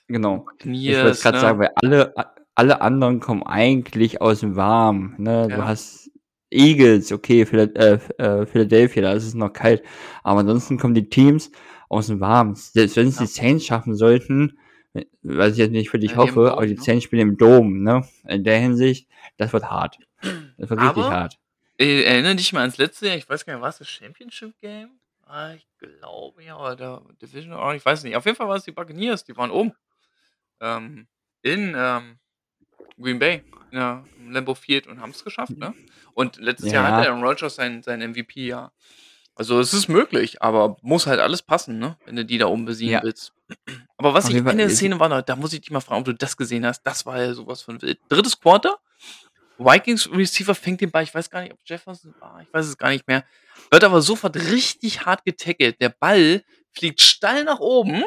Genau. 0.08 0.46
Ich 0.64 0.94
wollte 0.96 1.20
gerade 1.20 1.36
ne? 1.36 1.40
sagen, 1.40 1.58
weil 1.58 1.70
alle, 1.76 2.14
alle 2.54 2.80
anderen 2.80 3.20
kommen 3.20 3.42
eigentlich 3.42 4.20
aus 4.20 4.40
dem 4.40 4.56
Warm. 4.56 5.14
Ne? 5.18 5.48
Ja. 5.50 5.56
Du 5.56 5.64
hast 5.64 6.10
Eagles, 6.50 7.10
okay, 7.12 7.42
äh, 7.42 7.98
äh, 8.18 8.46
Philadelphia, 8.46 9.02
da 9.02 9.12
ist 9.12 9.26
es 9.26 9.34
noch 9.34 9.52
kalt. 9.52 9.82
Aber 10.22 10.40
ansonsten 10.40 10.78
kommen 10.78 10.94
die 10.94 11.08
Teams 11.08 11.50
aus 11.88 12.06
dem 12.08 12.20
Warm. 12.20 12.54
Selbst 12.54 12.96
wenn 12.96 13.08
es 13.08 13.16
Ja. 13.16 13.22
die 13.22 13.26
Saints 13.28 13.64
schaffen 13.66 13.94
sollten, 13.94 14.58
was 15.22 15.52
ich 15.52 15.58
jetzt 15.58 15.72
nicht 15.72 15.90
für 15.90 15.98
dich 15.98 16.12
Ja, 16.12 16.18
hoffe, 16.18 16.52
aber 16.52 16.66
die 16.66 16.74
ne? 16.74 16.80
Saints 16.80 17.04
spielen 17.04 17.30
im 17.30 17.36
Dom, 17.36 17.82
ne? 17.82 18.06
In 18.28 18.44
der 18.44 18.58
Hinsicht, 18.60 19.08
das 19.36 19.52
wird 19.52 19.64
hart. 19.64 19.98
Das 20.56 20.70
wird 20.70 20.80
richtig 20.80 21.04
Aber- 21.04 21.10
hart. 21.10 21.38
Äh, 21.76 22.04
erinnere 22.04 22.36
dich 22.36 22.52
mal 22.52 22.60
ans 22.60 22.78
letzte 22.78 23.08
Jahr, 23.08 23.16
ich 23.16 23.28
weiß 23.28 23.44
gar 23.44 23.54
nicht, 23.54 23.62
war 23.62 23.68
es 23.68 23.78
das 23.78 23.88
Championship 23.88 24.52
Game? 24.60 24.90
Ah, 25.26 25.54
ich 25.54 25.66
glaube 25.78 26.44
ja, 26.44 26.56
oder 26.56 26.76
der 26.76 27.02
Division, 27.20 27.74
ich 27.74 27.84
weiß 27.84 28.04
nicht. 28.04 28.14
Auf 28.14 28.24
jeden 28.26 28.36
Fall 28.36 28.46
war 28.46 28.54
es 28.54 28.62
die 28.62 28.70
Buccaneers, 28.70 29.24
die 29.24 29.36
waren 29.36 29.50
oben. 29.50 29.72
Ähm, 30.64 31.06
in 31.42 31.74
ähm, 31.76 32.18
Green 32.98 33.18
Bay, 33.18 33.42
ja, 33.70 34.04
im 34.18 34.30
Lambeau 34.30 34.54
Field 34.54 34.86
und 34.86 35.00
haben 35.00 35.10
es 35.10 35.22
geschafft, 35.24 35.56
ne? 35.58 35.74
Und 36.14 36.36
letztes 36.38 36.72
Jahr 36.72 36.88
Ja. 36.88 36.96
hatte 36.96 37.08
Aaron 37.10 37.22
Rodgers 37.22 37.54
sein, 37.56 37.82
sein 37.82 38.00
MVP, 38.00 38.46
ja. 38.46 38.72
Also 39.34 39.58
es 39.60 39.74
ist 39.74 39.88
möglich, 39.88 40.40
aber 40.42 40.76
muss 40.80 41.06
halt 41.08 41.18
alles 41.20 41.42
passen, 41.42 41.78
ne? 41.78 41.98
Wenn 42.06 42.16
du 42.16 42.24
die 42.24 42.38
da 42.38 42.46
oben 42.46 42.64
besiegen 42.64 42.92
Ja. 42.94 43.02
willst. 43.02 43.32
Aber 43.98 44.14
was 44.14 44.24
Auf 44.26 44.30
ich 44.30 44.36
in 44.38 44.44
der 44.44 44.66
ist- 44.66 44.76
Szene 44.76 44.98
war, 45.00 45.08
da, 45.08 45.22
da 45.22 45.36
muss 45.36 45.52
ich 45.52 45.60
dich 45.60 45.70
mal 45.70 45.80
fragen, 45.80 46.00
ob 46.00 46.04
du 46.06 46.14
das 46.14 46.36
gesehen 46.36 46.64
hast. 46.64 46.82
Das 46.82 47.04
war 47.04 47.20
ja 47.20 47.34
sowas 47.34 47.60
von 47.62 47.80
wild. 47.82 47.98
Drittes 48.08 48.38
Quarter, 48.40 48.78
Vikings 49.58 50.10
Receiver 50.10 50.54
fängt 50.54 50.80
den 50.80 50.90
Ball, 50.90 51.02
ich 51.04 51.14
weiß 51.14 51.28
gar 51.30 51.42
nicht, 51.42 51.52
ob 51.52 51.58
Jefferson 51.64 52.14
war, 52.20 52.40
ich 52.42 52.52
weiß 52.52 52.66
es 52.66 52.78
gar 52.78 52.88
nicht 52.90 53.06
mehr. 53.06 53.24
Wird 53.70 53.84
aber 53.84 54.00
sofort 54.02 54.36
richtig 54.36 55.04
hart 55.04 55.24
getackelt. 55.24 55.80
Der 55.80 55.90
Ball 55.90 56.42
fliegt 56.72 57.00
steil 57.02 57.44
nach 57.44 57.60
oben 57.60 58.02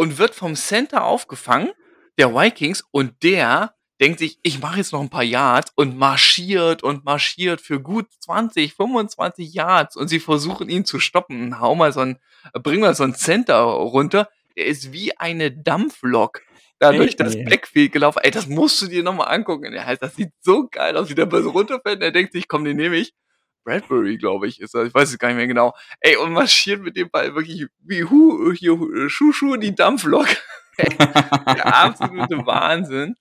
und 0.00 0.16
wird 0.16 0.34
vom 0.34 0.54
Center 0.56 1.04
aufgefangen, 1.04 1.72
der 2.16 2.34
Vikings, 2.34 2.82
und 2.90 3.22
der 3.22 3.74
denkt 4.00 4.18
sich, 4.18 4.38
ich 4.42 4.58
mache 4.58 4.78
jetzt 4.78 4.94
noch 4.94 5.02
ein 5.02 5.10
paar 5.10 5.22
Yards 5.22 5.72
und 5.74 5.94
marschiert 5.94 6.82
und 6.82 7.04
marschiert 7.04 7.60
für 7.60 7.82
gut 7.82 8.06
20, 8.20 8.72
25 8.72 9.52
Yards 9.52 9.96
und 9.96 10.08
sie 10.08 10.18
versuchen 10.18 10.70
ihn 10.70 10.86
zu 10.86 11.00
stoppen. 11.00 11.60
Hau 11.60 11.74
mal 11.74 11.92
so 11.92 12.00
ein, 12.00 12.18
bring 12.62 12.80
mal 12.80 12.94
so 12.94 13.04
ein 13.04 13.14
Center 13.14 13.60
runter. 13.60 14.30
Der 14.56 14.64
ist 14.64 14.90
wie 14.94 15.18
eine 15.18 15.52
Dampflok 15.52 16.40
da 16.78 16.92
durch 16.92 17.16
das. 17.16 17.36
Backfield 17.36 17.92
gelaufen. 17.92 18.20
Ey, 18.22 18.30
das 18.30 18.46
musst 18.46 18.80
du 18.80 18.86
dir 18.86 19.02
nochmal 19.02 19.28
angucken. 19.28 19.70
Der 19.70 19.84
heißt, 19.84 20.02
das 20.02 20.16
sieht 20.16 20.32
so 20.40 20.66
geil 20.70 20.96
aus, 20.96 21.10
wie 21.10 21.14
der 21.14 21.30
so 21.30 21.50
runterfällt. 21.50 21.96
und 21.98 22.02
Er 22.04 22.10
denkt 22.10 22.32
sich, 22.32 22.48
komm, 22.48 22.64
den 22.64 22.78
nehme 22.78 22.96
ich. 22.96 23.12
Bradbury, 23.64 24.16
glaube 24.16 24.48
ich, 24.48 24.60
ist 24.60 24.74
er. 24.74 24.84
Ich 24.84 24.94
weiß 24.94 25.10
es 25.10 25.18
gar 25.18 25.28
nicht 25.28 25.36
mehr 25.36 25.46
genau. 25.46 25.74
Ey, 26.00 26.16
und 26.16 26.32
marschiert 26.32 26.82
mit 26.82 26.96
dem 26.96 27.10
Ball 27.10 27.34
wirklich 27.34 27.66
wie 27.80 28.04
Hu, 28.04 28.52
hier, 28.52 28.78
Schuschu 29.08 29.56
die 29.56 29.74
Dampflok. 29.74 30.28
der 30.78 31.74
absolute 31.74 32.46
Wahnsinn. 32.46 33.16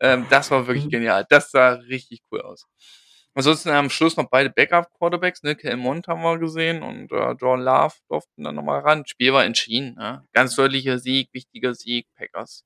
Ähm, 0.00 0.26
das 0.30 0.50
war 0.50 0.66
wirklich 0.66 0.88
genial. 0.88 1.26
Das 1.28 1.50
sah 1.50 1.72
richtig 1.72 2.22
cool 2.30 2.40
aus. 2.40 2.66
Ansonsten 3.34 3.70
am 3.70 3.90
Schluss 3.90 4.16
noch 4.16 4.28
beide 4.28 4.50
Backup-Quarterbacks, 4.50 5.42
ne? 5.44 5.54
Kel 5.54 5.76
Mond 5.76 6.08
haben 6.08 6.22
wir 6.22 6.38
gesehen 6.38 6.82
und 6.82 7.12
äh, 7.12 7.32
John 7.40 7.60
Love 7.60 7.94
durften 8.08 8.42
dann 8.42 8.56
nochmal 8.56 8.80
ran. 8.80 9.06
Spiel 9.06 9.32
war 9.32 9.44
entschieden. 9.44 9.94
Ne? 9.94 10.26
Ganz 10.32 10.56
deutlicher 10.56 10.98
Sieg, 10.98 11.28
wichtiger 11.32 11.74
Sieg, 11.74 12.06
Packers. 12.16 12.64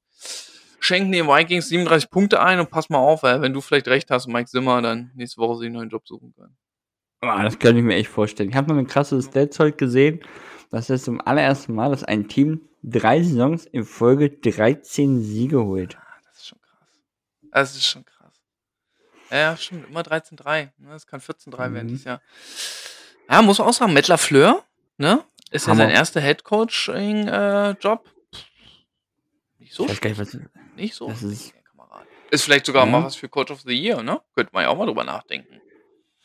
Schenken 0.81 1.13
den 1.13 1.27
Vikings 1.27 1.69
37 1.69 2.11
Punkte 2.11 2.41
ein 2.41 2.61
und 2.61 2.71
pass 2.71 2.89
mal 2.89 2.99
auf, 2.99 3.23
ey, 3.23 3.41
wenn 3.41 3.53
du 3.53 3.61
vielleicht 3.61 3.89
recht 3.89 4.11
hast, 4.11 4.27
Mike 4.27 4.49
Zimmer 4.49 4.81
dann 4.81 5.11
nächste 5.15 5.41
Woche 5.41 5.59
sich 5.59 5.67
einen 5.67 5.77
neuen 5.77 5.91
Job 5.91 6.07
suchen 6.07 6.35
kann. 6.37 6.57
Ah, 7.29 7.43
das 7.43 7.59
könnte 7.59 7.79
ich 7.79 7.85
mir 7.85 7.95
echt 7.97 8.09
vorstellen. 8.11 8.51
Ich 8.51 8.57
habe 8.57 8.71
noch 8.73 8.79
ein 8.79 8.87
krasses 8.87 9.27
Stats 9.27 9.59
heute 9.59 9.77
gesehen. 9.77 10.21
Das 10.71 10.91
ist 10.91 11.05
zum 11.05 11.21
allerersten 11.21 11.75
Mal, 11.75 11.91
dass 11.91 12.05
ein 12.05 12.29
Team 12.29 12.63
drei 12.83 13.23
Saisons 13.23 13.65
in 13.67 13.85
Folge 13.85 14.31
13 14.31 15.23
Siege 15.23 15.65
holt. 15.65 15.97
Ah, 15.97 16.03
das 16.25 16.37
ist 16.39 16.47
schon 16.49 16.61
krass. 16.61 16.89
Das 17.53 17.75
ist 17.77 17.87
schon 17.87 18.05
krass. 18.05 18.43
Ja, 19.31 19.37
Ja, 19.39 19.57
stimmt. 19.57 19.89
Immer 19.89 20.03
13-3. 20.03 20.71
Ne? 20.79 20.89
Das 20.91 21.07
kann 21.07 21.21
14-3 21.21 21.73
werden 21.73 21.85
Mhm. 21.85 21.89
dieses 21.89 22.05
Jahr. 22.05 22.21
Ja, 23.31 23.41
muss 23.43 23.59
man 23.59 23.69
auch 23.69 23.73
sagen, 23.73 23.93
Matt 23.95 24.09
LaFleur, 24.09 24.65
ne? 24.99 25.25
Ist 25.51 25.67
ja 25.67 25.71
Hammer. 25.73 25.85
sein 25.85 25.91
erster 25.91 26.21
Headcoaching-Job. 26.21 28.11
nicht 29.59 29.73
so 29.75 29.87
gar 29.87 29.95
nicht. 30.11 30.39
Nicht 30.77 30.95
so 30.95 31.09
Das 31.09 31.23
ist- 31.23 31.51
schlecht, 31.51 31.65
Kamerad. 31.65 32.07
Ist 32.31 32.43
vielleicht 32.45 32.67
sogar 32.67 32.85
Ja. 32.85 32.91
mal 32.93 33.05
was 33.05 33.17
für 33.17 33.29
Coach 33.29 33.51
of 33.53 33.61
the 33.63 33.73
Year, 33.73 34.03
ne? 34.03 34.21
Könnte 34.35 34.53
man 34.53 34.65
ja 34.65 34.69
auch 34.71 34.77
mal 34.77 34.87
drüber 34.87 35.05
nachdenken. 35.05 35.61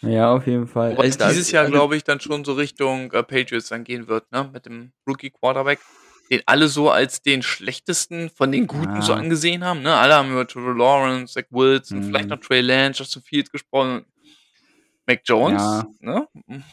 Ja, 0.04 0.34
auf 0.34 0.48
jeden 0.48 0.68
Fall. 0.68 0.96
Wobei 0.96 1.04
Also, 1.04 1.10
es 1.10 1.18
dieses 1.18 1.52
Jahr, 1.52 1.66
also 1.66 1.68
glaube 1.68 1.96
ich, 1.96 2.04
dann 2.04 2.20
schon 2.20 2.44
so 2.46 2.54
Richtung, 2.54 3.12
äh, 3.12 3.24
Patriots 3.24 3.68
dann 3.70 3.84
gehen 3.84 4.08
wird, 4.08 4.32
ne, 4.32 4.50
mit 4.52 4.66
dem 4.66 4.92
Rookie-Quarterback, 5.08 5.86
den 6.32 6.42
alle 6.46 6.68
so 6.68 6.90
als 6.90 7.22
den 7.22 7.42
schlechtesten 7.44 8.30
von 8.30 8.52
den 8.52 8.66
Guten 8.68 9.02
so 9.02 9.14
Ah. 9.14 9.16
angesehen 9.16 9.64
haben, 9.64 9.82
ne? 9.82 9.94
Alle 9.96 10.16
haben 10.16 10.32
über 10.32 10.48
Trevor 10.48 10.76
Lawrence, 10.76 11.34
Zach 11.34 11.46
Wilson, 11.52 12.02
vielleicht 12.02 12.30
noch 12.30 12.38
Mhm. 12.38 12.40
Trey 12.40 12.62
Lance, 12.62 13.00
Justin 13.00 13.22
Fields 13.24 13.52
gesprochen. 13.52 14.06
Mac 15.08 15.22
Jones, 15.26 15.84
Ja. 15.84 15.90
ne? 16.00 16.28
Hm, 16.48 16.64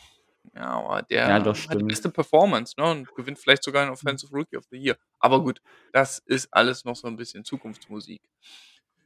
ja, 0.54 0.62
aber 0.80 1.02
der 1.02 1.24
Ja, 1.24 1.54
hat 1.68 1.80
die 1.80 1.84
beste 1.84 2.10
Performance, 2.10 2.74
ne, 2.78 2.90
und 2.90 3.14
gewinnt 3.14 3.38
vielleicht 3.40 3.64
sogar 3.64 3.84
'n 3.86 3.90
Offensive 3.92 4.32
Rookie 4.34 4.56
of 4.58 4.64
the 4.70 4.78
Year. 4.78 4.96
Aber 5.20 5.42
gut, 5.42 5.60
das 5.92 6.20
ist 6.26 6.48
alles 6.52 6.84
noch 6.84 6.96
so 6.96 7.08
'n 7.08 7.16
bisschen 7.16 7.44
Zukunftsmusik. 7.44 8.20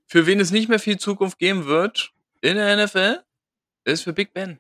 Für 0.09 0.26
wen 0.26 0.40
es 0.40 0.51
nicht 0.52 0.68
mehr 0.68 0.80
viel 0.80 0.98
Zukunft 0.98 1.38
geben 1.38 1.66
wird 1.66 2.12
in 2.42 2.56
der 2.56 2.76
NFL, 2.76 3.22
ist 3.85 4.02
für 4.05 4.12
Big 4.12 4.32
Ben. 4.35 4.59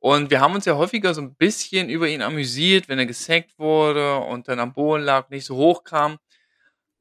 Und 0.00 0.30
wir 0.30 0.40
haben 0.40 0.54
uns 0.54 0.66
ja 0.66 0.76
häufiger 0.76 1.14
so 1.14 1.22
'n 1.22 1.34
bisschen 1.36 1.90
über 1.90 2.08
ihn 2.08 2.22
amüsiert, 2.22 2.88
wenn 2.88 2.98
er 3.00 3.06
gesackt 3.06 3.58
wurde 3.58 4.18
und 4.18 4.48
dann 4.48 4.60
am 4.60 4.74
Boden 4.74 5.04
lag, 5.04 5.30
nicht 5.30 5.46
so 5.46 5.56
hoch 5.56 5.84
kam. 5.84 6.18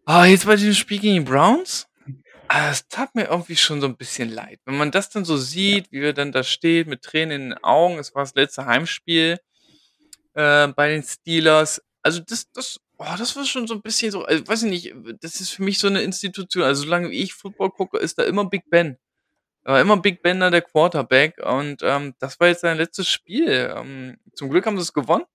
Ah, 0.06 0.26
jetzt 0.26 0.46
bei 0.48 0.56
diesem 0.58 0.74
Spiel 0.76 1.00
gegen 1.00 1.16
die 1.26 1.32
Browns, 1.32 1.88
ah, 2.50 2.72
es 2.72 2.88
tat 2.90 3.16
mir 3.16 3.26
irgendwie 3.30 3.56
schon 3.58 3.82
so 3.82 3.88
'n 3.88 3.98
bisschen 3.98 4.30
leid. 4.32 4.60
Wenn 4.66 4.78
man 4.78 4.92
das 4.92 5.10
dann 5.12 5.26
so 5.26 5.38
sieht, 5.38 5.92
wie 5.92 6.02
er 6.02 6.14
dann 6.14 6.32
da 6.34 6.44
steht 6.44 6.88
mit 6.88 7.04
Tränen 7.04 7.32
in 7.44 7.50
den 7.52 7.64
Augen. 7.64 8.00
Es 8.00 8.16
war 8.16 8.24
das 8.24 8.36
letzte 8.36 8.66
Heimspiel, 8.68 9.40
äh, 10.36 10.68
bei 10.70 10.90
den 10.90 11.04
Steelers. 11.04 11.82
Also, 12.04 12.22
das 12.22 12.52
das 12.54 12.80
oh, 13.00 13.06
das 13.18 13.36
war 13.38 13.46
schon 13.46 13.68
so 13.68 13.76
'n 13.76 13.82
bisschen 13.84 14.12
so 14.12 14.26
also, 14.26 14.48
weiß 14.48 14.64
ich 14.64 14.70
nicht, 14.72 14.96
das 15.22 15.42
ist 15.42 15.52
für 15.52 15.64
mich 15.64 15.80
so 15.80 15.90
'ne 15.90 16.02
Institution. 16.04 16.64
Also, 16.64 16.84
solange 16.84 17.12
ich 17.12 17.34
Football 17.36 17.72
gucke, 17.72 17.98
ist 18.00 18.20
da 18.20 18.24
immer 18.26 18.46
Big 18.50 18.70
Ben. 18.72 18.98
Da 19.66 19.72
war 19.74 19.82
immer 19.82 19.98
Big 19.98 20.22
Ben 20.22 20.40
da 20.40 20.52
der 20.52 20.62
Quarterback 20.62 21.40
und, 21.44 21.82
ähm, 21.82 22.14
das 22.20 22.40
war 22.40 22.48
jetzt 22.50 22.62
sein 22.62 22.78
letztes 22.78 23.08
Spiel. 23.10 23.74
Ähm, 23.76 24.16
zum 24.36 24.52
Glück 24.52 24.68
haben 24.68 24.78
sie's 24.78 24.94
gewonnen, 24.94 25.26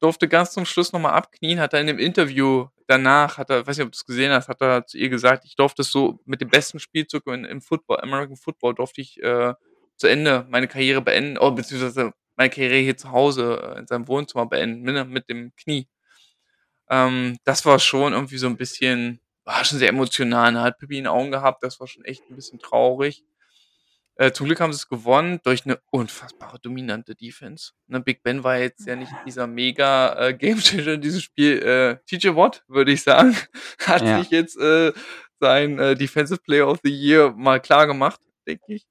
durfte 0.00 0.28
ganz 0.28 0.52
zum 0.52 0.66
Schluss 0.66 0.92
noch 0.92 1.00
mal 1.00 1.12
abknien, 1.12 1.60
hat 1.60 1.74
er 1.74 1.80
in 1.82 1.88
dem 1.88 1.98
Interview 1.98 2.68
danach 2.88 3.38
hat 3.38 3.50
er 3.50 3.66
weiß 3.66 3.78
nicht, 3.78 3.86
ob 3.86 3.92
du's 3.92 4.06
gesehen 4.06 4.32
hast, 4.32 4.48
hat 4.48 4.60
er 4.62 4.86
zu 4.86 4.98
ihr 4.98 5.08
gesagt: 5.10 5.44
„Ich 5.46 5.56
durfte 5.56 5.82
so 5.84 6.20
mit 6.26 6.40
dem 6.42 6.50
besten 6.50 6.80
Spielzug 6.80 7.26
in 7.28 7.44
im 7.44 7.62
Football 7.62 8.00
American 8.02 8.36
Football 8.36 8.74
durfte 8.74 9.00
ich, 9.02 9.22
äh, 9.22 9.54
zu 9.96 10.06
Ende 10.08 10.46
meine 10.50 10.68
Karriere 10.68 11.02
beenden 11.02 11.38
oh, 11.38 11.52
beziehungsweise 11.52 12.12
meine 12.36 12.50
Karriere 12.50 12.76
hier 12.78 12.96
zu 12.98 13.12
Hause, 13.12 13.74
äh, 13.76 13.80
in 13.80 13.86
seinem 13.88 14.08
Wohnzimmer 14.08 14.46
beenden, 14.46 14.82
ne, 14.92 15.04
mit 15.06 15.28
dem 15.30 15.52
Knie.“ 15.56 15.86
Ähm, 16.90 17.36
das 17.44 17.64
war 17.66 17.78
schon 17.78 18.12
irgendwie 18.12 18.38
so 18.38 18.46
'n 18.46 18.56
bisschen 18.56 19.20
war 19.44 19.64
schon 19.64 19.78
sehr 19.78 19.88
emotional, 19.90 20.52
ne? 20.52 20.60
Hat 20.62 20.78
Pipi 20.78 20.98
in 20.98 21.04
den 21.04 21.08
Augen 21.12 21.30
gehabt, 21.30 21.62
das 21.62 21.78
war 21.80 21.86
schon 21.86 22.04
echt 22.04 22.22
'n 22.30 22.36
bisschen 22.36 22.58
traurig. 22.58 23.22
Äh, 24.18 24.32
zum 24.32 24.46
Glück 24.46 24.60
haben 24.60 24.72
sie's 24.72 24.88
gewonnen 24.88 25.40
durch 25.44 25.66
'ne 25.66 25.78
unfassbare 25.90 26.58
dominante 26.60 27.14
Defense, 27.14 27.72
ne? 27.86 28.00
Big 28.00 28.22
Ben 28.22 28.42
war 28.44 28.56
jetzt 28.58 28.86
ja 28.86 28.96
nicht 28.96 29.12
dieser 29.26 29.46
mega, 29.46 30.28
äh, 30.28 30.34
Gamechanger 30.34 30.94
in 30.94 31.00
diesem 31.02 31.20
Spiel. 31.20 31.58
Äh, 31.62 31.98
TJ 32.06 32.28
Watt, 32.34 32.64
würde 32.68 32.92
ich 32.92 33.02
sagen, 33.02 33.36
hat 33.80 34.02
Ja. 34.02 34.18
sich 34.18 34.30
jetzt, 34.30 34.56
äh, 34.58 34.92
sein, 35.40 35.78
äh, 35.78 35.94
Defensive 35.94 36.40
Player 36.40 36.66
of 36.68 36.80
the 36.82 36.90
Year 36.90 37.32
mal 37.36 37.60
klargemacht, 37.60 38.20
denke 38.46 38.64
ich. 38.74 38.84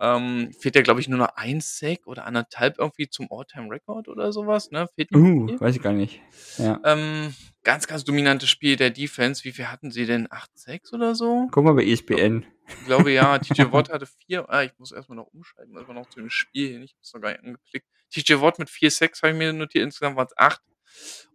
Ähm, 0.00 0.52
fehlt 0.58 0.74
ja, 0.74 0.82
glaube 0.82 1.00
ich, 1.00 1.08
nur 1.08 1.18
noch 1.18 1.36
1 1.36 1.78
Sack 1.78 2.06
oder 2.06 2.26
1,5 2.26 2.74
irgendwie 2.78 3.08
zum 3.08 3.28
All-Time-Record 3.30 4.08
oder 4.08 4.32
so 4.32 4.46
was, 4.46 4.70
ne? 4.70 4.88
Fehlt 4.96 5.12
Uh, 5.14 5.46
viel. 5.46 5.60
weiß 5.60 5.76
ich 5.76 5.82
gar 5.82 5.92
nicht. 5.92 6.20
Ja. 6.58 6.80
Ähm, 6.84 7.32
ganz, 7.62 7.86
ganz 7.86 8.02
dominantes 8.04 8.48
Spiel 8.50 8.74
der 8.76 8.90
Defense. 8.90 9.44
Wie 9.44 9.52
viel 9.52 9.68
hatten 9.68 9.90
sie 9.92 10.06
denn? 10.06 10.26
8 10.30 10.50
Sacks 10.58 10.92
oder 10.92 11.14
so? 11.14 11.46
Guck 11.52 11.64
mal 11.64 11.74
bei 11.74 11.84
ESPN. 11.84 12.44
ich 12.66 12.86
glaube, 12.86 13.12
ja. 13.12 13.38
TJ 13.38 13.70
Watt 13.72 13.90
hatte 13.90 14.06
4 14.26 14.50
ah, 14.50 14.64
ich 14.64 14.72
muss 14.78 14.90
erst 14.90 15.08
mal 15.08 15.14
noch 15.14 15.28
umschalten, 15.32 15.76
erst 15.76 15.86
mal 15.88 15.94
noch 15.94 16.08
zu 16.08 16.20
dem 16.20 16.30
Spiel 16.30 16.72
hin. 16.72 16.82
Ich 16.82 16.92
habe 16.92 17.00
es 17.02 17.12
noch 17.14 17.20
gar 17.20 17.30
nicht 17.30 17.44
angeklickt. 17.44 17.86
TJ 18.12 18.40
Watt 18.40 18.58
mit 18.58 18.70
4 18.70 18.90
Sacks 18.90 19.22
habe 19.22 19.32
ich 19.32 19.38
mir 19.38 19.52
notiert, 19.52 19.84
insgesamt 19.84 20.16
waren's 20.16 20.36
8. 20.36 20.60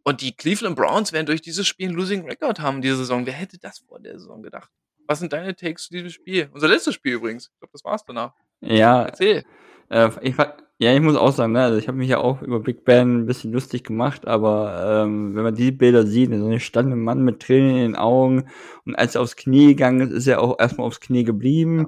Und 0.04 0.22
die 0.22 0.34
Cleveland 0.36 0.76
Browns 0.76 1.12
werden 1.14 1.26
durch 1.26 1.42
dieses 1.42 1.68
Spiel 1.68 1.90
'n 1.90 1.94
Losing 1.96 2.26
Record 2.26 2.60
haben 2.60 2.82
diese 2.82 2.98
Saison. 2.98 3.26
Wer 3.26 3.34
hätte 3.34 3.58
das 3.60 3.80
vor 3.80 4.00
der 4.00 4.18
Saison 4.20 4.42
gedacht? 4.42 4.70
Was 5.08 5.20
sind 5.20 5.34
deine 5.34 5.56
Takes 5.56 5.86
zu 5.88 5.94
diesem 5.94 6.10
Spiel? 6.10 6.50
Unser 6.54 6.68
letztes 6.68 6.94
Spiel 6.96 7.14
übrigens. 7.14 7.50
Ich 7.54 7.60
glaube, 7.60 7.72
das 7.74 7.84
war's 7.84 8.04
danach. 8.06 8.34
Ja, 8.64 9.04
Erzähl. 9.06 9.44
äh, 9.90 10.10
ich 10.22 10.36
ja, 10.82 10.94
ich 10.94 11.02
muss 11.02 11.16
auch 11.18 11.32
sagen, 11.34 11.54
ne, 11.54 11.62
also, 11.64 11.78
ich 11.78 11.88
habe 11.90 11.98
mich 11.98 12.08
ja 12.10 12.20
auch 12.20 12.42
über 12.42 12.60
Big 12.62 12.86
Ben 12.86 13.22
'n 13.24 13.26
bisschen 13.26 13.52
lustig 13.52 13.84
gemacht, 13.84 14.26
aber, 14.28 15.04
ähm, 15.06 15.36
wenn 15.36 15.44
man 15.44 15.56
die 15.56 15.72
Bilder 15.72 16.06
sieht, 16.06 16.30
so 16.32 16.48
'ne 16.48 16.60
stand 16.60 16.92
'n 16.94 17.00
Mann 17.02 17.24
mit 17.24 17.42
Tränen 17.42 17.72
in 17.72 17.78
den 17.78 17.96
Augen 17.96 18.46
und 18.86 18.96
als 18.96 19.16
er 19.16 19.22
aufs 19.22 19.36
Knie 19.36 19.68
gegangen 19.68 20.02
ist, 20.02 20.12
ist 20.14 20.28
er 20.28 20.42
auch 20.42 20.58
erst 20.60 20.78
mal 20.78 20.84
aufs 20.86 21.00
Knie 21.02 21.20
Ja. 21.20 21.26
geblieben. 21.26 21.88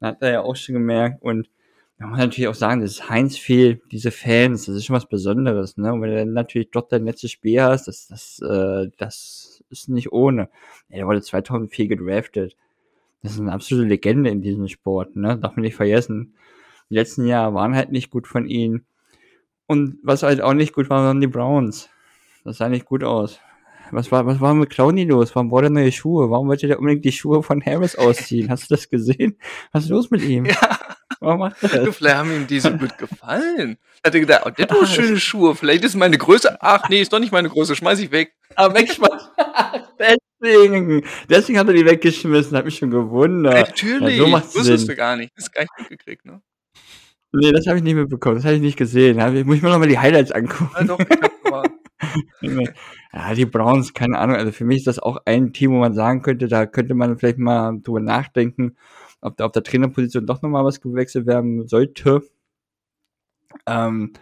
Da 0.00 0.08
hat 0.08 0.18
er 0.22 0.32
ja 0.32 0.40
auch 0.42 0.56
schon 0.56 0.74
gemerkt 0.74 1.22
und 1.22 1.48
man 1.98 2.10
muss 2.10 2.18
natürlich 2.18 2.48
auch 2.48 2.54
sagen, 2.54 2.82
das 2.82 2.92
ist 2.92 3.08
Heinz 3.10 3.38
Field, 3.38 3.80
diese 3.90 4.10
Fans, 4.10 4.66
das 4.66 4.76
ist 4.76 4.84
schon 4.86 4.96
was 4.96 5.08
Besonderes, 5.08 5.76
ne? 5.78 5.92
Und 5.94 6.02
wenn 6.02 6.10
du 6.10 6.16
dann 6.18 6.32
natürlich 6.34 6.70
dort 6.70 6.92
dein 6.92 7.04
letztes 7.06 7.30
Spiel 7.32 7.62
hast, 7.62 7.88
das 7.88 8.06
das, 8.08 8.40
äh 8.42 8.88
das 8.98 9.64
ist 9.70 9.88
nicht 9.88 10.12
ohne. 10.12 10.50
Ja, 10.90 10.96
der 10.98 11.06
wurde 11.06 11.22
2004 11.22 11.88
gedraftet. 11.88 12.54
Das 13.26 13.32
ist 13.34 13.40
'ne 13.40 13.52
absolute 13.52 13.88
Legende 13.88 14.30
in 14.30 14.40
diesem 14.40 14.68
Sport, 14.68 15.16
ne? 15.16 15.36
Darf 15.36 15.56
man 15.56 15.62
nicht 15.64 15.74
vergessen. 15.74 16.34
Die 16.90 16.94
letzten 16.94 17.26
Jahre 17.26 17.54
waren 17.54 17.74
halt 17.74 17.90
nicht 17.90 18.10
gut 18.10 18.28
von 18.28 18.46
ihm. 18.46 18.84
Und 19.66 19.98
was 20.04 20.22
halt 20.22 20.40
auch 20.40 20.54
nicht 20.54 20.72
gut 20.72 20.88
war, 20.90 21.02
waren 21.04 21.20
die 21.20 21.26
Browns. 21.26 21.90
Das 22.44 22.58
sah 22.58 22.68
nicht 22.68 22.86
gut 22.86 23.02
aus. 23.02 23.40
Was 23.90 24.12
war 24.12 24.26
was 24.26 24.40
war 24.40 24.54
mit 24.54 24.70
Clowney 24.70 25.04
los? 25.04 25.34
Warum 25.34 25.48
braucht 25.48 25.64
er 25.64 25.70
neue 25.70 25.90
Schuhe? 25.90 26.30
Warum 26.30 26.46
wollte 26.46 26.68
der 26.68 26.78
unbedingt 26.78 27.04
die 27.04 27.10
Schuhe 27.12 27.42
von 27.42 27.60
Harris 27.66 27.96
ausziehen? 27.96 28.48
Hast 28.48 28.70
du 28.70 28.74
das 28.76 28.88
gesehen? 28.88 29.38
Was 29.72 29.84
ist 29.84 29.90
los 29.90 30.10
mit 30.12 30.22
ihm? 30.22 30.44
Ja. 30.46 30.78
Warum 31.18 31.40
macht 31.40 31.56
er 31.62 31.68
Du, 31.70 31.86
das? 31.86 31.96
vielleicht 31.96 32.16
haben 32.16 32.30
ihm 32.32 32.46
die 32.46 32.60
so 32.60 32.70
gut 32.72 32.96
gefallen. 32.98 33.76
Er 34.04 34.10
gedacht: 34.12 34.42
„Oh, 34.46 34.50
der 34.50 34.68
hat 34.68 34.72
Ah, 34.72 34.86
schöne 34.86 35.18
Schuhe. 35.18 35.56
Vielleicht 35.56 35.82
ist 35.84 35.96
meine 35.96 36.18
Größe 36.18 36.58
ach 36.62 36.88
ne, 36.88 37.00
ist 37.00 37.12
doch 37.12 37.18
nicht 37.18 37.32
meine 37.32 37.48
Größe, 37.48 37.74
schmeiße 37.74 38.04
ich 38.04 38.12
weg.“ 38.12 38.34
Ah, 38.54 38.72
wegschmeißen. 38.72 39.25
Deswegen. 39.98 41.02
Deswegen 41.28 41.58
hat 41.58 41.68
er 41.68 41.74
die 41.74 41.84
weggeschmissen, 41.86 42.56
hat 42.56 42.64
mich 42.64 42.76
schon 42.78 42.90
gewundert. 42.90 43.54
Ja, 43.54 43.60
Natürlich, 43.62 44.18
so 44.18 44.26
macht's 44.28 44.54
wusstest 44.54 44.84
du 44.84 44.86
Sinn. 44.88 44.96
gar 44.96 45.16
nicht. 45.16 45.32
Hast 45.36 45.52
gar 45.52 45.62
nicht 45.62 45.78
mitgekriegt, 45.78 46.24
ne? 46.24 46.42
Ne, 47.32 47.52
das 47.52 47.66
habe 47.66 47.78
ich 47.78 47.84
nicht 47.84 47.96
mitbekommen. 47.96 48.36
Das 48.36 48.44
habe 48.44 48.54
ich 48.56 48.60
nicht 48.62 48.76
gesehen. 48.78 49.18
Da 49.18 49.30
muss 49.30 49.56
ich 49.56 49.62
mir 49.62 49.68
noch 49.70 49.78
mal 49.78 49.88
die 49.88 49.98
Highlights 49.98 50.30
Ja 50.30 50.36
angucken. 50.36 50.86
doch, 50.86 50.98
aber 51.44 51.64
Junge. 52.40 52.72
Ja, 53.12 53.34
die 53.34 53.46
Browns, 53.46 53.94
keine 53.94 54.18
Ahnung. 54.18 54.36
Also, 54.36 54.52
für 54.52 54.64
mich 54.64 54.78
ist 54.78 54.86
das 54.86 54.98
auch 54.98 55.18
ein 55.24 55.52
Team, 55.52 55.72
wo 55.72 55.78
man 55.78 55.94
sagen 55.94 56.22
könnte, 56.22 56.48
da 56.48 56.66
könnte 56.66 56.94
man 56.94 57.18
vielleicht 57.18 57.38
mal 57.38 57.78
drüber 57.82 58.00
nachdenken, 58.00 58.76
ob 59.20 59.36
da 59.36 59.46
auf 59.46 59.52
der 59.52 59.62
Trainerposition 59.62 60.26
doch 60.26 60.42
noch 60.42 60.50
mal 60.50 60.64
was 60.64 60.80
gewechselt 60.80 61.26
werden 61.26 61.66
sollte. 61.66 62.22
Ähm, 63.66 64.12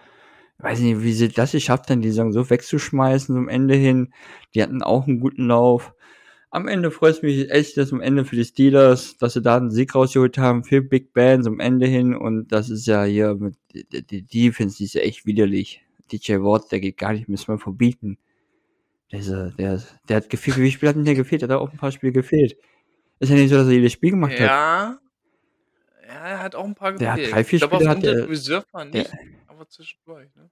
weiß 0.64 0.80
nicht, 0.80 1.02
wie 1.02 1.12
sie 1.14 1.28
das 1.30 1.52
geschafft 1.52 1.90
haben, 1.90 2.02
die 2.02 2.10
Saison 2.10 2.32
so 2.32 2.50
wegzuschmeißen 2.50 3.34
zum 3.36 3.48
Ende 3.50 3.74
hin. 3.76 4.14
Die 4.54 4.62
hatten 4.62 4.82
auch 4.82 5.06
'n 5.08 5.20
guten 5.20 5.48
Lauf. 5.48 5.94
Am 6.50 6.68
Ende 6.68 6.90
freut's 6.92 7.22
mich 7.22 7.50
echt, 7.50 7.76
dass 7.78 7.92
am 7.92 8.00
Ende 8.02 8.24
für 8.26 8.36
die 8.36 8.44
Steelers, 8.44 9.16
dass 9.18 9.34
sie 9.34 9.42
da 9.42 9.58
'n 9.58 9.70
Sieg 9.70 9.94
rausgeholt 9.94 10.38
haben 10.38 10.64
für 10.64 10.82
Big 10.82 11.12
Ben 11.14 11.42
zum 11.44 11.60
Ende 11.60 11.86
hin 11.88 12.14
und 12.16 12.52
das 12.52 12.70
ist 12.70 12.86
ja 12.86 13.04
hier 13.04 13.34
mit 13.36 13.56
die 14.10 14.22
Defense, 14.24 14.78
die 14.78 14.84
ist 14.86 14.94
ja 14.94 15.02
echt 15.02 15.26
widerlich. 15.26 15.82
TJ 16.10 16.34
Watt, 16.42 16.72
der 16.72 16.80
geht 16.80 16.98
gar 16.98 17.12
nicht, 17.14 17.28
müssen 17.28 17.48
wir 17.48 17.58
verbieten. 17.58 18.18
Der 19.12 19.20
ja 19.22 19.50
der 19.52 19.82
der 20.08 20.16
hat 20.18 20.30
gefehlt. 20.30 20.56
Wie 20.58 20.62
viele 20.62 20.72
Spiele 20.72 20.90
hat 20.90 20.96
denn 20.96 21.04
der 21.06 21.14
gefehlt? 21.16 21.42
Der 21.42 21.50
hat 21.50 21.56
auch 21.58 21.72
'n 21.72 21.78
paar 21.78 21.92
Spiele 21.92 22.12
gefehlt. 22.12 22.56
Ist 23.20 23.30
ja 23.30 23.36
nicht 23.36 23.50
so, 23.50 23.56
dass 23.56 23.68
er 23.68 23.74
jedes 23.74 23.92
Spiel 23.94 24.10
gemacht 24.12 24.40
hat. 24.40 24.52
Ja. 24.52 24.98
Ja, 26.02 26.08
er 26.28 26.42
hat 26.42 26.54
auch 26.54 26.64
'n 26.66 26.74
paar 26.74 26.92
Der 27.00 27.12
hat 27.12 27.20
gefehlt. 27.20 27.30
3, 27.30 27.42
Ich 27.44 27.44
4 27.44 27.58
glaube, 27.58 27.76
auf 27.76 27.86
Spiele 27.86 27.88
hat 27.88 28.02
Injured 28.02 28.04
der 28.04 28.30
der 28.92 29.06
aber 29.54 29.68
zwischendurch, 29.68 30.34
ne? 30.36 30.50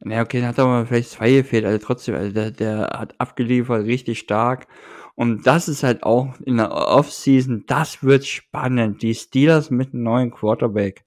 Na 0.00 0.16
ja, 0.16 0.22
okay, 0.22 0.40
dann 0.40 0.48
hat 0.48 0.58
er 0.58 0.66
mal 0.66 0.86
vielleicht 0.86 1.10
2 1.10 1.30
gefehlt, 1.32 1.64
also 1.64 1.78
trotzdem, 1.84 2.14
also 2.16 2.32
der 2.32 2.50
der 2.50 2.78
hat 2.98 3.14
abgeliefert, 3.20 3.86
richtig 3.86 4.18
stark. 4.18 4.66
Und 5.14 5.46
das 5.46 5.68
ist 5.68 5.82
halt 5.82 6.02
auch 6.02 6.40
in 6.40 6.56
der 6.56 6.72
Offseason, 6.72 7.64
das 7.66 8.02
wird 8.02 8.24
spannend. 8.26 9.02
Die 9.02 9.14
Steelers 9.14 9.70
mit 9.70 9.94
'nem 9.94 10.02
neuen 10.04 10.30
Quarterback. 10.30 11.04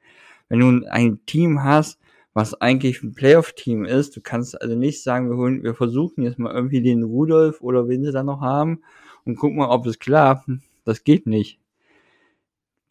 Wenn 0.50 0.60
du 0.60 0.88
ein 0.90 1.20
Team 1.26 1.64
hast, 1.64 2.00
was 2.34 2.54
eigentlich 2.62 3.02
'n 3.04 3.14
Playoff-Team 3.16 3.84
ist, 3.86 4.16
du 4.16 4.22
kannst 4.22 4.62
also 4.62 4.76
nicht 4.76 5.04
sagen, 5.04 5.30
wir 5.30 5.38
holen 5.38 5.64
wir 5.64 5.74
versuchen 5.76 6.24
jetzt 6.24 6.40
mal 6.40 6.54
irgendwie 6.54 6.82
den 6.82 7.04
Rudolph 7.04 7.62
oder 7.62 7.88
wen 7.90 8.04
sie 8.06 8.12
da 8.14 8.24
noch 8.24 8.42
haben 8.42 8.82
und 9.26 9.38
gucken 9.38 9.58
mal, 9.58 9.70
ob 9.70 9.86
es 9.88 10.00
klappt. 10.00 10.50
Das 10.86 11.04
geht 11.04 11.26
nicht. 11.28 11.58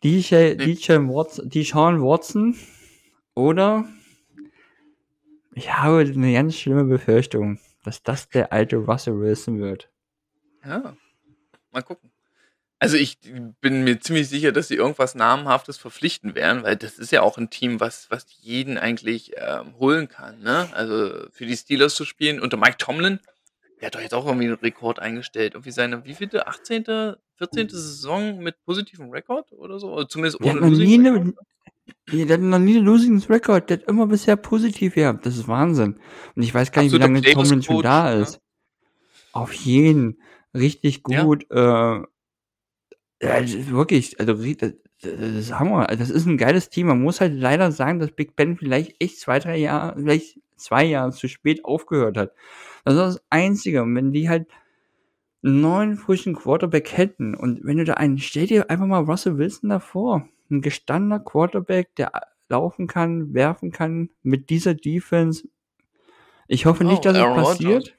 DJ. 0.03 0.57
DJ 0.57 1.09
Watson 1.09 1.49
Deshaun 1.49 2.03
Watson 2.03 2.55
oder 3.37 3.85
ich 5.55 5.73
habe 5.73 6.05
'ne 6.07 6.33
ganz 6.33 6.57
schlimme 6.57 6.85
Befürchtung, 6.85 7.59
dass 7.85 8.03
das 8.03 8.29
der 8.31 8.53
alte 8.53 8.77
Russell 8.77 9.19
Wilson 9.21 9.59
wird. 9.61 9.91
Ja. 10.63 10.97
Mal 11.73 11.83
gucken. 11.83 12.13
Also, 12.81 12.97
ich 12.99 13.19
bin 13.61 13.85
mir 13.85 14.01
ziemlich 14.01 14.29
sicher, 14.29 14.53
dass 14.53 14.69
sie 14.69 14.77
irgendwas 14.77 15.15
Namenhaftes 15.15 15.79
verpflichten 15.79 16.35
werden, 16.37 16.65
weil 16.65 16.77
das 16.77 16.99
ist 16.99 17.13
ja 17.13 17.23
auch 17.23 17.39
'n 17.39 17.51
Team, 17.51 17.81
was 17.81 18.11
was 18.11 18.27
jeden 18.41 18.79
eigentlich, 18.79 19.33
ähm, 19.37 19.79
holen 19.79 20.09
kann, 20.09 20.41
ne? 20.41 20.69
Also, 20.75 21.27
für 21.33 21.47
die 21.47 21.57
Steelers 21.57 21.95
zu 21.97 22.05
spielen 22.07 22.41
unter 22.41 22.57
Mike 22.59 22.79
Tomlin, 22.79 23.21
der 23.81 23.89
hat 23.89 23.97
doch 23.97 24.01
jetzt 24.01 24.15
auch 24.15 24.27
irgendwie 24.27 24.47
'n 24.49 24.55
Rekord 24.55 25.01
eingestellt. 25.01 25.55
Irgendwie 25.55 25.73
seine 25.73 26.05
wievielte? 26.07 26.47
18., 26.49 27.19
14. 27.37 27.79
Saison 27.79 28.39
mit 28.41 28.63
positivem 28.65 29.11
Rekord 29.11 29.53
oder 29.53 29.79
so? 29.81 29.93
Oder 29.95 30.09
zumindest 30.09 30.41
ohne 30.43 30.61
Losing 30.61 30.91
nie 30.91 30.99
Record, 30.99 31.25
'ne 31.25 31.33
ne? 31.35 31.47
Ja, 32.11 32.25
der 32.27 32.35
hat 32.37 32.43
noch 32.43 32.59
nie 32.59 32.77
'n 32.77 32.85
Losing 32.85 33.19
Record. 33.29 33.71
Der 33.71 33.79
hat 33.79 33.85
immer 33.89 34.07
bisher 34.07 34.37
positiv 34.37 34.95
gehabt. 34.95 35.25
Das 35.25 35.37
ist 35.37 35.49
Wahnsinn. 35.49 35.97
Und 36.37 36.43
ich 36.43 36.53
weiß 36.55 36.71
gar 36.73 36.83
nicht, 36.83 36.93
wie 36.93 36.99
Absoluter 36.99 36.99
lange 36.99 37.25
Tomlin 37.25 37.63
schon 37.63 37.81
da 37.81 38.13
ne? 38.19 38.23
ist. 38.23 38.41
Auf 39.33 39.55
jeden. 39.55 40.19
Richtig 40.55 41.03
Ja. 41.07 41.27
gut. 41.27 41.47
Äh, 41.51 41.57
ja, 41.57 42.05
das 43.21 43.55
ist 43.55 43.71
wirklich, 43.73 44.21
also 44.21 44.35
das 44.35 44.73
ist 45.03 45.59
Hammer. 45.59 45.89
Also, 45.91 46.01
das 46.03 46.11
ist 46.11 46.27
'n 46.27 46.39
geiles 46.39 46.71
Team. 46.71 46.89
Man 46.89 47.03
muss 47.03 47.21
halt 47.21 47.35
leider 47.35 47.73
sagen, 47.73 48.01
dass 48.01 48.13
Big 48.13 48.37
Ben 48.37 48.57
vielleicht 48.59 48.97
echt 49.03 49.21
2, 49.21 49.39
3 49.41 49.59
Jahre 49.59 49.97
vielleicht 50.01 50.41
2 50.57 50.85
Jahre 50.85 51.13
zu 51.13 51.29
spät 51.29 51.65
aufgehört 51.65 52.17
hat. 52.19 52.33
Das 52.85 52.95
ist 52.95 53.01
das 53.01 53.25
Einzige. 53.31 53.83
Und 53.83 53.95
wenn 53.97 54.13
die 54.13 54.29
halt 54.31 54.49
'n 55.45 55.61
neuen 55.63 55.97
frischen 55.99 56.35
Quarterback 56.37 56.97
hätten 56.97 57.35
und 57.37 57.61
wenn 57.65 57.79
du 57.79 57.85
da 57.85 57.95
einen 57.95 58.19
stell 58.19 58.47
dir 58.49 58.71
einfach 58.71 58.87
mal 58.87 59.05
Russell 59.05 59.39
Wilson 59.39 59.71
davor. 59.71 60.29
'N 60.51 60.61
gestandener 60.63 61.21
Quarterback, 61.21 61.95
der 61.97 62.13
laufen 62.49 62.87
kann, 62.87 63.35
werfen 63.35 63.73
kann 63.73 64.11
mit 64.23 64.51
dieser 64.51 64.75
Defense. 64.75 65.49
Ich 66.49 66.67
hoffe 66.67 66.85
nicht, 66.85 67.05
Oh, 67.05 67.07
dass 67.07 67.17
es 67.17 67.21
Aaron 67.23 67.41
Rodgers. 67.45 67.59
passiert. 67.59 67.97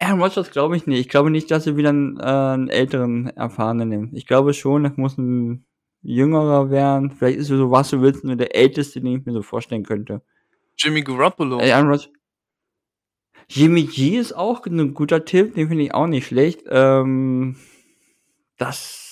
Aaron 0.00 0.20
Rodgers 0.20 0.50
glaube 0.50 0.76
ich 0.76 0.86
nicht. 0.86 1.00
Ich 1.00 1.08
glaube 1.08 1.30
nicht, 1.30 1.50
dass 1.50 1.64
sie 1.64 1.76
wieder 1.76 1.90
'n 1.90 2.18
äh, 2.20 2.54
'n 2.54 2.68
älteren 2.68 3.28
Erfahrenen 3.28 3.88
nehmen. 3.88 4.10
Ich 4.14 4.26
glaube 4.26 4.52
schon, 4.54 4.82
das 4.84 4.96
muss 4.96 5.16
'n 5.18 5.64
Jüngerer 6.02 6.70
werden. 6.70 7.10
Vielleicht 7.12 7.38
ist 7.38 7.46
so 7.48 7.64
Russell 7.66 8.00
Wilson 8.02 8.30
so 8.30 8.34
der 8.36 8.54
Älteste, 8.54 9.00
den 9.00 9.18
ich 9.20 9.24
mir 9.26 9.32
so 9.32 9.42
vorstellen 9.42 9.84
könnte. 9.84 10.20
Jimmy 10.78 11.02
Garoppolo. 11.02 11.58
Ey, 11.60 11.70
Aaron 11.72 11.88
Rodgers 11.88 12.10
Jimmy 13.50 13.84
G 13.84 14.16
ist 14.18 14.32
auch 14.34 14.66
'n 14.66 14.94
guter 14.94 15.24
Tipp, 15.24 15.54
den 15.54 15.68
finde 15.68 15.84
ich 15.84 15.94
auch 15.94 16.06
nicht 16.06 16.26
schlecht. 16.26 16.62
Ähm, 16.68 17.56
das 18.58 19.03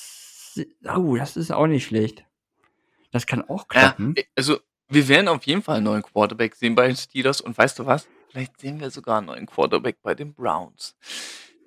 oh, 0.97 1.17
das 1.17 1.37
ist 1.37 1.51
auch 1.53 1.67
nicht 1.67 1.87
schlecht. 1.87 2.25
Das 3.13 3.27
kann 3.27 3.43
auch 3.49 3.67
Ja, 3.75 3.91
klappen. 3.91 4.15
e 4.17 4.25
also, 4.37 4.59
wir 4.89 5.09
werden 5.09 5.29
auf 5.29 5.45
jeden 5.47 5.63
Fall 5.63 5.79
'n 5.79 5.85
neuen 5.85 6.03
Quarterback 6.03 6.55
sehen 6.55 6.75
bei 6.75 6.87
den 6.87 6.97
Steelers 6.97 7.41
und 7.41 7.57
weißt 7.57 7.79
du 7.79 7.87
was? 7.87 8.09
Vielleicht 8.31 8.59
sehen 8.61 8.81
wir 8.81 8.91
sogar 8.91 9.19
'n 9.21 9.27
neuen 9.27 9.47
Quarterback 9.47 9.99
bei 10.03 10.15
den 10.15 10.35
Browns. 10.35 10.97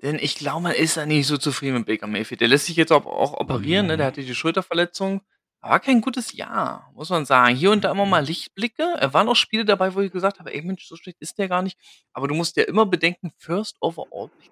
Denn 0.02 0.20
ich 0.20 0.36
glaube, 0.36 0.62
man 0.64 0.74
ist 0.74 0.98
da 0.98 1.06
nicht 1.06 1.28
so 1.28 1.38
zufrieden 1.38 1.76
mit 1.78 1.86
Baker 1.88 2.08
Mayfield. 2.08 2.42
Der 2.42 2.48
lässt 2.50 2.66
sich 2.68 2.76
jetzt 2.76 2.92
auch 2.92 3.06
auch 3.06 3.34
operieren, 3.40 3.88
ne? 3.88 3.98
Der 3.98 4.08
hatte 4.08 4.24
die 4.24 4.36
Schulterverletzung. 4.36 5.22
War 5.62 5.80
kein 5.80 6.02
gutes 6.02 6.34
Jahr, 6.34 6.92
muss 6.96 7.10
man 7.10 7.26
sagen. 7.26 7.56
Hier 7.56 7.72
und 7.72 7.84
da 7.84 7.92
immer 7.92 8.06
mal 8.06 8.24
Lichtblicke. 8.26 8.96
Es 9.00 9.14
waren 9.14 9.28
auch 9.30 9.36
Spiele 9.36 9.66
dabei, 9.66 9.96
wo 9.96 10.02
ich 10.02 10.12
gesagt 10.12 10.40
habe: 10.40 10.54
„Ey 10.54 10.62
Mensch, 10.62 10.86
so 10.88 10.96
schlecht 10.96 11.18
ist 11.22 11.38
der 11.40 11.48
gar 11.50 11.62
nicht.“ 11.64 11.78
Aber 12.14 12.28
du 12.28 12.36
musst 12.36 12.56
ja 12.58 12.64
immer 12.66 12.86
bedenken, 12.86 13.32
First 13.38 13.78
overall 13.82 14.30
pick. 14.38 14.52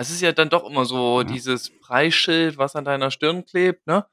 Es 0.00 0.08
ist 0.10 0.22
ja 0.22 0.32
dann 0.32 0.48
doch 0.48 0.64
immer 0.64 0.86
so 0.86 1.20
Ja. 1.20 1.24
dieses 1.24 1.78
Preisschild, 1.80 2.56
was 2.56 2.74
an 2.74 2.86
deiner 2.86 3.10
Stirn 3.10 3.44
klebt, 3.44 3.86
ne? 3.86 4.06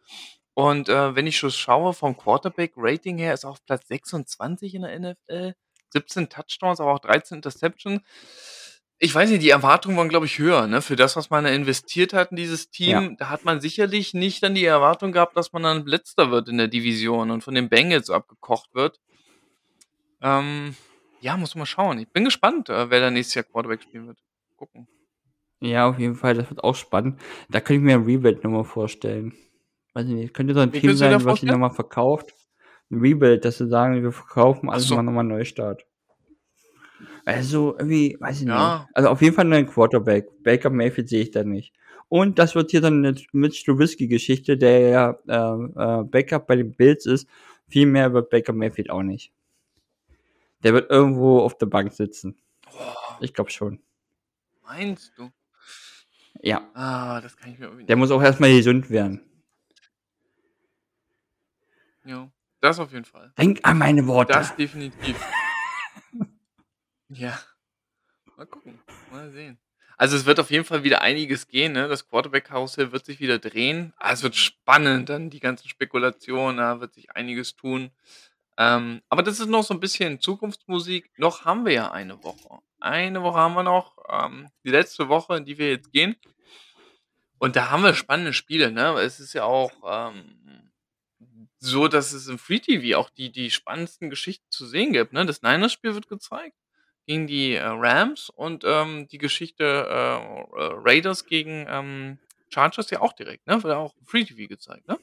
Und, 0.54 0.90
äh, 0.90 1.16
wenn 1.16 1.28
ich 1.28 1.40
so 1.40 1.50
schaue 1.50 1.94
vom 1.94 2.18
Quarterback-Rating 2.18 3.18
her, 3.18 3.34
ist 3.34 3.46
er 3.46 3.52
auf 3.52 3.64
Platz 3.66 3.88
26 3.88 4.74
in 4.76 4.82
der 4.82 4.94
NFL, 5.00 5.54
17 5.94 6.28
Touchdowns, 6.30 6.82
aber 6.82 6.94
auch 6.94 7.00
13 7.00 7.38
Interceptions. 7.38 8.02
Ich 9.00 9.16
weiß 9.16 9.30
nicht, 9.30 9.44
die 9.44 9.50
Erwartungen 9.52 9.96
waren, 9.96 10.10
glaube 10.10 10.26
ich, 10.26 10.40
höher, 10.40 10.68
ne? 10.68 10.82
Für 10.82 10.98
das, 10.98 11.16
was 11.16 11.30
man 11.30 11.46
da 11.46 11.52
investiert 11.52 12.12
hat 12.12 12.32
in 12.32 12.36
dieses 12.38 12.68
Ja. 12.74 13.00
Team, 13.00 13.16
da 13.18 13.30
hat 13.30 13.46
man 13.46 13.62
sicherlich 13.62 14.14
nicht 14.14 14.44
dann 14.44 14.56
die 14.56 14.66
Erwartung 14.66 15.14
gehabt, 15.14 15.38
dass 15.38 15.54
man 15.54 15.64
dann 15.64 15.86
Letzter 15.86 16.32
wird 16.32 16.50
in 16.50 16.58
der 16.58 16.68
Division 16.68 17.32
und 17.32 17.46
von 17.46 17.56
den 17.56 17.70
Bengals 17.70 18.10
abgekocht 18.10 18.74
wird. 18.74 19.00
Ähm, 20.22 20.76
ja, 21.22 21.38
muss 21.38 21.56
man 21.56 21.62
mal 21.62 21.66
schauen. 21.68 22.00
Ich 22.00 22.10
bin 22.10 22.26
gespannt, 22.26 22.68
äh, 22.70 22.90
wer 22.90 23.00
da 23.00 23.10
nächstes 23.10 23.36
Jahr 23.36 23.44
Quarterback 23.46 23.84
spielen 23.84 24.08
wird. 24.08 24.18
Gucken. 24.58 24.88
Ja, 25.62 25.90
auf 25.90 25.98
jeden 25.98 26.16
Fall, 26.16 26.36
das 26.36 26.50
wird 26.52 26.64
auch 26.64 26.76
spannend. 26.76 27.20
Da 27.50 27.60
könnte 27.60 27.80
ich 27.80 27.82
mir 27.86 27.96
'n 27.96 28.04
Rebuild 28.04 28.44
noch 28.44 28.52
mal 28.52 28.64
vorstellen. 28.64 29.34
Weiß 29.96 30.06
ich 30.08 30.14
nicht, 30.14 30.34
könnte 30.34 30.54
so 30.54 30.60
'n 30.62 30.74
Wie 30.74 30.82
Team 30.82 30.96
sein, 30.96 31.26
was 31.26 31.40
sich 31.40 31.50
noch 31.50 31.58
vorstellen? 31.58 31.60
mal 31.60 31.70
verkauft. 31.70 32.34
'N 32.92 33.00
Rebuild, 33.00 33.46
dass 33.46 33.58
sie 33.58 33.68
sagen: 33.68 34.02
„Wir 34.04 34.12
verkaufen 34.12 34.70
alles, 34.70 34.90
so. 34.90 34.96
machen 34.96 35.06
noch 35.06 35.14
mal 35.14 35.22
'n 35.24 35.28
Neustart.“ 35.30 35.88
Also, 37.28 37.76
irgendwie, 37.78 38.16
weiß 38.22 38.40
ich 38.42 38.48
nicht. 38.48 38.78
Ja. 38.78 38.90
Also, 38.94 39.10
auf 39.10 39.22
jeden 39.22 39.36
Fall 39.36 39.44
'n 39.46 39.50
neuen 39.50 39.68
Quarterback. 39.68 40.28
Baker 40.44 40.70
Mayfield 40.70 41.10
sehe 41.10 41.22
ich 41.24 41.32
da 41.32 41.44
nicht. 41.44 41.74
Und 42.08 42.40
das 42.40 42.56
wird 42.56 42.72
hier 42.72 42.80
dann 42.80 43.02
'ne 43.02 43.16
Mitch 43.34 43.66
Trubisky-Geschichte, 43.66 44.58
der 44.58 44.80
ja, 44.80 45.20
äh, 45.28 46.02
äh, 46.02 46.04
Backup 46.06 46.48
bei 46.48 46.56
den 46.56 46.72
Bills 46.74 47.06
ist. 47.06 47.28
Viel 47.68 47.86
mehr 47.86 48.14
wird 48.14 48.30
Baker 48.30 48.54
Mayfield 48.54 48.90
auch 48.90 49.04
nicht. 49.04 49.30
Der 50.64 50.74
wird 50.74 50.90
irgendwo 50.90 51.40
auf 51.40 51.58
der 51.58 51.68
Bank 51.68 51.94
sitzen. 51.94 52.38
Oh. 52.74 53.18
Ich 53.22 53.34
glaube 53.34 53.52
schon. 53.52 53.82
Meinst 54.64 55.18
du? 55.18 55.32
Ja. 56.42 56.62
Ah, 56.74 57.22
das 57.22 57.36
kann 57.38 57.52
ich 57.52 57.60
mir 57.60 57.66
irgendwie 57.66 57.86
Der 57.86 57.96
muss 57.96 58.12
auch 58.12 58.22
erst 58.22 58.40
mal 58.40 58.52
gesund 58.54 58.90
werden. 58.90 59.22
Ja, 62.06 62.30
das 62.62 62.80
auf 62.80 62.92
jeden 62.92 63.06
Fall. 63.06 63.34
Denk 63.38 63.60
an 63.64 63.78
meine 63.78 64.06
Worte. 64.08 64.34
Das 64.34 64.56
definitiv. 64.56 65.20
Ja. 67.10 67.40
Mal 68.38 68.46
gucken, 68.48 68.80
mal 69.12 69.32
sehen. 69.32 69.60
Also, 69.98 70.18
es 70.18 70.26
wird 70.26 70.40
auf 70.40 70.52
jeden 70.52 70.66
Fall 70.66 70.84
wieder 70.84 71.02
einiges 71.02 71.48
gehen, 71.48 71.74
ne? 71.74 71.88
Das 71.88 72.08
Quarterback-Karussell 72.10 72.92
wird 72.92 73.06
sich 73.06 73.20
wieder 73.20 73.40
drehen. 73.40 73.94
Ah, 73.98 74.14
es 74.14 74.24
wird 74.24 74.36
spannend, 74.36 75.10
dann 75.10 75.30
die 75.30 75.40
ganzen 75.40 75.70
Spekulationen, 75.70 76.58
da 76.58 76.82
wird 76.82 76.94
sich 76.94 77.12
einiges 77.16 77.56
tun. 77.56 77.92
Ähm, 78.58 79.02
aber 79.10 79.24
das 79.24 79.40
ist 79.40 79.48
noch 79.50 79.64
so 79.64 79.74
'n 79.74 79.80
bisschen 79.82 80.20
Zukunftsmusik. 80.22 81.12
Noch 81.18 81.46
haben 81.46 81.66
wir 81.66 81.74
ja 81.74 81.92
eine 81.92 82.24
Woche. 82.24 82.60
Eine 82.80 83.24
Woche 83.24 83.38
haben 83.40 83.56
wir 83.56 83.64
noch, 83.64 83.98
ähm, 84.10 84.50
die 84.64 84.70
letzte 84.70 85.10
Woche, 85.10 85.38
in 85.38 85.46
die 85.46 85.58
wir 85.58 85.70
jetzt 85.70 85.92
gehen. 85.92 86.16
Und 87.40 87.56
da 87.56 87.70
haben 87.70 87.84
wir 87.84 87.94
spannende 87.94 88.34
Spiele, 88.34 88.72
ne? 88.72 89.00
Es 89.00 89.20
ist 89.20 89.34
ja 89.34 89.44
auch, 89.44 89.72
ähm, 89.86 90.72
so, 91.60 91.88
dass 91.88 92.14
es 92.14 92.28
im 92.28 92.38
Free 92.40 92.60
TV 92.60 92.98
auch 92.98 93.10
die 93.10 93.32
die 93.32 93.50
spannendsten 93.52 94.10
Geschichten 94.10 94.46
zu 94.50 94.66
sehen 94.68 94.94
gibt, 94.94 95.14
ne? 95.14 95.26
Das 95.26 95.42
Niners-Spiel 95.42 95.94
wird 95.96 96.08
gezeigt 96.08 96.56
gegen 97.08 97.28
die, 97.28 97.54
äh, 97.56 97.64
Rams 97.66 98.30
und, 98.30 98.64
ähm, 98.66 99.08
die 99.08 99.18
Geschichte, 99.18 99.64
äh, 99.66 100.60
äh, 100.60 100.72
Raiders 100.84 101.26
gegen, 101.26 101.66
ähm, 101.70 102.20
Chargers 102.50 102.90
ja 102.92 103.02
auch 103.02 103.14
direkt, 103.14 103.48
ne? 103.48 103.62
Wird 103.64 103.74
auch 103.76 103.96
im 104.00 104.06
Free 104.08 104.24
TV 104.26 104.48
gezeigt, 104.48 104.88
ne? 104.88 104.98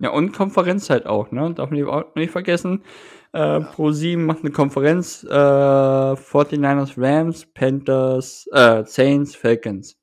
Ja, 0.00 0.10
und 0.10 0.32
Konferenzzeit 0.32 1.06
auch, 1.06 1.30
ne? 1.30 1.54
Darf 1.54 1.70
man 1.70 1.84
auch 1.84 2.14
nicht 2.16 2.32
vergessen. 2.32 2.82
Äh, 3.32 3.38
Ja. 3.38 3.60
ProSieben 3.60 4.26
macht 4.26 4.42
'ne 4.44 4.50
Konferenz, 4.50 5.24
äh, 5.24 6.16
49ers, 6.16 6.94
Rams, 6.96 7.46
Panthers, 7.46 8.46
äh, 8.52 8.84
Saints, 8.84 9.34
Falcons. 9.36 9.96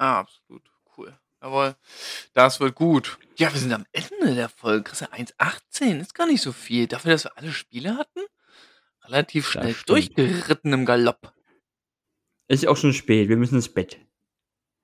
Ah, 0.00 0.20
absolut. 0.20 0.62
Cool. 0.96 1.18
Jawohl. 1.42 1.74
Das 2.34 2.60
wird 2.60 2.74
gut. 2.74 3.18
Ja, 3.36 3.52
wir 3.52 3.60
sind 3.60 3.72
am 3.72 3.86
Ende 3.92 4.34
der 4.34 4.48
Folge. 4.48 4.84
Christian, 4.84 5.10
1,18 5.12 6.00
ist 6.00 6.14
gar 6.14 6.26
nicht 6.26 6.42
so 6.42 6.52
viel. 6.52 6.86
Dafür, 6.86 7.12
dass 7.12 7.24
wir 7.24 7.36
alle 7.38 7.52
Spiele 7.52 7.96
hatten? 7.96 8.20
Relativ 9.04 9.48
schnell 9.48 9.74
durchgeritten 9.86 10.72
im 10.72 10.84
Galopp. 10.84 11.32
Ist 12.48 12.66
auch 12.66 12.76
schon 12.76 12.92
spät, 12.92 13.28
wir 13.28 13.36
müssen 13.36 13.56
ins 13.56 13.72
Bett. 13.72 13.98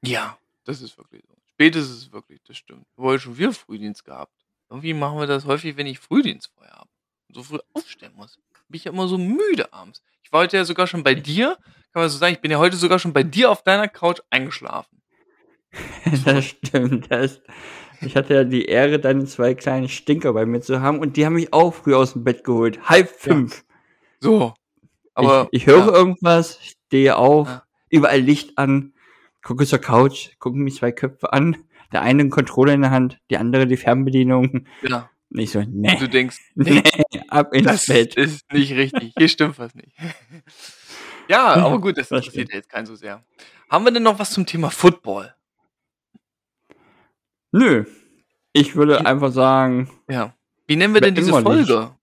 Ja, 0.04 0.38
das 0.64 0.80
ist 0.82 0.98
wirklich 0.98 1.22
so. 1.28 1.31
Spät 1.54 1.76
ist 1.76 1.90
es 1.90 2.12
wirklich, 2.12 2.40
das 2.44 2.56
stimmt. 2.56 2.86
Wir 2.96 3.02
haben 3.04 3.10
heute 3.12 3.20
schon 3.22 3.38
wieder 3.38 3.52
Frühdienst 3.52 4.04
gehabt. 4.04 4.32
Irgendwie 4.70 4.94
machen 4.94 5.18
wir 5.18 5.26
das 5.26 5.44
häufig, 5.44 5.76
wenn 5.76 5.86
ich 5.86 5.98
Frühdienst 5.98 6.50
vorher 6.54 6.74
habe 6.74 6.88
und 7.28 7.34
so 7.34 7.42
früh 7.42 7.58
aufstehen 7.74 8.12
muss. 8.16 8.36
Bin 8.68 8.76
ich 8.78 8.84
ja 8.84 8.92
immer 8.92 9.06
so 9.06 9.18
müde 9.18 9.72
abends. 9.72 10.02
Ich 10.22 10.32
war 10.32 10.40
heute 10.42 10.56
ja 10.56 10.64
sogar 10.64 10.86
schon 10.86 11.04
bei 11.04 11.14
dir, 11.14 11.58
kann 11.92 12.02
man 12.02 12.08
so 12.08 12.16
sagen, 12.18 12.32
ich 12.34 12.40
bin 12.40 12.50
ja 12.50 12.58
heute 12.58 12.76
sogar 12.76 12.98
schon 12.98 13.12
bei 13.12 13.22
dir 13.22 13.50
auf 13.50 13.62
deiner 13.62 13.88
Couch 13.88 14.20
eingeschlafen. 14.30 15.02
Das 16.24 16.44
stimmt, 16.46 17.10
das 17.10 17.40
ich 18.00 18.16
hatte 18.16 18.34
ja 18.34 18.44
die 18.44 18.64
Ehre, 18.64 18.98
deine 18.98 19.26
2 19.26 19.54
kleinen 19.54 19.88
Stinker 19.88 20.32
bei 20.32 20.44
mir 20.44 20.60
zu 20.60 20.80
haben 20.80 20.98
und 20.98 21.16
die 21.16 21.24
haben 21.24 21.34
mich 21.34 21.52
auch 21.52 21.72
früh 21.72 21.94
aus'm 21.94 22.24
Bett 22.24 22.42
geholt. 22.44 22.78
4:30. 22.78 23.62
So. 24.20 24.54
Aber 25.14 25.48
Ich 25.52 25.62
ich 25.62 25.66
höre 25.66 25.86
ja. 25.88 25.92
irgendwas, 25.92 26.58
stehe 26.62 27.16
auf, 27.16 27.48
Ja. 27.48 27.64
überall 27.90 28.20
Licht 28.20 28.58
an, 28.58 28.94
gucke 29.42 29.66
zur 29.66 29.78
Couch, 29.80 30.30
gucken 30.38 30.62
mich 30.62 30.76
2 30.76 30.92
Köpfe 30.92 31.32
an. 31.32 31.56
Der 31.92 32.02
eine 32.02 32.22
'n 32.22 32.30
Controller 32.30 32.72
in 32.74 32.82
der 32.82 32.90
Hand, 32.90 33.18
die 33.30 33.36
andere 33.38 33.66
die 33.66 33.76
Fernbedienung. 33.76 34.66
Ja. 34.82 35.10
Und 35.30 35.38
ich 35.40 35.50
so: 35.50 35.60
Und 35.60 35.74
„Ne, 35.76 35.96
du 35.98 36.08
denkst: 36.08 36.38
„Ne, 36.54 36.82
ne, 36.82 36.82
ab 37.28 37.54
ins 37.54 37.66
das 37.66 37.86
Bett.“ 37.86 38.14
ist 38.16 38.50
nicht 38.52 38.72
richtig. 38.74 39.12
Hier 39.18 39.28
stimmt 39.28 39.58
was 39.58 39.74
nicht.“ 39.74 39.96
Ja, 41.28 41.54
aber 41.54 41.80
gut, 41.80 41.98
das 41.98 42.08
Das 42.10 42.18
interessiert 42.20 42.32
stimmt. 42.48 42.50
ja 42.52 42.56
jetzt 42.56 42.68
keinen 42.70 42.86
so 42.86 42.96
sehr. 42.96 43.24
Haben 43.70 43.84
wir 43.84 43.92
denn 43.92 44.02
noch 44.02 44.18
was 44.18 44.30
zum 44.32 44.44
Thema 44.46 44.70
Football? 44.70 45.34
Nö. 47.52 47.84
Ich 48.54 48.76
würde 48.76 49.00
Wie 49.00 49.06
einfach 49.06 49.32
sagen 49.32 49.90
Ja. 50.08 50.34
Wie 50.66 50.76
nennen 50.76 50.94
wir 50.94 51.00
denn 51.02 51.14
diese. 51.14 51.32
Folge? 51.32 51.94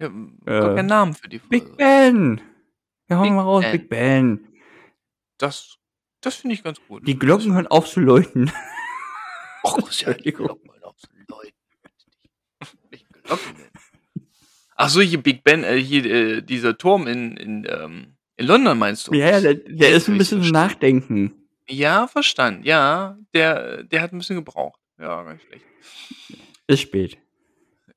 Ja, 0.00 0.06
Äh, 0.46 0.74
keinen 0.74 0.86
Namen 0.86 1.14
für 1.14 1.28
die 1.28 1.38
Big 1.38 1.62
Folge. 1.64 1.76
Ben. 1.76 2.40
Ja, 3.08 3.18
hauen 3.18 3.28
Big 3.28 3.32
wir 3.36 3.42
raus, 3.42 3.62
Ben. 3.64 3.72
Big 3.72 3.88
Ben. 3.88 4.40
Das 5.38 5.78
das 6.22 6.36
finde 6.36 6.54
ich 6.54 6.62
ganz 6.62 6.80
gut. 6.88 7.06
Die 7.06 7.18
Glocken 7.18 7.52
hören 7.54 7.66
auf 7.66 7.88
zu 7.88 8.00
läuten. 8.00 8.50
Och, 9.64 9.76
Christian, 9.78 10.14
die 10.14 10.30
Entschuldigung. 10.30 10.46
Glocken 10.46 10.70
hören 10.72 10.84
auf 10.84 10.96
zu 10.96 11.08
läuten. 11.28 11.52
Welche 12.90 13.06
Glocken? 13.22 13.56
Ach 14.76 14.88
so, 14.88 15.00
hier 15.00 15.22
Big 15.22 15.44
Ben, 15.44 15.64
äh, 15.64 15.76
hier, 15.80 16.04
äh, 16.06 16.42
dieser 16.42 16.76
Turm 16.78 17.06
in 17.06 17.36
in, 17.36 17.66
ähm, 17.68 18.16
in 18.36 18.46
London 18.46 18.78
meinst 18.78 19.08
du? 19.08 19.14
Ja, 19.14 19.38
ja, 19.38 19.40
der 19.40 19.54
der 19.54 19.90
ist 19.90 20.08
'n 20.08 20.14
habe 20.14 20.18
ich's 20.22 20.30
bisschen 20.30 20.42
zum 20.42 20.52
verstanden. 20.52 20.52
Nachdenken. 20.52 21.34
Ja, 21.68 22.06
verstanden. 22.08 22.64
Ja, 22.64 23.18
der 23.34 23.84
der 23.84 24.02
hat 24.02 24.12
'n 24.12 24.18
bisschen 24.18 24.36
gebraucht. 24.36 24.80
Ja, 24.98 25.22
gar 25.22 25.34
nicht 25.34 25.44
schlecht. 25.46 25.64
Ist 26.66 26.80
spät. 26.82 27.18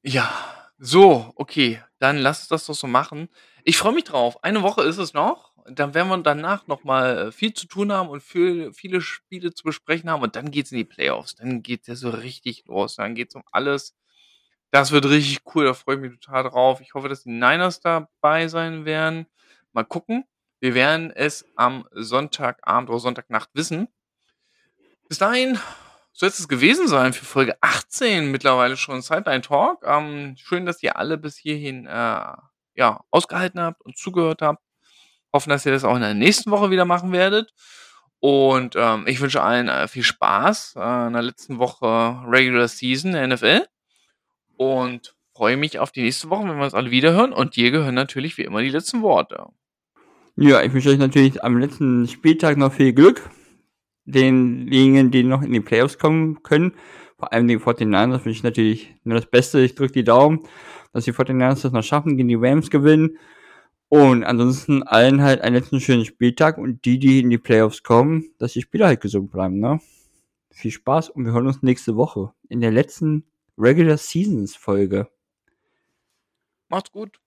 Ja, 0.04 0.30
so, 0.78 1.34
okay, 1.36 1.82
dann 2.00 2.18
lass 2.18 2.42
uns 2.42 2.50
das 2.50 2.66
doch 2.68 2.76
so 2.76 2.88
machen. 2.88 3.30
Ich 3.64 3.78
freue 3.78 3.94
mich 3.94 4.04
drauf. 4.06 4.44
Eine 4.44 4.62
Woche 4.62 4.84
ist 4.84 4.98
es 5.00 5.14
noch. 5.14 5.54
Dann 5.68 5.94
werden 5.96 6.10
wir 6.10 6.18
danach 6.20 6.68
noch 6.68 6.84
mal 6.84 7.28
äh, 7.28 7.32
viel 7.32 7.54
zu 7.54 7.68
tun 7.68 7.92
haben 7.92 8.10
und 8.10 8.22
viel, 8.22 8.72
viele 8.74 9.02
Spiele 9.02 9.54
zu 9.54 9.64
besprechen 9.64 10.10
haben. 10.10 10.22
Und 10.24 10.36
dann 10.36 10.52
geht's 10.52 10.72
in 10.72 10.78
die 10.78 10.84
Playoffs. 10.86 11.36
Dann 11.36 11.64
geht's 11.64 11.88
ja 11.88 11.96
so 11.96 12.10
richtig 12.10 12.66
los. 12.68 12.96
Dann 12.98 13.16
geht's 13.16 13.36
um 13.36 13.44
alles. 13.52 13.96
Das 14.72 14.92
wird 14.92 15.06
richtig 15.06 15.42
cool. 15.56 15.66
Da 15.66 15.74
freue 15.74 15.96
ich 15.96 16.02
mich 16.02 16.20
total 16.20 16.44
drauf. 16.44 16.82
Ich 16.82 16.94
hoffe, 16.94 17.10
dass 17.10 17.24
die 17.24 17.30
Niners 17.32 17.80
dabei 17.80 18.48
sein 18.48 18.86
werden. 18.86 19.26
Mal 19.74 19.86
gucken. 19.86 20.26
Wir 20.60 20.76
werden 20.76 21.12
es 21.12 21.46
am 21.56 21.88
Sonntagabend 21.92 22.90
oder 22.90 23.00
Sonntagnacht 23.00 23.50
wissen. 23.54 23.88
Bis 25.08 25.18
dahin 25.20 25.60
soll 26.14 26.30
es 26.30 26.48
gewesen 26.48 26.88
sein 26.88 27.14
für 27.14 27.26
Folge 27.26 27.58
18 27.62 28.32
mittlerweile 28.32 28.78
schon 28.78 29.02
Sideline 29.02 29.42
Talk. 29.42 29.84
Ähm, 29.86 30.36
schön, 30.38 30.66
dass 30.66 30.82
ihr 30.82 30.98
alle 30.98 31.18
bis 31.18 31.38
hierhin 31.38 31.86
äh, 31.86 32.34
ja, 32.76 33.04
ausgehalten 33.12 33.62
habt 33.62 33.82
und 33.82 33.98
zugehört 33.98 34.42
habt. 34.42 34.65
Hoffen, 35.36 35.49
dass 35.49 35.66
ihr 35.66 35.72
das 35.72 35.84
auch 35.84 35.95
in 35.95 36.02
der 36.02 36.14
nächsten 36.14 36.49
Woche 36.49 36.72
wieder 36.72 36.86
machen 36.86 37.12
werdet. 37.12 37.53
Und 38.20 38.76
ähm, 38.76 39.06
ich 39.07 39.22
wünsche 39.22 39.41
allen 39.41 39.68
äh, 39.68 39.88
viel 39.88 40.03
Spaß 40.03 40.76
äh, 40.78 41.07
in 41.07 41.14
der 41.14 41.22
letzten 41.22 41.60
Woche 41.60 42.24
Regular 42.28 42.68
Season 42.68 43.12
der 43.12 43.28
NFL. 43.28 43.66
Und 44.57 45.16
freue 45.36 45.57
mich 45.57 45.80
auf 45.80 45.91
die 45.91 46.02
nächste 46.02 46.30
Woche, 46.30 46.48
wenn 46.48 46.57
wir 46.57 46.64
uns 46.64 46.74
alle 46.74 46.91
wiederhören. 46.91 47.34
Und 47.34 47.56
dir 47.56 47.72
gehören 47.72 47.94
natürlich 47.94 48.38
wie 48.38 48.44
immer 48.44 48.62
die 48.62 48.70
letzten 48.70 49.02
Worte. 49.02 49.48
Ja, 50.38 50.62
ich 50.62 50.74
wünsche 50.74 50.90
euch 50.90 50.98
natürlich 50.98 51.44
am 51.44 51.57
letzten 51.57 52.07
Spieltag 52.07 52.57
noch 52.57 52.74
viel 52.74 52.94
Glück. 52.94 53.30
Denjenigen, 54.06 55.12
die 55.12 55.24
noch 55.24 55.41
in 55.41 55.52
die 55.52 55.60
Playoffs 55.60 55.98
kommen 55.98 56.41
können. 56.44 56.74
Vor 57.18 57.32
allem 57.32 57.48
den 57.48 57.60
49ers 57.60 58.26
wünsche 58.26 58.30
ich 58.30 58.44
natürlich 58.44 58.95
nur 59.03 59.16
das 59.16 59.26
Beste. 59.26 59.62
Ich 59.62 59.76
drücke 59.76 59.94
die 59.94 60.03
Daumen, 60.03 60.41
dass 60.94 61.06
die 61.06 61.14
49ers 61.14 61.62
das 61.62 61.72
noch 61.72 61.84
schaffen, 61.84 62.18
gegen 62.18 62.28
die 62.28 62.36
Rams 62.36 62.70
gewinnen. 62.70 63.18
Und 63.96 64.26
ansonsten 64.26 64.84
allen 64.84 65.22
halt 65.22 65.40
einen 65.40 65.56
letzten 65.56 65.80
schönen 65.80 66.04
Spieltag 66.04 66.58
und 66.58 66.84
die, 66.84 67.00
die 67.00 67.22
in 67.22 67.30
die 67.30 67.38
Playoffs 67.38 67.82
kommen, 67.82 68.26
dass 68.40 68.52
die 68.52 68.62
Spieler 68.62 68.88
halt 68.88 69.00
gesund 69.00 69.32
bleiben, 69.32 69.62
ne? 69.62 69.80
Viel 70.52 70.72
Spaß 70.72 71.12
und 71.12 71.24
wir 71.24 71.32
hören 71.32 71.48
uns 71.48 71.64
nächste 71.64 71.96
Woche 71.96 72.34
in 72.50 72.60
der 72.60 72.72
letzten 72.72 73.24
Regular 73.58 73.96
Seasons 73.96 74.54
Folge. 74.54 75.08
Macht's 76.68 76.92
gut. 76.92 77.22